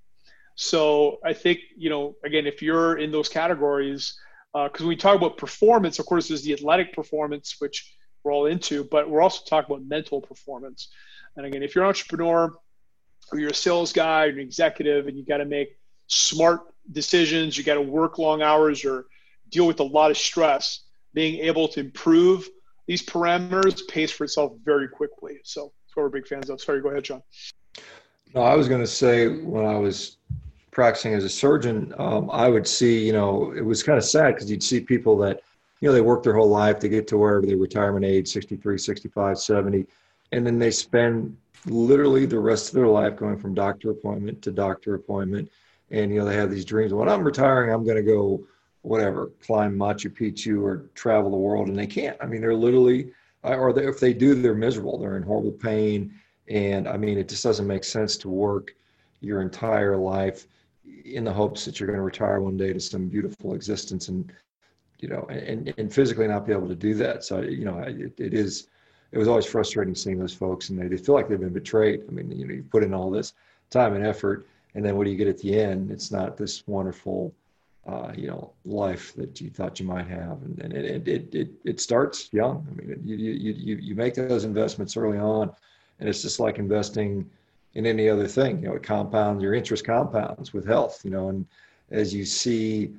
So 0.56 1.18
I 1.26 1.34
think, 1.34 1.60
you 1.76 1.90
know, 1.90 2.16
again, 2.24 2.48
if 2.48 2.62
you're 2.62 2.98
in 2.98 3.12
those 3.12 3.28
categories, 3.28 4.18
because 4.54 4.82
uh, 4.82 4.84
when 4.84 4.90
we 4.90 4.96
talk 4.96 5.18
about 5.18 5.38
performance, 5.38 6.00
of 6.00 6.06
course, 6.06 6.28
there's 6.28 6.44
the 6.44 6.54
athletic 6.54 6.94
performance, 6.94 7.56
which 7.60 7.94
all 8.30 8.46
into, 8.46 8.84
but 8.84 9.10
we're 9.10 9.22
also 9.22 9.42
talking 9.48 9.74
about 9.74 9.88
mental 9.88 10.22
performance. 10.22 10.90
And 11.36 11.46
again, 11.46 11.64
if 11.64 11.74
you're 11.74 11.84
an 11.84 11.90
entrepreneur 11.90 12.54
or 13.32 13.40
you're 13.40 13.50
a 13.50 13.56
sales 13.56 13.94
guy 13.94 14.26
or 14.26 14.30
an 14.30 14.40
executive 14.40 15.08
and 15.08 15.18
you 15.18 15.26
got 15.26 15.38
to 15.38 15.46
make 15.46 15.78
smart 16.08 16.62
decisions, 16.92 17.58
you 17.58 17.64
got 17.64 17.76
to 17.76 17.82
work 17.82 18.18
long 18.18 18.42
hours 18.42 18.86
or 18.86 19.06
deal 19.50 19.66
with 19.66 19.80
a 19.80 19.84
lot 19.84 20.12
of 20.12 20.18
stress, 20.18 20.82
being 21.14 21.44
able 21.44 21.68
to 21.70 21.80
improve 21.80 22.48
these 22.88 23.04
parameters 23.04 23.88
pays 23.88 24.12
for 24.12 24.26
itself 24.26 24.54
very 24.64 24.88
quickly. 24.88 25.40
So 25.44 25.72
that's 25.86 25.96
what 25.96 26.04
we're 26.04 26.10
big 26.10 26.28
fans 26.28 26.50
of. 26.50 26.62
Sorry, 26.62 26.82
go 26.82 26.90
ahead, 26.90 27.06
Shawn. 27.06 27.24
No, 28.34 28.42
I 28.42 28.56
was 28.56 28.68
going 28.68 28.82
to 28.82 28.88
say 28.88 29.28
when 29.28 29.66
I 29.66 29.78
was 29.78 30.18
practicing 30.72 31.14
as 31.14 31.24
a 31.24 31.30
surgeon, 31.30 31.94
um, 31.98 32.30
I 32.32 32.48
would 32.48 32.68
see, 32.68 33.06
you 33.06 33.14
know, 33.14 33.52
it 33.56 33.64
was 33.64 33.84
kind 33.84 33.98
of 33.98 34.06
sad 34.06 34.36
because 34.36 34.50
you'd 34.50 34.64
see 34.64 34.80
people 34.80 35.18
that 35.18 35.42
you 35.82 35.90
know, 35.90 35.94
they 35.94 36.02
work 36.02 36.24
their 36.24 36.36
whole 36.36 36.50
life, 36.50 36.80
they 36.80 36.90
get 36.90 37.08
to 37.08 37.18
wherever 37.18 37.46
their 37.46 37.58
retirement 37.58 38.06
age, 38.06 38.28
63, 38.28 38.78
65, 38.78 39.38
70, 39.38 39.86
and 40.32 40.46
then 40.46 40.60
they 40.60 40.72
spend 40.72 41.36
literally 41.66 42.26
the 42.26 42.40
rest 42.40 42.70
of 42.70 42.76
their 42.76 42.88
life 42.88 43.16
going 43.16 43.38
from 43.38 43.54
doctor 43.54 43.90
appointment 43.90 44.42
to 44.44 44.52
doctor 44.52 44.94
appointment. 44.94 45.52
And, 45.90 46.12
you 46.12 46.20
know, 46.20 46.26
they 46.26 46.36
have 46.36 46.52
these 46.52 46.66
dreams. 46.66 46.94
When 46.94 47.10
I'm 47.10 47.24
retiring, 47.24 47.74
I'm 47.74 47.84
going 47.84 47.98
to 47.98 48.04
go, 48.04 48.46
whatever, 48.84 49.32
climb 49.42 49.78
Machu 49.78 50.10
Picchu 50.10 50.64
or 50.64 50.90
travel 50.96 51.32
the 51.32 51.38
world. 51.38 51.68
And 51.68 51.78
they 51.78 51.88
can't. 51.88 52.18
I 52.22 52.28
mean, 52.28 52.42
they're 52.42 52.56
literally, 52.56 53.12
uh, 53.44 53.56
or 53.56 53.74
they, 53.74 53.86
if 53.86 54.00
they 54.00 54.14
do, 54.14 54.34
they're 54.36 54.56
miserable. 54.56 54.98
They're 54.98 55.18
in 55.18 55.24
horrible 55.24 55.52
pain. 55.52 56.14
And 56.48 56.88
I 56.88 56.96
mean, 56.96 57.18
it 57.18 57.28
just 57.28 57.44
doesn't 57.44 57.68
make 57.68 57.84
sense 57.84 58.18
to 58.18 58.30
work 58.30 58.74
your 59.20 59.42
entire 59.42 59.98
life 59.98 60.48
in 61.06 61.24
the 61.26 61.34
hopes 61.34 61.66
that 61.66 61.80
you're 61.80 61.88
going 61.88 61.98
to 61.98 62.04
retire 62.04 62.40
one 62.40 62.58
day 62.58 62.72
to 62.74 62.80
some 62.80 63.08
beautiful 63.08 63.54
existence 63.54 64.08
and 64.08 64.32
you 65.02 65.10
know, 65.10 65.26
and, 65.30 65.74
and 65.78 65.94
physically 65.94 66.28
not 66.28 66.46
be 66.46 66.54
able 66.54 66.68
to 66.68 66.76
do 66.76 66.94
that. 66.96 67.24
So, 67.24 67.42
you 67.42 67.66
know, 67.66 67.80
it, 67.80 68.14
it 68.20 68.34
is, 68.34 68.68
it 69.12 69.18
was 69.18 69.28
always 69.28 69.46
frustrating 69.46 69.96
seeing 69.96 70.20
those 70.20 70.34
folks 70.34 70.70
and 70.70 70.80
they, 70.80 70.88
they 70.88 70.98
feel 70.98 71.16
like 71.16 71.28
they've 71.28 71.40
been 71.40 71.50
betrayed. 71.50 72.04
I 72.08 72.12
mean, 72.12 72.32
you 72.32 72.48
know, 72.48 72.54
you 72.54 72.64
put 72.64 72.84
in 72.84 72.94
all 72.94 73.10
this 73.10 73.34
time 73.70 73.96
and 73.96 74.06
effort 74.06 74.48
and 74.76 74.86
then 74.86 74.96
what 74.96 75.06
do 75.06 75.10
you 75.10 75.18
get 75.18 75.28
at 75.28 75.40
the 75.40 75.60
end? 75.60 75.92
It's 75.92 76.12
not 76.12 76.38
this 76.38 76.66
wonderful, 76.68 77.34
uh, 77.88 78.12
you 78.16 78.28
know, 78.28 78.52
life 78.64 79.14
that 79.16 79.42
you 79.42 79.50
thought 79.50 79.80
you 79.80 79.88
might 79.88 80.08
have. 80.08 80.42
And, 80.44 80.60
and 80.62 80.74
it, 80.74 81.08
it, 81.08 81.36
it, 81.36 81.50
it 81.66 81.82
starts 81.82 82.30
young. 82.32 82.66
I 82.72 82.76
mean, 82.76 83.02
you, 83.04 83.16
you, 83.16 83.54
you, 83.54 83.76
you 83.78 83.96
make 83.96 84.14
those 84.14 84.46
investments 84.46 84.96
early 84.96 85.18
on 85.18 85.52
and 86.00 86.08
it's 86.08 86.22
just 86.22 86.40
like 86.40 86.58
investing 86.58 87.30
in 87.74 87.86
any 87.86 88.10
other 88.10 88.28
thing, 88.28 88.62
you 88.62 88.68
know, 88.68 88.76
it 88.76 88.84
compounds 88.84 89.42
your 89.42 89.54
interest 89.54 89.86
compounds 89.86 90.54
with 90.54 90.68
health, 90.68 91.02
you 91.06 91.12
know, 91.12 91.30
and 91.30 91.46
as 91.90 92.14
you 92.14 92.26
see, 92.26 92.92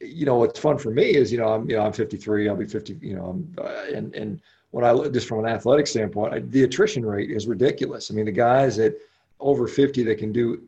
you 0.00 0.24
know, 0.24 0.36
what's 0.36 0.58
fun 0.58 0.78
for 0.78 0.90
me 0.90 1.14
is, 1.14 1.30
you 1.30 1.38
know, 1.38 1.48
I'm, 1.48 1.68
you 1.68 1.76
know, 1.76 1.82
I'm 1.82 1.92
53, 1.92 2.48
I'll 2.48 2.56
be 2.56 2.66
50, 2.66 2.98
you 3.02 3.14
know, 3.14 3.26
I'm, 3.26 3.54
uh, 3.58 3.84
and, 3.94 4.14
and 4.14 4.40
when 4.70 4.84
I 4.84 4.92
look 4.92 5.12
just 5.12 5.28
from 5.28 5.40
an 5.40 5.46
athletic 5.46 5.86
standpoint, 5.86 6.32
I, 6.32 6.38
the 6.40 6.64
attrition 6.64 7.04
rate 7.04 7.30
is 7.30 7.46
ridiculous. 7.46 8.10
I 8.10 8.14
mean, 8.14 8.24
the 8.24 8.32
guys 8.32 8.78
at 8.78 8.94
over 9.40 9.66
50 9.66 10.02
that 10.04 10.18
can 10.18 10.32
do 10.32 10.62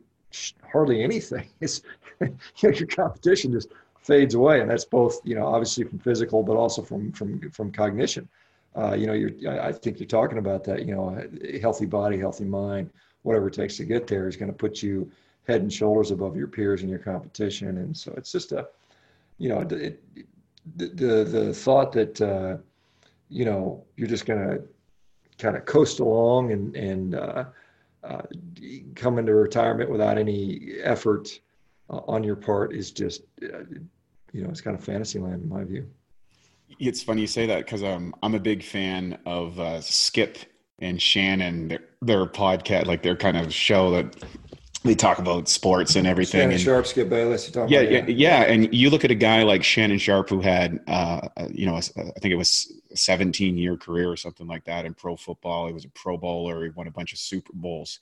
hardly 0.71 1.03
anything 1.03 1.47
is, 1.61 1.81
you 2.21 2.29
know, 2.63 2.69
your 2.69 2.87
competition 2.87 3.51
just 3.51 3.69
fades 4.01 4.35
away. 4.35 4.61
And 4.61 4.69
that's 4.69 4.85
both, 4.85 5.19
you 5.23 5.35
know, 5.35 5.47
obviously 5.47 5.83
from 5.85 5.99
physical, 5.99 6.43
but 6.43 6.57
also 6.57 6.81
from, 6.81 7.11
from, 7.13 7.49
from 7.51 7.71
cognition. 7.71 8.27
Uh, 8.75 8.93
you 8.93 9.07
know, 9.07 9.13
you're, 9.13 9.61
I 9.61 9.71
think 9.71 9.99
you're 9.99 10.07
talking 10.07 10.39
about 10.39 10.63
that, 10.65 10.85
you 10.85 10.95
know, 10.95 11.23
healthy 11.61 11.85
body, 11.85 12.17
healthy 12.17 12.45
mind, 12.45 12.89
whatever 13.21 13.47
it 13.47 13.53
takes 13.53 13.77
to 13.77 13.85
get 13.85 14.07
there 14.07 14.27
is 14.27 14.35
going 14.35 14.51
to 14.51 14.57
put 14.57 14.81
you 14.81 15.09
head 15.47 15.61
and 15.61 15.71
shoulders 15.71 16.11
above 16.11 16.35
your 16.35 16.47
peers 16.47 16.83
in 16.83 16.89
your 16.89 16.99
competition. 16.99 17.77
And 17.77 17.95
so 17.95 18.13
it's 18.17 18.31
just 18.31 18.51
a, 18.51 18.67
you 19.43 19.49
know, 19.49 19.59
it, 19.59 20.01
the, 20.77 20.87
the, 20.87 21.23
the 21.25 21.53
thought 21.53 21.91
that, 21.91 22.21
uh, 22.21 22.55
you 23.27 23.43
know, 23.43 23.83
you're 23.97 24.07
just 24.07 24.25
going 24.25 24.39
to 24.39 24.63
kind 25.37 25.57
of 25.57 25.65
coast 25.65 25.99
along 25.99 26.53
and, 26.53 26.73
and 26.77 27.15
uh, 27.15 27.43
uh, 28.05 28.21
come 28.95 29.19
into 29.19 29.33
retirement 29.33 29.89
without 29.89 30.17
any 30.17 30.75
effort 30.81 31.41
uh, 31.89 31.99
on 32.07 32.23
your 32.23 32.37
part 32.37 32.73
is 32.73 32.91
just, 32.91 33.23
uh, 33.43 33.65
you 34.31 34.43
know, 34.43 34.49
it's 34.49 34.61
kind 34.61 34.77
of 34.77 34.83
fantasy 34.83 35.19
land 35.19 35.43
in 35.43 35.49
my 35.49 35.65
view. 35.65 35.85
It's 36.79 37.03
funny 37.03 37.19
you 37.19 37.27
say 37.27 37.45
that 37.45 37.65
because 37.65 37.83
um, 37.83 38.15
I'm 38.23 38.35
a 38.35 38.39
big 38.39 38.63
fan 38.63 39.19
of 39.25 39.59
uh, 39.59 39.81
Skip 39.81 40.37
and 40.79 41.01
Shannon, 41.01 41.67
their, 41.67 41.83
their 42.01 42.25
podcast, 42.27 42.85
like 42.85 43.03
their 43.03 43.17
kind 43.17 43.35
of 43.35 43.53
show 43.53 43.91
that 43.91 44.23
they 44.83 44.95
talk 44.95 45.17
about 45.17 45.47
sports 45.47 45.95
and 45.95 46.05
everything. 46.05 46.39
Shannon 46.39 46.53
and, 46.53 46.61
Sharpe, 46.61 46.85
Skip 46.85 47.09
Bayless. 47.09 47.47
You 47.47 47.65
yeah, 47.67 47.79
about, 47.79 48.09
yeah, 48.09 48.41
yeah, 48.41 48.41
And 48.43 48.73
you 48.73 48.89
look 48.89 49.05
at 49.05 49.11
a 49.11 49.15
guy 49.15 49.43
like 49.43 49.63
Shannon 49.63 49.97
Sharpe 49.97 50.29
who 50.29 50.41
had, 50.41 50.79
uh, 50.87 51.27
you 51.49 51.65
know, 51.65 51.75
I 51.75 51.81
think 51.81 52.25
it 52.25 52.35
was 52.35 52.71
a 52.91 52.97
17 52.97 53.57
year 53.57 53.77
career 53.77 54.09
or 54.09 54.17
something 54.17 54.47
like 54.47 54.65
that 54.65 54.85
in 54.85 54.93
pro 54.93 55.15
football. 55.15 55.67
He 55.67 55.73
was 55.73 55.85
a 55.85 55.89
Pro 55.89 56.17
Bowler. 56.17 56.63
He 56.65 56.69
won 56.71 56.87
a 56.87 56.91
bunch 56.91 57.13
of 57.13 57.19
Super 57.19 57.53
Bowls, 57.53 57.99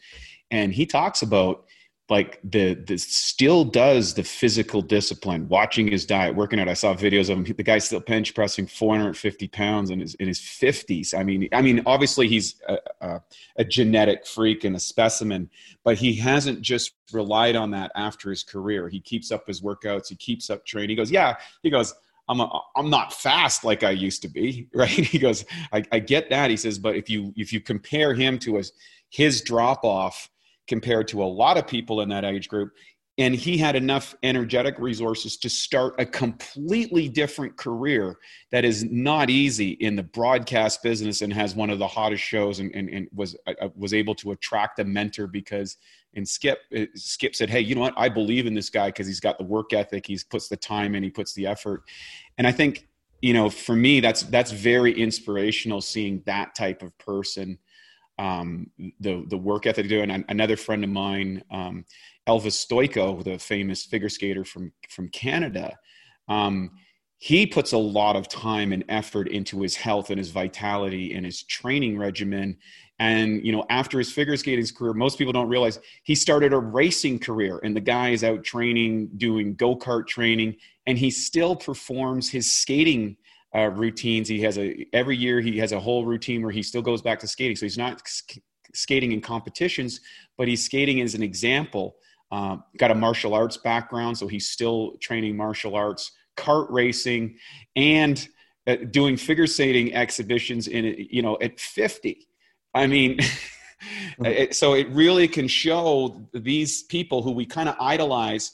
and 0.49 0.73
he 0.73 0.85
talks 0.85 1.21
about 1.21 1.65
like 2.11 2.39
the 2.43 2.75
the 2.75 2.97
still 2.97 3.63
does 3.63 4.13
the 4.13 4.23
physical 4.23 4.83
discipline 4.83 5.47
watching 5.49 5.89
his 5.89 6.05
diet 6.05 6.35
working 6.35 6.59
out. 6.59 6.67
I 6.67 6.75
saw 6.75 6.93
videos 6.93 7.29
of 7.29 7.37
him 7.37 7.43
the 7.43 7.63
guy's 7.63 7.85
still 7.85 8.01
bench 8.01 8.35
pressing 8.35 8.67
450 8.67 9.47
pounds 9.47 9.89
in 9.89 9.99
his 9.99 10.13
in 10.15 10.27
his 10.27 10.39
50s 10.39 11.17
i 11.17 11.23
mean 11.23 11.47
i 11.53 11.61
mean 11.61 11.81
obviously 11.85 12.27
he's 12.27 12.61
a, 12.67 12.77
a, 13.01 13.21
a 13.57 13.63
genetic 13.63 14.27
freak 14.27 14.63
and 14.65 14.75
a 14.75 14.79
specimen 14.79 15.49
but 15.83 15.97
he 15.97 16.13
hasn't 16.13 16.61
just 16.61 16.91
relied 17.13 17.55
on 17.55 17.71
that 17.71 17.91
after 17.95 18.29
his 18.29 18.43
career. 18.43 18.89
He 18.89 18.99
keeps 18.99 19.31
up 19.31 19.47
his 19.47 19.61
workouts. 19.61 20.09
He 20.09 20.15
keeps 20.15 20.49
up 20.49 20.65
training. 20.65 20.91
He 20.91 20.95
goes 20.95 21.11
yeah. 21.11 21.35
He 21.63 21.69
goes 21.69 21.93
I'm, 22.29 22.39
a, 22.39 22.61
I'm 22.75 22.89
not 22.89 23.11
fast 23.11 23.65
like 23.65 23.83
I 23.83 23.89
used 23.89 24.21
to 24.21 24.29
be, 24.29 24.69
right? 24.73 24.89
He 24.89 25.19
goes, 25.19 25.43
I, 25.73 25.83
I 25.91 25.99
get 25.99 26.29
that. 26.29 26.49
He 26.49 26.55
says, 26.55 26.79
but 26.79 26.95
if 26.95 27.09
you 27.09 27.33
if 27.35 27.51
you 27.51 27.59
compare 27.59 28.13
him 28.13 28.39
to 28.39 28.57
his 28.57 28.73
his 29.09 29.41
drop 29.41 29.83
off 29.83 30.29
compared 30.71 31.05
to 31.05 31.21
a 31.21 31.25
lot 31.25 31.57
of 31.57 31.67
people 31.67 31.99
in 31.99 32.07
that 32.07 32.23
age 32.23 32.47
group. 32.47 32.71
And 33.17 33.35
he 33.35 33.57
had 33.57 33.75
enough 33.75 34.15
energetic 34.23 34.79
resources 34.79 35.35
to 35.39 35.49
start 35.49 35.95
a 35.99 36.05
completely 36.05 37.09
different 37.09 37.57
career 37.57 38.15
that 38.51 38.63
is 38.63 38.85
not 38.85 39.29
easy 39.29 39.71
in 39.71 39.97
the 39.97 40.03
broadcast 40.03 40.81
business 40.81 41.21
and 41.21 41.33
has 41.33 41.55
one 41.55 41.69
of 41.69 41.77
the 41.77 41.87
hottest 41.87 42.23
shows 42.23 42.59
and, 42.59 42.73
and, 42.73 42.87
and 42.87 43.09
was, 43.13 43.35
uh, 43.47 43.67
was 43.75 43.93
able 43.93 44.15
to 44.15 44.31
attract 44.31 44.79
a 44.79 44.85
mentor 44.85 45.27
because 45.27 45.75
and 46.13 46.27
Skip 46.27 46.59
uh, 46.77 46.85
Skip 46.95 47.35
said, 47.35 47.49
"Hey, 47.49 47.61
you 47.61 47.73
know 47.73 47.79
what? 47.79 47.93
I 47.95 48.09
believe 48.09 48.45
in 48.45 48.53
this 48.53 48.69
guy 48.69 48.89
because 48.89 49.07
he's 49.07 49.21
got 49.21 49.37
the 49.37 49.45
work 49.45 49.71
ethic. 49.71 50.05
He 50.05 50.19
puts 50.29 50.49
the 50.49 50.57
time 50.57 50.93
in. 50.93 51.03
He 51.03 51.09
puts 51.09 51.33
the 51.33 51.47
effort." 51.47 51.83
And 52.37 52.45
I 52.45 52.51
think 52.51 52.85
you 53.21 53.33
know, 53.33 53.49
for 53.49 53.77
me, 53.77 54.01
that's 54.01 54.23
that's 54.23 54.51
very 54.51 54.91
inspirational 54.91 55.79
seeing 55.79 56.21
that 56.25 56.53
type 56.53 56.81
of 56.81 56.97
person 56.97 57.59
um, 58.19 58.69
the 58.99 59.25
the 59.27 59.37
work 59.37 59.65
ethic 59.65 59.85
to 59.85 59.89
do. 59.89 60.01
And 60.01 60.25
another 60.29 60.57
friend 60.57 60.83
of 60.83 60.89
mine 60.89 61.43
um, 61.51 61.85
Elvis 62.27 62.65
Stojko, 62.65 63.23
the 63.23 63.39
famous 63.39 63.85
figure 63.85 64.09
skater 64.09 64.45
from 64.45 64.71
from 64.89 65.09
Canada. 65.09 65.77
Um, 66.27 66.71
he 67.17 67.45
puts 67.45 67.71
a 67.73 67.77
lot 67.77 68.15
of 68.15 68.27
time 68.27 68.73
and 68.73 68.83
effort 68.89 69.27
into 69.27 69.61
his 69.61 69.75
health 69.75 70.09
and 70.09 70.17
his 70.17 70.31
vitality 70.31 71.13
and 71.13 71.23
his 71.23 71.43
training 71.43 71.95
regimen 71.95 72.57
and 72.97 73.45
you 73.45 73.51
know 73.51 73.63
after 73.69 73.99
his 73.99 74.11
figure 74.11 74.35
skating 74.35 74.65
career 74.75 74.93
most 74.93 75.17
people 75.17 75.31
don't 75.31 75.47
realize 75.47 75.79
he 76.03 76.15
started 76.15 76.51
a 76.51 76.57
racing 76.57 77.19
career 77.19 77.59
and 77.63 77.75
the 77.75 77.81
guy 77.81 78.09
is 78.09 78.23
out 78.23 78.43
training 78.43 79.07
doing 79.17 79.55
go-kart 79.55 80.07
training 80.07 80.55
and 80.87 80.97
he 80.97 81.11
still 81.11 81.55
performs 81.55 82.29
his 82.29 82.51
skating 82.51 83.15
uh, 83.55 83.69
routines. 83.69 84.27
He 84.27 84.41
has 84.41 84.57
a 84.57 84.85
every 84.93 85.17
year 85.17 85.41
he 85.41 85.57
has 85.57 85.71
a 85.71 85.79
whole 85.79 86.05
routine 86.05 86.41
where 86.41 86.51
he 86.51 86.63
still 86.63 86.81
goes 86.81 87.01
back 87.01 87.19
to 87.19 87.27
skating. 87.27 87.55
So 87.55 87.65
he's 87.65 87.77
not 87.77 88.01
skating 88.73 89.11
in 89.11 89.21
competitions 89.21 89.99
but 90.37 90.47
he's 90.47 90.63
skating 90.63 91.01
as 91.01 91.13
an 91.13 91.21
example. 91.21 91.97
Uh, 92.31 92.57
got 92.77 92.89
a 92.89 92.95
martial 92.95 93.33
arts 93.33 93.57
background 93.57 94.17
so 94.17 94.25
he's 94.25 94.49
still 94.49 94.93
training 95.01 95.35
martial 95.35 95.75
arts 95.75 96.13
kart 96.37 96.65
racing 96.69 97.35
and 97.75 98.29
uh, 98.67 98.77
doing 98.91 99.17
figure 99.17 99.45
skating 99.45 99.93
exhibitions 99.93 100.69
in 100.69 100.95
you 101.09 101.21
know 101.21 101.37
at 101.41 101.59
50 101.59 102.25
i 102.73 102.87
mean 102.87 103.19
it, 104.23 104.55
so 104.55 104.75
it 104.75 104.87
really 104.91 105.27
can 105.27 105.45
show 105.45 106.25
these 106.33 106.83
people 106.83 107.21
who 107.21 107.31
we 107.31 107.45
kind 107.45 107.67
of 107.67 107.75
idolize 107.81 108.53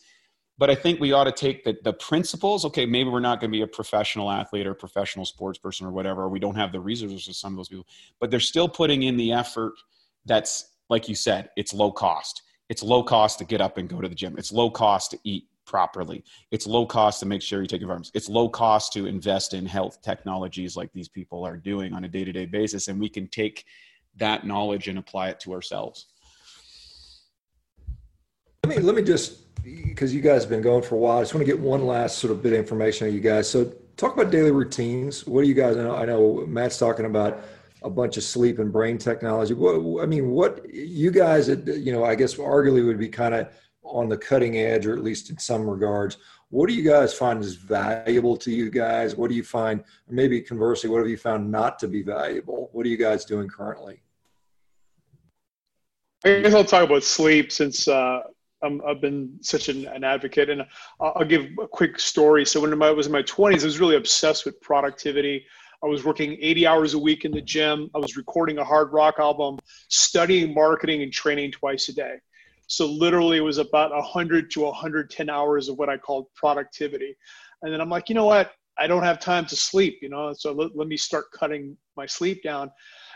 but 0.57 0.69
i 0.69 0.75
think 0.75 0.99
we 0.99 1.11
ought 1.11 1.25
to 1.25 1.31
take 1.31 1.63
the, 1.63 1.77
the 1.83 1.93
principles 1.93 2.65
okay 2.65 2.85
maybe 2.85 3.09
we're 3.09 3.19
not 3.19 3.39
going 3.39 3.51
to 3.51 3.57
be 3.57 3.61
a 3.61 3.67
professional 3.67 4.31
athlete 4.31 4.67
or 4.67 4.73
professional 4.73 5.25
sports 5.25 5.57
person 5.57 5.85
or 5.85 5.91
whatever 5.91 6.23
or 6.23 6.29
we 6.29 6.39
don't 6.39 6.55
have 6.55 6.71
the 6.71 6.79
resources 6.79 7.27
of 7.27 7.35
some 7.35 7.53
of 7.53 7.57
those 7.57 7.69
people 7.69 7.85
but 8.19 8.31
they're 8.31 8.39
still 8.39 8.69
putting 8.69 9.03
in 9.03 9.17
the 9.17 9.31
effort 9.31 9.73
that's 10.25 10.75
like 10.89 11.07
you 11.07 11.15
said 11.15 11.49
it's 11.55 11.73
low 11.73 11.91
cost 11.91 12.43
it's 12.69 12.83
low 12.83 13.03
cost 13.03 13.39
to 13.39 13.45
get 13.45 13.61
up 13.61 13.77
and 13.77 13.89
go 13.89 14.01
to 14.01 14.09
the 14.09 14.15
gym 14.15 14.35
it's 14.37 14.51
low 14.51 14.69
cost 14.69 15.11
to 15.11 15.19
eat 15.23 15.45
properly. 15.67 16.23
It's 16.49 16.65
low 16.65 16.85
cost 16.87 17.19
to 17.19 17.27
make 17.27 17.43
sure 17.43 17.61
you 17.61 17.67
take 17.67 17.81
your 17.81 17.89
vitamins. 17.89 18.11
It's 18.15 18.29
low 18.29 18.49
cost 18.49 18.93
to 18.93 19.05
invest 19.05 19.53
in 19.53 19.65
health 19.67 20.01
technologies 20.01 20.75
like 20.75 20.91
these 20.93 21.09
people 21.09 21.45
are 21.45 21.57
doing 21.57 21.93
on 21.93 22.05
a 22.05 22.07
day 22.07 22.23
to 22.23 22.31
day 22.31 22.45
basis. 22.47 22.87
And 22.87 22.99
we 22.99 23.09
can 23.09 23.27
take 23.27 23.65
that 24.15 24.47
knowledge 24.47 24.87
and 24.87 24.97
apply 24.97 25.29
it 25.29 25.39
to 25.41 25.53
ourselves. 25.53 26.07
Let 28.65 28.77
me, 28.77 28.81
let 28.81 28.95
me 28.95 29.03
just, 29.03 29.43
because 29.63 30.13
you 30.13 30.21
guys 30.21 30.43
have 30.43 30.49
been 30.49 30.61
going 30.61 30.83
for 30.83 30.95
a 30.95 30.97
while, 30.97 31.17
I 31.17 31.21
just 31.21 31.33
want 31.33 31.45
to 31.45 31.51
get 31.51 31.59
one 31.59 31.85
last 31.85 32.19
sort 32.19 32.31
of 32.31 32.41
bit 32.41 32.53
of 32.53 32.59
information 32.59 33.07
on 33.07 33.13
you 33.13 33.19
guys. 33.19 33.49
So 33.49 33.73
talk 33.97 34.13
about 34.13 34.31
daily 34.31 34.51
routines. 34.51 35.25
What 35.27 35.41
do 35.41 35.47
you 35.47 35.53
guys, 35.53 35.77
I 35.77 35.83
know, 35.83 35.95
I 35.95 36.05
know 36.05 36.45
Matt's 36.47 36.77
talking 36.77 37.05
about 37.05 37.43
a 37.83 37.89
bunch 37.89 38.17
of 38.17 38.23
sleep 38.23 38.59
and 38.59 38.71
brain 38.71 38.97
technology. 38.97 39.53
What, 39.53 40.03
I 40.03 40.05
mean, 40.05 40.31
what 40.31 40.67
you 40.73 41.11
guys, 41.11 41.47
you 41.49 41.91
know, 41.91 42.03
I 42.03 42.15
guess 42.15 42.35
arguably 42.35 42.85
would 42.85 42.99
be 42.99 43.09
kind 43.09 43.35
of 43.35 43.49
on 43.83 44.09
the 44.09 44.17
cutting 44.17 44.57
edge, 44.57 44.85
or 44.85 44.93
at 44.93 45.03
least 45.03 45.29
in 45.29 45.37
some 45.37 45.69
regards. 45.69 46.17
What 46.49 46.69
do 46.69 46.75
you 46.75 46.83
guys 46.83 47.13
find 47.13 47.43
is 47.43 47.55
valuable 47.55 48.37
to 48.37 48.51
you 48.51 48.69
guys? 48.69 49.15
What 49.15 49.29
do 49.29 49.35
you 49.35 49.43
find, 49.43 49.83
maybe 50.09 50.41
conversely, 50.41 50.89
what 50.89 50.99
have 50.99 51.09
you 51.09 51.17
found 51.17 51.51
not 51.51 51.77
to 51.79 51.87
be 51.87 52.03
valuable? 52.03 52.69
What 52.71 52.85
are 52.85 52.89
you 52.89 52.97
guys 52.97 53.25
doing 53.25 53.47
currently? 53.47 54.01
I 56.25 56.39
guess 56.41 56.53
I'll 56.53 56.63
talk 56.63 56.83
about 56.83 57.03
sleep 57.03 57.51
since 57.51 57.87
uh, 57.87 58.21
i 58.63 58.79
have 58.87 59.01
been 59.01 59.37
such 59.41 59.69
an, 59.69 59.85
an, 59.87 60.03
advocate. 60.03 60.49
And 60.49 60.63
I'll, 60.99 61.13
I'll 61.17 61.25
give 61.25 61.47
a 61.61 61.67
quick 61.67 61.99
story. 61.99 62.45
So 62.45 62.61
when 62.61 62.81
I 62.81 62.91
was 62.91 63.05
in 63.05 63.11
my 63.11 63.23
20s, 63.23 63.61
I 63.61 63.65
was 63.65 63.79
really 63.79 63.95
obsessed 63.95 64.45
with 64.45 64.59
productivity. 64.61 65.45
I 65.83 65.87
was 65.87 66.03
working 66.03 66.37
80 66.41 66.67
hours 66.67 66.93
a 66.95 66.99
week 66.99 67.23
in 67.23 67.31
the 67.31 67.41
gym. 67.41 67.89
I 67.93 67.99
was 67.99 68.17
recording 68.17 68.57
a 68.57 68.63
hard 68.63 68.91
rock 68.93 69.15
album, 69.19 69.59
studying 69.89 70.53
marketing 70.53 71.03
and 71.03 71.13
training 71.13 71.51
twice 71.51 71.87
a 71.89 71.93
day. 71.93 72.15
So 72.67 72.85
literally 72.85 73.37
it 73.37 73.41
was 73.41 73.59
about 73.59 73.91
100 73.91 74.51
to 74.51 74.61
110 74.61 75.29
hours 75.29 75.69
of 75.69 75.77
what 75.77 75.89
I 75.89 75.97
called 75.97 76.27
productivity. 76.35 77.15
And 77.61 77.71
then 77.71 77.79
I'm 77.79 77.89
like, 77.89 78.09
you 78.09 78.15
know 78.15 78.25
what? 78.25 78.51
I 78.79 78.87
don't 78.87 79.03
have 79.03 79.19
time 79.19 79.45
to 79.47 79.55
sleep, 79.55 79.99
you 80.01 80.09
know, 80.09 80.33
so 80.33 80.51
let, 80.51 80.75
let 80.75 80.87
me 80.87 80.97
start 80.97 81.31
cutting 81.31 81.75
my 81.95 82.05
sleep 82.05 82.43
down. 82.43 82.71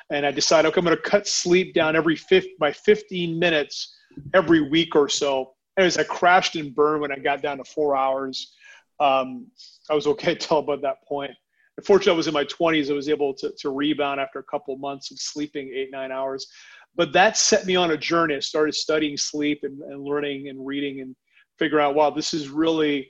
And 0.10 0.26
I 0.26 0.32
decided, 0.32 0.68
okay, 0.70 0.80
I'm 0.80 0.86
going 0.86 0.98
to 0.98 1.04
cut 1.04 1.28
sleep 1.28 1.74
down 1.74 1.96
every 1.96 2.16
fifth 2.16 2.48
by 2.60 2.72
15 2.72 3.38
minutes 3.38 3.96
every 4.34 4.62
week 4.62 4.96
or 4.96 5.10
so. 5.10 5.54
Anyways, 5.78 5.98
I 5.98 6.04
crashed 6.04 6.56
and 6.56 6.74
burned 6.76 7.02
when 7.02 7.12
I 7.12 7.18
got 7.18 7.42
down 7.42 7.58
to 7.58 7.64
four 7.64 7.96
hours. 7.96 8.54
Um, 9.00 9.48
I 9.90 9.96
was 9.96 10.08
okay 10.08 10.32
until 10.34 10.60
about 10.60 10.82
that 10.82 11.04
point. 11.08 11.32
Unfortunately, 11.78 12.14
I 12.14 12.18
was 12.18 12.28
in 12.28 12.34
my 12.34 12.46
20s. 12.46 12.92
I 12.92 12.94
was 12.94 13.10
able 13.10 13.34
to, 13.36 13.52
to 13.60 13.70
rebound 13.70 14.20
after 14.20 14.40
a 14.40 14.44
couple 14.44 14.76
months 14.78 15.10
of 15.12 15.20
sleeping 15.20 15.72
eight, 15.74 15.90
nine 15.92 16.12
hours 16.12 16.48
but 16.96 17.14
that 17.14 17.38
set 17.38 17.66
me 17.66 17.76
on 17.76 17.92
a 17.92 17.98
journey. 17.98 18.36
I 18.36 18.40
started 18.40 18.76
studying 18.76 19.18
sleep 19.18 19.62
and, 19.64 19.82
and 19.82 20.04
learning 20.04 20.50
and 20.50 20.66
reading 20.66 21.02
and 21.02 21.16
figuring 21.58 21.86
out, 21.86 21.96
wow, 21.96 22.10
this 22.10 22.34
is 22.34 22.50
really 22.50 23.10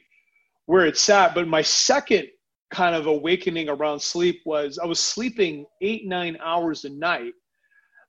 where 0.66 0.86
it's 0.86 1.10
at. 1.10 1.34
But 1.34 1.48
my 1.48 1.62
second 1.62 2.28
kind 2.70 2.96
of 2.96 3.08
awakening 3.08 3.70
around 3.70 4.00
sleep 4.00 4.42
was 4.46 4.78
I 4.78 4.86
was 4.86 5.00
sleeping 5.00 5.66
eight, 5.82 6.06
nine 6.06 6.38
hours 6.44 6.86
a 6.86 6.90
night, 6.90 7.34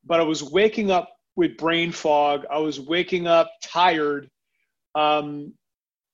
but 0.05 0.20
I 0.20 0.24
was 0.24 0.43
waking 0.43 0.90
up 0.90 1.09
with 1.36 1.56
brain 1.56 1.92
fog. 1.92 2.44
I 2.50 2.59
was 2.59 2.80
waking 2.80 3.26
up 3.26 3.50
tired. 3.62 4.28
Um, 4.94 5.54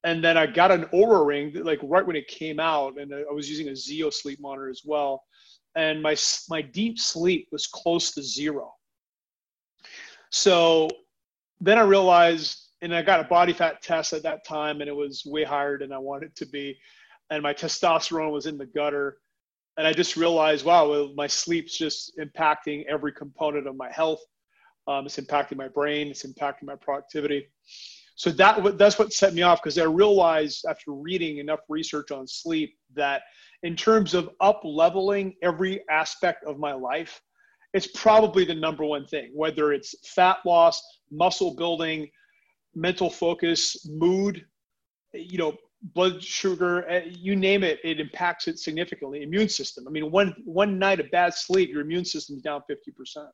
and 0.05 0.23
then 0.23 0.37
I 0.37 0.47
got 0.47 0.71
an 0.71 0.85
Oura 0.87 1.27
ring, 1.27 1.53
like 1.65 1.81
right 1.83 2.07
when 2.07 2.17
it 2.17 2.29
came 2.29 2.61
out, 2.61 2.99
and 2.99 3.13
I 3.13 3.33
was 3.33 3.51
using 3.51 3.69
a 3.69 3.73
Zeo 3.73 4.13
sleep 4.13 4.41
monitor 4.41 4.69
as 4.69 4.83
well. 4.85 5.23
And 5.75 6.01
my 6.03 6.17
my 6.49 6.63
deep 6.63 6.99
sleep 6.99 7.49
was 7.51 7.67
close 7.67 8.13
to 8.13 8.23
zero. 8.23 8.73
So 10.31 10.89
then 11.61 11.79
I 11.79 11.83
realized, 11.83 12.71
and 12.81 12.95
I 12.95 13.03
got 13.03 13.21
a 13.21 13.25
body 13.25 13.53
fat 13.53 13.83
test 13.83 14.13
at 14.13 14.23
that 14.23 14.47
time, 14.47 14.81
and 14.81 14.89
it 14.89 14.95
was 14.95 15.25
way 15.27 15.45
higher 15.45 15.79
than 15.79 15.93
I 15.93 15.99
wanted 15.99 16.35
to 16.37 16.47
be. 16.47 16.79
And 17.31 17.43
my 17.43 17.53
testosterone 17.53 18.33
was 18.33 18.47
in 18.47 18.57
the 18.57 18.67
gutter. 18.67 19.19
And 19.77 19.87
I 19.87 19.93
just 19.93 20.17
realized, 20.17 20.65
wow, 20.65 20.89
well, 20.91 21.13
my 21.15 21.29
sleep's 21.29 21.77
just 21.79 22.19
impacting 22.19 22.85
every 22.87 23.13
component 23.13 23.69
of 23.69 23.77
my 23.77 23.91
health. 23.93 24.21
Um, 24.89 25.07
it's 25.07 25.19
impacting 25.19 25.57
my 25.57 25.69
brain. 25.69 26.09
It's 26.09 26.25
impacting 26.25 26.65
my 26.65 26.75
productivity. 26.75 27.49
So 28.17 28.31
that 28.31 28.79
that's 28.79 28.99
what 28.99 29.13
set 29.13 29.33
me 29.33 29.43
off 29.43 29.63
because 29.63 29.79
I 29.79 29.85
realized 29.85 30.65
after 30.69 30.91
reading 30.93 31.39
enough 31.39 31.61
research 31.69 32.11
on 32.11 32.27
sleep 32.27 32.77
that 32.97 33.23
in 33.63 33.77
terms 33.77 34.15
of 34.15 34.31
up 34.41 34.63
leveling 34.65 35.35
every 35.43 35.85
aspect 35.89 36.45
of 36.45 36.59
my 36.59 36.73
life, 36.73 37.21
it's 37.75 37.87
probably 37.87 38.45
the 38.45 38.55
number 38.55 38.85
one 38.85 39.07
thing, 39.07 39.31
whether 39.35 39.73
it's 39.73 39.95
fat 40.09 40.39
loss, 40.45 40.83
muscle 41.13 41.55
building, 41.55 42.09
mental 42.75 43.11
focus, 43.11 43.87
mood, 43.89 44.45
you 45.13 45.39
know, 45.39 45.55
blood 45.95 46.23
sugar, 46.23 46.89
eh, 46.89 47.03
you 47.07 47.37
name 47.37 47.63
it, 47.63 47.79
it 47.85 48.01
impacts 48.01 48.49
it 48.49 48.59
significantly. 48.59 49.23
Immune 49.23 49.49
system. 49.49 49.87
I 49.87 49.91
mean, 49.91 50.11
one 50.11 50.35
one 50.45 50.79
night 50.79 50.99
of 50.99 51.11
bad 51.11 51.35
sleep, 51.35 51.71
your 51.71 51.83
immune 51.83 52.05
system's 52.05 52.43
down 52.43 52.63
50%. 52.71 53.29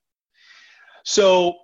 So 1.05 1.55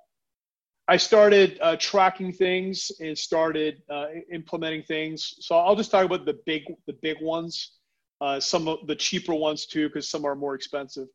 I 0.89 0.97
started 0.97 1.59
uh, 1.63 1.77
tracking 1.79 2.33
things 2.33 2.91
and 3.01 3.17
started 3.17 3.83
uh, 3.91 4.07
implementing 4.33 4.83
things. 4.83 5.35
So 5.41 5.57
I'll 5.57 5.77
just 5.77 5.91
talk 5.91 6.05
about 6.05 6.27
the 6.27 6.39
big 6.47 6.65
the 6.87 6.95
big 7.01 7.17
ones, 7.21 7.79
uh, 8.21 8.41
some 8.41 8.69
of 8.69 8.87
the 8.87 8.97
cheaper 8.97 9.35
ones 9.35 9.67
too, 9.67 9.89
because 9.89 10.11
some 10.11 10.25
are 10.25 10.35
more 10.35 10.55
expensive. 10.55 11.09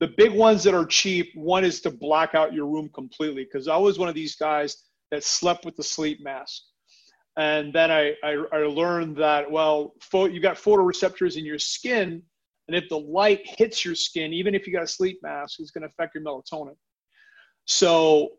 The 0.00 0.08
big 0.16 0.32
ones 0.32 0.62
that 0.64 0.74
are 0.74 0.86
cheap, 0.86 1.32
one 1.34 1.64
is 1.64 1.80
to 1.82 1.90
black 1.90 2.34
out 2.34 2.52
your 2.52 2.66
room 2.66 2.88
completely 2.94 3.44
because 3.44 3.68
I 3.68 3.76
was 3.76 3.98
one 3.98 4.08
of 4.08 4.14
these 4.14 4.36
guys 4.36 4.76
that 5.10 5.24
slept 5.24 5.64
with 5.64 5.76
the 5.76 5.82
sleep 5.82 6.22
mask. 6.22 6.62
And 7.36 7.72
then 7.72 7.90
I, 7.90 8.14
I, 8.22 8.44
I 8.52 8.58
learned 8.66 9.16
that, 9.16 9.50
well, 9.50 9.94
you've 10.12 10.42
got 10.42 10.56
photoreceptors 10.56 11.36
in 11.36 11.44
your 11.44 11.58
skin. 11.58 12.22
And 12.68 12.76
if 12.76 12.88
the 12.88 12.98
light 12.98 13.40
hits 13.44 13.84
your 13.84 13.94
skin, 13.94 14.32
even 14.32 14.54
if 14.54 14.66
you 14.66 14.72
got 14.72 14.82
a 14.82 14.88
sleep 14.88 15.20
mask, 15.22 15.58
it's 15.60 15.70
going 15.70 15.82
to 15.82 15.88
affect 15.88 16.14
your 16.14 16.22
melatonin. 16.24 16.76
So 17.66 18.30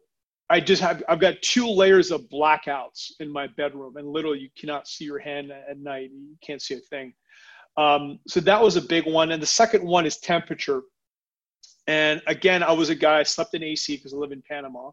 I 0.50 0.60
just 0.60 0.82
have, 0.82 1.04
I've 1.08 1.20
got 1.20 1.42
two 1.42 1.68
layers 1.68 2.12
of 2.12 2.30
blackouts 2.30 3.12
in 3.20 3.32
my 3.32 3.48
bedroom. 3.48 3.98
And 3.98 4.08
literally, 4.08 4.40
you 4.40 4.50
cannot 4.58 4.88
see 4.88 5.06
your 5.06 5.20
hand 5.20 5.52
at 5.52 5.80
night. 5.80 6.12
You 6.14 6.36
can't 6.42 6.62
see 6.62 6.76
a 6.76 6.80
thing. 6.80 7.14
Um, 7.78 8.20
so 8.28 8.40
that 8.42 8.62
was 8.62 8.76
a 8.76 8.82
big 8.82 9.06
one. 9.06 9.32
And 9.32 9.42
the 9.42 9.48
second 9.48 9.84
one 9.84 10.06
is 10.06 10.18
temperature. 10.18 10.82
And 11.88 12.22
again, 12.28 12.62
I 12.64 12.72
was 12.72 12.90
a 12.90 12.96
guy, 12.96 13.20
I 13.20 13.24
slept 13.24 13.56
in 13.56 13.64
AC 13.64 13.98
because 13.98 14.14
I 14.14 14.18
live 14.18 14.32
in 14.32 14.44
Panama. 14.48 14.92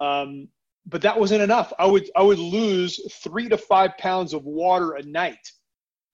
Um, 0.00 0.48
but 0.86 1.02
that 1.02 1.18
wasn't 1.18 1.42
enough. 1.42 1.72
I 1.78 1.86
would, 1.86 2.10
I 2.16 2.22
would 2.22 2.38
lose 2.38 3.00
three 3.22 3.48
to 3.48 3.58
five 3.58 3.96
pounds 3.98 4.32
of 4.32 4.44
water 4.44 4.94
a 4.94 5.02
night 5.02 5.46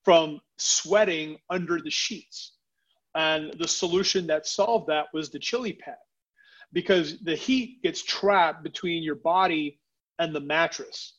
from 0.05 0.41
sweating 0.59 1.39
under 1.51 1.81
the 1.81 1.91
sheets. 1.91 2.55
And 3.15 3.55
the 3.59 3.69
solution 3.69 4.27
that 4.27 4.47
solved 4.47 4.89
that 4.89 5.07
was 5.15 5.31
the 5.31 5.39
chili 5.39 5.75
pad 5.75 5.97
because 6.73 7.19
the 7.23 7.35
heat 7.35 7.83
gets 7.83 8.03
trapped 8.03 8.63
between 8.63 9.03
your 9.03 9.15
body 9.17 9.79
and 10.19 10.35
the 10.35 10.41
mattress. 10.41 11.15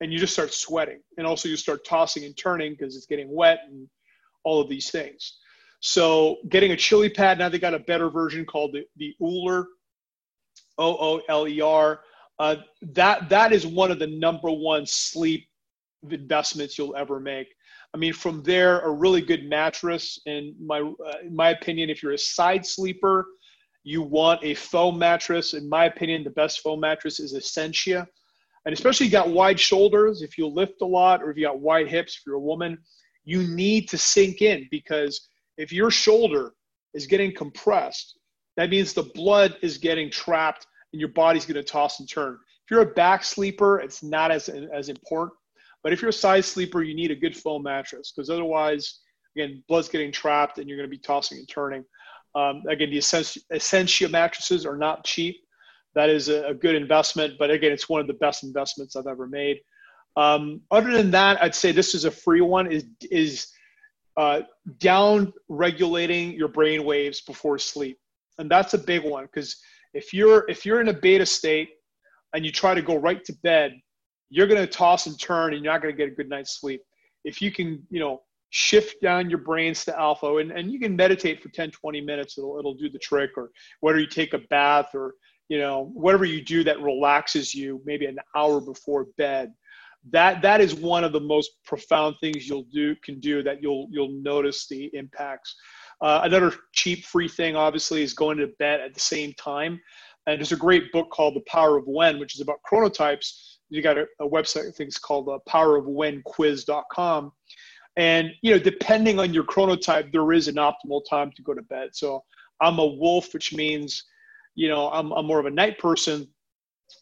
And 0.00 0.12
you 0.12 0.18
just 0.18 0.32
start 0.32 0.52
sweating. 0.52 1.00
And 1.16 1.26
also, 1.26 1.48
you 1.48 1.56
start 1.56 1.84
tossing 1.84 2.24
and 2.24 2.36
turning 2.36 2.72
because 2.72 2.96
it's 2.96 3.06
getting 3.06 3.32
wet 3.34 3.60
and 3.68 3.88
all 4.44 4.60
of 4.60 4.68
these 4.68 4.90
things. 4.90 5.38
So 5.80 6.38
getting 6.48 6.72
a 6.72 6.76
chili 6.76 7.08
pad, 7.08 7.38
now 7.38 7.48
they 7.48 7.58
got 7.58 7.74
a 7.74 7.80
better 7.80 8.10
version 8.10 8.44
called 8.44 8.72
the, 8.72 8.84
the 8.96 9.14
Ooler, 9.22 9.66
O-O-L-E-R. 10.78 12.00
uh, 12.38 12.56
that 12.82 13.28
that 13.28 13.52
is 13.52 13.66
one 13.66 13.90
of 13.90 13.98
the 13.98 14.06
number 14.06 14.50
one 14.50 14.86
sleep 14.86 15.46
investments 16.08 16.78
you'll 16.78 16.96
ever 16.96 17.18
make. 17.18 17.48
I 17.94 17.98
mean, 17.98 18.12
from 18.12 18.42
there, 18.42 18.80
a 18.80 18.90
really 18.90 19.20
good 19.20 19.48
mattress. 19.48 20.20
and 20.26 20.54
my 20.60 20.80
uh, 20.80 21.12
in 21.24 21.34
my 21.34 21.50
opinion, 21.50 21.90
if 21.90 22.02
you're 22.02 22.12
a 22.12 22.18
side 22.18 22.64
sleeper, 22.66 23.26
you 23.88 24.02
want 24.02 24.44
a 24.44 24.54
foam 24.54 24.98
mattress. 24.98 25.54
In 25.54 25.68
my 25.68 25.86
opinion, 25.86 26.24
the 26.24 26.30
best 26.30 26.60
foam 26.60 26.80
mattress 26.80 27.20
is 27.20 27.34
Essentia, 27.34 28.06
and 28.64 28.72
especially 28.72 29.06
you 29.06 29.12
got 29.12 29.30
wide 29.30 29.58
shoulders. 29.58 30.22
If 30.22 30.36
you 30.36 30.46
lift 30.46 30.82
a 30.82 30.86
lot, 30.86 31.22
or 31.22 31.30
if 31.30 31.36
you 31.36 31.44
got 31.44 31.60
wide 31.60 31.88
hips, 31.88 32.16
if 32.16 32.26
you're 32.26 32.36
a 32.36 32.40
woman, 32.40 32.78
you 33.24 33.42
need 33.42 33.88
to 33.88 33.98
sink 33.98 34.42
in 34.42 34.68
because 34.70 35.28
if 35.56 35.72
your 35.72 35.90
shoulder 35.90 36.52
is 36.94 37.06
getting 37.06 37.34
compressed, 37.34 38.18
that 38.56 38.70
means 38.70 38.92
the 38.92 39.10
blood 39.14 39.56
is 39.62 39.78
getting 39.78 40.10
trapped 40.10 40.66
and 40.92 41.00
your 41.00 41.10
body's 41.10 41.46
going 41.46 41.54
to 41.54 41.62
toss 41.62 42.00
and 42.00 42.08
turn. 42.08 42.38
If 42.64 42.70
you're 42.70 42.82
a 42.82 42.94
back 42.94 43.24
sleeper, 43.24 43.80
it's 43.80 44.02
not 44.02 44.30
as 44.30 44.48
as 44.48 44.88
important 44.88 45.38
but 45.82 45.92
if 45.92 46.02
you're 46.02 46.10
a 46.10 46.12
side 46.12 46.44
sleeper, 46.44 46.82
you 46.82 46.94
need 46.94 47.10
a 47.10 47.16
good 47.16 47.36
foam 47.36 47.62
mattress 47.62 48.12
because 48.12 48.30
otherwise, 48.30 49.00
again, 49.36 49.62
blood's 49.68 49.88
getting 49.88 50.12
trapped 50.12 50.58
and 50.58 50.68
you're 50.68 50.76
going 50.76 50.88
to 50.88 50.94
be 50.94 50.98
tossing 51.00 51.38
and 51.38 51.48
turning. 51.48 51.84
Um, 52.34 52.62
again, 52.68 52.90
the 52.90 52.98
Essentia 53.52 54.08
mattresses 54.08 54.66
are 54.66 54.76
not 54.76 55.04
cheap. 55.04 55.36
That 55.94 56.10
is 56.10 56.28
a, 56.28 56.48
a, 56.48 56.54
good 56.54 56.74
investment, 56.74 57.34
but 57.38 57.50
again, 57.50 57.72
it's 57.72 57.88
one 57.88 58.00
of 58.00 58.06
the 58.06 58.14
best 58.14 58.44
investments 58.44 58.94
I've 58.94 59.06
ever 59.06 59.26
made. 59.26 59.60
Um, 60.16 60.60
other 60.70 60.92
than 60.92 61.10
that, 61.12 61.42
I'd 61.42 61.54
say 61.54 61.72
this 61.72 61.94
is 61.94 62.04
a 62.04 62.10
free 62.10 62.40
one. 62.40 62.70
Is 62.70 62.84
is 63.10 63.48
uh, 64.16 64.42
down 64.78 65.32
regulating 65.48 66.32
your 66.32 66.48
brain 66.48 66.84
waves 66.84 67.22
before 67.22 67.58
sleep, 67.58 67.98
and 68.38 68.50
that's 68.50 68.74
a 68.74 68.78
big 68.78 69.02
one 69.04 69.24
because 69.24 69.56
if 69.94 70.12
you're 70.12 70.48
if 70.48 70.66
you're 70.66 70.80
in 70.80 70.88
a 70.88 70.92
beta 70.92 71.26
state 71.26 71.70
and 72.34 72.44
you 72.44 72.52
try 72.52 72.74
to 72.74 72.82
go 72.82 72.96
right 72.96 73.24
to 73.24 73.32
bed, 73.42 73.80
you're 74.30 74.46
going 74.46 74.60
to 74.60 74.66
toss 74.66 75.06
and 75.06 75.18
turn 75.18 75.54
and 75.54 75.64
you're 75.64 75.72
not 75.72 75.82
going 75.82 75.94
to 75.94 75.96
get 75.96 76.12
a 76.12 76.14
good 76.14 76.28
night's 76.28 76.60
sleep. 76.60 76.82
If 77.24 77.40
you 77.40 77.50
can, 77.50 77.82
you 77.90 78.00
know, 78.00 78.22
shift 78.50 79.00
down 79.02 79.28
your 79.28 79.40
brains 79.40 79.84
to 79.84 79.98
alpha 79.98 80.36
and, 80.36 80.50
and 80.50 80.70
you 80.70 80.78
can 80.78 80.96
meditate 80.96 81.42
for 81.42 81.48
10, 81.50 81.70
20 81.70 82.00
minutes, 82.00 82.38
it'll, 82.38 82.58
it'll 82.58 82.74
do 82.74 82.88
the 82.88 82.98
trick 82.98 83.30
or 83.36 83.50
whether 83.80 83.98
you 83.98 84.06
take 84.06 84.34
a 84.34 84.38
bath 84.50 84.94
or, 84.94 85.14
you 85.48 85.58
know, 85.58 85.90
whatever 85.94 86.24
you 86.24 86.42
do 86.42 86.64
that 86.64 86.80
relaxes 86.80 87.54
you 87.54 87.80
maybe 87.84 88.06
an 88.06 88.18
hour 88.34 88.60
before 88.60 89.06
bed. 89.16 89.52
That, 90.10 90.40
that 90.42 90.60
is 90.60 90.74
one 90.74 91.04
of 91.04 91.12
the 91.12 91.20
most 91.20 91.50
profound 91.64 92.16
things 92.20 92.48
you'll 92.48 92.68
do 92.72 92.94
can 93.04 93.20
do 93.20 93.42
that 93.42 93.62
you'll, 93.62 93.88
you'll 93.90 94.22
notice 94.22 94.66
the 94.68 94.90
impacts. 94.94 95.54
Uh, 96.00 96.20
another 96.22 96.54
cheap 96.72 97.04
free 97.04 97.28
thing 97.28 97.56
obviously 97.56 98.02
is 98.02 98.14
going 98.14 98.38
to 98.38 98.46
bed 98.58 98.80
at 98.80 98.94
the 98.94 99.00
same 99.00 99.32
time. 99.34 99.80
And 100.26 100.38
there's 100.38 100.52
a 100.52 100.56
great 100.56 100.92
book 100.92 101.10
called 101.10 101.34
The 101.34 101.42
Power 101.46 101.76
of 101.76 101.84
When, 101.86 102.18
which 102.18 102.34
is 102.34 102.40
about 102.40 102.58
chronotypes 102.70 103.58
you 103.70 103.82
got 103.82 103.98
a, 103.98 104.06
a 104.20 104.28
website 104.28 104.68
I 104.68 104.72
think 104.72 104.88
it's 104.88 104.98
called 104.98 105.26
the 105.26 105.32
uh, 105.32 105.38
powerofwhenquiz.com. 105.48 107.32
And 107.98 108.30
you 108.42 108.52
know, 108.52 108.58
depending 108.60 109.18
on 109.18 109.34
your 109.34 109.42
chronotype, 109.42 110.12
there 110.12 110.32
is 110.32 110.46
an 110.46 110.54
optimal 110.54 111.02
time 111.10 111.32
to 111.32 111.42
go 111.42 111.52
to 111.52 111.62
bed. 111.62 111.90
So 111.92 112.22
I'm 112.60 112.78
a 112.78 112.86
wolf, 112.86 113.34
which 113.34 113.52
means, 113.52 114.04
you 114.54 114.68
know, 114.68 114.88
I'm, 114.90 115.10
I'm 115.12 115.26
more 115.26 115.40
of 115.40 115.46
a 115.46 115.50
night 115.50 115.78
person. 115.78 116.28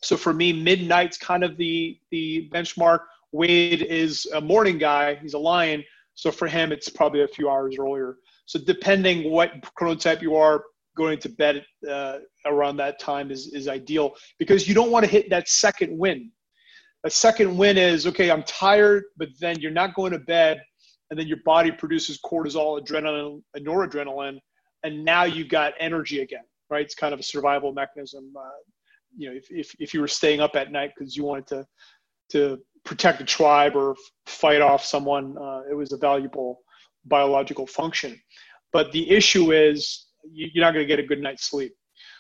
So 0.02 0.16
for 0.16 0.32
me, 0.32 0.52
midnight's 0.54 1.18
kind 1.18 1.44
of 1.44 1.56
the 1.58 1.98
the 2.10 2.50
benchmark. 2.52 3.00
Wade 3.30 3.82
is 3.82 4.26
a 4.34 4.40
morning 4.40 4.78
guy. 4.78 5.16
He's 5.16 5.34
a 5.34 5.38
lion. 5.38 5.84
So 6.14 6.32
for 6.32 6.48
him, 6.48 6.72
it's 6.72 6.88
probably 6.88 7.22
a 7.22 7.28
few 7.28 7.50
hours 7.50 7.76
earlier. 7.78 8.16
So 8.46 8.58
depending 8.58 9.30
what 9.30 9.52
chronotype 9.78 10.22
you 10.22 10.34
are, 10.34 10.64
going 10.96 11.18
to 11.18 11.28
bed 11.28 11.62
uh, 11.90 12.20
around 12.46 12.78
that 12.78 12.98
time 12.98 13.30
is, 13.30 13.48
is 13.48 13.68
ideal 13.68 14.14
because 14.38 14.66
you 14.66 14.74
don't 14.74 14.90
want 14.90 15.04
to 15.04 15.10
hit 15.10 15.28
that 15.28 15.46
second 15.46 15.98
win 15.98 16.30
a 17.06 17.10
second 17.10 17.56
win 17.56 17.78
is 17.78 18.06
okay, 18.08 18.32
I'm 18.32 18.42
tired, 18.42 19.04
but 19.16 19.28
then 19.40 19.60
you're 19.60 19.70
not 19.70 19.94
going 19.94 20.10
to 20.10 20.18
bed, 20.18 20.60
and 21.10 21.18
then 21.18 21.26
your 21.26 21.38
body 21.44 21.70
produces 21.70 22.18
cortisol, 22.24 22.80
adrenaline, 22.80 23.42
and 23.54 23.66
noradrenaline, 23.66 24.38
and 24.82 25.04
now 25.04 25.24
you've 25.24 25.48
got 25.48 25.72
energy 25.78 26.20
again, 26.20 26.44
right? 26.70 26.84
It's 26.84 26.94
kind 26.94 27.14
of 27.14 27.20
a 27.20 27.22
survival 27.22 27.72
mechanism. 27.72 28.32
Uh, 28.38 28.48
you 29.16 29.30
know, 29.30 29.36
if, 29.36 29.50
if, 29.50 29.74
if 29.78 29.94
you 29.94 30.00
were 30.00 30.08
staying 30.08 30.40
up 30.40 30.56
at 30.56 30.72
night 30.72 30.92
because 30.96 31.16
you 31.16 31.24
wanted 31.24 31.46
to 31.48 31.66
to 32.28 32.58
protect 32.84 33.20
a 33.20 33.24
tribe 33.24 33.76
or 33.76 33.94
fight 34.26 34.60
off 34.60 34.84
someone, 34.84 35.36
uh, 35.38 35.62
it 35.70 35.74
was 35.74 35.92
a 35.92 35.96
valuable 35.96 36.58
biological 37.04 37.66
function. 37.66 38.20
But 38.72 38.90
the 38.90 39.08
issue 39.08 39.52
is 39.52 40.06
you're 40.30 40.64
not 40.64 40.72
going 40.72 40.84
to 40.84 40.88
get 40.88 40.98
a 40.98 41.06
good 41.06 41.20
night's 41.20 41.48
sleep. 41.48 41.72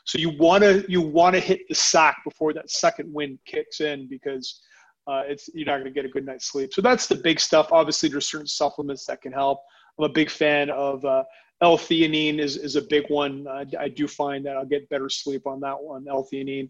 So 0.04 0.18
you 0.18 0.30
want 0.30 0.62
to 0.62 0.84
you 0.88 1.00
want 1.00 1.34
to 1.34 1.40
hit 1.40 1.62
the 1.68 1.74
sack 1.74 2.18
before 2.24 2.52
that 2.52 2.70
second 2.70 3.12
wind 3.12 3.38
kicks 3.46 3.80
in 3.80 4.08
because 4.08 4.60
uh, 5.06 5.22
it's 5.26 5.48
you're 5.54 5.66
not 5.66 5.74
going 5.74 5.84
to 5.84 5.90
get 5.90 6.04
a 6.04 6.08
good 6.08 6.26
night's 6.26 6.46
sleep. 6.46 6.72
So 6.72 6.82
that's 6.82 7.06
the 7.06 7.14
big 7.14 7.40
stuff. 7.40 7.68
Obviously, 7.72 8.08
there's 8.08 8.28
certain 8.28 8.46
supplements 8.46 9.06
that 9.06 9.22
can 9.22 9.32
help. 9.32 9.60
I'm 9.98 10.04
a 10.04 10.08
big 10.08 10.30
fan 10.30 10.70
of 10.70 11.04
uh, 11.04 11.24
L-theanine 11.62 12.38
is, 12.38 12.56
is 12.56 12.76
a 12.76 12.82
big 12.82 13.04
one. 13.08 13.46
Uh, 13.46 13.64
I 13.78 13.88
do 13.88 14.06
find 14.06 14.44
that 14.44 14.56
I'll 14.56 14.66
get 14.66 14.88
better 14.88 15.08
sleep 15.08 15.46
on 15.46 15.60
that 15.60 15.80
one, 15.80 16.06
L-theanine. 16.08 16.68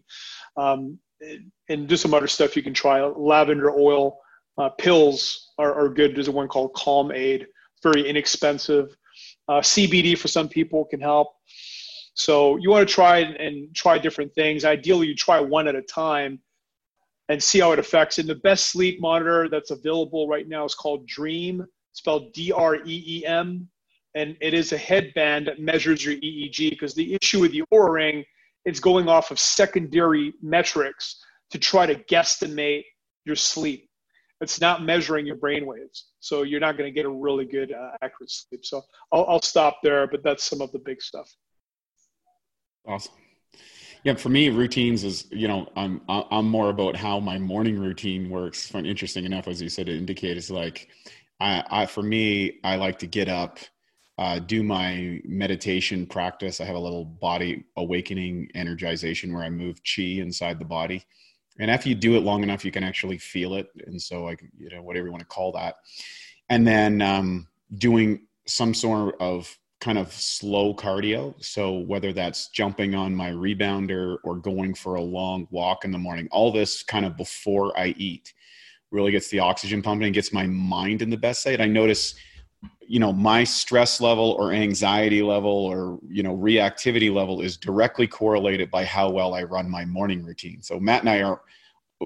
Um, 0.55 0.97
and 1.69 1.89
just 1.89 2.03
some 2.03 2.13
other 2.13 2.27
stuff 2.27 2.55
you 2.55 2.63
can 2.63 2.73
try. 2.73 3.01
Lavender 3.03 3.71
oil 3.71 4.19
uh, 4.57 4.69
pills 4.69 5.51
are, 5.57 5.73
are 5.73 5.89
good. 5.89 6.15
There's 6.15 6.29
one 6.29 6.47
called 6.47 6.73
Calm 6.73 7.11
Aid, 7.11 7.47
very 7.83 8.07
inexpensive. 8.07 8.95
Uh, 9.49 9.61
CBD 9.61 10.17
for 10.17 10.27
some 10.27 10.47
people 10.47 10.85
can 10.85 11.01
help. 11.01 11.29
So 12.13 12.57
you 12.57 12.69
want 12.69 12.87
to 12.87 12.93
try 12.93 13.19
and 13.19 13.73
try 13.75 13.97
different 13.97 14.33
things. 14.33 14.65
Ideally, 14.65 15.07
you 15.07 15.15
try 15.15 15.39
one 15.39 15.67
at 15.67 15.75
a 15.75 15.81
time 15.81 16.39
and 17.29 17.41
see 17.41 17.59
how 17.59 17.71
it 17.71 17.79
affects. 17.79 18.17
And 18.17 18.27
the 18.27 18.35
best 18.35 18.71
sleep 18.71 19.01
monitor 19.01 19.49
that's 19.49 19.71
available 19.71 20.27
right 20.27 20.47
now 20.47 20.65
is 20.65 20.75
called 20.75 21.07
Dreem, 21.07 21.65
spelled 21.93 22.33
D 22.33 22.51
R 22.51 22.75
E 22.75 23.03
E 23.07 23.25
M. 23.25 23.67
And 24.15 24.35
it 24.41 24.53
is 24.53 24.71
a 24.71 24.77
headband 24.77 25.47
that 25.47 25.59
measures 25.59 26.03
your 26.03 26.15
EEG 26.15 26.71
because 26.71 26.95
the 26.95 27.17
issue 27.21 27.41
with 27.41 27.51
the 27.51 27.63
Oura 27.73 27.93
Ring 27.93 28.23
is 28.65 28.79
going 28.79 29.07
off 29.07 29.31
of 29.31 29.39
secondary 29.39 30.33
metrics 30.41 31.23
to 31.51 31.59
try 31.59 31.85
to 31.85 31.95
guesstimate 32.05 32.83
your 33.25 33.35
sleep. 33.35 33.89
It's 34.41 34.61
not 34.61 34.83
measuring 34.83 35.25
your 35.25 35.35
brain 35.35 35.65
waves. 35.65 36.07
So 36.19 36.43
you're 36.43 36.59
not 36.59 36.77
going 36.77 36.87
to 36.87 36.93
get 36.93 37.05
a 37.05 37.09
really 37.09 37.45
good, 37.45 37.71
uh, 37.71 37.91
accurate 38.01 38.29
sleep. 38.29 38.65
So 38.65 38.81
I'll, 39.11 39.25
I'll 39.27 39.41
stop 39.41 39.79
there, 39.83 40.07
but 40.07 40.23
that's 40.23 40.43
some 40.43 40.61
of 40.61 40.71
the 40.71 40.79
big 40.79 41.01
stuff. 41.01 41.31
Awesome. 42.87 43.13
Yeah, 44.07 44.13
for 44.13 44.29
me, 44.29 44.47
routines 44.47 45.03
is 45.03 45.25
you 45.31 45.49
know 45.49 45.67
I'm 45.75 45.99
I'm 46.07 46.47
more 46.47 46.69
about 46.69 46.95
how 46.95 47.19
my 47.19 47.37
morning 47.37 47.77
routine 47.77 48.29
works. 48.29 48.65
Fun, 48.65 48.85
interesting 48.85 49.25
enough, 49.25 49.49
as 49.49 49.61
you 49.61 49.67
said, 49.67 49.87
to 49.87 49.97
indicate 49.97 50.37
is 50.37 50.49
like 50.49 50.87
I, 51.41 51.61
I 51.69 51.85
for 51.87 52.03
me 52.03 52.59
I 52.63 52.77
like 52.77 52.99
to 52.99 53.05
get 53.05 53.27
up, 53.27 53.59
uh, 54.17 54.39
do 54.39 54.63
my 54.63 55.19
meditation 55.25 56.05
practice. 56.07 56.61
I 56.61 56.63
have 56.63 56.77
a 56.77 56.79
little 56.79 57.03
body 57.03 57.65
awakening 57.75 58.49
energization 58.55 59.33
where 59.33 59.43
I 59.43 59.49
move 59.49 59.81
chi 59.83 60.03
inside 60.03 60.57
the 60.57 60.63
body, 60.63 61.03
and 61.59 61.69
after 61.69 61.89
you 61.89 61.95
do 61.95 62.15
it 62.15 62.23
long 62.23 62.43
enough, 62.43 62.63
you 62.63 62.71
can 62.71 62.85
actually 62.85 63.17
feel 63.17 63.55
it. 63.55 63.67
And 63.87 64.01
so, 64.01 64.23
like 64.23 64.41
you 64.57 64.69
know, 64.69 64.83
whatever 64.83 65.07
you 65.07 65.11
want 65.11 65.23
to 65.23 65.27
call 65.27 65.51
that, 65.51 65.75
and 66.47 66.65
then 66.65 67.01
um, 67.01 67.45
doing 67.77 68.21
some 68.45 68.73
sort 68.73 69.17
of 69.19 69.53
kind 69.79 69.97
of 69.97 70.11
slow 70.11 70.73
cardio. 70.73 71.33
So 71.43 71.79
whether 71.79 72.11
that's 72.11 72.49
jumping 72.49 72.95
on 72.95 73.13
my 73.13 73.29
rebounder 73.31 74.17
or 74.23 74.35
going 74.35 74.73
for 74.73 74.95
a 74.95 75.01
long 75.01 75.47
walk 75.51 75.85
in 75.85 75.91
the 75.91 75.97
morning, 75.97 76.27
all 76.31 76.51
this 76.51 76.81
kind 76.83 77.05
of 77.05 77.15
before 77.15 77.77
I 77.79 77.93
eat 77.97 78.33
really 78.91 79.11
gets 79.11 79.29
the 79.29 79.39
oxygen 79.39 79.81
pumping 79.81 80.05
and 80.07 80.15
gets 80.15 80.33
my 80.33 80.47
mind 80.47 81.01
in 81.01 81.09
the 81.09 81.17
best 81.17 81.41
state. 81.41 81.61
I 81.61 81.67
notice, 81.67 82.15
you 82.87 82.99
know, 82.99 83.13
my 83.13 83.43
stress 83.43 84.01
level 84.01 84.31
or 84.39 84.51
anxiety 84.51 85.21
level 85.21 85.51
or, 85.51 85.99
you 86.09 86.23
know, 86.23 86.35
reactivity 86.35 87.13
level 87.13 87.41
is 87.41 87.57
directly 87.57 88.07
correlated 88.07 88.71
by 88.71 88.83
how 88.83 89.09
well 89.11 89.35
I 89.35 89.43
run 89.43 89.69
my 89.69 89.85
morning 89.85 90.23
routine. 90.23 90.61
So 90.63 90.79
Matt 90.79 91.01
and 91.01 91.09
I 91.09 91.21
are 91.21 91.41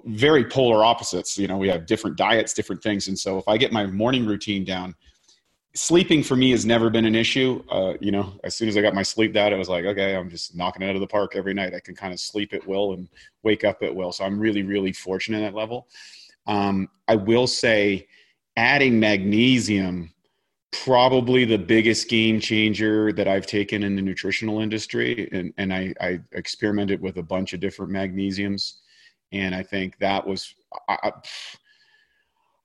very 0.05 0.43
polar 0.43 0.83
opposites. 0.83 1.37
You 1.37 1.47
know, 1.47 1.57
we 1.57 1.69
have 1.69 1.85
different 1.85 2.17
diets, 2.17 2.53
different 2.53 2.83
things. 2.83 3.07
And 3.07 3.17
so 3.17 3.37
if 3.37 3.47
I 3.47 3.57
get 3.57 3.71
my 3.71 3.85
morning 3.85 4.25
routine 4.25 4.65
down, 4.65 4.95
sleeping 5.73 6.21
for 6.21 6.35
me 6.35 6.51
has 6.51 6.65
never 6.65 6.89
been 6.89 7.05
an 7.05 7.15
issue. 7.15 7.63
Uh, 7.69 7.93
you 7.99 8.11
know, 8.11 8.33
as 8.43 8.55
soon 8.55 8.67
as 8.67 8.75
I 8.75 8.81
got 8.81 8.93
my 8.93 9.03
sleep 9.03 9.33
down, 9.33 9.53
I 9.53 9.57
was 9.57 9.69
like, 9.69 9.85
okay, 9.85 10.15
I'm 10.15 10.29
just 10.29 10.55
knocking 10.55 10.81
it 10.81 10.89
out 10.89 10.95
of 10.95 11.01
the 11.01 11.07
park 11.07 11.35
every 11.35 11.53
night. 11.53 11.73
I 11.73 11.79
can 11.79 11.95
kind 11.95 12.13
of 12.13 12.19
sleep 12.19 12.53
at 12.53 12.67
will 12.67 12.93
and 12.93 13.07
wake 13.43 13.63
up 13.63 13.81
at 13.81 13.95
will. 13.95 14.11
So 14.11 14.25
I'm 14.25 14.39
really, 14.39 14.63
really 14.63 14.91
fortunate 14.91 15.43
at 15.43 15.51
that 15.51 15.57
level. 15.57 15.87
Um, 16.47 16.89
I 17.07 17.15
will 17.15 17.47
say 17.47 18.07
adding 18.57 18.99
magnesium, 18.99 20.13
probably 20.71 21.45
the 21.45 21.57
biggest 21.57 22.09
game 22.09 22.39
changer 22.39 23.11
that 23.13 23.27
I've 23.27 23.45
taken 23.45 23.83
in 23.83 23.95
the 23.95 24.01
nutritional 24.01 24.59
industry. 24.59 25.29
And, 25.31 25.53
and 25.57 25.73
I, 25.73 25.93
I 26.01 26.19
experimented 26.33 27.01
with 27.01 27.17
a 27.17 27.23
bunch 27.23 27.53
of 27.53 27.59
different 27.59 27.91
magnesiums. 27.91 28.75
And 29.31 29.55
I 29.55 29.63
think 29.63 29.97
that 29.99 30.25
was, 30.25 30.53
I, 30.89 31.11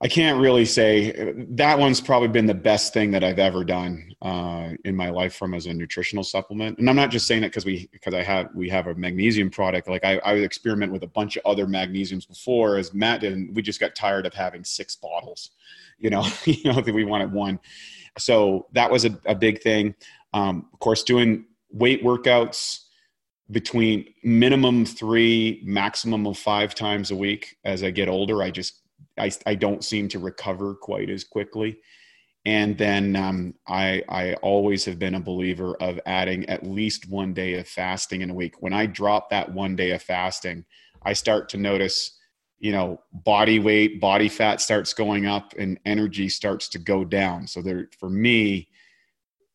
I 0.03 0.09
can't 0.09 0.39
really 0.39 0.67
say 0.67 1.33
that 1.53 1.79
one's 1.79 2.03
probably 2.03 2.29
been 2.29 2.45
the 2.45 2.53
best 2.53 2.93
thing 2.93 3.13
that 3.13 3.25
I've 3.25 3.39
ever 3.39 3.65
done 3.65 4.13
uh, 4.21 4.73
in 4.85 4.95
my 4.95 5.09
life 5.09 5.35
from 5.35 5.55
as 5.55 5.65
a 5.65 5.73
nutritional 5.73 6.23
supplement. 6.23 6.79
And 6.79 6.91
I'm 6.91 6.97
not 6.97 7.11
just 7.11 7.27
saying 7.27 7.45
it 7.45 7.49
because 7.49 7.65
we 7.65 7.89
because 7.93 8.13
I 8.13 8.23
have 8.23 8.51
we 8.55 8.69
have 8.69 8.89
a 8.89 8.95
magnesium 8.95 9.49
product. 9.49 9.89
Like 9.89 10.05
I, 10.05 10.19
I 10.19 10.35
would 10.35 10.43
experiment 10.43 10.93
with 10.93 11.03
a 11.03 11.07
bunch 11.07 11.37
of 11.37 11.47
other 11.47 11.67
magnesiums 11.67 12.29
before, 12.29 12.77
as 12.77 12.93
Matt 12.93 13.23
did, 13.23 13.33
and 13.33 13.57
we 13.57 13.63
just 13.63 13.81
got 13.81 13.95
tired 13.95 14.27
of 14.27 14.35
having 14.35 14.65
six 14.65 14.97
bottles. 14.97 15.53
You 15.99 16.11
know, 16.11 16.27
you 16.45 16.71
know 16.71 16.83
that 16.83 16.95
we 16.95 17.05
wanted 17.05 17.33
one. 17.33 17.59
So 18.19 18.67
that 18.73 18.91
was 18.91 19.07
a, 19.07 19.19
a 19.25 19.35
big 19.35 19.63
thing. 19.63 19.95
Um, 20.35 20.69
of 20.75 20.79
course, 20.79 21.05
doing 21.05 21.47
weight 21.71 22.05
workouts 22.05 22.83
between 23.51 24.13
minimum 24.23 24.85
three, 24.85 25.63
maximum 25.65 26.27
of 26.27 26.37
five 26.37 26.75
times 26.75 27.11
a 27.11 27.17
week. 27.17 27.57
As 27.65 27.83
I 27.83 27.91
get 27.91 28.11
older, 28.11 28.43
I 28.43 28.51
just 28.51 28.83
I, 29.19 29.31
I 29.47 29.55
don't 29.55 29.85
seem 29.85 30.09
to 30.09 30.19
recover 30.19 30.75
quite 30.75 31.11
as 31.11 31.25
quickly. 31.25 31.79
And 32.45 32.79
then 32.79 33.17
um, 33.17 33.55
I, 33.67 34.05
I 34.09 34.35
always 34.35 34.85
have 34.85 35.01
been 35.01 35.17
a 35.17 35.21
believer 35.21 35.77
of 35.81 35.99
adding 36.07 36.49
at 36.49 36.65
least 36.65 37.11
one 37.11 37.35
day 37.35 37.55
of 37.55 37.67
fasting 37.67 38.21
in 38.21 38.31
a 38.31 38.35
week. 38.35 38.63
When 38.63 38.73
I 38.73 38.87
drop 38.87 39.31
that 39.31 39.53
one 39.53 39.75
day 39.75 39.91
of 39.91 40.03
fasting, 40.03 40.65
I 41.03 41.13
start 41.13 41.49
to 41.51 41.57
notice, 41.57 42.17
you 42.61 42.71
know, 42.71 43.01
body 43.13 43.59
weight, 43.59 44.01
body 44.01 44.29
fat 44.29 44.61
starts 44.61 44.95
going 44.95 45.27
up, 45.27 45.55
and 45.59 45.81
energy 45.85 46.29
starts 46.29 46.69
to 46.69 46.79
go 46.79 47.05
down. 47.05 47.49
So 47.49 47.63
there, 47.63 47.89
for 47.99 48.09
me, 48.09 48.69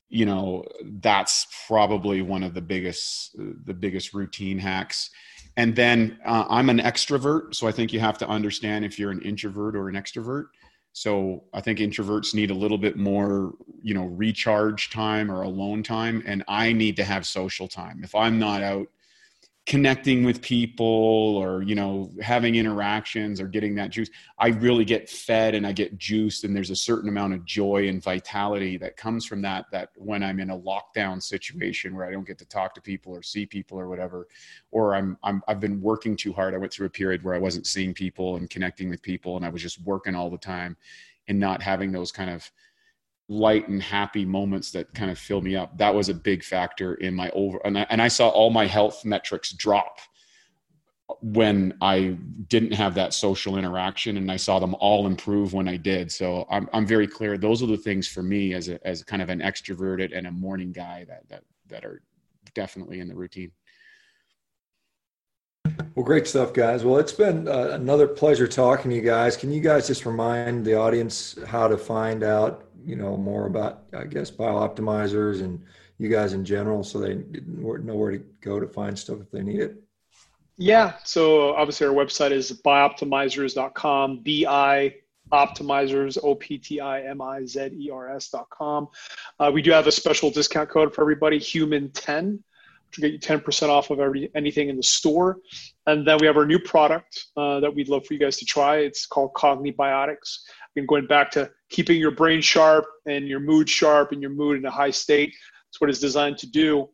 you 0.09 0.25
know, 0.25 0.65
that's 0.99 1.47
probably 1.67 2.21
one 2.21 2.43
of 2.43 2.53
the 2.53 2.61
biggest, 2.61 3.37
the 3.37 3.73
biggest 3.73 4.13
routine 4.13 4.59
hacks 4.59 5.09
and 5.57 5.75
then 5.75 6.17
uh, 6.25 6.45
i'm 6.49 6.69
an 6.69 6.79
extrovert 6.79 7.53
so 7.55 7.67
i 7.67 7.71
think 7.71 7.91
you 7.93 7.99
have 7.99 8.17
to 8.17 8.27
understand 8.27 8.85
if 8.85 8.97
you're 8.97 9.11
an 9.11 9.21
introvert 9.21 9.75
or 9.75 9.89
an 9.89 9.95
extrovert. 9.95 10.45
So 10.93 11.43
i 11.53 11.61
think 11.61 11.79
introverts 11.79 12.33
need 12.33 12.51
a 12.51 12.55
little 12.55 12.77
bit 12.77 12.97
more 12.97 13.53
you 13.81 13.93
know 13.93 14.05
recharge 14.05 14.89
time 14.89 15.31
or 15.31 15.43
alone 15.43 15.83
time 15.83 16.21
and 16.25 16.43
i 16.47 16.73
need 16.73 16.95
to 16.97 17.03
have 17.03 17.25
social 17.25 17.67
time. 17.67 18.01
If 18.03 18.13
i'm 18.15 18.39
not 18.39 18.61
out 18.61 18.87
connecting 19.67 20.23
with 20.23 20.41
people 20.41 20.85
or 21.37 21.61
you 21.61 21.75
know 21.75 22.11
having 22.19 22.55
interactions 22.55 23.39
or 23.39 23.47
getting 23.47 23.75
that 23.75 23.91
juice 23.91 24.09
i 24.39 24.47
really 24.47 24.83
get 24.83 25.07
fed 25.07 25.53
and 25.53 25.67
i 25.67 25.71
get 25.71 25.95
juiced 25.99 26.43
and 26.43 26.55
there's 26.55 26.71
a 26.71 26.75
certain 26.75 27.07
amount 27.07 27.31
of 27.31 27.45
joy 27.45 27.87
and 27.87 28.01
vitality 28.01 28.75
that 28.75 28.97
comes 28.97 29.23
from 29.23 29.39
that 29.39 29.65
that 29.71 29.89
when 29.95 30.23
i'm 30.23 30.39
in 30.39 30.49
a 30.49 30.57
lockdown 30.57 31.21
situation 31.21 31.95
where 31.95 32.07
i 32.07 32.11
don't 32.11 32.25
get 32.25 32.39
to 32.39 32.45
talk 32.45 32.73
to 32.73 32.81
people 32.81 33.13
or 33.13 33.21
see 33.21 33.45
people 33.45 33.79
or 33.79 33.87
whatever 33.87 34.27
or 34.71 34.95
i'm, 34.95 35.15
I'm 35.23 35.43
i've 35.47 35.59
been 35.59 35.79
working 35.79 36.15
too 36.15 36.33
hard. 36.33 36.55
I 36.55 36.57
went 36.57 36.73
through 36.73 36.87
a 36.87 36.91
period 36.91 37.23
where 37.23 37.35
i 37.35 37.39
wasn't 37.39 37.67
seeing 37.67 37.93
people 37.93 38.37
and 38.37 38.49
connecting 38.49 38.89
with 38.89 39.03
people 39.03 39.37
and 39.37 39.45
i 39.45 39.49
was 39.49 39.61
just 39.61 39.79
working 39.83 40.15
all 40.15 40.31
the 40.31 40.37
time 40.39 40.75
and 41.27 41.39
not 41.39 41.61
having 41.61 41.91
those 41.91 42.11
kind 42.11 42.31
of 42.31 42.51
light 43.31 43.69
and 43.69 43.81
happy 43.81 44.25
moments 44.25 44.71
that 44.71 44.93
kind 44.93 45.09
of 45.09 45.17
fill 45.17 45.41
me 45.41 45.55
up. 45.55 45.77
That 45.77 45.95
was 45.95 46.09
a 46.09 46.13
big 46.13 46.43
factor 46.43 46.95
in 46.95 47.15
my 47.15 47.29
over, 47.29 47.61
and 47.63 47.79
I, 47.79 47.87
and 47.89 48.01
I 48.01 48.09
saw 48.09 48.27
all 48.27 48.49
my 48.49 48.67
health 48.67 49.05
metrics 49.05 49.53
drop 49.53 49.99
when 51.21 51.73
I 51.81 52.17
didn't 52.49 52.73
have 52.73 52.93
that 52.95 53.13
social 53.13 53.57
interaction, 53.57 54.17
and 54.17 54.29
I 54.29 54.35
saw 54.35 54.59
them 54.59 54.75
all 54.81 55.07
improve 55.07 55.53
when 55.53 55.69
I 55.69 55.77
did. 55.77 56.11
So 56.11 56.45
I'm 56.51 56.67
I'm 56.73 56.85
very 56.85 57.07
clear. 57.07 57.37
Those 57.37 57.63
are 57.63 57.67
the 57.67 57.77
things 57.77 58.05
for 58.05 58.21
me 58.21 58.53
as 58.53 58.67
a 58.67 58.85
as 58.85 59.01
kind 59.01 59.21
of 59.21 59.29
an 59.29 59.39
extroverted 59.39 60.15
and 60.15 60.27
a 60.27 60.31
morning 60.31 60.73
guy 60.73 61.05
that 61.07 61.27
that 61.29 61.43
that 61.69 61.85
are 61.85 62.01
definitely 62.53 62.99
in 62.99 63.07
the 63.07 63.15
routine. 63.15 63.53
Well, 65.95 66.05
great 66.05 66.27
stuff, 66.27 66.53
guys. 66.53 66.83
Well, 66.83 66.97
it's 66.97 67.13
been 67.13 67.47
uh, 67.47 67.69
another 67.71 68.07
pleasure 68.07 68.47
talking 68.47 68.89
to 68.91 68.95
you 68.95 69.01
guys. 69.01 69.37
Can 69.37 69.51
you 69.51 69.61
guys 69.61 69.87
just 69.87 70.05
remind 70.05 70.65
the 70.65 70.75
audience 70.75 71.37
how 71.47 71.67
to 71.67 71.77
find 71.77 72.23
out 72.23 72.70
you 72.85 72.95
know 72.95 73.17
more 73.17 73.47
about 73.47 73.83
I 73.93 74.05
guess 74.05 74.31
BiOptimizers 74.31 75.41
and 75.41 75.63
you 75.97 76.09
guys 76.09 76.33
in 76.33 76.43
general, 76.43 76.83
so 76.83 76.99
they 76.99 77.23
know 77.45 77.95
where 77.95 78.11
to 78.11 78.19
go 78.41 78.59
to 78.59 78.67
find 78.67 78.97
stuff 78.97 79.19
if 79.21 79.31
they 79.31 79.43
need 79.43 79.59
it. 79.59 79.83
Yeah. 80.57 80.93
So 81.03 81.53
obviously 81.55 81.87
our 81.87 81.93
website 81.93 82.31
is 82.31 82.51
bioptimizers.com, 82.63 84.21
B-I 84.23 84.95
optimizers, 85.31 86.17
O-P-T-I-M-I-Z-E-R-S.com. 86.21 88.87
Uh, 89.39 89.51
we 89.53 89.61
do 89.61 89.71
have 89.71 89.87
a 89.87 89.91
special 89.91 90.29
discount 90.29 90.69
code 90.69 90.93
for 90.93 91.01
everybody, 91.01 91.39
human 91.39 91.89
10, 91.91 92.43
to 92.91 93.01
get 93.01 93.13
you 93.13 93.19
10% 93.19 93.69
off 93.69 93.89
of 93.89 93.99
every 93.99 94.29
anything 94.35 94.69
in 94.69 94.75
the 94.75 94.83
store. 94.83 95.37
And 95.87 96.05
then 96.05 96.17
we 96.19 96.27
have 96.27 96.37
our 96.37 96.45
new 96.45 96.59
product 96.59 97.27
uh, 97.37 97.59
that 97.61 97.73
we'd 97.73 97.89
love 97.89 98.05
for 98.05 98.13
you 98.13 98.19
guys 98.19 98.37
to 98.37 98.45
try. 98.45 98.79
It's 98.79 99.05
called 99.05 99.33
CogniBiotics 99.33 100.39
and 100.75 100.87
going 100.87 101.07
back 101.07 101.31
to 101.31 101.49
keeping 101.69 101.99
your 101.99 102.11
brain 102.11 102.41
sharp 102.41 102.85
and 103.05 103.27
your 103.27 103.39
mood 103.39 103.69
sharp 103.69 104.11
and 104.11 104.21
your 104.21 104.31
mood 104.31 104.57
in 104.57 104.65
a 104.65 104.71
high 104.71 104.91
state. 104.91 105.29
That's 105.29 105.81
what 105.81 105.89
it's 105.89 105.99
designed 105.99 106.37
to 106.39 106.49
do. 106.49 106.89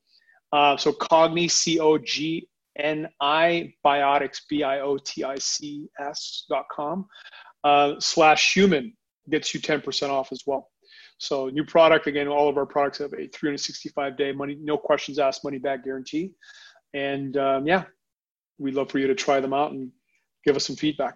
Uh, 0.51 0.77
so 0.77 0.93
Cogni, 0.93 1.49
C 1.49 1.79
O 1.79 1.97
G 1.97 2.47
N 2.77 3.07
I, 3.21 3.73
biotics, 3.85 4.39
B 4.49 4.63
I 4.63 4.79
O 4.81 4.97
T 4.97 5.23
I 5.23 5.37
C 5.37 5.89
S 5.99 6.45
dot 6.49 6.65
com, 6.71 7.07
uh, 7.63 7.95
slash 7.99 8.53
human 8.53 8.93
gets 9.29 9.53
you 9.53 9.59
10% 9.59 10.09
off 10.09 10.31
as 10.31 10.43
well. 10.45 10.69
So 11.17 11.49
new 11.49 11.65
product, 11.65 12.07
again, 12.07 12.27
all 12.27 12.47
of 12.47 12.57
our 12.57 12.65
products 12.65 12.99
have 12.99 13.13
a 13.13 13.27
365 13.27 14.15
day 14.17 14.31
money, 14.31 14.57
no 14.61 14.77
questions 14.77 15.19
asked 15.19 15.43
money 15.43 15.57
back 15.57 15.83
guarantee. 15.83 16.33
And 16.93 17.35
um, 17.37 17.67
yeah, 17.67 17.85
we'd 18.57 18.75
love 18.75 18.89
for 18.89 18.99
you 18.99 19.07
to 19.07 19.15
try 19.15 19.39
them 19.39 19.53
out 19.53 19.71
and 19.71 19.91
give 20.45 20.55
us 20.55 20.65
some 20.65 20.75
feedback. 20.75 21.15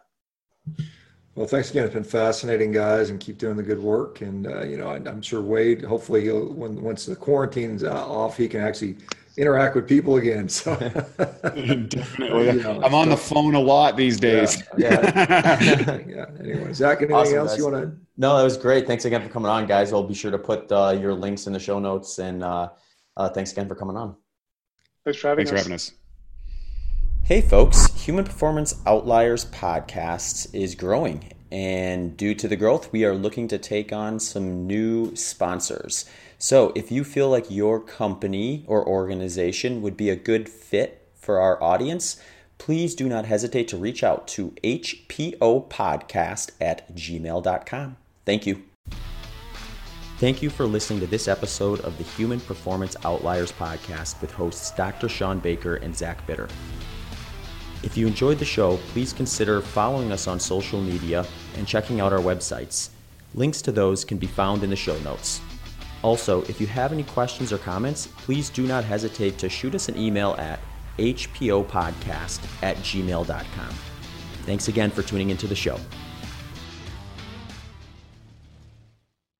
Well, 1.35 1.47
thanks 1.47 1.71
again. 1.71 1.85
It's 1.85 1.93
been 1.93 2.03
fascinating, 2.03 2.73
guys, 2.73 3.09
and 3.09 3.19
keep 3.19 3.37
doing 3.37 3.55
the 3.55 3.63
good 3.63 3.79
work. 3.79 4.19
And 4.21 4.47
uh, 4.47 4.63
you 4.63 4.75
know, 4.77 4.89
I, 4.89 4.97
am 4.97 5.21
sure 5.21 5.41
Wade. 5.41 5.81
Hopefully, 5.81 6.23
he'll 6.23 6.51
when 6.53 6.81
once 6.81 7.05
the 7.05 7.15
quarantine's 7.15 7.83
uh, 7.83 8.05
off, 8.05 8.35
he 8.35 8.49
can 8.49 8.61
actually 8.61 8.97
interact 9.37 9.75
with 9.75 9.87
people 9.87 10.17
again. 10.17 10.49
So 10.49 10.75
definitely, 10.75 12.45
you 12.47 12.63
know, 12.63 12.81
I'm 12.83 12.93
on 12.93 13.09
the 13.09 13.17
phone 13.17 13.55
a 13.55 13.59
lot 13.59 13.95
these 13.95 14.19
days. 14.19 14.61
Yeah. 14.77 15.01
Yeah. 15.01 15.99
yeah. 16.07 16.25
Anyway, 16.39 16.73
Zach, 16.73 16.97
anything 16.97 17.15
awesome, 17.15 17.37
else 17.37 17.51
guys. 17.51 17.57
you 17.57 17.71
want 17.71 17.75
to? 17.83 17.97
No, 18.17 18.37
that 18.37 18.43
was 18.43 18.57
great. 18.57 18.85
Thanks 18.85 19.05
again 19.05 19.21
for 19.21 19.29
coming 19.29 19.49
on, 19.49 19.65
guys. 19.65 19.93
I'll 19.93 20.03
be 20.03 20.13
sure 20.13 20.31
to 20.31 20.37
put 20.37 20.69
uh, 20.71 20.97
your 20.99 21.13
links 21.13 21.47
in 21.47 21.53
the 21.53 21.59
show 21.59 21.79
notes. 21.79 22.19
And 22.19 22.43
uh, 22.43 22.69
uh, 23.15 23.29
thanks 23.29 23.53
again 23.53 23.67
for 23.67 23.75
coming 23.75 23.95
on. 23.95 24.15
Thanks 25.05 25.19
for 25.19 25.29
having 25.29 25.45
thanks 25.45 25.61
us. 25.61 25.63
for 25.63 25.69
having 25.69 25.75
us. 25.75 25.91
Hey, 27.23 27.39
folks, 27.39 27.85
Human 28.03 28.26
Performance 28.26 28.81
Outliers 28.85 29.45
podcast 29.45 30.53
is 30.53 30.76
growing. 30.76 31.31
And 31.49 32.18
due 32.18 32.34
to 32.35 32.48
the 32.48 32.57
growth, 32.57 32.91
we 32.91 33.06
are 33.06 33.14
looking 33.14 33.48
to 33.49 33.57
take 33.57 33.93
on 33.93 34.19
some 34.19 34.68
new 34.68 35.15
sponsors. 35.15 36.06
So 36.38 36.73
if 36.76 36.91
you 36.91 37.03
feel 37.03 37.30
like 37.30 37.49
your 37.49 37.80
company 37.80 38.65
or 38.68 38.85
organization 38.85 39.81
would 39.81 39.95
be 39.95 40.10
a 40.10 40.15
good 40.15 40.49
fit 40.49 41.10
for 41.15 41.39
our 41.39 41.61
audience, 41.64 42.19
please 42.57 42.95
do 42.95 43.07
not 43.07 43.26
hesitate 43.26 43.68
to 43.69 43.77
reach 43.77 44.03
out 44.03 44.27
to 44.30 44.52
hpopodcast 44.64 46.52
at 46.60 46.93
gmail.com. 46.95 47.98
Thank 48.26 48.45
you. 48.45 48.64
Thank 50.18 50.41
you 50.41 50.49
for 50.49 50.65
listening 50.65 50.99
to 50.99 51.07
this 51.07 51.27
episode 51.27 51.80
of 51.81 51.98
the 51.98 52.03
Human 52.03 52.39
Performance 52.39 52.95
Outliers 53.06 53.52
podcast 53.52 54.19
with 54.22 54.31
hosts 54.31 54.72
Dr. 54.72 55.07
Shawn 55.07 55.39
Baker 55.39 55.77
and 55.77 55.95
Zach 55.95 56.26
Bitter. 56.27 56.48
If 57.83 57.97
you 57.97 58.05
enjoyed 58.05 58.37
the 58.37 58.45
show, 58.45 58.77
please 58.89 59.11
consider 59.11 59.61
following 59.61 60.11
us 60.11 60.27
on 60.27 60.39
social 60.39 60.79
media 60.81 61.25
and 61.57 61.67
checking 61.67 61.99
out 61.99 62.13
our 62.13 62.19
websites. 62.19 62.89
Links 63.33 63.61
to 63.63 63.71
those 63.71 64.05
can 64.05 64.17
be 64.17 64.27
found 64.27 64.63
in 64.63 64.69
the 64.69 64.75
show 64.75 64.97
notes. 64.99 65.41
Also, 66.03 66.41
if 66.43 66.59
you 66.59 66.67
have 66.67 66.91
any 66.91 67.03
questions 67.03 67.51
or 67.51 67.57
comments, 67.57 68.07
please 68.17 68.49
do 68.49 68.67
not 68.67 68.83
hesitate 68.83 69.37
to 69.37 69.49
shoot 69.49 69.75
us 69.75 69.89
an 69.89 69.97
email 69.97 70.35
at 70.37 70.59
hpopodcast 70.97 72.63
at 72.63 72.77
gmail.com. 72.77 73.75
Thanks 74.43 74.67
again 74.67 74.91
for 74.91 75.03
tuning 75.03 75.29
into 75.29 75.47
the 75.47 75.55
show. 75.55 75.79